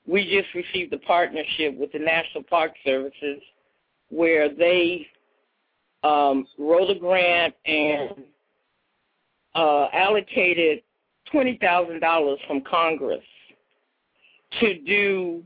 we 0.08 0.24
just 0.24 0.54
received 0.56 0.94
a 0.94 0.98
partnership 1.00 1.78
with 1.78 1.92
the 1.92 2.00
National 2.00 2.44
Park 2.44 2.72
Services 2.84 3.42
where 4.10 4.54
they 4.54 5.06
um, 6.04 6.48
wrote 6.58 6.90
a 6.90 6.96
grant 6.96 7.54
and 7.66 8.24
uh, 9.54 9.88
allocated 9.94 10.82
twenty 11.32 11.58
thousand 11.62 12.00
dollars 12.00 12.40
from 12.48 12.62
Congress 12.62 13.24
to 14.60 14.80
do 14.80 15.44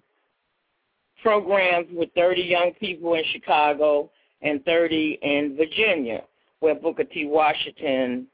programs 1.22 1.88
with 1.94 2.10
30 2.16 2.42
young 2.42 2.72
people 2.80 3.14
in 3.14 3.24
Chicago 3.32 4.10
and 4.42 4.64
30 4.66 5.20
in 5.22 5.56
Virginia, 5.56 6.24
where 6.60 6.76
Booker 6.76 7.04
T. 7.04 7.26
Washington 7.26 8.28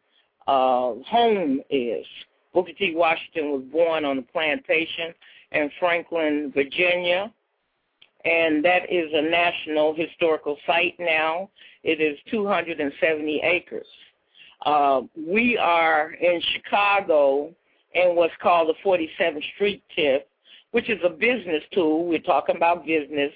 uh, 0.47 0.93
home 1.05 1.61
is. 1.69 2.05
Booker 2.53 2.71
T. 2.77 2.93
Washington 2.95 3.51
was 3.51 3.63
born 3.71 4.05
on 4.05 4.17
a 4.17 4.21
plantation 4.21 5.13
in 5.51 5.69
Franklin, 5.79 6.51
Virginia, 6.53 7.31
and 8.25 8.63
that 8.63 8.91
is 8.91 9.09
a 9.13 9.21
national 9.21 9.93
historical 9.95 10.57
site 10.65 10.95
now. 10.99 11.49
It 11.83 12.01
is 12.01 12.17
270 12.31 13.41
acres. 13.43 13.85
Uh, 14.65 15.01
we 15.15 15.57
are 15.57 16.11
in 16.13 16.41
Chicago 16.53 17.53
in 17.93 18.15
what's 18.15 18.33
called 18.41 18.69
the 18.69 18.89
47th 18.89 19.43
Street 19.55 19.83
tip, 19.95 20.29
which 20.71 20.89
is 20.89 20.99
a 21.03 21.09
business 21.09 21.63
tool. 21.73 22.05
We're 22.07 22.19
talking 22.19 22.55
about 22.55 22.85
business. 22.85 23.31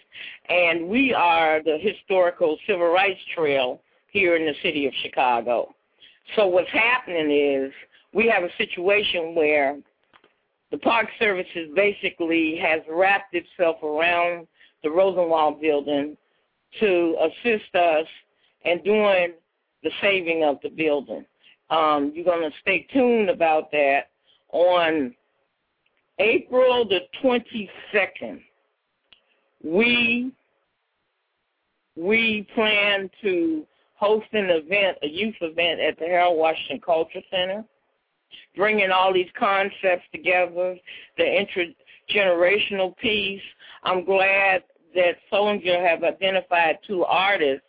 And 0.50 0.88
we 0.88 1.14
are 1.14 1.62
the 1.64 1.78
historical 1.80 2.58
civil 2.68 2.88
rights 2.88 3.20
trail 3.36 3.82
here 4.12 4.36
in 4.36 4.46
the 4.46 4.56
city 4.62 4.88
of 4.88 4.94
Chicago. 5.02 5.74
So 6.36 6.48
what's 6.48 6.70
happening 6.70 7.32
is 7.32 7.72
we 8.14 8.28
have 8.28 8.44
a 8.44 8.50
situation 8.58 9.36
where 9.36 9.78
the 10.72 10.78
Park 10.78 11.08
Services 11.20 11.70
basically 11.76 12.58
has 12.62 12.82
wrapped 12.90 13.34
itself 13.34 13.82
around 13.84 14.48
the 14.84 14.90
Rosenwald 14.90 15.62
building 15.62 16.18
to 16.80 17.16
assist 17.22 17.76
us 17.76 18.06
in 18.64 18.82
doing 18.84 19.34
the 19.84 19.92
saving 20.02 20.44
of 20.44 20.58
the 20.64 20.70
building. 20.70 21.26
Um, 21.70 22.12
you're 22.14 22.26
going 22.26 22.50
to 22.50 22.56
stay 22.62 22.86
tuned 22.92 23.30
about 23.30 23.72
that 23.72 24.10
on 24.52 25.16
April 26.20 26.88
the 26.88 27.00
22nd. 27.24 28.42
We 29.64 30.32
we 31.96 32.48
plan 32.56 33.10
to 33.22 33.66
host 33.96 34.28
an 34.34 34.50
event, 34.50 34.98
a 35.04 35.08
youth 35.08 35.36
event 35.42 35.80
at 35.80 36.00
the 36.00 36.06
Harold 36.06 36.38
Washington 36.38 36.82
Culture 36.84 37.22
Center, 37.30 37.64
bringing 38.56 38.92
all 38.92 39.14
these 39.14 39.30
concepts 39.38 40.06
together, 40.12 40.76
the 41.18 41.46
intergenerational 42.14 42.98
piece. 42.98 43.42
I'm 43.84 44.04
glad 44.04 44.64
that 44.96 45.16
Sonja 45.32 45.88
have 45.88 46.04
identified 46.04 46.80
two 46.88 47.04
artists 47.04 47.66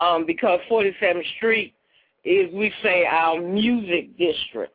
um, 0.00 0.26
because 0.26 0.60
47th 0.70 1.22
Street 1.36 1.74
is, 2.24 2.52
we 2.52 2.72
say, 2.82 3.06
our 3.06 3.40
music 3.40 4.16
district. 4.18 4.72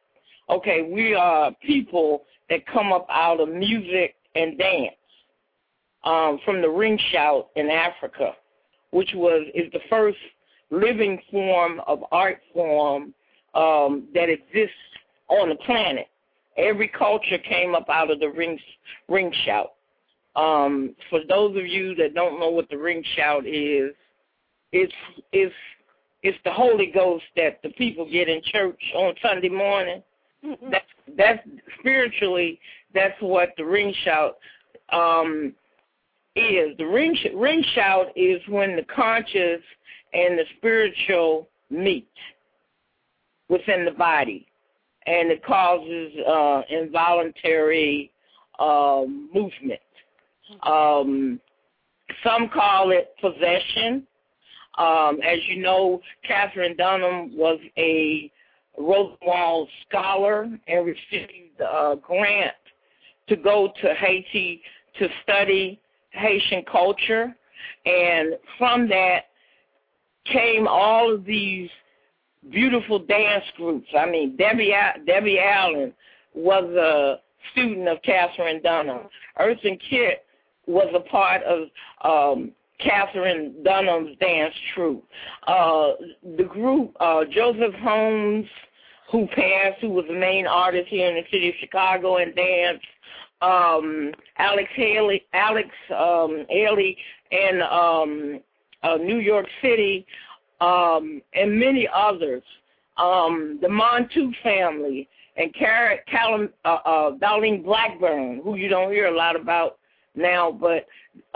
Okay, 0.49 0.81
we 0.81 1.14
are 1.14 1.52
people 1.65 2.23
that 2.49 2.65
come 2.68 2.91
up 2.91 3.07
out 3.10 3.39
of 3.39 3.49
music 3.49 4.15
and 4.35 4.57
dance 4.57 4.95
um, 6.03 6.39
from 6.43 6.61
the 6.61 6.69
ring 6.69 6.99
shout 7.11 7.49
in 7.56 7.69
Africa, 7.69 8.34
which 8.91 9.11
was 9.14 9.48
is 9.53 9.72
the 9.72 9.80
first 9.89 10.18
living 10.69 11.19
form 11.30 11.81
of 11.88 12.03
art 12.11 12.39
form 12.53 13.14
um, 13.53 14.07
that 14.14 14.30
exists 14.30 14.76
on 15.30 15.49
the 15.49 15.56
planet. 15.65 16.07
Every 16.57 16.88
culture 16.88 17.38
came 17.38 17.76
up 17.76 17.89
out 17.89 18.11
of 18.11 18.19
the 18.19 18.30
ring 18.30 18.60
ring 19.07 19.34
shout. 19.45 19.73
Um, 20.35 20.95
for 21.10 21.19
those 21.27 21.57
of 21.57 21.68
you 21.68 21.93
that 21.95 22.14
don't 22.14 22.39
know 22.39 22.49
what 22.49 22.69
the 22.69 22.77
ring 22.77 23.03
shout 23.15 23.45
is, 23.45 23.91
it's 24.72 24.93
it's 25.31 25.53
it's 26.23 26.38
the 26.45 26.52
Holy 26.52 26.88
Ghost 26.88 27.23
that 27.35 27.60
the 27.64 27.69
people 27.69 28.10
get 28.10 28.30
in 28.30 28.41
church 28.45 28.81
on 28.95 29.14
Sunday 29.22 29.49
morning. 29.49 30.03
Mm-hmm. 30.45 30.72
That's 30.72 30.85
that's 31.18 31.48
spiritually 31.80 32.60
that's 32.93 33.19
what 33.22 33.49
the 33.57 33.65
ring 33.65 33.93
shout 34.03 34.38
um, 34.91 35.53
is. 36.35 36.77
The 36.77 36.85
ring 36.85 37.15
ring 37.35 37.64
shout 37.73 38.07
is 38.15 38.41
when 38.48 38.76
the 38.76 38.84
conscious 38.84 39.61
and 40.14 40.38
the 40.38 40.45
spiritual 40.57 41.48
meet 41.69 42.07
within 43.49 43.85
the 43.85 43.91
body, 43.91 44.48
and 45.06 45.31
it 45.31 45.43
causes 45.43 46.11
uh, 46.27 46.61
involuntary 46.69 48.11
uh, 48.60 49.03
movement. 49.34 49.80
Um, 50.64 51.39
some 52.23 52.49
call 52.49 52.91
it 52.91 53.14
possession. 53.22 54.06
Um, 54.77 55.19
as 55.23 55.39
you 55.48 55.61
know, 55.61 56.02
Katherine 56.27 56.76
Dunham 56.77 57.35
was 57.35 57.60
a 57.77 58.31
Rosenwald 58.77 59.68
scholar 59.88 60.49
and 60.68 60.85
received 60.85 61.60
a 61.60 61.95
grant 62.02 62.53
to 63.27 63.35
go 63.35 63.72
to 63.81 63.93
Haiti 63.95 64.61
to 64.99 65.07
study 65.23 65.80
Haitian 66.11 66.64
culture. 66.72 67.35
And 67.85 68.38
from 68.57 68.88
that 68.89 69.26
came 70.26 70.68
all 70.68 71.14
of 71.14 71.26
these 71.26 71.69
beautiful 72.49 72.99
dance 72.99 73.45
groups. 73.57 73.88
I 73.98 74.06
mean, 74.06 74.35
Debbie 74.35 74.73
Debbie 75.06 75.39
Allen 75.39 75.93
was 76.34 76.64
a 76.64 77.19
student 77.52 77.88
of 77.88 78.02
Katherine 78.03 78.61
Dunham. 78.61 79.07
Eartha 79.39 79.80
Kitt 79.89 80.26
was 80.68 80.88
a 80.95 80.99
part 80.99 81.41
of 81.43 81.68
um, 82.03 82.52
Katherine 82.84 83.56
Dunham's 83.64 84.18
dance 84.20 84.53
troupe. 84.74 85.06
Uh, 85.48 85.91
the 86.38 86.44
group, 86.44 86.95
uh, 86.99 87.26
Joseph 87.26 87.74
Holmes, 87.76 88.45
who 89.12 89.28
passed, 89.28 89.82
who 89.82 89.90
was 89.90 90.06
the 90.08 90.14
main 90.14 90.48
artist 90.48 90.88
here 90.88 91.08
in 91.08 91.16
the 91.16 91.24
city 91.32 91.49
of 91.49 91.56
Chicago 91.60 92.18
and 92.18 92.36
dance, 92.36 92.82
um, 93.41 94.12
Alex 94.38 94.70
Haley, 94.76 95.24
Alex 95.34 95.70
um, 95.95 96.45
Haley 96.49 96.98
in 97.32 97.62
um, 97.62 98.40
uh, 98.84 98.95
New 98.98 99.18
York 99.18 99.48
City, 99.62 100.06
um, 100.60 101.22
and 101.34 101.60
many 101.60 101.88
others. 101.94 102.44
Um, 102.98 103.58
the 103.62 103.68
Montu 103.68 104.32
family 104.44 105.10
and 105.38 105.53
Car- 105.56 105.99
Callum, 106.08 106.49
uh, 106.66 106.78
uh, 106.86 107.12
Darlene 107.18 107.64
Blackburn, 107.64 108.41
who 108.44 108.56
you 108.56 108.70
don't 108.70 108.91
hear 108.91 109.08
a 109.08 109.16
lot 109.16 109.36
about 109.36 109.78
now, 110.16 110.52
but 110.52 110.86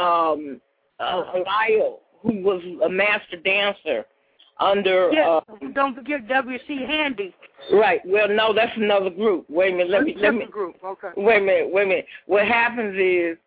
um, 0.01 0.61
uh, 0.99 1.23
Lyle, 1.45 1.99
who 2.22 2.41
was 2.41 2.61
a 2.84 2.89
master 2.89 3.38
dancer 3.38 4.05
under. 4.59 5.11
Yeah, 5.11 5.39
um, 5.49 5.73
don't 5.73 5.95
forget 5.95 6.27
W.C. 6.27 6.85
Handy. 6.88 7.34
Right. 7.72 8.01
Well, 8.05 8.30
no, 8.30 8.53
that's 8.53 8.76
another 8.76 9.09
group. 9.09 9.45
Wait 9.49 9.73
a 9.73 9.77
minute. 9.77 9.89
Let 9.89 10.03
me. 10.03 10.15
Let 10.17 10.35
me. 10.35 10.45
Group. 10.45 10.76
Okay. 10.84 11.09
Wait 11.17 11.41
a 11.41 11.45
minute. 11.45 11.69
Wait 11.72 11.84
a 11.84 11.88
minute. 11.88 12.05
What 12.27 12.47
happens 12.47 12.95
is 12.97 13.38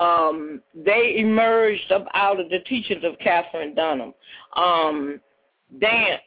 um, 0.00 0.60
they 0.74 1.14
emerged 1.18 1.92
up 1.92 2.06
out 2.14 2.40
of 2.40 2.48
the 2.50 2.60
teachings 2.60 3.04
of 3.04 3.18
Katherine 3.18 3.74
Dunham. 3.74 4.14
Um, 4.56 5.20
dance 5.80 6.20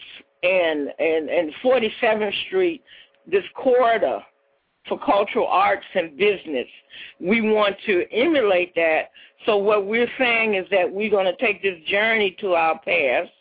and 0.43 0.89
and 0.99 1.30
and 1.30 1.52
47th 1.64 2.34
Street, 2.47 2.84
this 3.27 3.43
corridor 3.56 4.19
for 4.88 4.99
cultural 4.99 5.48
arts 5.48 5.86
and 5.95 6.18
business. 6.18 6.68
We 7.20 7.41
want 7.41 7.76
to 7.86 8.06
emulate 8.12 8.76
that. 8.76 9.12
So 9.45 9.57
what 9.57 9.86
we're 9.86 10.12
saying 10.18 10.56
is 10.56 10.66
that 10.72 10.91
we're 10.91 11.10
going 11.10 11.26
to 11.26 11.36
take 11.38 11.62
this 11.62 11.80
journey 11.88 12.36
to 12.41 12.53
our 12.53 12.80
past, 12.80 13.32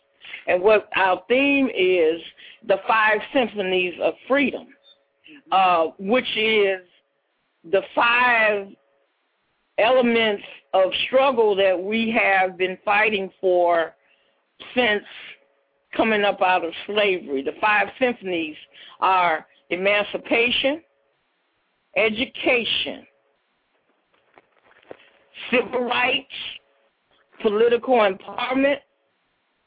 and 0.46 0.62
what 0.62 0.88
our 0.96 1.22
theme 1.28 1.68
is 1.74 2.20
the 2.66 2.78
five 2.86 3.18
symphonies 3.32 3.94
of 4.02 4.14
freedom, 4.28 4.66
uh, 5.52 5.86
which 5.98 6.36
is 6.36 6.80
the 7.70 7.82
five 7.94 8.68
elements 9.78 10.42
of 10.72 10.90
struggle 11.06 11.54
that 11.56 11.80
we 11.80 12.10
have 12.10 12.56
been 12.56 12.78
fighting 12.84 13.30
for 13.40 13.94
since 14.74 15.04
coming 15.96 16.24
up 16.24 16.42
out 16.42 16.64
of 16.64 16.72
slavery. 16.86 17.42
The 17.42 17.54
five 17.60 17.88
symphonies 17.98 18.56
are 19.00 19.46
emancipation, 19.70 20.82
education, 21.96 23.06
civil 25.50 25.80
rights, 25.80 26.26
political 27.42 27.94
empowerment, 27.94 28.78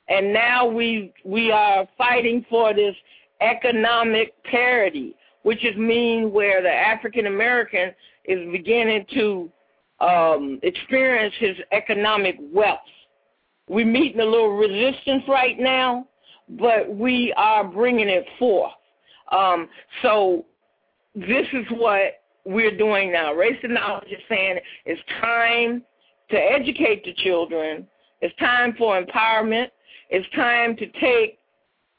and 0.10 0.34
now 0.34 0.66
we 0.66 1.14
we 1.26 1.52
are 1.52 1.88
fighting 1.98 2.46
for 2.50 2.74
this 2.74 2.96
economic 3.42 4.34
parity, 4.44 5.16
which 5.44 5.64
is 5.66 5.76
mean 5.78 6.32
where 6.32 6.62
the 6.62 6.72
African 6.72 7.28
American 7.28 7.92
is 8.26 8.52
beginning 8.52 9.06
to 9.14 9.52
um, 10.00 10.60
experience 10.64 11.34
his 11.40 11.58
economic 11.72 12.38
wealth. 12.54 12.80
We're 13.68 13.86
meeting 13.86 14.22
a 14.22 14.26
little 14.26 14.56
resistance 14.56 15.24
right 15.28 15.60
now, 15.60 16.08
but 16.50 16.90
we 16.90 17.34
are 17.36 17.64
bringing 17.64 18.08
it 18.08 18.26
forth. 18.40 18.72
Um, 19.32 19.68
so 20.02 20.46
this 21.18 21.48
is 21.52 21.66
what 21.72 22.22
we're 22.46 22.78
doing 22.78 23.12
now. 23.12 23.34
Race 23.34 23.58
to 23.62 23.68
Knowledge 23.68 24.12
is 24.12 24.22
saying 24.30 24.60
it's 24.86 25.02
time 25.20 25.84
to 26.30 26.38
educate 26.38 27.04
the 27.04 27.14
children. 27.24 27.88
It's 28.22 28.36
time 28.38 28.76
for 28.78 29.02
empowerment. 29.02 29.70
it's 30.10 30.28
time 30.36 30.76
to 30.78 30.86
take 31.00 31.40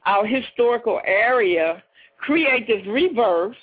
our 0.07 0.25
historical 0.25 1.01
area, 1.05 1.83
create 2.19 2.67
this 2.67 2.87
reverse, 2.87 3.57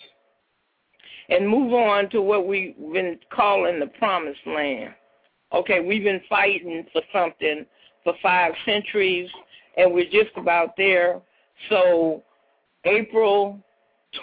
and 1.30 1.48
move 1.48 1.74
on 1.74 2.10
to 2.10 2.22
what 2.22 2.46
we've 2.46 2.76
been 2.94 3.18
calling 3.34 3.80
the 3.80 3.88
promised 3.88 4.46
land. 4.46 4.94
Okay, 5.54 5.80
we've 5.80 6.04
been 6.04 6.22
fighting 6.30 6.86
for 6.92 7.02
something 7.14 7.66
for 8.04 8.14
five 8.22 8.54
centuries, 8.66 9.30
and 9.78 9.92
we're 9.94 10.12
just 10.12 10.36
about 10.36 10.76
there. 10.78 11.22
So, 11.70 12.22
April 12.84 13.65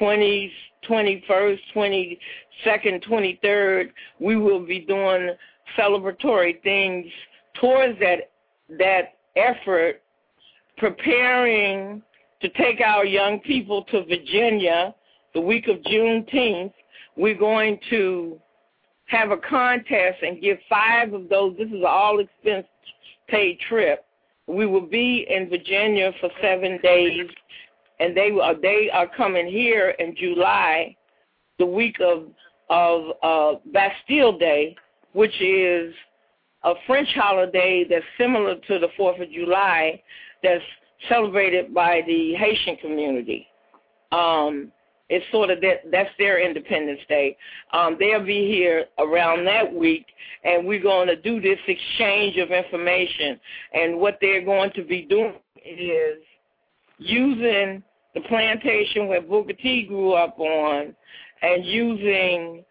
20th, 0.01 0.51
21st, 0.89 1.59
22nd, 1.75 3.05
23rd, 3.05 3.91
we 4.19 4.37
will 4.37 4.65
be 4.65 4.81
doing 4.81 5.31
celebratory 5.79 6.61
things 6.63 7.07
towards 7.61 7.99
that 8.01 8.31
that 8.79 9.15
effort, 9.37 10.03
preparing 10.79 12.03
to 12.41 12.49
take 12.51 12.81
our 12.81 13.05
young 13.05 13.39
people 13.41 13.85
to 13.85 14.05
Virginia 14.05 14.95
the 15.35 15.41
week 15.41 15.69
of 15.69 15.77
Juneteenth. 15.83 16.73
We're 17.17 17.39
going 17.39 17.79
to 17.91 18.39
have 19.07 19.31
a 19.31 19.37
contest 19.37 20.23
and 20.23 20.41
give 20.41 20.59
five 20.69 21.13
of 21.13 21.29
those. 21.29 21.57
This 21.59 21.69
is 21.69 21.75
an 21.75 21.85
all 21.87 22.19
expense 22.21 22.67
paid 23.29 23.59
trip. 23.69 24.05
We 24.47 24.67
will 24.67 24.87
be 24.87 25.27
in 25.29 25.49
Virginia 25.49 26.13
for 26.21 26.31
seven 26.41 26.79
days, 26.83 27.29
and 28.03 28.17
they 28.17 28.31
are 28.31 28.55
they 28.55 28.91
are 28.93 29.09
coming 29.17 29.47
here 29.47 29.91
in 29.99 30.15
July, 30.17 30.97
the 31.59 31.67
week 31.67 31.97
of 32.01 32.25
of 32.69 33.17
uh, 33.23 33.59
Bastille 33.73 34.39
Day, 34.39 34.75
which 35.13 35.41
is 35.41 35.95
a 36.65 36.75
French 36.87 37.09
holiday 37.15 37.85
that's 37.89 38.05
similar 38.19 38.57
to 38.57 38.79
the 38.79 38.89
Fourth 38.97 39.21
of 39.21 39.31
July, 39.31 40.03
that's 40.43 40.65
celebrated 41.09 41.73
by 41.75 42.03
the 42.07 42.35
Haitian 42.35 42.77
community. 42.77 43.47
Um, 44.11 44.73
it's 45.09 45.25
sort 45.31 45.51
of 45.51 45.61
that 45.61 45.91
that's 45.91 46.11
their 46.19 46.45
Independence 46.45 47.01
Day. 47.09 47.37
Um, 47.73 47.97
they'll 48.01 48.25
be 48.25 48.49
here 48.49 48.87
around 48.99 49.45
that 49.45 49.73
week, 49.73 50.07
and 50.43 50.67
we're 50.67 50.83
going 50.83 51.07
to 51.07 51.17
do 51.17 51.41
this 51.41 51.59
exchange 51.69 52.37
of 52.39 52.51
information. 52.51 53.39
And 53.75 53.99
what 53.99 54.19
they're 54.21 54.45
going 54.45 54.73
to 54.73 54.83
be 54.83 55.03
doing 55.03 55.35
is 55.65 56.19
using 56.99 57.83
the 58.15 58.21
plantation 58.23 59.09
where 59.09 59.23
Booker 59.23 59.53
T 59.55 59.85
grew 59.85 60.13
up 60.13 60.39
on, 60.39 60.95
and 61.43 61.65
using 61.65 62.65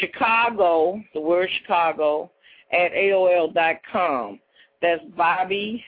Chicago, 0.00 1.00
the 1.14 1.20
word 1.20 1.48
Chicago, 1.60 2.30
at 2.72 2.92
AOL 2.92 3.54
dot 3.54 3.76
com. 3.90 4.38
That's 4.82 5.02
Bobbie 5.16 5.82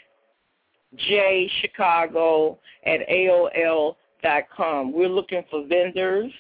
J 0.96 1.50
Chicago 1.60 2.58
at 2.86 3.00
AOL 3.08 3.96
dot 4.22 4.44
com. 4.54 4.92
We're 4.92 5.08
looking 5.08 5.44
for 5.50 5.66
vendors. 5.66 6.32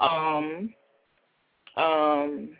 Um, 0.00 0.72
um, 1.78 2.50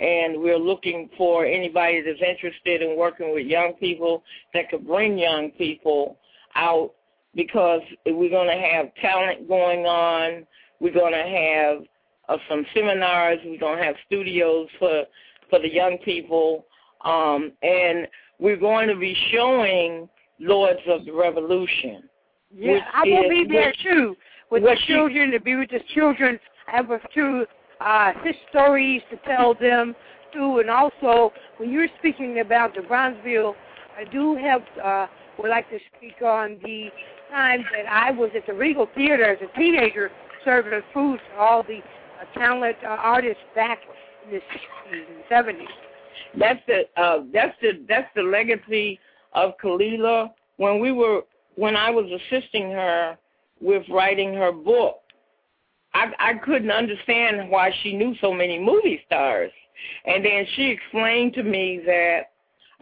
and 0.00 0.40
we're 0.40 0.58
looking 0.58 1.08
for 1.16 1.46
anybody 1.46 2.02
that's 2.02 2.20
interested 2.20 2.82
in 2.82 2.96
working 2.96 3.32
with 3.32 3.46
young 3.46 3.72
people 3.80 4.22
that 4.52 4.68
could 4.68 4.86
bring 4.86 5.16
young 5.16 5.50
people 5.52 6.18
out 6.54 6.92
because 7.34 7.80
we're 8.04 8.30
going 8.30 8.48
to 8.48 8.62
have 8.62 8.94
talent 9.00 9.48
going 9.48 9.86
on. 9.86 10.46
We're 10.80 10.92
going 10.92 11.12
to 11.12 11.18
have 11.18 11.82
uh, 12.28 12.42
some 12.48 12.66
seminars. 12.74 13.38
We're 13.44 13.60
going 13.60 13.78
to 13.78 13.84
have 13.84 13.94
studios 14.06 14.68
for 14.78 15.04
for 15.48 15.60
the 15.60 15.72
young 15.72 15.96
people, 16.04 16.66
um, 17.04 17.52
and 17.62 18.08
we're 18.40 18.56
going 18.56 18.88
to 18.88 18.96
be 18.96 19.16
showing 19.32 20.08
Lords 20.40 20.80
of 20.88 21.04
the 21.04 21.12
Revolution. 21.12 22.02
Yeah, 22.52 22.80
I 22.92 23.04
will 23.04 23.24
is, 23.24 23.30
be 23.30 23.46
there 23.48 23.68
which, 23.68 23.82
too 23.82 24.16
with 24.50 24.62
the 24.62 24.76
children 24.86 25.30
to 25.30 25.40
be 25.40 25.56
with 25.56 25.70
the 25.70 25.80
children. 25.94 26.38
I 26.68 26.76
have 26.76 26.90
a 26.90 27.00
few 27.12 27.46
uh, 27.80 28.12
his 28.24 28.34
stories 28.50 29.02
to 29.10 29.16
tell 29.26 29.54
them 29.54 29.94
too, 30.32 30.58
and 30.58 30.70
also 30.70 31.32
when 31.58 31.70
you're 31.70 31.88
speaking 31.98 32.40
about 32.40 32.74
the 32.74 32.80
Bronzeville, 32.80 33.54
I 33.96 34.04
do 34.04 34.36
have 34.36 34.62
uh, 34.82 35.06
would 35.38 35.50
like 35.50 35.68
to 35.70 35.78
speak 35.96 36.22
on 36.22 36.58
the 36.62 36.88
time 37.30 37.64
that 37.74 37.90
I 37.90 38.10
was 38.10 38.30
at 38.34 38.46
the 38.46 38.54
Regal 38.54 38.88
Theater 38.94 39.24
as 39.24 39.38
a 39.42 39.58
teenager 39.58 40.10
serving 40.44 40.80
food 40.94 41.18
to 41.32 41.40
all 41.40 41.62
the 41.62 41.78
uh, 41.78 42.38
talent 42.38 42.76
uh, 42.84 42.88
artists 42.88 43.42
back 43.54 43.80
in 44.24 44.32
the 44.32 44.38
60s 44.38 45.04
and 45.30 45.46
70s. 45.56 45.66
That's 46.38 46.60
the 46.66 46.82
uh, 47.00 47.24
that's 47.32 47.54
the 47.60 47.84
that's 47.88 48.08
the 48.14 48.22
legacy 48.22 48.98
of 49.32 49.52
Khalilah. 49.62 50.30
When 50.56 50.80
we 50.80 50.92
were 50.92 51.22
when 51.56 51.76
I 51.76 51.90
was 51.90 52.06
assisting 52.10 52.70
her 52.70 53.16
with 53.60 53.82
writing 53.90 54.34
her 54.34 54.52
book, 54.52 55.00
I 55.96 56.12
I 56.18 56.34
couldn't 56.34 56.70
understand 56.70 57.50
why 57.50 57.72
she 57.82 57.96
knew 57.96 58.14
so 58.20 58.32
many 58.32 58.58
movie 58.58 59.00
stars, 59.06 59.50
and 60.04 60.24
then 60.24 60.46
she 60.54 60.64
explained 60.64 61.32
to 61.34 61.42
me 61.42 61.80
that 61.86 62.32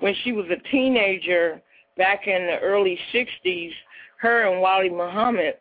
when 0.01 0.15
she 0.25 0.33
was 0.33 0.47
a 0.51 0.69
teenager 0.71 1.63
back 1.97 2.27
in 2.27 2.47
the 2.47 2.59
early 2.59 2.99
60s, 3.13 3.71
her 4.19 4.51
and 4.51 4.61
Wally 4.61 4.91
Muhammad 4.91 5.55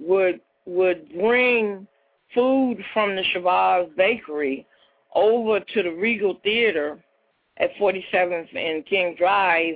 would 0.00 0.40
would 0.64 1.12
bring 1.12 1.86
food 2.34 2.78
from 2.94 3.16
the 3.16 3.22
Shabazz 3.34 3.94
Bakery 3.94 4.66
over 5.14 5.60
to 5.60 5.82
the 5.82 5.90
Regal 5.90 6.40
Theater 6.42 6.98
at 7.58 7.74
47th 7.78 8.56
and 8.56 8.86
King 8.86 9.14
Drive 9.18 9.74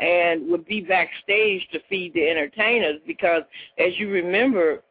and 0.00 0.50
would 0.50 0.66
be 0.66 0.80
backstage 0.80 1.66
to 1.72 1.78
feed 1.88 2.12
the 2.14 2.28
entertainers 2.28 3.00
because, 3.06 3.42
as 3.78 3.96
you 3.98 4.10
remember, 4.10 4.82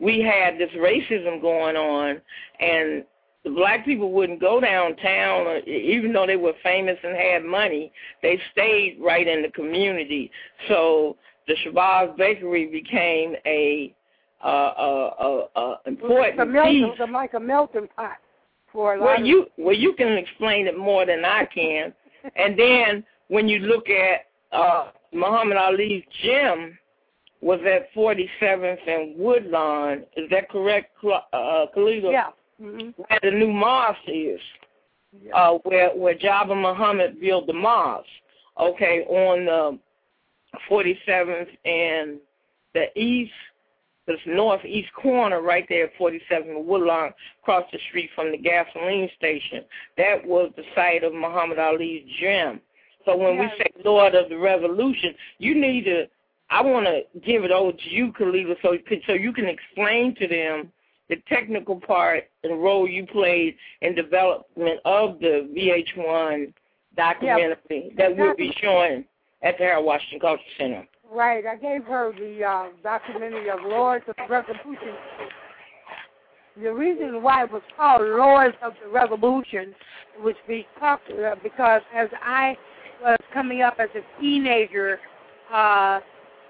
we 0.00 0.20
had 0.20 0.58
this 0.58 0.70
racism 0.76 1.40
going 1.40 1.76
on 1.76 2.20
and 2.60 3.04
the 3.44 3.50
black 3.50 3.84
people 3.84 4.12
wouldn't 4.12 4.40
go 4.40 4.60
downtown 4.60 5.60
even 5.66 6.12
though 6.12 6.26
they 6.26 6.36
were 6.36 6.52
famous 6.62 6.96
and 7.02 7.16
had 7.16 7.44
money 7.44 7.92
they 8.22 8.38
stayed 8.52 8.98
right 9.00 9.26
in 9.28 9.42
the 9.42 9.50
community 9.50 10.30
so 10.68 11.16
the 11.46 11.54
Shabazz 11.64 12.16
Bakery 12.16 12.66
became 12.66 13.34
a 13.46 13.94
uh, 14.44 14.46
uh, 14.46 15.14
uh, 15.56 15.58
uh, 15.58 15.76
important 15.86 16.34
It's 16.34 16.42
a 16.42 16.44
melting, 16.44 16.72
piece. 16.90 16.96
it's 17.00 17.12
like 17.12 17.34
a 17.34 17.40
melting 17.40 17.88
pot 17.96 18.16
for 18.72 18.94
a 18.94 18.98
lot 18.98 19.06
Well, 19.06 19.20
of 19.20 19.26
you 19.26 19.46
well 19.56 19.74
you 19.74 19.94
can 19.94 20.12
explain 20.18 20.66
it 20.66 20.76
more 20.76 21.06
than 21.06 21.24
I 21.24 21.46
can. 21.46 21.92
and 22.36 22.58
then 22.58 23.04
when 23.28 23.48
you 23.48 23.60
look 23.60 23.88
at 23.88 24.26
uh, 24.52 24.90
Muhammad 25.12 25.56
Ali's 25.56 26.04
gym 26.22 26.78
was 27.46 27.60
at 27.64 27.94
47th 27.94 28.88
and 28.88 29.16
Woodlawn. 29.16 30.04
Is 30.16 30.28
that 30.30 30.48
correct, 30.50 30.90
Cl- 31.00 31.26
uh, 31.32 31.66
Khalida? 31.76 32.10
yeah. 32.10 32.30
hmm 32.60 32.90
Where 32.96 33.20
the 33.22 33.30
new 33.30 33.52
mosque 33.52 33.98
is, 34.08 34.40
yeah. 35.22 35.32
uh, 35.32 35.58
where 35.62 35.90
where 35.90 36.16
Jabir 36.16 36.60
Muhammad 36.60 37.20
built 37.20 37.46
the 37.46 37.52
mosque. 37.52 38.06
Okay, 38.58 38.96
on 39.08 39.44
the 39.44 39.78
47th 40.70 41.48
and 41.64 42.18
the 42.74 42.86
east 42.98 43.32
It's 44.08 44.22
northeast 44.26 44.88
corner 44.94 45.40
right 45.42 45.66
there 45.68 45.84
at 45.86 45.96
47 45.98 46.66
Woodlawn, 46.66 47.12
across 47.42 47.64
the 47.72 47.78
street 47.88 48.10
from 48.14 48.30
the 48.32 48.38
gasoline 48.38 49.08
station. 49.16 49.60
That 49.98 50.24
was 50.26 50.50
the 50.56 50.62
site 50.74 51.04
of 51.04 51.12
Muhammad 51.12 51.58
Ali's 51.58 52.04
gym. 52.20 52.60
So 53.04 53.16
when 53.16 53.38
we 53.38 53.46
say 53.58 53.66
Lord 53.84 54.14
of 54.16 54.28
the 54.28 54.38
Revolution, 54.38 55.14
you 55.38 55.54
need 55.54 55.84
to. 55.84 56.06
I 56.50 56.62
want 56.62 56.86
to 56.86 57.02
give 57.20 57.44
it 57.44 57.50
over 57.50 57.72
to 57.72 57.90
you, 57.90 58.12
Khalilah, 58.12 58.56
so 58.62 58.76
so 59.06 59.12
you 59.12 59.32
can 59.32 59.46
explain 59.46 60.14
to 60.16 60.28
them 60.28 60.72
the 61.08 61.16
technical 61.28 61.80
part 61.80 62.24
and 62.42 62.62
role 62.62 62.88
you 62.88 63.06
played 63.06 63.56
in 63.80 63.94
development 63.94 64.80
of 64.84 65.18
the 65.20 65.48
VH1 65.56 66.52
documentary 66.96 67.56
yep. 67.70 67.96
that 67.96 68.16
will 68.16 68.34
be 68.36 68.52
showing 68.60 69.04
at 69.42 69.58
the 69.58 69.64
Harold 69.64 69.86
Washington 69.86 70.20
Culture 70.20 70.42
Center. 70.58 70.86
Right. 71.12 71.46
I 71.46 71.56
gave 71.56 71.84
her 71.84 72.12
the 72.12 72.44
uh, 72.44 72.66
documentary 72.82 73.48
of 73.50 73.60
Lords 73.62 74.04
of 74.08 74.16
the 74.16 74.26
Revolution. 74.28 74.94
The 76.60 76.72
reason 76.72 77.22
why 77.22 77.44
it 77.44 77.52
was 77.52 77.62
called 77.76 78.02
Lords 78.02 78.56
of 78.62 78.72
the 78.82 78.90
Revolution 78.90 79.74
was 80.20 80.34
because, 80.48 80.98
uh, 81.10 81.34
because 81.42 81.82
as 81.94 82.08
I 82.22 82.56
was 83.02 83.18
coming 83.32 83.62
up 83.62 83.76
as 83.78 83.90
a 83.94 84.20
teenager, 84.20 84.98
uh, 85.52 86.00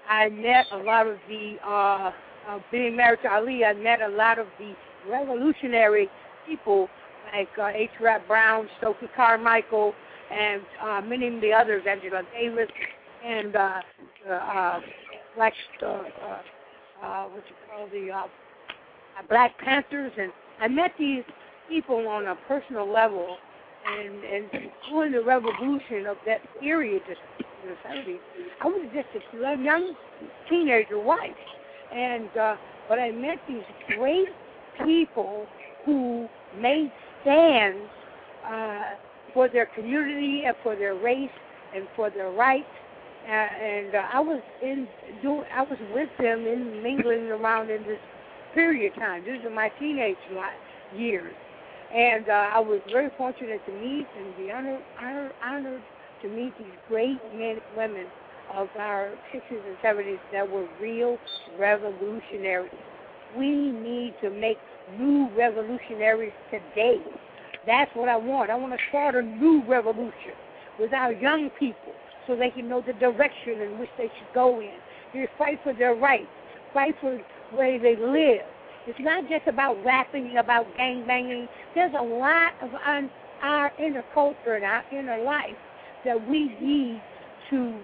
I 0.09 0.29
met 0.29 0.65
a 0.71 0.77
lot 0.77 1.07
of 1.07 1.17
the, 1.27 1.57
uh, 1.65 2.11
uh, 2.47 2.59
being 2.71 2.95
married 2.95 3.19
to 3.23 3.31
Ali, 3.31 3.65
I 3.65 3.73
met 3.73 4.01
a 4.01 4.07
lot 4.07 4.39
of 4.39 4.47
the 4.57 4.73
revolutionary 5.09 6.09
people 6.47 6.89
like 7.33 7.49
uh, 7.59 7.67
H. 7.67 7.89
Rap 7.99 8.25
Brown, 8.27 8.69
Stokely 8.79 9.09
Carmichael, 9.15 9.93
and 10.31 10.61
uh, 10.81 11.01
many 11.01 11.27
of 11.27 11.41
the 11.41 11.51
others, 11.51 11.83
Angela 11.89 12.21
Davis, 12.33 12.69
and 13.25 13.55
uh, 13.55 13.81
uh, 14.29 14.79
Black, 15.35 15.53
uh, 15.81 15.85
uh, 15.85 16.41
uh, 17.03 17.23
what 17.25 17.43
you 17.47 17.55
call 17.69 17.87
the 17.91 18.11
uh, 18.11 18.27
Black 19.29 19.57
Panthers, 19.59 20.11
and 20.17 20.31
I 20.61 20.67
met 20.67 20.91
these 20.97 21.23
people 21.69 22.07
on 22.07 22.27
a 22.27 22.35
personal 22.47 22.91
level, 22.91 23.37
and 23.87 24.23
and 24.23 24.71
during 24.89 25.11
the 25.11 25.21
revolution 25.21 26.05
of 26.07 26.17
that 26.25 26.41
period, 26.59 27.01
the, 27.07 27.15
the 27.67 27.75
70s, 27.87 28.19
I 28.61 28.67
was 28.67 28.87
just 28.93 29.07
a 29.15 29.63
young 29.63 29.93
teenager 30.49 30.99
wife, 30.99 31.31
and 31.93 32.29
uh, 32.37 32.55
but 32.89 32.99
I 32.99 33.11
met 33.11 33.37
these 33.47 33.63
great 33.97 34.29
people 34.85 35.45
who 35.85 36.27
made 36.59 36.91
stands 37.21 37.89
uh, 38.45 38.81
for 39.33 39.49
their 39.49 39.65
community 39.67 40.43
and 40.45 40.55
for 40.63 40.75
their 40.75 40.95
race 40.95 41.29
and 41.75 41.87
for 41.95 42.09
their 42.09 42.31
rights. 42.31 42.65
Uh, 43.25 43.31
and 43.31 43.93
uh, 43.93 44.03
I 44.13 44.19
was 44.21 44.41
in 44.61 44.87
doing, 45.21 45.43
I 45.53 45.63
was 45.63 45.77
with 45.93 46.09
them 46.17 46.47
in 46.47 46.81
mingling 46.81 47.27
around 47.27 47.69
in 47.69 47.83
this 47.83 47.99
period 48.53 48.93
of 48.93 48.99
time. 48.99 49.23
These 49.25 49.43
are 49.43 49.49
my 49.49 49.69
teenage 49.79 50.15
life, 50.33 50.53
years, 50.95 51.33
and 51.93 52.27
uh, 52.27 52.49
I 52.53 52.59
was 52.59 52.81
very 52.91 53.09
fortunate 53.17 53.61
to 53.65 53.71
meet 53.71 54.07
and 54.17 54.37
be 54.37 54.51
honored, 54.51 54.81
honored, 55.01 55.31
honored 55.43 55.81
to 56.21 56.29
meet 56.29 56.57
these 56.57 56.67
great 56.87 57.19
men 57.33 57.57
and 57.57 57.77
women 57.77 58.05
of 58.53 58.67
our 58.77 59.11
60s 59.33 59.41
and 59.51 59.77
70s 59.83 60.19
that 60.31 60.49
were 60.49 60.67
real 60.81 61.17
revolutionaries. 61.59 62.71
We 63.37 63.49
need 63.71 64.15
to 64.21 64.29
make 64.29 64.57
new 64.97 65.29
revolutionaries 65.37 66.33
today. 66.49 67.01
That's 67.65 67.91
what 67.95 68.09
I 68.09 68.15
want. 68.15 68.49
I 68.49 68.55
want 68.55 68.73
to 68.73 68.79
start 68.89 69.15
a 69.15 69.21
new 69.21 69.63
revolution 69.67 70.33
with 70.79 70.93
our 70.93 71.11
young 71.11 71.49
people 71.59 71.93
so 72.25 72.35
they 72.35 72.49
can 72.49 72.69
know 72.69 72.81
the 72.85 72.93
direction 72.93 73.61
in 73.61 73.79
which 73.79 73.89
they 73.97 74.05
should 74.05 74.33
go 74.33 74.59
in. 74.59 74.71
They 75.13 75.27
fight 75.37 75.59
for 75.63 75.73
their 75.73 75.95
rights, 75.95 76.27
fight 76.73 76.95
for 77.01 77.17
the 77.17 77.57
way 77.57 77.77
they 77.77 77.95
live. 77.95 78.45
It's 78.87 78.99
not 79.01 79.27
just 79.27 79.47
about 79.47 79.83
rapping, 79.83 80.37
about 80.37 80.65
gang 80.77 81.05
banging. 81.05 81.47
There's 81.75 81.93
a 81.99 82.03
lot 82.03 82.53
of 82.61 82.69
un, 82.85 83.09
our 83.43 83.71
inner 83.77 84.03
culture 84.13 84.55
and 84.55 84.63
our 84.63 84.83
inner 84.91 85.21
life 85.23 85.57
that 86.05 86.27
we 86.29 86.55
need 86.61 87.01
to 87.49 87.79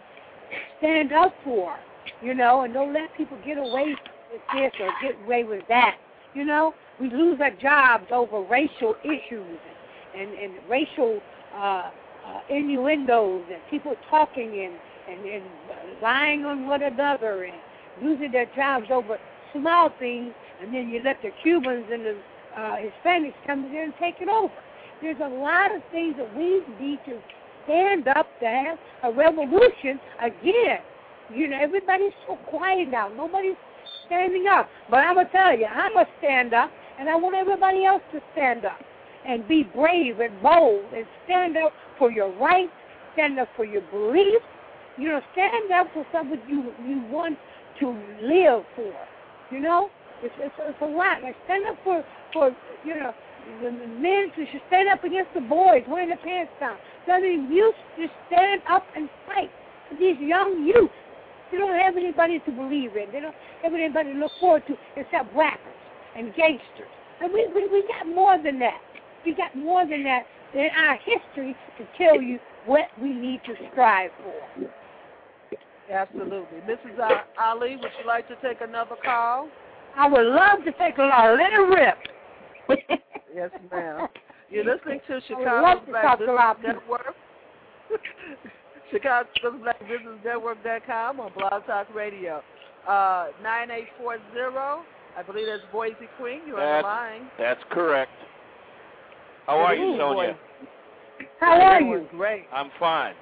stand 0.77 1.11
up 1.11 1.33
for, 1.43 1.75
you 2.21 2.33
know, 2.33 2.61
and 2.61 2.73
don't 2.73 2.93
let 2.93 3.13
people 3.17 3.37
get 3.45 3.57
away 3.57 3.95
with 4.31 4.41
this 4.53 4.71
or 4.79 4.91
get 5.01 5.21
away 5.25 5.43
with 5.43 5.63
that. 5.67 5.97
You 6.33 6.45
know, 6.45 6.73
we 6.99 7.09
lose 7.09 7.39
our 7.41 7.51
jobs 7.51 8.05
over 8.11 8.41
racial 8.41 8.95
issues 9.03 9.59
and, 10.17 10.29
and 10.31 10.53
racial 10.69 11.19
uh, 11.55 11.57
uh, 12.25 12.39
innuendos 12.49 13.43
and 13.51 13.61
people 13.69 13.95
talking 14.09 14.47
and, 14.47 14.73
and, 15.09 15.25
and 15.25 15.43
lying 16.01 16.45
on 16.45 16.65
one 16.67 16.81
another 16.81 17.43
and 17.43 17.55
losing 18.01 18.31
their 18.31 18.47
jobs 18.55 18.87
over 18.89 19.17
small 19.53 19.91
things, 19.99 20.33
and 20.61 20.73
then 20.73 20.89
you 20.89 21.01
let 21.03 21.21
the 21.21 21.29
Cubans 21.41 21.85
and 21.91 22.05
the 22.05 22.17
uh, 22.57 22.75
Hispanics 22.77 23.33
come 23.45 23.65
in 23.65 23.71
there 23.71 23.83
and 23.83 23.93
take 23.99 24.15
it 24.19 24.29
over. 24.29 24.53
There's 25.01 25.19
a 25.21 25.27
lot 25.27 25.75
of 25.75 25.81
things 25.91 26.15
that 26.17 26.35
we 26.37 26.61
need 26.79 26.99
to 27.05 27.19
stand 27.65 28.07
up 28.07 28.27
to 28.39 28.45
have 28.45 28.77
a 29.03 29.11
revolution 29.11 29.99
again. 30.21 30.79
You 31.33 31.47
know, 31.47 31.57
everybody's 31.59 32.13
so 32.27 32.37
quiet 32.47 32.89
now. 32.89 33.09
Nobody's 33.09 33.55
standing 34.05 34.45
up. 34.47 34.69
But 34.89 34.97
I'm 34.97 35.15
going 35.15 35.25
to 35.25 35.31
tell 35.31 35.57
you, 35.57 35.65
I'm 35.65 35.93
going 35.93 36.05
to 36.05 36.11
stand 36.19 36.53
up, 36.53 36.71
and 36.99 37.09
I 37.09 37.15
want 37.15 37.35
everybody 37.35 37.85
else 37.85 38.01
to 38.13 38.21
stand 38.33 38.65
up 38.65 38.79
and 39.25 39.47
be 39.47 39.63
brave 39.63 40.19
and 40.19 40.41
bold 40.41 40.85
and 40.95 41.05
stand 41.25 41.57
up 41.57 41.71
for 41.97 42.11
your 42.11 42.31
rights, 42.37 42.71
stand 43.13 43.39
up 43.39 43.47
for 43.55 43.65
your 43.65 43.81
beliefs. 43.91 44.45
You 44.97 45.09
know, 45.09 45.21
stand 45.31 45.71
up 45.71 45.87
for 45.93 46.05
something 46.11 46.39
you 46.47 46.71
you 46.87 47.01
want 47.09 47.37
to 47.79 47.87
live 48.21 48.63
for. 48.75 48.93
You 49.49 49.59
know, 49.59 49.89
it's 50.23 50.33
it's, 50.39 50.55
it's 50.59 50.81
a 50.81 50.85
lot. 50.85 51.21
Like 51.21 51.35
stand 51.45 51.65
up 51.67 51.77
for 51.83 52.03
for 52.31 52.55
you 52.83 52.95
know 52.95 53.13
the, 53.61 53.69
the 53.69 53.87
men 53.99 54.31
should 54.35 54.47
stand 54.67 54.89
up 54.89 55.03
against 55.03 55.33
the 55.33 55.41
boys 55.41 55.83
wearing 55.87 56.09
their 56.09 56.23
pants 56.23 56.51
down. 56.59 56.77
So 57.05 57.19
the 57.19 57.35
youth 57.51 57.75
just 57.99 58.13
stand 58.27 58.61
up 58.69 58.83
and 58.95 59.09
fight 59.27 59.51
for 59.89 59.95
these 59.95 60.17
young 60.19 60.63
youth. 60.65 60.91
They 61.51 61.57
don't 61.59 61.77
have 61.77 61.97
anybody 61.97 62.39
to 62.39 62.51
believe 62.51 62.95
in. 62.95 63.11
They 63.11 63.19
don't 63.19 63.35
have 63.61 63.73
anybody 63.73 64.13
to 64.13 64.19
look 64.19 64.31
forward 64.39 64.63
to 64.67 64.73
except 64.95 65.35
rappers 65.35 65.81
and 66.15 66.33
gangsters. 66.35 66.89
And 67.21 67.31
we, 67.31 67.47
we 67.53 67.67
we 67.67 67.83
got 67.87 68.07
more 68.07 68.41
than 68.41 68.59
that. 68.59 68.81
We 69.25 69.35
got 69.35 69.55
more 69.55 69.85
than 69.85 70.03
that 70.03 70.23
in 70.53 70.69
our 70.77 70.97
history 70.97 71.55
to 71.77 71.83
tell 71.97 72.21
you 72.21 72.39
what 72.65 72.87
we 73.01 73.11
need 73.13 73.41
to 73.45 73.53
strive 73.71 74.11
for. 74.23 74.69
Absolutely. 75.91 76.59
Mrs. 76.67 76.99
Uh, 76.99 77.23
Ali, 77.39 77.75
would 77.75 77.91
you 77.99 78.07
like 78.07 78.27
to 78.29 78.35
take 78.41 78.61
another 78.61 78.95
call? 79.03 79.49
I 79.95 80.07
would 80.07 80.25
love 80.25 80.63
to 80.65 80.71
take 80.73 80.97
a 80.97 81.03
lot. 81.03 81.37
Let 81.37 81.53
it 81.53 81.57
rip. 81.57 81.97
yes, 83.35 83.49
ma'am. 83.71 84.07
You're 84.49 84.65
listening 84.65 84.99
to 85.07 85.19
Chicago 85.27 85.81
Black 85.91 86.19
Business 86.19 86.55
Network. 86.63 87.15
Chicago 88.91 89.27
Black 89.61 89.79
Business 89.81 90.19
Network.com 90.23 91.19
on 91.19 91.31
Blog 91.33 91.65
Talk 91.65 91.93
Radio. 91.95 92.41
Uh, 92.87 93.27
9840, 93.41 94.85
I 95.17 95.23
believe 95.23 95.47
that's 95.47 95.63
Boise 95.71 95.95
Queen. 96.19 96.41
You're 96.45 96.59
that's, 96.59 96.85
on 96.85 97.17
the 97.19 97.23
line. 97.23 97.31
That's 97.39 97.61
correct. 97.71 98.11
How 99.47 99.57
are 99.57 99.75
you, 99.75 99.97
Sonja? 99.99 100.35
How 101.39 101.61
are 101.61 101.81
you? 101.81 102.07
Great. 102.11 102.45
I'm 102.53 102.69
fine. 102.79 103.13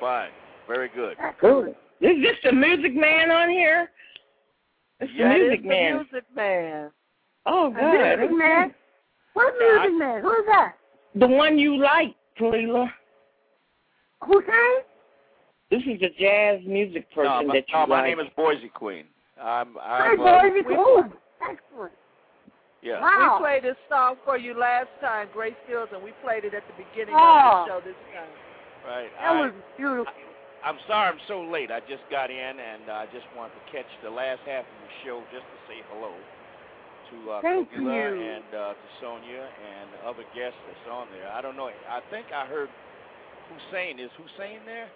Fine. 0.00 0.30
Very 0.66 0.90
good. 0.94 1.16
Good. 1.40 1.68
Is 2.00 2.16
this 2.22 2.36
the 2.42 2.52
music 2.52 2.94
man 2.94 3.30
on 3.30 3.48
here? 3.48 3.90
It's 5.02 5.10
yeah, 5.16 5.32
the 5.32 5.38
music 5.38 5.58
it's 5.58 5.68
man. 5.68 5.92
The 5.92 5.98
music 5.98 6.24
man. 6.36 6.90
Oh, 7.44 7.66
A 7.66 7.74
good. 7.74 8.18
music 8.18 8.38
man? 8.38 8.74
What 9.34 9.54
music 9.58 9.98
man? 9.98 10.22
Who's 10.22 10.46
that? 10.46 10.74
The 11.16 11.26
one 11.26 11.58
you 11.58 11.76
like, 11.82 12.14
Khalilah. 12.38 12.86
Who's 14.24 14.44
that? 14.46 14.82
This 15.72 15.82
is 15.82 16.00
a 16.02 16.10
jazz 16.20 16.60
music 16.64 17.10
person 17.10 17.24
no, 17.24 17.42
my, 17.42 17.54
that 17.54 17.64
you 17.66 17.74
no, 17.74 17.80
like. 17.80 17.88
my 17.88 18.06
name 18.06 18.20
is 18.20 18.26
Boise 18.36 18.68
Queen. 18.68 19.06
I'm. 19.42 19.74
Hi, 19.80 20.12
I'm 20.12 20.20
uh, 20.20 20.24
Boise 20.24 20.62
Queen. 20.62 21.12
Excellent. 21.42 21.92
Yeah. 22.82 23.00
Wow. 23.00 23.38
We 23.40 23.44
played 23.44 23.64
this 23.64 23.76
song 23.90 24.16
for 24.24 24.38
you 24.38 24.56
last 24.56 24.88
time, 25.00 25.26
Grace 25.32 25.58
Fields, 25.66 25.90
and 25.92 26.02
we 26.02 26.12
played 26.22 26.44
it 26.44 26.54
at 26.54 26.62
the 26.68 26.74
beginning 26.78 27.16
oh. 27.18 27.18
of 27.18 27.66
the 27.66 27.72
show 27.72 27.80
this 27.84 27.98
time. 28.14 28.30
Right. 28.86 29.08
That 29.18 29.32
I, 29.32 29.40
was 29.40 29.52
beautiful. 29.76 30.06
I, 30.06 30.31
I'm 30.64 30.78
sorry 30.86 31.10
I'm 31.10 31.20
so 31.26 31.42
late. 31.42 31.70
I 31.70 31.80
just 31.80 32.06
got 32.10 32.30
in 32.30 32.54
and 32.60 32.86
I 32.90 33.06
just 33.06 33.26
wanted 33.36 33.54
to 33.58 33.64
catch 33.74 33.88
the 34.02 34.10
last 34.10 34.40
half 34.46 34.62
of 34.62 34.78
the 34.78 34.92
show 35.04 35.22
just 35.34 35.42
to 35.42 35.58
say 35.66 35.82
hello 35.90 36.14
to 37.10 37.30
uh, 37.30 37.40
Thank 37.42 37.70
Kogula 37.72 38.14
you. 38.14 38.22
and 38.22 38.48
uh, 38.54 38.72
to 38.78 38.86
Sonja 39.02 39.42
and 39.42 39.86
the 39.92 40.08
other 40.08 40.24
guests 40.34 40.58
that's 40.66 40.86
on 40.90 41.08
there. 41.12 41.30
I 41.30 41.42
don't 41.42 41.56
know. 41.56 41.66
I 41.68 42.00
think 42.10 42.26
I 42.34 42.46
heard 42.46 42.68
Hussein. 43.50 43.98
Is 43.98 44.10
Hussein 44.16 44.60
there? 44.64 44.88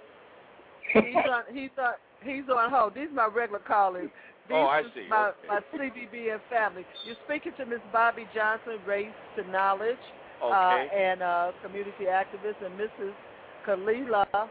he's 0.92 1.16
on. 1.16 1.42
He's 1.52 1.74
on. 1.78 1.94
He's 2.22 2.48
on 2.48 2.70
hold. 2.70 2.94
These 2.94 3.08
are 3.10 3.14
my 3.14 3.26
regular 3.26 3.60
callers. 3.60 4.08
These 4.48 4.54
Oh, 4.56 4.66
I 4.66 4.82
see. 4.94 5.06
My, 5.10 5.28
Okay. 5.30 5.48
my 5.48 5.60
CBBN 5.74 6.38
family. 6.48 6.86
You're 7.04 7.16
speaking 7.26 7.52
to 7.58 7.66
Miss 7.66 7.80
Bobbie 7.92 8.28
Johnson, 8.32 8.78
Race 8.86 9.08
to 9.36 9.42
Knowledge, 9.50 9.98
uh, 10.42 10.78
and 10.94 11.20
uh, 11.20 11.50
community 11.64 12.04
activist, 12.08 12.64
and 12.64 12.78
Mrs. 12.78 13.12
Khalilah 13.66 14.48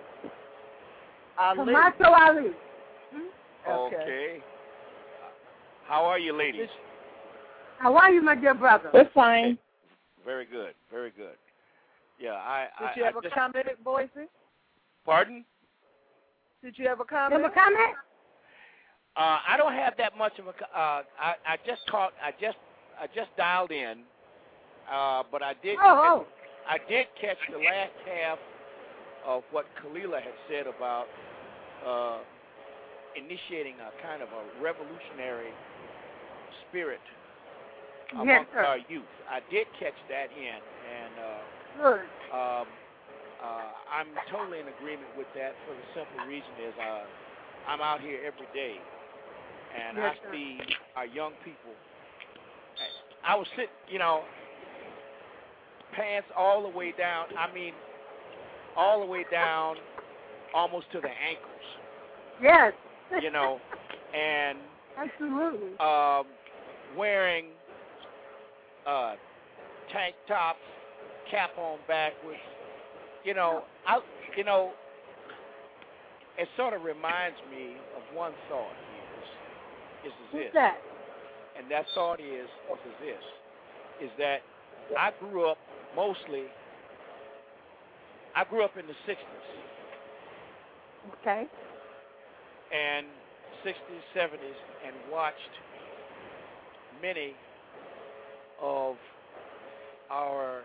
Ali. 1.40 1.58
Camacho 1.58 2.04
Ali. 2.06 2.52
Okay. 3.68 3.96
Okay. 3.96 4.44
How 5.88 6.06
are 6.06 6.20
you, 6.20 6.34
ladies? 6.36 6.70
How 7.80 7.96
are 7.98 8.12
you, 8.12 8.22
my 8.22 8.36
dear 8.36 8.54
brother? 8.54 8.90
We're 8.94 9.10
fine. 9.14 9.58
Very 10.24 10.46
good. 10.46 10.74
Very 10.92 11.12
good. 11.12 11.36
Yeah, 12.20 12.34
I. 12.34 12.68
Did 12.80 12.86
I, 12.86 12.94
you 12.96 13.04
I 13.04 13.06
have 13.08 13.18
a 13.18 13.22
just, 13.22 13.36
comment, 13.36 13.68
Boise? 13.84 14.10
Pardon? 15.06 15.46
Did 16.64 16.78
you 16.78 16.88
have 16.88 17.00
a 17.00 17.04
You 17.04 17.08
comment? 17.10 17.42
have 17.42 17.52
a 17.52 17.54
comment? 17.54 17.96
Uh, 19.18 19.40
I 19.48 19.56
don't 19.58 19.74
have 19.74 19.94
that 19.98 20.18
much 20.18 20.34
of 20.40 20.48
a. 20.48 20.50
Uh, 20.50 21.04
I, 21.20 21.36
I 21.48 21.58
just 21.66 21.82
caught. 21.90 22.14
I 22.24 22.32
just. 22.40 22.58
I 23.00 23.08
just 23.14 23.36
dialed 23.38 23.72
in. 23.72 24.00
Uh, 24.92 25.24
but 25.32 25.44
I 25.44 25.54
did. 25.62 25.78
Oh, 25.82 26.24
oh. 26.24 26.28
I 26.68 26.78
did 26.90 27.08
catch 27.20 27.38
the 27.52 27.58
last 27.58 27.94
half 28.08 28.40
of 29.26 29.44
what 29.52 29.66
Khalilah 29.82 30.22
had 30.22 30.34
said 30.50 30.66
about 30.66 31.06
uh, 31.88 32.20
initiating 33.16 33.76
a 33.80 33.92
kind 34.06 34.22
of 34.22 34.30
a 34.30 34.44
revolutionary 34.62 35.54
spirit 36.68 37.00
among 38.14 38.28
Yes, 38.28 38.46
our 38.56 38.78
youth. 38.90 39.10
I 39.30 39.40
did 39.52 39.68
catch 39.80 39.98
that 40.10 40.30
in, 40.36 40.60
and 40.60 41.14
uh, 41.18 41.42
Good. 41.82 42.06
um, 42.34 42.68
uh, 43.44 43.70
I'm 43.92 44.08
totally 44.32 44.60
in 44.60 44.68
agreement 44.68 45.10
with 45.18 45.28
that 45.36 45.54
for 45.68 45.74
the 45.74 45.86
simple 45.94 46.28
reason 46.28 46.52
is 46.66 46.74
uh, 46.80 47.04
I'm 47.68 47.82
out 47.82 48.02
here 48.02 48.20
every 48.26 48.48
day, 48.54 48.76
and 49.74 49.98
Yes, 49.98 50.16
I 50.22 50.26
sir. 50.26 50.32
see 50.34 50.60
our 50.96 51.06
young 51.06 51.34
people. 51.44 51.74
I 53.26 53.36
was 53.36 53.48
sitting, 53.56 53.74
you 53.90 53.98
know, 53.98 54.22
pants 55.96 56.28
all 56.38 56.62
the 56.62 56.70
way 56.78 56.94
down. 56.98 57.26
I 57.38 57.52
mean, 57.54 57.74
all 58.78 59.00
the 59.00 59.06
way 59.06 59.26
down, 59.32 59.78
almost 60.54 60.92
to 60.92 61.02
the 61.02 61.10
ankles. 61.10 61.66
Yes. 62.42 62.74
You 63.22 63.32
know, 63.32 63.60
and 64.16 64.58
Absolutely. 64.98 65.78
um, 65.80 66.26
wearing 66.98 67.48
uh, 68.88 69.16
tank 69.92 70.16
tops, 70.28 70.60
cap 71.30 71.52
on 71.58 71.80
backwards. 71.88 72.40
You 73.24 73.34
know, 73.34 73.64
I, 73.88 74.00
you 74.38 74.44
know, 74.44 74.72
it 76.38 76.48
sort 76.58 76.74
of 76.74 76.84
reminds 76.84 77.38
me 77.50 77.76
of 77.96 78.16
one 78.16 78.34
thought. 78.50 78.72
Is, 80.06 80.12
is 80.12 80.14
Who's 80.32 80.42
this, 80.42 80.52
that? 80.54 80.78
and 81.58 81.72
that 81.72 81.86
thought 81.96 82.20
is, 82.20 82.46
is 82.46 82.96
this, 83.02 84.06
is 84.08 84.12
that 84.20 84.40
I 84.98 85.12
grew 85.20 85.50
up 85.50 85.58
mostly. 85.96 86.44
I 88.36 88.44
grew 88.44 88.64
up 88.64 88.78
in 88.78 88.86
the 88.86 88.94
'60s 89.12 89.65
Okay. 91.22 91.48
and 92.74 93.06
'60s, 93.66 93.76
'70s, 94.16 94.30
and 94.86 94.96
watched 95.12 95.38
many 97.02 97.34
of 98.62 98.96
our 100.10 100.62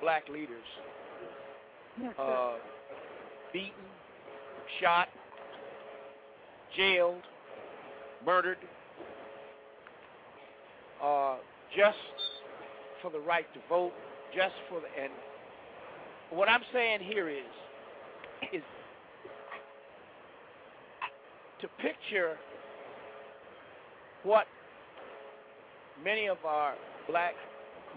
black 0.00 0.28
leaders 0.28 0.64
Yes, 2.00 2.14
uh, 2.18 2.54
beaten, 3.52 3.70
shot, 4.80 5.08
jailed, 6.76 7.22
murdered, 8.24 8.58
uh, 11.02 11.36
just 11.76 11.96
for 13.00 13.10
the 13.10 13.20
right 13.20 13.46
to 13.54 13.60
vote, 13.68 13.92
just 14.34 14.54
for 14.68 14.80
the 14.80 15.02
and 15.02 15.12
what 16.30 16.48
I'm 16.48 16.62
saying 16.72 17.00
here 17.00 17.28
is 17.28 17.44
is 18.52 18.62
to 21.64 21.82
picture 21.82 22.36
what 24.22 24.46
many 26.04 26.28
of 26.28 26.36
our 26.46 26.74
black 27.08 27.32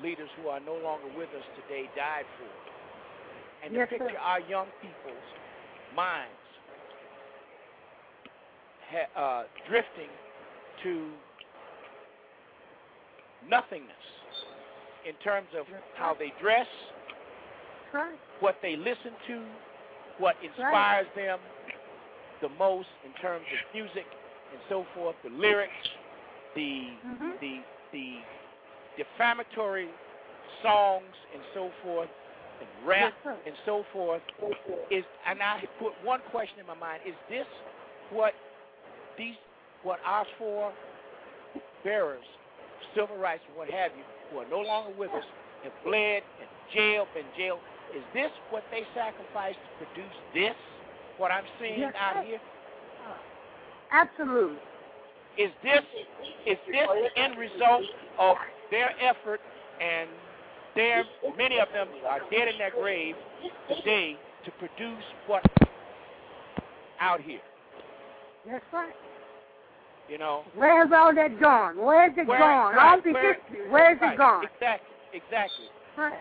leaders 0.01 0.29
who 0.41 0.47
are 0.47 0.61
no 0.61 0.75
longer 0.75 1.07
with 1.17 1.27
us 1.37 1.43
today 1.61 1.89
died 1.93 2.23
for. 2.39 3.65
And 3.65 3.75
Yes, 3.75 3.89
to 3.89 3.97
sir. 3.97 4.05
picture 4.05 4.19
our 4.19 4.39
young 4.39 4.67
people's 4.81 5.27
minds 5.93 6.31
ha- 8.89 9.19
uh, 9.21 9.43
drifting 9.67 10.09
to 10.83 11.11
nothingness 13.49 13.91
in 15.05 15.15
terms 15.15 15.49
of 15.53 15.67
how 15.95 16.13
they 16.13 16.29
dress, 16.39 16.67
Right. 17.91 18.17
what 18.39 18.61
they 18.61 18.77
listen 18.77 19.13
to, 19.27 19.45
what 20.19 20.37
inspires 20.41 21.07
them 21.15 21.39
the 22.41 22.49
most 22.57 22.87
in 23.05 23.11
terms 23.21 23.45
of 23.51 23.73
music 23.73 24.05
and 24.51 24.61
so 24.69 24.85
forth, 24.93 25.15
the 25.23 25.29
lyrics, 25.29 25.73
the 26.55 26.97
Mhm. 27.05 27.39
the 27.39 27.61
the 27.91 28.19
defamatory 28.97 29.89
songs 30.61 31.15
and 31.33 31.43
so 31.53 31.71
forth, 31.83 32.09
and 32.59 32.69
rap 32.85 33.13
Yes, 33.23 33.37
and 33.45 33.55
so 33.65 33.83
forth. 33.93 34.21
Is 34.89 35.05
and 35.25 35.41
I 35.41 35.63
put 35.79 35.93
one 36.03 36.21
question 36.31 36.59
in 36.59 36.65
my 36.65 36.73
mind: 36.75 37.01
Is 37.05 37.15
this 37.29 37.47
what 38.09 38.33
these 39.17 39.35
what 39.83 39.99
our 40.05 40.25
four 40.37 40.73
bearers, 41.83 42.25
civil 42.95 43.17
rights 43.17 43.43
and 43.47 43.55
what 43.55 43.69
have 43.69 43.91
you, 43.95 44.03
who 44.31 44.39
are 44.39 44.45
no 44.49 44.61
longer 44.61 44.91
with 44.97 45.11
us, 45.11 45.23
have 45.63 45.73
bled 45.83 46.23
and 46.39 46.49
jailed, 46.73 47.07
been 47.13 47.25
jailed? 47.37 47.59
Is 47.95 48.03
this 48.13 48.31
what 48.49 48.63
they 48.71 48.85
sacrificed 48.93 49.59
to 49.79 49.85
produce 49.85 50.15
this? 50.33 50.55
What 51.17 51.31
I'm 51.31 51.43
seeing 51.59 51.79
Yes, 51.79 51.93
out 51.99 52.23
here? 52.25 52.39
Absolutely. 53.91 54.57
Is 55.37 55.51
this 55.63 55.81
is 56.45 56.57
this 56.67 56.87
the 56.87 57.21
end 57.21 57.37
result 57.37 57.83
of 58.19 58.35
their 58.71 58.89
effort 59.01 59.39
and 59.81 60.09
their 60.75 61.03
many 61.37 61.59
of 61.59 61.67
them 61.73 61.87
are 62.09 62.19
dead 62.31 62.47
in 62.49 62.57
their 62.57 62.71
grave 62.71 63.15
today 63.69 64.17
to 64.45 64.51
produce 64.51 65.03
what 65.27 65.43
out 66.99 67.21
here? 67.21 67.39
That's 68.49 68.63
right. 68.73 68.93
You 70.09 70.17
know? 70.17 70.43
Where's 70.55 70.89
all 70.95 71.13
that 71.15 71.39
gone? 71.39 71.77
Where's 71.77 72.13
it 72.17 72.27
Where- 72.27 72.39
gone? 72.39 72.75
right, 72.75 72.91
all 72.91 73.01
the 73.01 73.11
where- 73.11 73.33
history. 73.33 73.69
Where's 73.69 73.99
right, 74.01 74.13
it 74.13 74.17
gone? 74.17 74.43
Exactly, 74.45 74.87
exactly. 75.13 75.65
Right. 75.97 76.19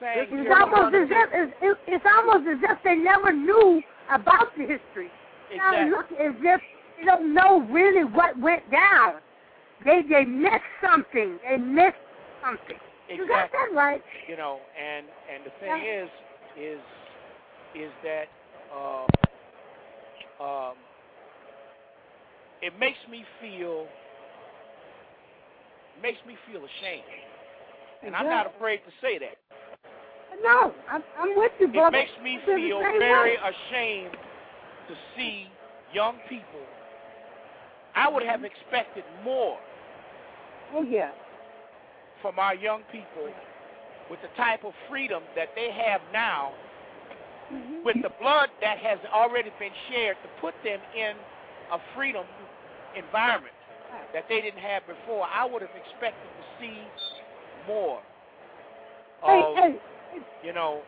It's 0.00 0.50
almost 0.60 0.94
as 0.94 1.08
if 1.10 1.28
it's, 1.32 1.52
it- 1.62 1.78
it's 1.86 2.04
almost 2.06 2.48
as 2.48 2.58
if 2.62 2.78
they 2.84 2.96
never 2.96 3.32
knew 3.32 3.82
about 4.10 4.54
the 4.56 4.62
history. 4.62 5.10
Now 5.56 5.72
exactly. 5.72 5.86
it 5.86 5.90
looks 5.90 6.12
as 6.20 6.34
if 6.42 6.60
they 6.98 7.04
don't 7.04 7.34
know 7.34 7.60
really 7.70 8.04
what 8.04 8.38
went 8.38 8.70
down. 8.70 9.14
They 9.84 10.02
they 10.08 10.24
missed 10.24 10.68
something. 10.82 11.38
They 11.48 11.56
missed 11.56 11.96
something. 12.44 12.76
You 13.08 13.26
got 13.26 13.50
that 13.52 13.68
right. 13.72 14.02
you 14.28 14.36
know, 14.36 14.58
and 14.78 15.06
and 15.32 15.44
the 15.44 15.50
thing 15.60 15.84
Yeah. 15.84 16.02
is, 16.04 16.10
is 16.58 16.80
is 17.74 17.92
that 18.04 18.26
uh, 18.74 19.06
um, 20.42 20.76
it 22.60 22.78
makes 22.78 22.98
me 23.10 23.24
feel 23.40 23.86
makes 26.02 26.18
me 26.26 26.36
feel 26.50 26.60
ashamed, 26.64 27.04
and 28.04 28.14
I'm 28.14 28.26
not 28.28 28.46
afraid 28.46 28.78
to 28.78 28.92
say 29.00 29.18
that. 29.18 29.36
No, 30.42 30.72
I'm, 30.90 31.02
I'm 31.18 31.36
with 31.36 31.52
you, 31.58 31.68
brother. 31.68 31.98
It 31.98 32.06
makes 32.06 32.22
me 32.22 32.38
feel 32.46 32.56
the 32.56 32.66
feel 32.68 32.82
same 32.82 32.98
very 32.98 33.36
way. 33.36 33.54
ashamed 33.70 34.16
to 34.88 34.94
see 35.16 35.48
young 35.92 36.16
people. 36.28 36.60
I 37.94 38.08
would 38.08 38.22
have 38.22 38.44
expected 38.44 39.04
more 39.24 39.58
Oh 40.74 40.82
yeah. 40.82 41.10
from 42.22 42.38
our 42.38 42.54
young 42.54 42.82
people 42.92 43.30
with 44.10 44.20
the 44.22 44.28
type 44.36 44.64
of 44.64 44.72
freedom 44.88 45.22
that 45.34 45.48
they 45.56 45.70
have 45.70 46.00
now 46.12 46.52
Mhm. 47.50 47.82
with 47.82 48.00
the 48.02 48.10
blood 48.20 48.50
that 48.60 48.78
has 48.78 48.98
already 49.12 49.50
been 49.58 49.72
shared 49.88 50.16
to 50.22 50.28
put 50.40 50.54
them 50.62 50.80
in 50.94 51.16
a 51.72 51.78
freedom 51.94 52.26
environment 52.94 53.54
that 54.12 54.28
they 54.28 54.40
didn't 54.40 54.60
have 54.60 54.86
before. 54.86 55.26
I 55.32 55.44
would 55.44 55.62
have 55.62 55.74
expected 55.74 56.28
to 56.38 56.44
see 56.60 56.82
more 57.66 58.00
Hey, 59.24 59.42
hey, 59.56 59.80
you 60.42 60.52
know, 60.52 60.80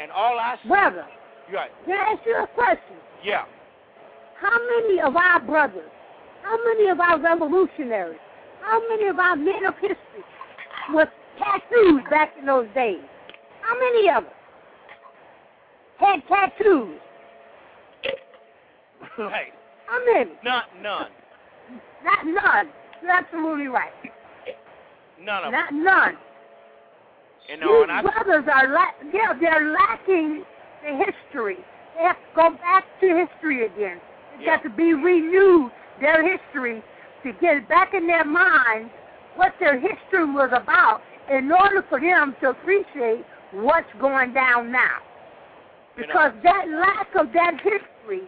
and 0.00 0.10
all 0.10 0.38
I 0.38 0.56
see, 0.62 0.68
brother, 0.68 1.06
right, 1.52 1.70
can 1.84 1.94
I 1.94 2.12
ask 2.12 2.26
you 2.26 2.36
a 2.36 2.46
question? 2.48 2.96
yeah, 3.24 3.44
How 4.40 4.50
many 4.80 5.00
of 5.00 5.16
our 5.16 5.40
brothers, 5.40 5.90
how 6.42 6.56
many 6.64 6.88
of 6.88 7.00
our 7.00 7.18
revolutionaries, 7.20 8.18
how 8.62 8.80
many 8.88 9.06
of 9.08 9.18
our 9.18 9.36
men 9.36 9.64
of 9.66 9.74
history 9.74 10.24
were 10.92 11.08
tattoos 11.38 12.02
back 12.10 12.32
in 12.38 12.46
those 12.46 12.66
days? 12.74 13.00
How 13.62 13.78
many 13.78 14.08
of 14.10 14.24
them 14.24 14.32
had 15.98 16.20
tattoos? 16.28 16.98
right, 19.18 19.52
How 19.86 20.04
many? 20.04 20.30
not 20.44 20.64
none, 20.82 21.10
Not 22.04 22.24
none. 22.26 22.68
You're 23.02 23.10
absolutely 23.12 23.66
right. 23.68 23.92
none 25.20 25.44
of 25.44 25.52
them, 25.52 25.52
Not 25.52 25.72
none. 25.72 26.16
You 27.48 27.56
know, 27.56 27.82
and 27.82 27.92
I, 27.92 28.02
These 28.02 28.10
brothers 28.10 28.44
are 28.52 28.68
la- 28.68 29.10
yeah, 29.12 29.32
they're 29.40 29.72
lacking 29.72 30.44
the 30.82 31.04
history. 31.04 31.58
They 31.96 32.02
have 32.02 32.16
to 32.16 32.34
go 32.34 32.50
back 32.50 32.84
to 33.00 33.26
history 33.26 33.66
again. 33.66 34.00
It's 34.34 34.42
Yeah. 34.42 34.56
got 34.56 34.62
to 34.64 34.70
be 34.70 34.94
renewed 34.94 35.70
their 36.00 36.22
history 36.22 36.82
to 37.22 37.32
get 37.32 37.68
back 37.68 37.94
in 37.94 38.06
their 38.06 38.24
minds 38.24 38.90
what 39.36 39.54
their 39.60 39.78
history 39.78 40.24
was 40.24 40.50
about 40.52 41.02
in 41.30 41.50
order 41.50 41.82
for 41.88 42.00
them 42.00 42.34
to 42.40 42.50
appreciate 42.50 43.24
what's 43.52 43.92
going 44.00 44.32
down 44.32 44.70
now. 44.70 44.98
Because 45.96 46.32
that 46.42 46.68
lack 46.68 47.14
of 47.14 47.32
that 47.32 47.54
history, 47.62 48.22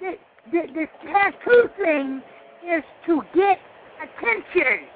the, 0.00 0.16
the 0.50 0.86
tattoo 1.06 1.68
thing 1.76 2.22
is 2.66 2.82
to 3.06 3.22
get 3.34 3.58
attention. 4.02 4.86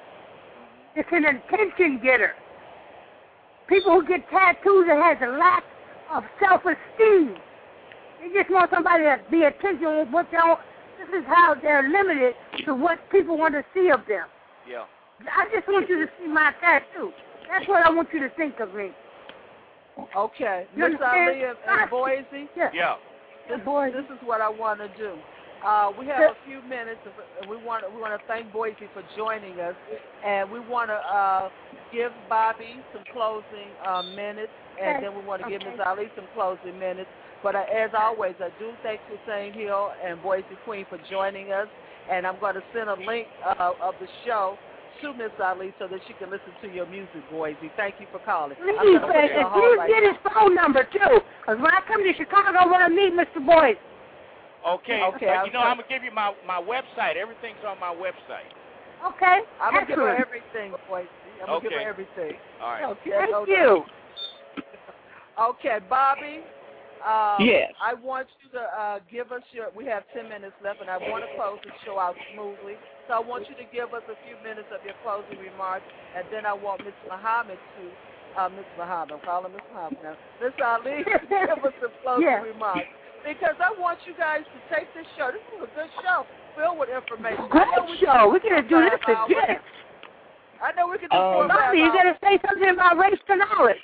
It's 0.95 1.09
an 1.11 1.25
attention 1.25 1.99
getter. 2.03 2.33
People 3.69 4.01
who 4.01 4.07
get 4.07 4.27
tattoos 4.29 4.87
that 4.87 4.97
has 4.97 5.17
a 5.21 5.31
lack 5.37 5.63
of 6.11 6.23
self-esteem. 6.39 7.35
They 8.19 8.33
just 8.33 8.49
want 8.49 8.71
somebody 8.73 9.03
to 9.03 9.19
be 9.31 9.43
attention 9.43 9.97
with 9.99 10.09
what 10.09 10.27
they 10.31 10.37
don't. 10.37 10.59
This 10.99 11.21
is 11.21 11.25
how 11.27 11.55
they're 11.55 11.87
limited 11.87 12.33
to 12.65 12.73
what 12.75 12.99
people 13.11 13.37
want 13.37 13.53
to 13.53 13.63
see 13.73 13.89
of 13.89 14.01
them. 14.07 14.25
Yeah. 14.67 14.85
I 15.21 15.47
just 15.53 15.67
want 15.67 15.87
you 15.87 16.05
to 16.05 16.11
see 16.19 16.27
my 16.27 16.51
tattoo. 16.59 17.11
That's 17.49 17.67
what 17.67 17.85
I 17.85 17.89
want 17.89 18.09
you 18.11 18.19
to 18.19 18.29
think 18.35 18.59
of 18.59 18.73
me. 18.73 18.89
Okay, 20.15 20.65
You 20.75 20.83
Miss 20.83 21.01
understand? 21.01 21.29
Ali 21.29 21.43
in, 21.43 21.81
in 21.81 21.89
Boise. 21.89 22.49
Yeah. 22.55 22.69
Yeah. 22.73 22.95
This, 23.49 23.59
this 23.59 24.05
is 24.05 24.21
what 24.23 24.41
I 24.41 24.49
want 24.49 24.79
to 24.79 24.87
do. 24.97 25.13
Uh, 25.65 25.91
we 25.99 26.05
have 26.07 26.21
a 26.21 26.37
few 26.47 26.61
minutes, 26.61 27.01
and 27.03 27.49
we 27.49 27.57
want 27.57 27.83
we 27.93 27.99
want 27.99 28.15
to 28.15 28.27
thank 28.27 28.51
Boise 28.51 28.87
for 28.93 29.03
joining 29.17 29.59
us, 29.59 29.75
and 30.25 30.49
we 30.49 30.59
want 30.59 30.89
to 30.89 30.95
uh, 30.95 31.49
give 31.91 32.11
Bobbie 32.29 32.79
some 32.93 33.03
closing 33.11 33.67
uh, 33.85 34.03
minutes, 34.15 34.51
and 34.81 35.03
then 35.03 35.15
we 35.15 35.23
want 35.25 35.43
to 35.43 35.49
give 35.49 35.61
Okay. 35.61 35.71
Ms. 35.71 35.79
Ali 35.85 36.07
some 36.15 36.27
closing 36.33 36.79
minutes. 36.79 37.09
But 37.43 37.55
uh, 37.55 37.63
as 37.75 37.91
always, 37.97 38.35
I 38.39 38.49
do 38.59 38.71
thank 38.83 38.99
Hussein 39.11 39.53
Hill 39.53 39.91
and 40.03 40.21
Boise 40.23 40.45
Queen 40.65 40.85
for 40.89 40.99
joining 41.09 41.51
us, 41.51 41.67
and 42.09 42.25
I'm 42.25 42.39
going 42.39 42.55
to 42.55 42.63
send 42.73 42.89
a 42.89 42.95
link 42.95 43.27
uh, 43.45 43.71
of 43.81 43.95
the 43.99 44.07
show 44.25 44.57
to 45.01 45.13
Miss 45.13 45.31
Ali 45.43 45.73
so 45.79 45.87
that 45.87 45.99
she 46.07 46.13
can 46.13 46.29
listen 46.29 46.51
to 46.61 46.67
your 46.67 46.85
music, 46.85 47.23
Boise. 47.31 47.71
Thank 47.75 47.95
you 47.99 48.07
for 48.11 48.19
calling. 48.19 48.55
Please, 48.55 48.75
and 48.79 48.89
you 48.89 48.99
on 48.99 49.11
if 49.15 49.31
you 49.31 49.77
right 49.77 49.87
get 49.87 50.03
his 50.03 50.19
phone 50.23 50.55
number 50.55 50.83
too, 50.83 51.19
because 51.39 51.59
when 51.59 51.71
I 51.71 51.79
come 51.87 52.03
to 52.03 52.13
Chicago, 52.15 52.59
I 52.59 52.65
want 52.67 52.83
to 52.87 52.91
meet 52.91 53.11
Mr. 53.11 53.43
Boyd. 53.43 53.75
Okay. 54.67 55.01
Okay, 55.01 55.25
But 55.27 55.45
you 55.47 55.53
know, 55.53 55.59
I'm 55.59 55.77
gonna 55.77 55.87
give 55.89 56.03
you 56.03 56.11
my 56.11 56.33
my 56.45 56.61
website. 56.61 57.15
Everything's 57.15 57.63
on 57.67 57.79
my 57.79 57.93
website. 57.93 58.51
Okay. 59.05 59.39
I'm 59.61 59.73
gonna 59.73 59.85
give 59.85 59.97
her 59.99 60.15
everything, 60.15 60.73
Boise. 60.87 61.07
I'm 61.41 61.47
gonna 61.47 61.61
give 61.61 61.71
her 61.71 61.79
Okay. 61.79 61.85
everything. 61.87 62.33
All 62.61 62.71
right. 62.71 62.83
Okay. 62.83 63.09
Thank 63.11 63.33
hold 63.33 63.47
you. 63.47 63.85
Okay, 65.39 65.79
Bobbie. 65.89 66.43
Um, 67.05 67.47
Yes. 67.47 67.71
I 67.81 67.93
want 67.93 68.27
you 68.43 68.49
to 68.59 68.65
uh, 68.65 68.99
give 69.09 69.31
us 69.31 69.41
your. 69.51 69.69
We 69.73 69.85
have 69.85 70.03
ten 70.13 70.27
minutes 70.27 70.55
left, 70.61 70.81
and 70.81 70.89
I 70.89 70.97
want 70.97 71.23
to 71.23 71.29
close 71.37 71.59
the 71.63 71.71
show 71.85 71.97
out 71.97 72.17
smoothly. 72.33 72.75
So 73.07 73.13
I 73.13 73.19
want 73.19 73.47
you 73.47 73.55
to 73.55 73.63
give 73.63 73.93
us 73.93 74.03
a 74.09 74.15
few 74.21 74.35
minutes 74.43 74.67
of 74.75 74.83
your 74.83 74.95
closing 75.01 75.37
remarks, 75.39 75.85
and 76.13 76.27
then 76.29 76.45
I 76.45 76.53
want 76.53 76.83
Miss 76.83 76.95
Muhammad 77.09 77.59
to. 77.77 77.91
Uh, 78.37 78.49
Miss 78.49 78.65
Muhammad, 78.77 79.11
I'm 79.13 79.19
calling 79.21 79.53
Miss 79.53 79.61
Muhammad 79.71 79.97
now. 80.03 80.15
Miss 80.39 80.53
Ali, 80.63 81.03
give 81.29 81.63
us 81.65 81.73
some 81.81 81.91
closing 82.03 82.23
Yeah. 82.27 82.41
remarks 82.41 82.87
because 83.25 83.55
I 83.59 83.79
want 83.79 83.99
you 84.05 84.13
guys 84.17 84.41
to 84.43 84.75
take 84.75 84.87
this 84.93 85.05
show. 85.17 85.31
This 85.31 85.41
is 85.55 85.69
a 85.69 85.75
good 85.75 85.91
show, 86.03 86.25
filled 86.55 86.79
with 86.79 86.89
information. 86.89 87.45
Great 87.49 87.67
we 87.87 87.97
show. 87.99 88.29
We're 88.29 88.39
going 88.39 88.63
to 88.63 88.69
do 88.69 88.81
this 88.81 88.99
again. 89.03 89.59
I 90.61 90.71
know 90.73 90.87
we 90.87 90.97
can 90.97 91.09
do 91.09 91.15
four 91.15 91.47
Bobbie, 91.47 91.77
you 91.77 91.85
hours. 91.85 91.95
got 91.95 92.03
to 92.03 92.17
say 92.21 92.39
something 92.47 92.69
about 92.69 92.97
race 92.97 93.19
to 93.27 93.35
knowledge. 93.35 93.77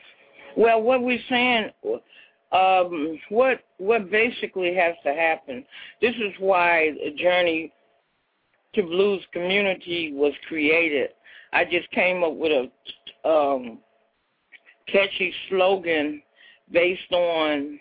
Well, 0.58 0.82
what 0.82 1.02
we're 1.02 1.20
saying, 1.30 1.70
um, 2.52 3.20
what 3.30 3.62
what 3.78 4.10
basically 4.10 4.74
has 4.76 4.96
to 5.04 5.14
happen. 5.14 5.66
This 6.02 6.16
is 6.16 6.34
why 6.40 6.92
the 7.04 7.12
journey 7.12 7.72
to 8.74 8.84
blues 8.84 9.22
community 9.32 10.12
was 10.14 10.34
created. 10.48 11.10
I 11.54 11.66
just 11.66 11.90
came 11.92 12.24
up 12.24 12.34
with 12.34 12.52
a 12.52 13.28
um, 13.28 13.80
catchy 14.88 15.34
slogan 15.50 16.22
based 16.72 17.12
on 17.12 17.80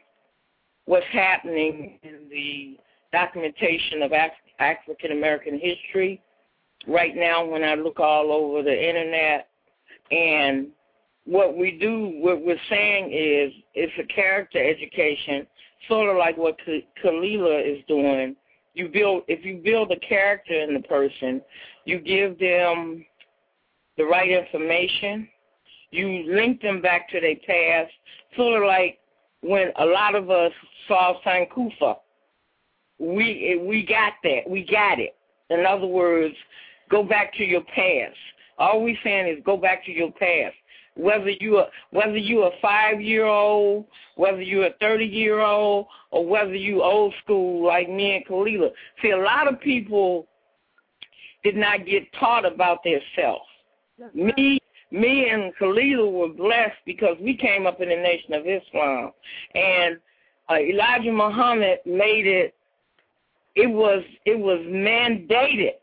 what's 0.86 1.06
happening 1.12 1.98
in 2.02 2.28
the 2.30 2.76
documentation 3.12 4.02
of 4.02 4.12
Af- 4.12 4.32
African 4.58 5.12
American 5.12 5.58
history. 5.58 6.20
Right 6.86 7.16
now, 7.16 7.44
when 7.44 7.64
I 7.64 7.74
look 7.74 7.98
all 7.98 8.30
over 8.30 8.62
the 8.62 8.88
internet 8.88 9.48
and 10.10 10.68
what 11.24 11.56
we 11.56 11.78
do, 11.78 12.12
what 12.20 12.44
we're 12.44 12.58
saying 12.68 13.06
is, 13.06 13.52
it's 13.74 13.92
a 13.98 14.12
character 14.14 14.62
education, 14.62 15.46
sort 15.88 16.10
of 16.10 16.16
like 16.16 16.36
what 16.36 16.56
Khalilah 17.02 17.78
is 17.78 17.82
doing. 17.88 18.36
You 18.74 18.88
build, 18.88 19.22
if 19.28 19.44
you 19.44 19.60
build 19.64 19.90
a 19.92 20.00
character 20.00 20.52
in 20.60 20.74
the 20.74 20.80
person, 20.80 21.40
you 21.86 21.98
give 22.00 22.38
them 22.38 23.06
the 23.96 24.04
right 24.04 24.28
information, 24.28 25.28
you 25.90 26.24
link 26.34 26.60
them 26.60 26.82
back 26.82 27.08
to 27.10 27.20
their 27.20 27.36
past, 27.46 27.92
sort 28.36 28.60
of 28.62 28.66
like 28.66 28.98
when 29.44 29.72
a 29.78 29.84
lot 29.84 30.14
of 30.14 30.30
us 30.30 30.52
saw 30.88 31.14
Sankofa. 31.24 31.96
We 32.98 33.60
we 33.66 33.84
got 33.84 34.14
that, 34.22 34.48
we 34.48 34.64
got 34.64 34.98
it. 35.00 35.14
In 35.50 35.66
other 35.66 35.86
words, 35.86 36.34
go 36.90 37.02
back 37.02 37.34
to 37.34 37.44
your 37.44 37.62
past. 37.62 38.16
All 38.58 38.82
we're 38.82 38.96
saying 39.02 39.36
is 39.36 39.42
go 39.44 39.56
back 39.56 39.84
to 39.86 39.92
your 39.92 40.12
past 40.12 40.54
whether 40.96 41.30
you 41.30 41.56
are 41.58 41.66
whether 41.90 42.16
you 42.16 42.44
a 42.44 42.50
five 42.62 43.00
year 43.00 43.26
old, 43.26 43.86
whether 44.16 44.42
you're 44.42 44.66
a 44.66 44.74
thirty 44.80 45.06
year 45.06 45.40
old, 45.40 45.86
or 46.10 46.26
whether 46.26 46.54
you 46.54 46.82
old 46.82 47.12
school 47.22 47.66
like 47.66 47.88
me 47.88 48.16
and 48.16 48.26
Khalilah. 48.26 48.70
See, 49.02 49.10
a 49.10 49.18
lot 49.18 49.52
of 49.52 49.60
people 49.60 50.28
did 51.42 51.56
not 51.56 51.84
get 51.84 52.04
taught 52.18 52.46
about 52.46 52.78
their 52.84 53.00
self. 53.16 53.42
Me, 54.14 54.58
me 54.90 55.28
and 55.30 55.52
Khalilah 55.60 56.10
were 56.12 56.28
blessed 56.28 56.78
because 56.86 57.16
we 57.20 57.36
came 57.36 57.66
up 57.66 57.80
in 57.80 57.88
the 57.88 57.96
Nation 57.96 58.34
of 58.34 58.46
Islam, 58.46 59.12
and 59.54 59.98
uh, 60.50 60.56
Elijah 60.56 61.12
Muhammad 61.12 61.78
made 61.86 62.26
it. 62.26 62.54
It 63.56 63.68
was 63.68 64.02
it 64.24 64.38
was 64.38 64.58
mandated 64.66 65.78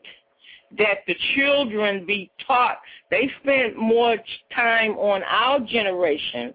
that 0.78 0.98
the 1.06 1.16
children 1.34 2.06
be 2.06 2.30
taught. 2.46 2.78
They 3.10 3.30
spent 3.42 3.76
more 3.76 4.16
time 4.54 4.92
on 4.92 5.22
our 5.24 5.60
generation, 5.60 6.54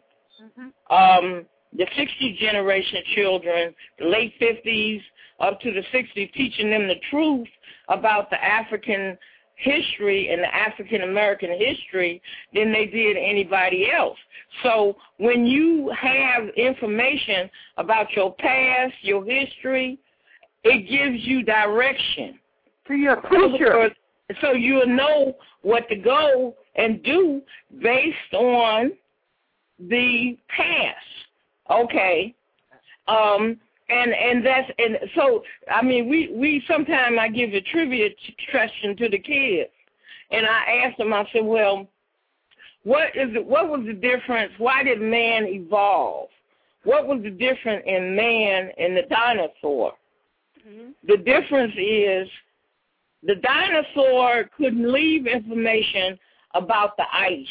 um, 0.90 1.46
the 1.76 1.86
60 1.96 2.38
generation 2.40 3.02
children, 3.16 3.76
the 4.00 4.06
late 4.06 4.34
50s 4.42 5.02
up 5.40 5.60
to 5.62 5.72
the 5.72 5.84
60s, 5.94 6.34
teaching 6.34 6.72
them 6.72 6.88
the 6.88 6.96
truth 7.12 7.48
about 7.90 8.30
the 8.30 8.44
African 8.44 9.18
history 9.58 10.30
and 10.32 10.42
the 10.42 10.56
African 10.56 11.02
American 11.02 11.50
history 11.52 12.22
than 12.54 12.72
they 12.72 12.86
did 12.86 13.18
anybody 13.18 13.92
else. 13.92 14.18
So 14.64 14.96
when 15.18 15.46
you 15.46 15.92
have 16.00 16.50
information 16.56 17.50
about 17.78 18.12
your 18.14 18.34
past, 18.36 18.94
your 19.02 19.26
history, 19.26 20.00
it 20.64 20.90
gives 20.90 21.26
you 21.26 21.44
direction. 21.44 22.40
To 22.88 22.94
your 22.94 23.22
future. 23.30 23.90
So 24.42 24.54
you'll 24.54 24.88
know 24.88 25.36
what 25.62 25.90
to 25.90 25.96
go 25.96 26.56
and 26.76 27.04
do 27.04 27.42
based 27.82 28.34
on 28.34 28.92
the 29.80 30.38
past. 30.56 30.98
Okay. 31.70 32.36
Um 33.08 33.58
and 33.90 34.14
and 34.14 34.46
that's 34.46 34.70
and 34.78 34.98
so 35.16 35.44
I 35.72 35.82
mean 35.82 36.10
we 36.10 36.30
we 36.34 36.64
sometimes 36.68 37.18
I 37.20 37.30
give 37.30 37.54
a 37.54 37.62
trivia 37.62 38.10
question 38.52 38.96
to 38.98 39.10
the 39.10 39.20
kids. 39.20 39.70
And 40.30 40.46
I 40.46 40.84
ask 40.86 40.98
them 40.98 41.14
I 41.14 41.26
said 41.32 41.46
well 41.46 41.88
what 42.84 43.10
is 43.16 43.36
it, 43.36 43.46
what 43.46 43.68
was 43.70 43.82
the 43.86 43.94
difference? 43.94 44.54
Why 44.58 44.84
did 44.84 45.02
man 45.02 45.46
evolve? 45.46 46.30
What 46.84 47.06
was 47.06 47.22
the 47.22 47.32
difference 47.32 47.84
in 47.86 48.16
man 48.16 48.72
and 48.78 48.96
the 48.96 49.02
dinosaur? 49.10 49.94
Mm-hmm. 50.66 50.92
The 51.06 51.18
difference 51.18 51.74
is 51.78 52.30
the 53.24 53.36
dinosaur 53.36 54.50
couldn't 54.56 54.90
leave 54.92 55.28
information 55.28 56.18
about 56.54 56.96
the 56.96 57.04
ice 57.12 57.46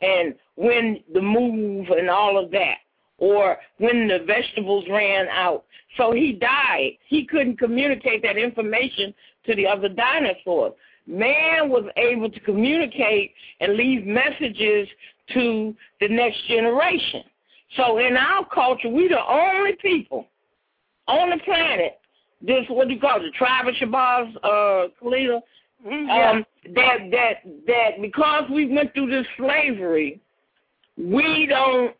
and 0.00 0.34
when 0.54 1.02
the 1.12 1.22
move 1.22 1.88
and 1.90 2.08
all 2.08 2.42
of 2.42 2.50
that 2.52 2.78
or 3.18 3.56
when 3.78 4.08
the 4.08 4.20
vegetables 4.26 4.84
ran 4.90 5.26
out. 5.28 5.64
So 5.96 6.12
he 6.12 6.32
died. 6.32 6.92
He 7.08 7.26
couldn't 7.26 7.58
communicate 7.58 8.22
that 8.22 8.36
information 8.36 9.14
to 9.46 9.54
the 9.54 9.66
other 9.66 9.88
dinosaurs. 9.88 10.72
Man 11.06 11.70
was 11.70 11.84
able 11.96 12.30
to 12.30 12.40
communicate 12.40 13.32
and 13.60 13.74
leave 13.74 14.06
messages 14.06 14.88
to 15.34 15.74
the 16.00 16.08
next 16.08 16.46
generation. 16.48 17.22
So 17.76 17.98
in 17.98 18.16
our 18.16 18.46
culture, 18.46 18.88
we're 18.88 19.08
the 19.08 19.26
only 19.26 19.72
people 19.80 20.26
on 21.06 21.30
the 21.30 21.38
planet, 21.44 21.98
this 22.40 22.64
what 22.68 22.88
do 22.88 22.94
you 22.94 23.00
call 23.00 23.16
it, 23.16 23.22
the 23.22 23.30
tribe 23.36 23.66
of 23.66 23.74
Shabazz, 23.74 24.36
uh, 24.36 24.88
Khalil, 25.00 25.42
um, 25.86 26.44
that 26.74 26.98
that 27.10 27.34
that 27.66 27.90
because 28.00 28.44
we 28.50 28.66
went 28.66 28.92
through 28.94 29.10
this 29.10 29.26
slavery, 29.36 30.20
we 30.96 31.46
don't 31.48 31.94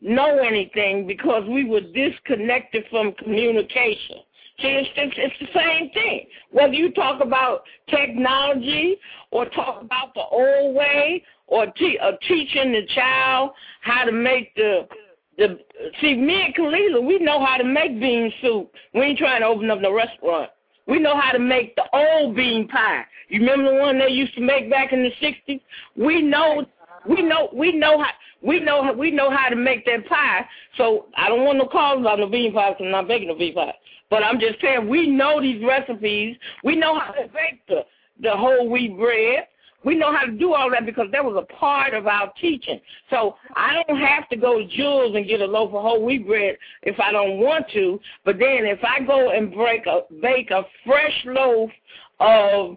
know 0.00 0.38
anything 0.38 1.06
because 1.06 1.44
we 1.48 1.64
were 1.64 1.80
disconnected 1.80 2.84
from 2.90 3.12
communication. 3.12 4.16
See, 4.60 4.68
it's, 4.68 4.88
it's, 4.96 5.14
it's 5.16 5.52
the 5.52 5.58
same 5.58 5.90
thing. 5.92 6.26
Whether 6.50 6.74
you 6.74 6.92
talk 6.92 7.22
about 7.22 7.62
technology 7.88 8.96
or 9.30 9.46
talk 9.46 9.82
about 9.82 10.14
the 10.14 10.22
old 10.32 10.74
way 10.74 11.22
or 11.46 11.66
te- 11.66 11.98
or 12.02 12.18
teaching 12.26 12.72
the 12.72 12.86
child 12.94 13.52
how 13.82 14.04
to 14.04 14.12
make 14.12 14.54
the 14.56 14.88
the 15.36 15.60
see 16.00 16.16
me 16.16 16.46
and 16.46 16.54
Khalilah, 16.56 17.06
we 17.06 17.20
know 17.20 17.44
how 17.44 17.56
to 17.56 17.64
make 17.64 18.00
bean 18.00 18.32
soup. 18.42 18.72
We 18.94 19.02
ain't 19.02 19.18
trying 19.18 19.42
to 19.42 19.46
open 19.46 19.70
up 19.70 19.80
no 19.80 19.94
restaurant. 19.94 20.50
We 20.88 20.98
know 20.98 21.16
how 21.16 21.30
to 21.30 21.38
make 21.38 21.76
the 21.76 21.84
old 21.92 22.34
bean 22.34 22.66
pie. 22.66 23.04
You 23.28 23.40
remember 23.40 23.72
the 23.72 23.80
one 23.80 23.98
they 23.98 24.08
used 24.08 24.34
to 24.34 24.40
make 24.40 24.68
back 24.68 24.92
in 24.92 25.04
the 25.04 25.10
sixties? 25.20 25.60
We 25.96 26.20
know 26.20 26.66
we 27.08 27.22
know 27.22 27.48
we 27.52 27.72
know 27.72 28.02
how 28.02 28.10
we 28.42 28.60
know 28.60 28.92
we 28.92 29.10
know 29.10 29.30
how 29.30 29.48
to 29.48 29.56
make 29.56 29.84
that 29.86 30.06
pie. 30.06 30.46
So 30.76 31.06
I 31.16 31.28
don't 31.28 31.44
want 31.44 31.58
no 31.58 31.66
calls 31.66 32.00
about 32.00 32.18
no 32.18 32.28
bean 32.28 32.52
pie 32.52 32.70
because 32.70 32.84
I'm 32.84 32.90
not 32.92 33.08
baking 33.08 33.28
no 33.28 33.34
bean 33.34 33.54
pie. 33.54 33.74
But 34.10 34.22
I'm 34.22 34.38
just 34.40 34.60
saying 34.60 34.88
we 34.88 35.08
know 35.08 35.40
these 35.40 35.62
recipes. 35.64 36.36
We 36.64 36.76
know 36.76 36.98
how 36.98 37.12
to 37.12 37.28
bake 37.28 37.66
the 37.68 37.84
the 38.20 38.30
whole 38.30 38.68
wheat 38.68 38.96
bread. 38.96 39.46
We 39.84 39.94
know 39.94 40.14
how 40.14 40.24
to 40.24 40.32
do 40.32 40.54
all 40.54 40.70
that 40.72 40.84
because 40.84 41.06
that 41.12 41.24
was 41.24 41.36
a 41.36 41.54
part 41.54 41.94
of 41.94 42.08
our 42.08 42.32
teaching. 42.40 42.80
So 43.10 43.36
I 43.54 43.80
don't 43.86 43.98
have 43.98 44.28
to 44.30 44.36
go 44.36 44.58
to 44.58 44.66
Jewel's 44.66 45.14
and 45.14 45.26
get 45.26 45.40
a 45.40 45.46
loaf 45.46 45.72
of 45.72 45.82
whole 45.82 46.04
wheat 46.04 46.26
bread 46.26 46.56
if 46.82 46.98
I 46.98 47.12
don't 47.12 47.38
want 47.38 47.66
to. 47.74 48.00
But 48.24 48.38
then 48.38 48.66
if 48.66 48.80
I 48.82 49.00
go 49.00 49.30
and 49.30 49.52
break 49.52 49.86
a 49.86 50.00
bake 50.20 50.50
a 50.50 50.62
fresh 50.84 51.24
loaf 51.26 51.70
of 52.18 52.76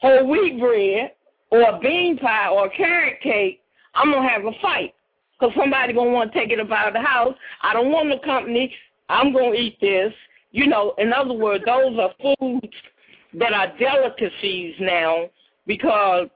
whole 0.00 0.28
wheat 0.28 0.60
bread 0.60 1.12
or 1.50 1.62
a 1.62 1.80
bean 1.80 2.18
pie 2.18 2.48
or 2.48 2.66
a 2.66 2.70
carrot 2.70 3.20
cake, 3.20 3.59
I'm 3.94 4.12
gonna 4.12 4.28
have 4.28 4.44
a 4.44 4.52
fight 4.62 4.94
because 5.38 5.54
somebody 5.56 5.92
gonna 5.92 6.10
want 6.10 6.32
to 6.32 6.38
take 6.38 6.50
it 6.50 6.60
up 6.60 6.70
out 6.70 6.88
of 6.88 6.94
the 6.94 7.00
house. 7.00 7.34
I 7.62 7.72
don't 7.72 7.90
want 7.90 8.10
the 8.10 8.24
company. 8.24 8.74
I'm 9.08 9.32
gonna 9.32 9.54
eat 9.54 9.80
this. 9.80 10.12
You 10.52 10.66
know, 10.66 10.94
in 10.98 11.12
other 11.12 11.34
words, 11.34 11.64
those 11.64 11.98
are 11.98 12.36
foods 12.38 12.74
that 13.34 13.52
are 13.52 13.72
delicacies 13.78 14.74
now 14.80 15.30
because 15.66 16.28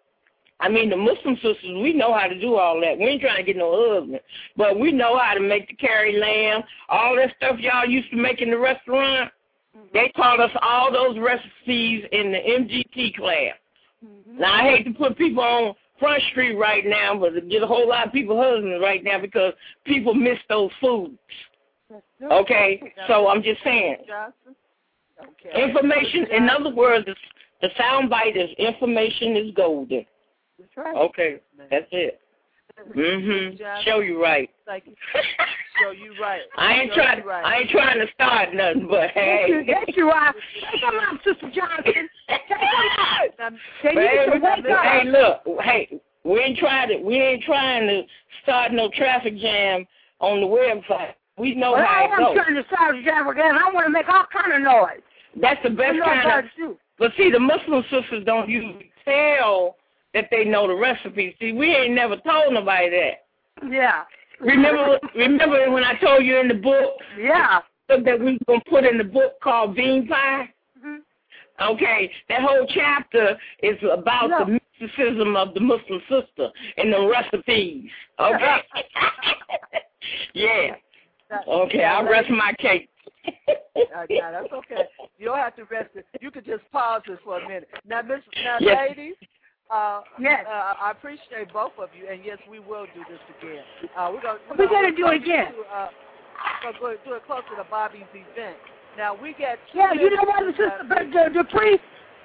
I 0.61 0.69
mean 0.69 0.91
the 0.91 0.97
Muslim 0.97 1.35
sisters 1.37 1.83
we 1.83 1.93
know 1.93 2.17
how 2.17 2.27
to 2.27 2.41
do 2.41 2.55
all 2.55 2.81
that. 2.81 2.99
We 2.99 3.07
ain't 3.07 3.21
trying 3.21 3.39
to 3.39 3.43
get 3.43 3.57
no 3.57 3.95
husband. 3.95 4.21
But 4.57 4.79
we 4.79 4.93
know 4.93 5.19
how 5.19 5.35
to 5.35 5.41
make 5.41 5.69
the 5.69 5.77
curry 5.77 6.19
lamb, 6.19 6.63
all 6.89 7.17
that 7.17 7.35
stuff 7.37 7.59
y'all 7.59 7.87
used 7.87 8.11
to 8.11 8.17
make 8.17 8.41
in 8.41 8.51
the 8.51 8.59
restaurant. 8.59 9.31
Mm-hmm. 9.77 9.87
They 9.93 10.13
taught 10.17 10.41
us 10.41 10.53
all 10.63 10.93
those 10.93 11.19
recipes 11.19 12.05
in 12.13 12.33
the 12.33 12.39
MGT 12.39 13.17
class. 13.17 13.55
Mm-hmm. 14.05 14.39
Now 14.39 14.55
I 14.55 14.71
hate 14.71 14.85
to 14.85 14.93
put 14.93 15.19
people 15.19 15.43
on 15.43 15.75
Front 15.99 16.23
Street 16.31 16.57
right 16.57 16.85
now, 16.85 17.17
but 17.19 17.49
get 17.49 17.63
a 17.63 17.67
whole 17.67 17.89
lot 17.89 18.07
of 18.07 18.13
people 18.13 18.41
husbands 18.41 18.83
right 18.83 19.03
now 19.05 19.21
because 19.21 19.53
people 19.85 20.15
miss 20.15 20.39
those 20.49 20.71
foods. 20.81 21.19
Okay, 22.31 22.93
so 23.07 23.29
I'm 23.29 23.43
just 23.43 23.63
saying. 23.63 23.97
Okay. 25.21 25.63
Information, 25.63 26.27
in 26.33 26.49
other 26.49 26.75
words, 26.75 27.07
the 27.63 27.69
sound 27.79 28.11
bite 28.11 28.37
is 28.37 28.51
information 28.59 29.37
is 29.37 29.55
golden. 29.55 30.05
That's 30.59 30.77
right. 30.77 30.97
Okay, 30.97 31.41
that's 31.71 31.87
it. 31.93 32.21
Mhm. 32.97 33.85
Show 33.85 34.01
you 34.01 34.23
right. 34.23 34.51
Thank 34.67 34.87
you. 34.87 34.95
Show 35.81 35.91
you 35.91 36.15
right. 36.21 36.43
I 36.57 36.73
ain't 36.75 36.93
trying. 36.93 37.25
Right. 37.25 37.45
I 37.45 37.59
ain't 37.59 37.71
trying 37.71 37.99
to 37.99 38.07
start 38.13 38.53
nothing, 38.55 38.89
but 38.89 39.11
hey. 39.11 39.65
Yes, 39.67 39.85
you 39.97 40.11
are. 40.11 40.35
Come 40.81 40.95
on, 40.97 41.21
Sister 41.25 41.51
Johnson. 41.51 42.09
hey, 43.83 45.03
look. 45.07 45.43
Hey, 45.63 46.01
we 46.25 46.41
ain't 46.41 46.59
trying 46.59 46.89
to. 46.89 46.97
We 46.99 47.17
ain't 47.17 47.43
trying 47.45 47.87
to 47.87 48.03
start 48.43 48.73
no 48.73 48.89
traffic 48.91 49.39
jam 49.39 49.87
on 50.21 50.41
the 50.41 50.47
website. 50.47 51.15
We 51.39 51.55
know 51.55 51.73
well, 51.73 51.85
how 51.85 52.05
it 52.05 52.17
goes. 52.17 52.27
I'm 52.31 52.45
trying 52.45 52.63
to 52.63 52.65
start 52.69 52.97
a 52.97 53.03
traffic 53.03 53.37
jam. 53.37 53.57
I 53.57 53.71
want 53.73 53.87
to 53.87 53.91
make 53.91 54.09
all 54.09 54.27
kind 54.33 54.53
of 54.53 54.63
noise. 54.63 55.03
That's 55.41 55.63
the 55.63 55.71
best 55.71 55.99
kind 56.05 56.45
of. 56.45 56.77
But 56.99 57.13
see, 57.17 57.31
the 57.31 57.41
Muslim 57.41 57.83
sisters 57.91 58.25
don't 58.25 58.49
usually 58.49 58.91
tell 59.05 59.77
that 60.15 60.29
they 60.31 60.45
know 60.45 60.67
the 60.67 60.75
recipe. 60.75 61.37
See, 61.41 61.53
we 61.53 61.75
ain't 61.75 61.95
never 61.95 62.17
told 62.17 62.55
nobody 62.55 62.91
that. 62.91 63.71
Yeah. 63.71 64.05
Remember, 64.41 64.99
remember 65.15 65.71
when 65.71 65.85
I 65.85 65.95
told 66.01 66.25
you 66.25 66.39
in 66.39 66.49
the 66.49 66.55
book? 66.55 66.95
Yeah. 67.21 67.61
That 67.89 68.19
we 68.21 68.39
gonna 68.47 68.61
put 68.69 68.85
in 68.85 68.97
the 68.97 69.05
book 69.05 69.35
called 69.43 69.77
Bean 69.77 70.09
Pie. 70.09 70.49
Mm-hmm. 70.79 71.73
Okay, 71.75 72.11
that 72.29 72.41
whole 72.41 72.67
chapter 72.75 73.37
is 73.63 73.77
about 73.93 74.31
yeah. 74.31 74.45
the 74.45 74.61
mysticism 74.81 75.37
of 75.37 75.53
the 75.55 75.61
Muslim 75.61 76.01
sister 76.09 76.51
and 76.79 76.93
the 76.93 77.07
recipes. 77.07 77.91
Okay. 78.21 78.57
yeah. 80.35 80.75
Okay, 81.49 81.83
I'll 81.83 82.05
rest 82.05 82.31
my 82.31 82.53
cake 82.59 82.89
uh, 83.27 84.07
no, 84.11 84.33
that's 84.33 84.53
okay. 84.53 84.83
You 85.19 85.27
don't 85.27 85.39
have 85.39 85.57
to 85.57 85.65
rest 85.65 85.91
it. 85.95 86.07
You 86.21 86.31
could 86.31 86.45
just 86.45 86.63
pause 86.73 87.03
this 87.07 87.19
for 87.25 87.39
a 87.39 87.49
minute. 87.49 87.69
Now, 87.87 88.03
Miss, 88.03 88.21
now, 88.45 88.57
yes. 88.61 88.89
ladies. 88.89 89.15
Uh, 89.71 90.03
yes. 90.21 90.45
Uh, 90.47 90.75
I 90.77 90.91
appreciate 90.93 91.53
both 91.53 91.73
of 91.79 91.89
you, 91.97 92.07
and 92.11 92.21
yes, 92.25 92.39
we 92.51 92.59
will 92.59 92.87
do 92.95 93.01
this 93.09 93.21
again. 93.41 93.65
Uh, 93.97 94.11
we're 94.13 94.23
gonna 94.23 94.39
we're, 94.51 94.69
gonna, 94.69 94.95
do 94.95 95.09
it 95.09 95.23
again. 95.23 95.57
To, 95.57 95.65
uh, 95.73 95.89
we're 96.65 96.79
going 96.79 96.99
to 96.99 97.05
do 97.05 97.15
it 97.15 97.25
closer 97.27 97.57
to 97.57 97.65
Bobbie's 97.71 98.05
event. 98.13 98.57
Now 98.97 99.17
we 99.17 99.35
get 99.39 99.59
yeah. 99.75 99.93
You 99.93 100.11
know 100.11 100.25
what, 100.25 100.45
sister, 100.53 100.85
the 100.85 101.45
priest. 101.51 101.83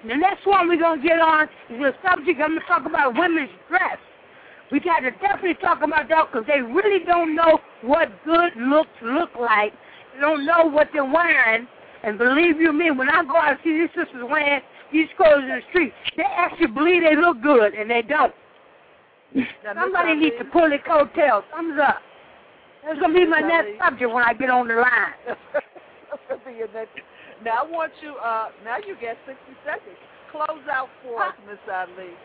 The 0.08 0.16
next 0.16 0.46
one 0.46 0.68
we're 0.68 0.80
gonna 0.80 1.02
get 1.02 1.20
on 1.20 1.48
is 1.72 1.80
the 1.80 1.92
subject. 2.04 2.40
I'm 2.40 2.56
gonna 2.56 2.68
talk 2.68 2.86
about 2.86 3.16
women's 3.18 3.50
dress. 3.68 3.98
We 4.72 4.80
got 4.80 5.00
to 5.00 5.12
definitely 5.12 5.56
talk 5.56 5.82
about 5.82 6.10
that 6.10 6.28
because 6.32 6.46
they 6.48 6.62
really 6.62 7.04
don't 7.04 7.36
know 7.36 7.60
what 7.82 8.10
good 8.24 8.54
looks 8.56 8.94
look 9.02 9.30
like 9.40 9.74
They 10.14 10.22
don't 10.22 10.46
know 10.46 10.66
what 10.66 10.90
they're 10.94 11.04
wearing. 11.04 11.68
And 12.04 12.18
believe 12.18 12.60
you 12.60 12.72
me, 12.72 12.92
when 12.92 13.10
I 13.10 13.24
go 13.24 13.36
out 13.36 13.52
and 13.52 13.60
see 13.64 13.78
these 13.78 13.90
sisters 13.90 14.24
wearing 14.30 14.62
these 14.92 15.08
clothes 15.18 15.44
in 15.44 15.50
the 15.50 15.62
street, 15.70 15.94
they 16.16 16.24
actually 16.24 16.68
believe 16.68 17.04
they 17.04 17.16
look 17.16 17.42
good, 17.42 17.74
and 17.74 17.90
they 17.90 18.02
don't. 18.02 18.34
Somebody 19.76 20.16
needs 20.16 20.36
to 20.40 20.46
pull 20.46 20.70
their 20.70 20.80
coattails. 20.80 21.44
Thumbs 21.52 21.80
up. 21.82 22.00
That's 22.86 23.00
going 23.00 23.14
to 23.14 23.20
be 23.20 23.26
my 23.26 23.42
next 23.42 23.78
subject 23.78 24.12
when 24.12 24.24
I 24.24 24.34
get 24.34 24.50
on 24.50 24.68
the 24.68 24.76
line. 24.76 25.14
now, 27.44 27.64
I 27.64 27.70
want 27.70 27.92
you, 28.02 28.16
uh, 28.16 28.50
now 28.64 28.78
you 28.78 28.96
get 29.00 29.18
60 29.28 29.42
seconds. 29.66 29.98
Close 30.32 30.64
out 30.72 30.88
for 31.04 31.22
us, 31.22 31.34
Miss 31.48 31.60
Ali. 31.68 32.16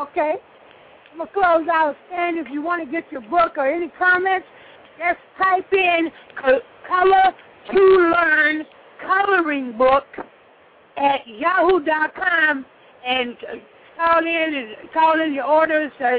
Okay. 0.00 0.36
I'm 1.12 1.18
going 1.18 1.28
to 1.28 1.34
close 1.34 1.68
out. 1.70 1.96
And 2.12 2.38
if 2.38 2.46
you 2.50 2.62
want 2.62 2.84
to 2.84 2.90
get 2.90 3.04
your 3.12 3.20
book 3.22 3.52
or 3.56 3.68
any 3.68 3.92
comments, 3.98 4.46
just 4.98 5.20
type 5.38 5.72
in 5.72 6.10
color 6.88 7.34
to 7.72 7.78
learn 7.78 8.64
coloring 9.06 9.76
book 9.76 10.04
at 10.96 11.20
yahoo.com 11.26 12.64
and 13.06 13.36
call 13.96 14.18
in 14.18 14.54
and 14.54 14.92
call 14.92 15.20
in 15.20 15.32
your 15.32 15.44
orders, 15.44 15.92
uh, 16.00 16.16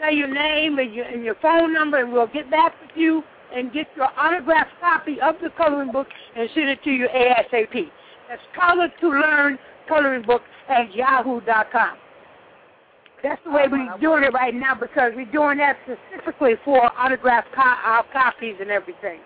say 0.00 0.14
your 0.14 0.32
name 0.32 0.78
and 0.78 0.94
your, 0.94 1.04
and 1.06 1.24
your 1.24 1.36
phone 1.36 1.72
number, 1.72 1.98
and 1.98 2.12
we'll 2.12 2.26
get 2.26 2.50
back 2.50 2.74
with 2.80 2.90
you 2.94 3.22
and 3.54 3.72
get 3.72 3.86
your 3.96 4.08
autographed 4.18 4.72
copy 4.80 5.20
of 5.20 5.36
the 5.42 5.50
coloring 5.56 5.92
book 5.92 6.08
and 6.36 6.48
send 6.54 6.68
it 6.68 6.82
to 6.82 6.90
you 6.90 7.06
ASAP. 7.08 7.90
That's 8.28 8.42
color 8.58 8.88
to 9.00 9.08
learn 9.08 9.58
coloring 9.88 10.22
book 10.22 10.42
at 10.68 10.94
yahoo.com. 10.94 11.96
That's 13.22 13.42
the 13.44 13.50
way 13.50 13.64
we're 13.70 13.98
doing 13.98 14.24
it 14.24 14.32
right 14.34 14.54
now 14.54 14.74
because 14.74 15.12
we're 15.16 15.30
doing 15.32 15.58
that 15.58 15.76
specifically 15.84 16.54
for 16.64 16.90
autographed 16.98 17.48
co- 17.54 17.62
uh, 17.62 18.02
copies 18.12 18.56
and 18.60 18.70
everything 18.70 19.20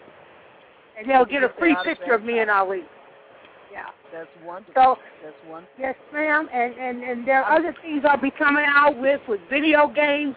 and 1.01 1.09
they'll 1.09 1.25
get 1.25 1.43
a 1.43 1.53
free 1.59 1.77
picture 1.83 2.13
of 2.13 2.23
me 2.23 2.41
and 2.41 2.51
Ali. 2.51 2.83
Yeah. 3.73 3.87
That's 4.13 4.29
wonderful. 4.45 4.75
So, 4.75 4.97
That's 5.23 5.37
wonderful. 5.49 5.75
Yes, 5.79 5.95
ma'am. 6.13 6.49
And, 6.53 6.75
and, 6.75 7.03
and 7.03 7.27
there 7.27 7.43
are 7.43 7.59
other 7.59 7.75
things 7.81 8.03
I'll 8.07 8.21
be 8.21 8.33
coming 8.33 8.65
out 8.67 8.99
with, 9.01 9.21
with 9.29 9.41
video 9.49 9.87
games, 9.89 10.35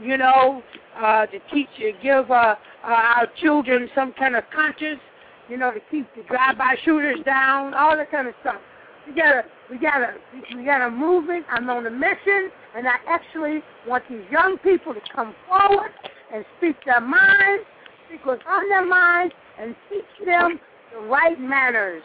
you 0.00 0.16
know, 0.16 0.62
uh, 1.02 1.26
to 1.26 1.38
teach, 1.52 1.68
you, 1.76 1.94
give 2.02 2.30
uh, 2.30 2.34
uh, 2.34 2.56
our 2.86 3.26
children 3.40 3.88
some 3.94 4.12
kind 4.12 4.36
of 4.36 4.44
conscience, 4.54 5.00
you 5.48 5.56
know, 5.56 5.72
to 5.72 5.80
keep 5.90 6.06
the 6.14 6.22
drive-by 6.24 6.76
shooters 6.84 7.18
down, 7.24 7.74
all 7.74 7.96
that 7.96 8.10
kind 8.10 8.28
of 8.28 8.34
stuff. 8.42 8.60
We 9.06 9.14
got 9.14 9.34
a, 9.34 9.44
we 9.70 9.78
got 9.78 10.00
a, 10.00 10.14
we 10.56 10.64
got 10.64 10.86
a 10.86 10.90
movement. 10.90 11.44
I'm 11.50 11.68
on 11.68 11.86
a 11.86 11.90
mission, 11.90 12.50
and 12.76 12.86
I 12.86 12.96
actually 13.08 13.62
want 13.86 14.04
these 14.08 14.24
young 14.30 14.58
people 14.58 14.94
to 14.94 15.00
come 15.14 15.34
forward 15.48 15.90
and 16.32 16.44
speak 16.58 16.76
their 16.86 17.00
minds, 17.00 17.64
speak 18.06 18.24
what's 18.24 18.42
on 18.48 18.68
their 18.68 18.86
minds, 18.86 19.34
and 19.60 19.74
teach 19.90 20.26
them 20.26 20.60
the 20.92 21.06
right 21.06 21.38
manners. 21.40 22.02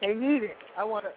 They 0.00 0.14
need 0.14 0.42
it. 0.42 0.56
I 0.76 0.84
want 0.84 1.04
to. 1.04 1.10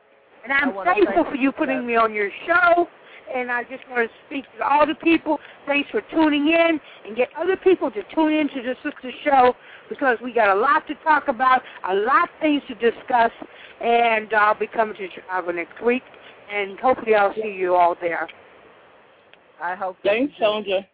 And 0.44 0.52
I'm 0.52 0.74
thankful 0.84 1.26
for 1.26 1.36
you 1.36 1.52
putting 1.52 1.80
that. 1.80 1.86
me 1.86 1.96
on 1.96 2.14
your 2.14 2.30
show. 2.46 2.88
And 3.34 3.50
I 3.50 3.64
just 3.64 3.84
want 3.90 4.10
to 4.10 4.16
speak 4.28 4.44
to 4.58 4.66
all 4.68 4.86
the 4.86 4.96
people. 4.96 5.40
Thanks 5.66 5.90
for 5.90 6.02
tuning 6.12 6.50
in 6.50 6.80
and 7.06 7.16
get 7.16 7.30
other 7.40 7.56
people 7.56 7.90
to 7.92 8.02
tune 8.14 8.34
in 8.34 8.50
to 8.50 8.62
the 8.62 8.76
Sister 8.84 9.12
Show 9.24 9.56
because 9.88 10.18
we 10.22 10.34
got 10.34 10.56
a 10.56 10.60
lot 10.60 10.86
to 10.88 10.96
talk 11.04 11.30
about, 11.30 11.62
a 11.88 11.96
lot 11.96 12.26
of 12.26 12.36
things 12.42 12.62
to 12.68 12.76
discuss. 12.76 13.32
And 13.82 14.34
I'll 14.34 14.60
be 14.60 14.68
coming 14.68 14.96
to 14.98 15.08
Chicago 15.16 15.52
next 15.52 15.82
week. 15.82 16.04
And 16.54 16.78
hopefully 16.80 17.16
I'll 17.16 17.34
see 17.34 17.56
you 17.58 17.76
all 17.76 17.96
there. 18.00 18.28
I 19.62 19.76
hope. 19.76 19.96
Thanks, 20.04 20.34
Sonja. 20.40 20.86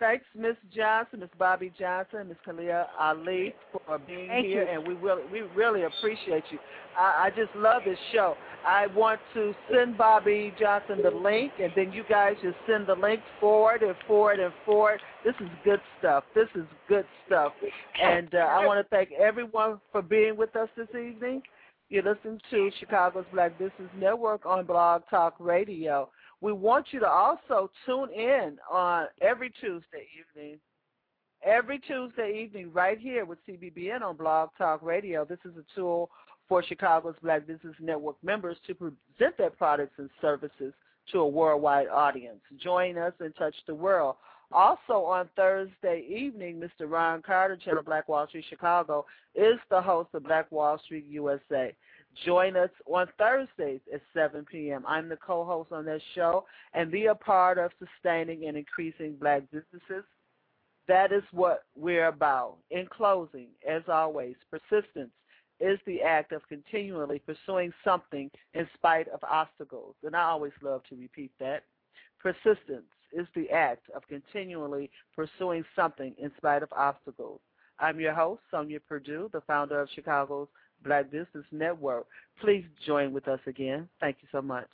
Thanks, 0.00 0.24
Miss 0.34 0.56
Johnson, 0.74 1.20
Miss 1.20 1.28
Bobbie 1.38 1.72
Johnson, 1.78 2.28
Miss 2.28 2.38
Khalilah 2.46 2.86
Ali 2.98 3.54
for 3.70 3.98
being 3.98 4.28
Thank 4.28 4.46
here, 4.46 4.62
you. 4.62 4.68
and 4.68 4.88
we 4.88 4.94
really, 4.94 5.22
we 5.30 5.42
really 5.54 5.82
appreciate 5.82 6.42
you. 6.50 6.58
I, 6.98 7.26
I 7.26 7.30
just 7.36 7.54
love 7.54 7.82
this 7.84 7.98
show. 8.10 8.34
I 8.66 8.86
want 8.88 9.20
to 9.34 9.54
send 9.70 9.98
Bobby 9.98 10.54
Johnson 10.58 11.00
the 11.02 11.10
link, 11.10 11.52
and 11.62 11.70
then 11.76 11.92
you 11.92 12.02
guys 12.08 12.34
just 12.42 12.56
send 12.66 12.86
the 12.86 12.94
link 12.94 13.20
forward 13.38 13.82
and 13.82 13.94
forward 14.06 14.40
and 14.40 14.52
forward. 14.64 15.00
This 15.22 15.34
is 15.38 15.48
good 15.64 15.80
stuff. 15.98 16.24
This 16.34 16.48
is 16.54 16.64
good 16.88 17.04
stuff, 17.26 17.52
and 18.02 18.34
uh, 18.34 18.38
I 18.38 18.64
want 18.64 18.82
to 18.82 18.88
thank 18.88 19.10
everyone 19.12 19.80
for 19.92 20.00
being 20.00 20.34
with 20.34 20.56
us 20.56 20.70
this 20.78 20.88
evening. 20.90 21.42
You 21.90 22.02
listen 22.02 22.40
to 22.50 22.70
Chicago's 22.78 23.24
Black 23.32 23.58
Business 23.58 23.90
Network 23.98 24.46
on 24.46 24.64
Blog 24.64 25.02
Talk 25.10 25.34
Radio. 25.38 26.08
We 26.40 26.52
want 26.52 26.86
you 26.90 27.00
to 27.00 27.08
also 27.08 27.70
tune 27.84 28.10
in 28.10 28.58
on 28.70 29.06
every 29.20 29.50
Tuesday 29.60 30.06
evening. 30.18 30.58
Every 31.42 31.78
Tuesday 31.78 32.42
evening, 32.42 32.70
right 32.72 32.98
here 32.98 33.24
with 33.24 33.38
CBBN 33.46 34.02
on 34.02 34.16
Blog 34.16 34.50
Talk 34.58 34.82
Radio. 34.82 35.24
This 35.24 35.38
is 35.44 35.52
a 35.56 35.64
tool 35.74 36.10
for 36.48 36.62
Chicago's 36.62 37.14
Black 37.22 37.46
Business 37.46 37.74
Network 37.80 38.16
members 38.22 38.56
to 38.66 38.74
present 38.74 39.36
their 39.38 39.50
products 39.50 39.94
and 39.98 40.10
services 40.20 40.74
to 41.12 41.20
a 41.20 41.28
worldwide 41.28 41.88
audience. 41.88 42.40
Join 42.62 42.98
us 42.98 43.12
and 43.20 43.34
touch 43.36 43.54
the 43.66 43.74
world. 43.74 44.16
Also 44.52 45.04
on 45.04 45.28
Thursday 45.36 46.04
evening, 46.08 46.60
Mr. 46.60 46.90
Ron 46.90 47.22
Carter, 47.22 47.56
Channel 47.56 47.84
Black 47.84 48.08
Wall 48.08 48.26
Street 48.26 48.44
Chicago, 48.50 49.06
is 49.34 49.58
the 49.70 49.80
host 49.80 50.08
of 50.12 50.24
Black 50.24 50.50
Wall 50.50 50.78
Street 50.84 51.06
USA. 51.08 51.74
Join 52.24 52.56
us 52.56 52.70
on 52.86 53.06
Thursdays 53.18 53.80
at 53.92 54.00
7 54.12 54.44
p.m. 54.50 54.84
I'm 54.86 55.08
the 55.08 55.16
co-host 55.16 55.72
on 55.72 55.84
that 55.86 56.00
show, 56.14 56.44
and 56.74 56.90
be 56.90 57.06
a 57.06 57.14
part 57.14 57.58
of 57.58 57.70
sustaining 57.78 58.46
and 58.46 58.56
increasing 58.56 59.16
black 59.20 59.42
businesses. 59.50 60.04
That 60.88 61.12
is 61.12 61.22
what 61.30 61.64
we're 61.76 62.08
about. 62.08 62.56
In 62.70 62.86
closing, 62.86 63.48
as 63.68 63.82
always, 63.88 64.34
persistence 64.50 65.12
is 65.60 65.78
the 65.86 66.02
act 66.02 66.32
of 66.32 66.46
continually 66.48 67.20
pursuing 67.20 67.72
something 67.84 68.30
in 68.54 68.68
spite 68.74 69.08
of 69.08 69.20
obstacles. 69.22 69.94
And 70.02 70.16
I 70.16 70.22
always 70.22 70.52
love 70.62 70.82
to 70.88 70.96
repeat 70.96 71.30
that. 71.38 71.62
Persistence 72.18 72.88
is 73.12 73.26
the 73.34 73.50
act 73.50 73.88
of 73.94 74.06
continually 74.08 74.90
pursuing 75.14 75.64
something 75.76 76.14
in 76.18 76.32
spite 76.36 76.62
of 76.62 76.72
obstacles. 76.72 77.40
I'm 77.78 78.00
your 78.00 78.12
host, 78.12 78.42
Sonja 78.52 78.80
Perdue, 78.86 79.30
the 79.32 79.40
founder 79.42 79.80
of 79.80 79.88
Chicago's 79.94 80.48
Black 80.84 81.10
Business 81.10 81.44
Network. 81.52 82.06
Please 82.42 82.64
join 82.86 83.12
with 83.12 83.28
us 83.28 83.40
again. 83.46 83.88
Thank 84.00 84.18
you 84.22 84.28
so 84.32 84.42
much. 84.42 84.68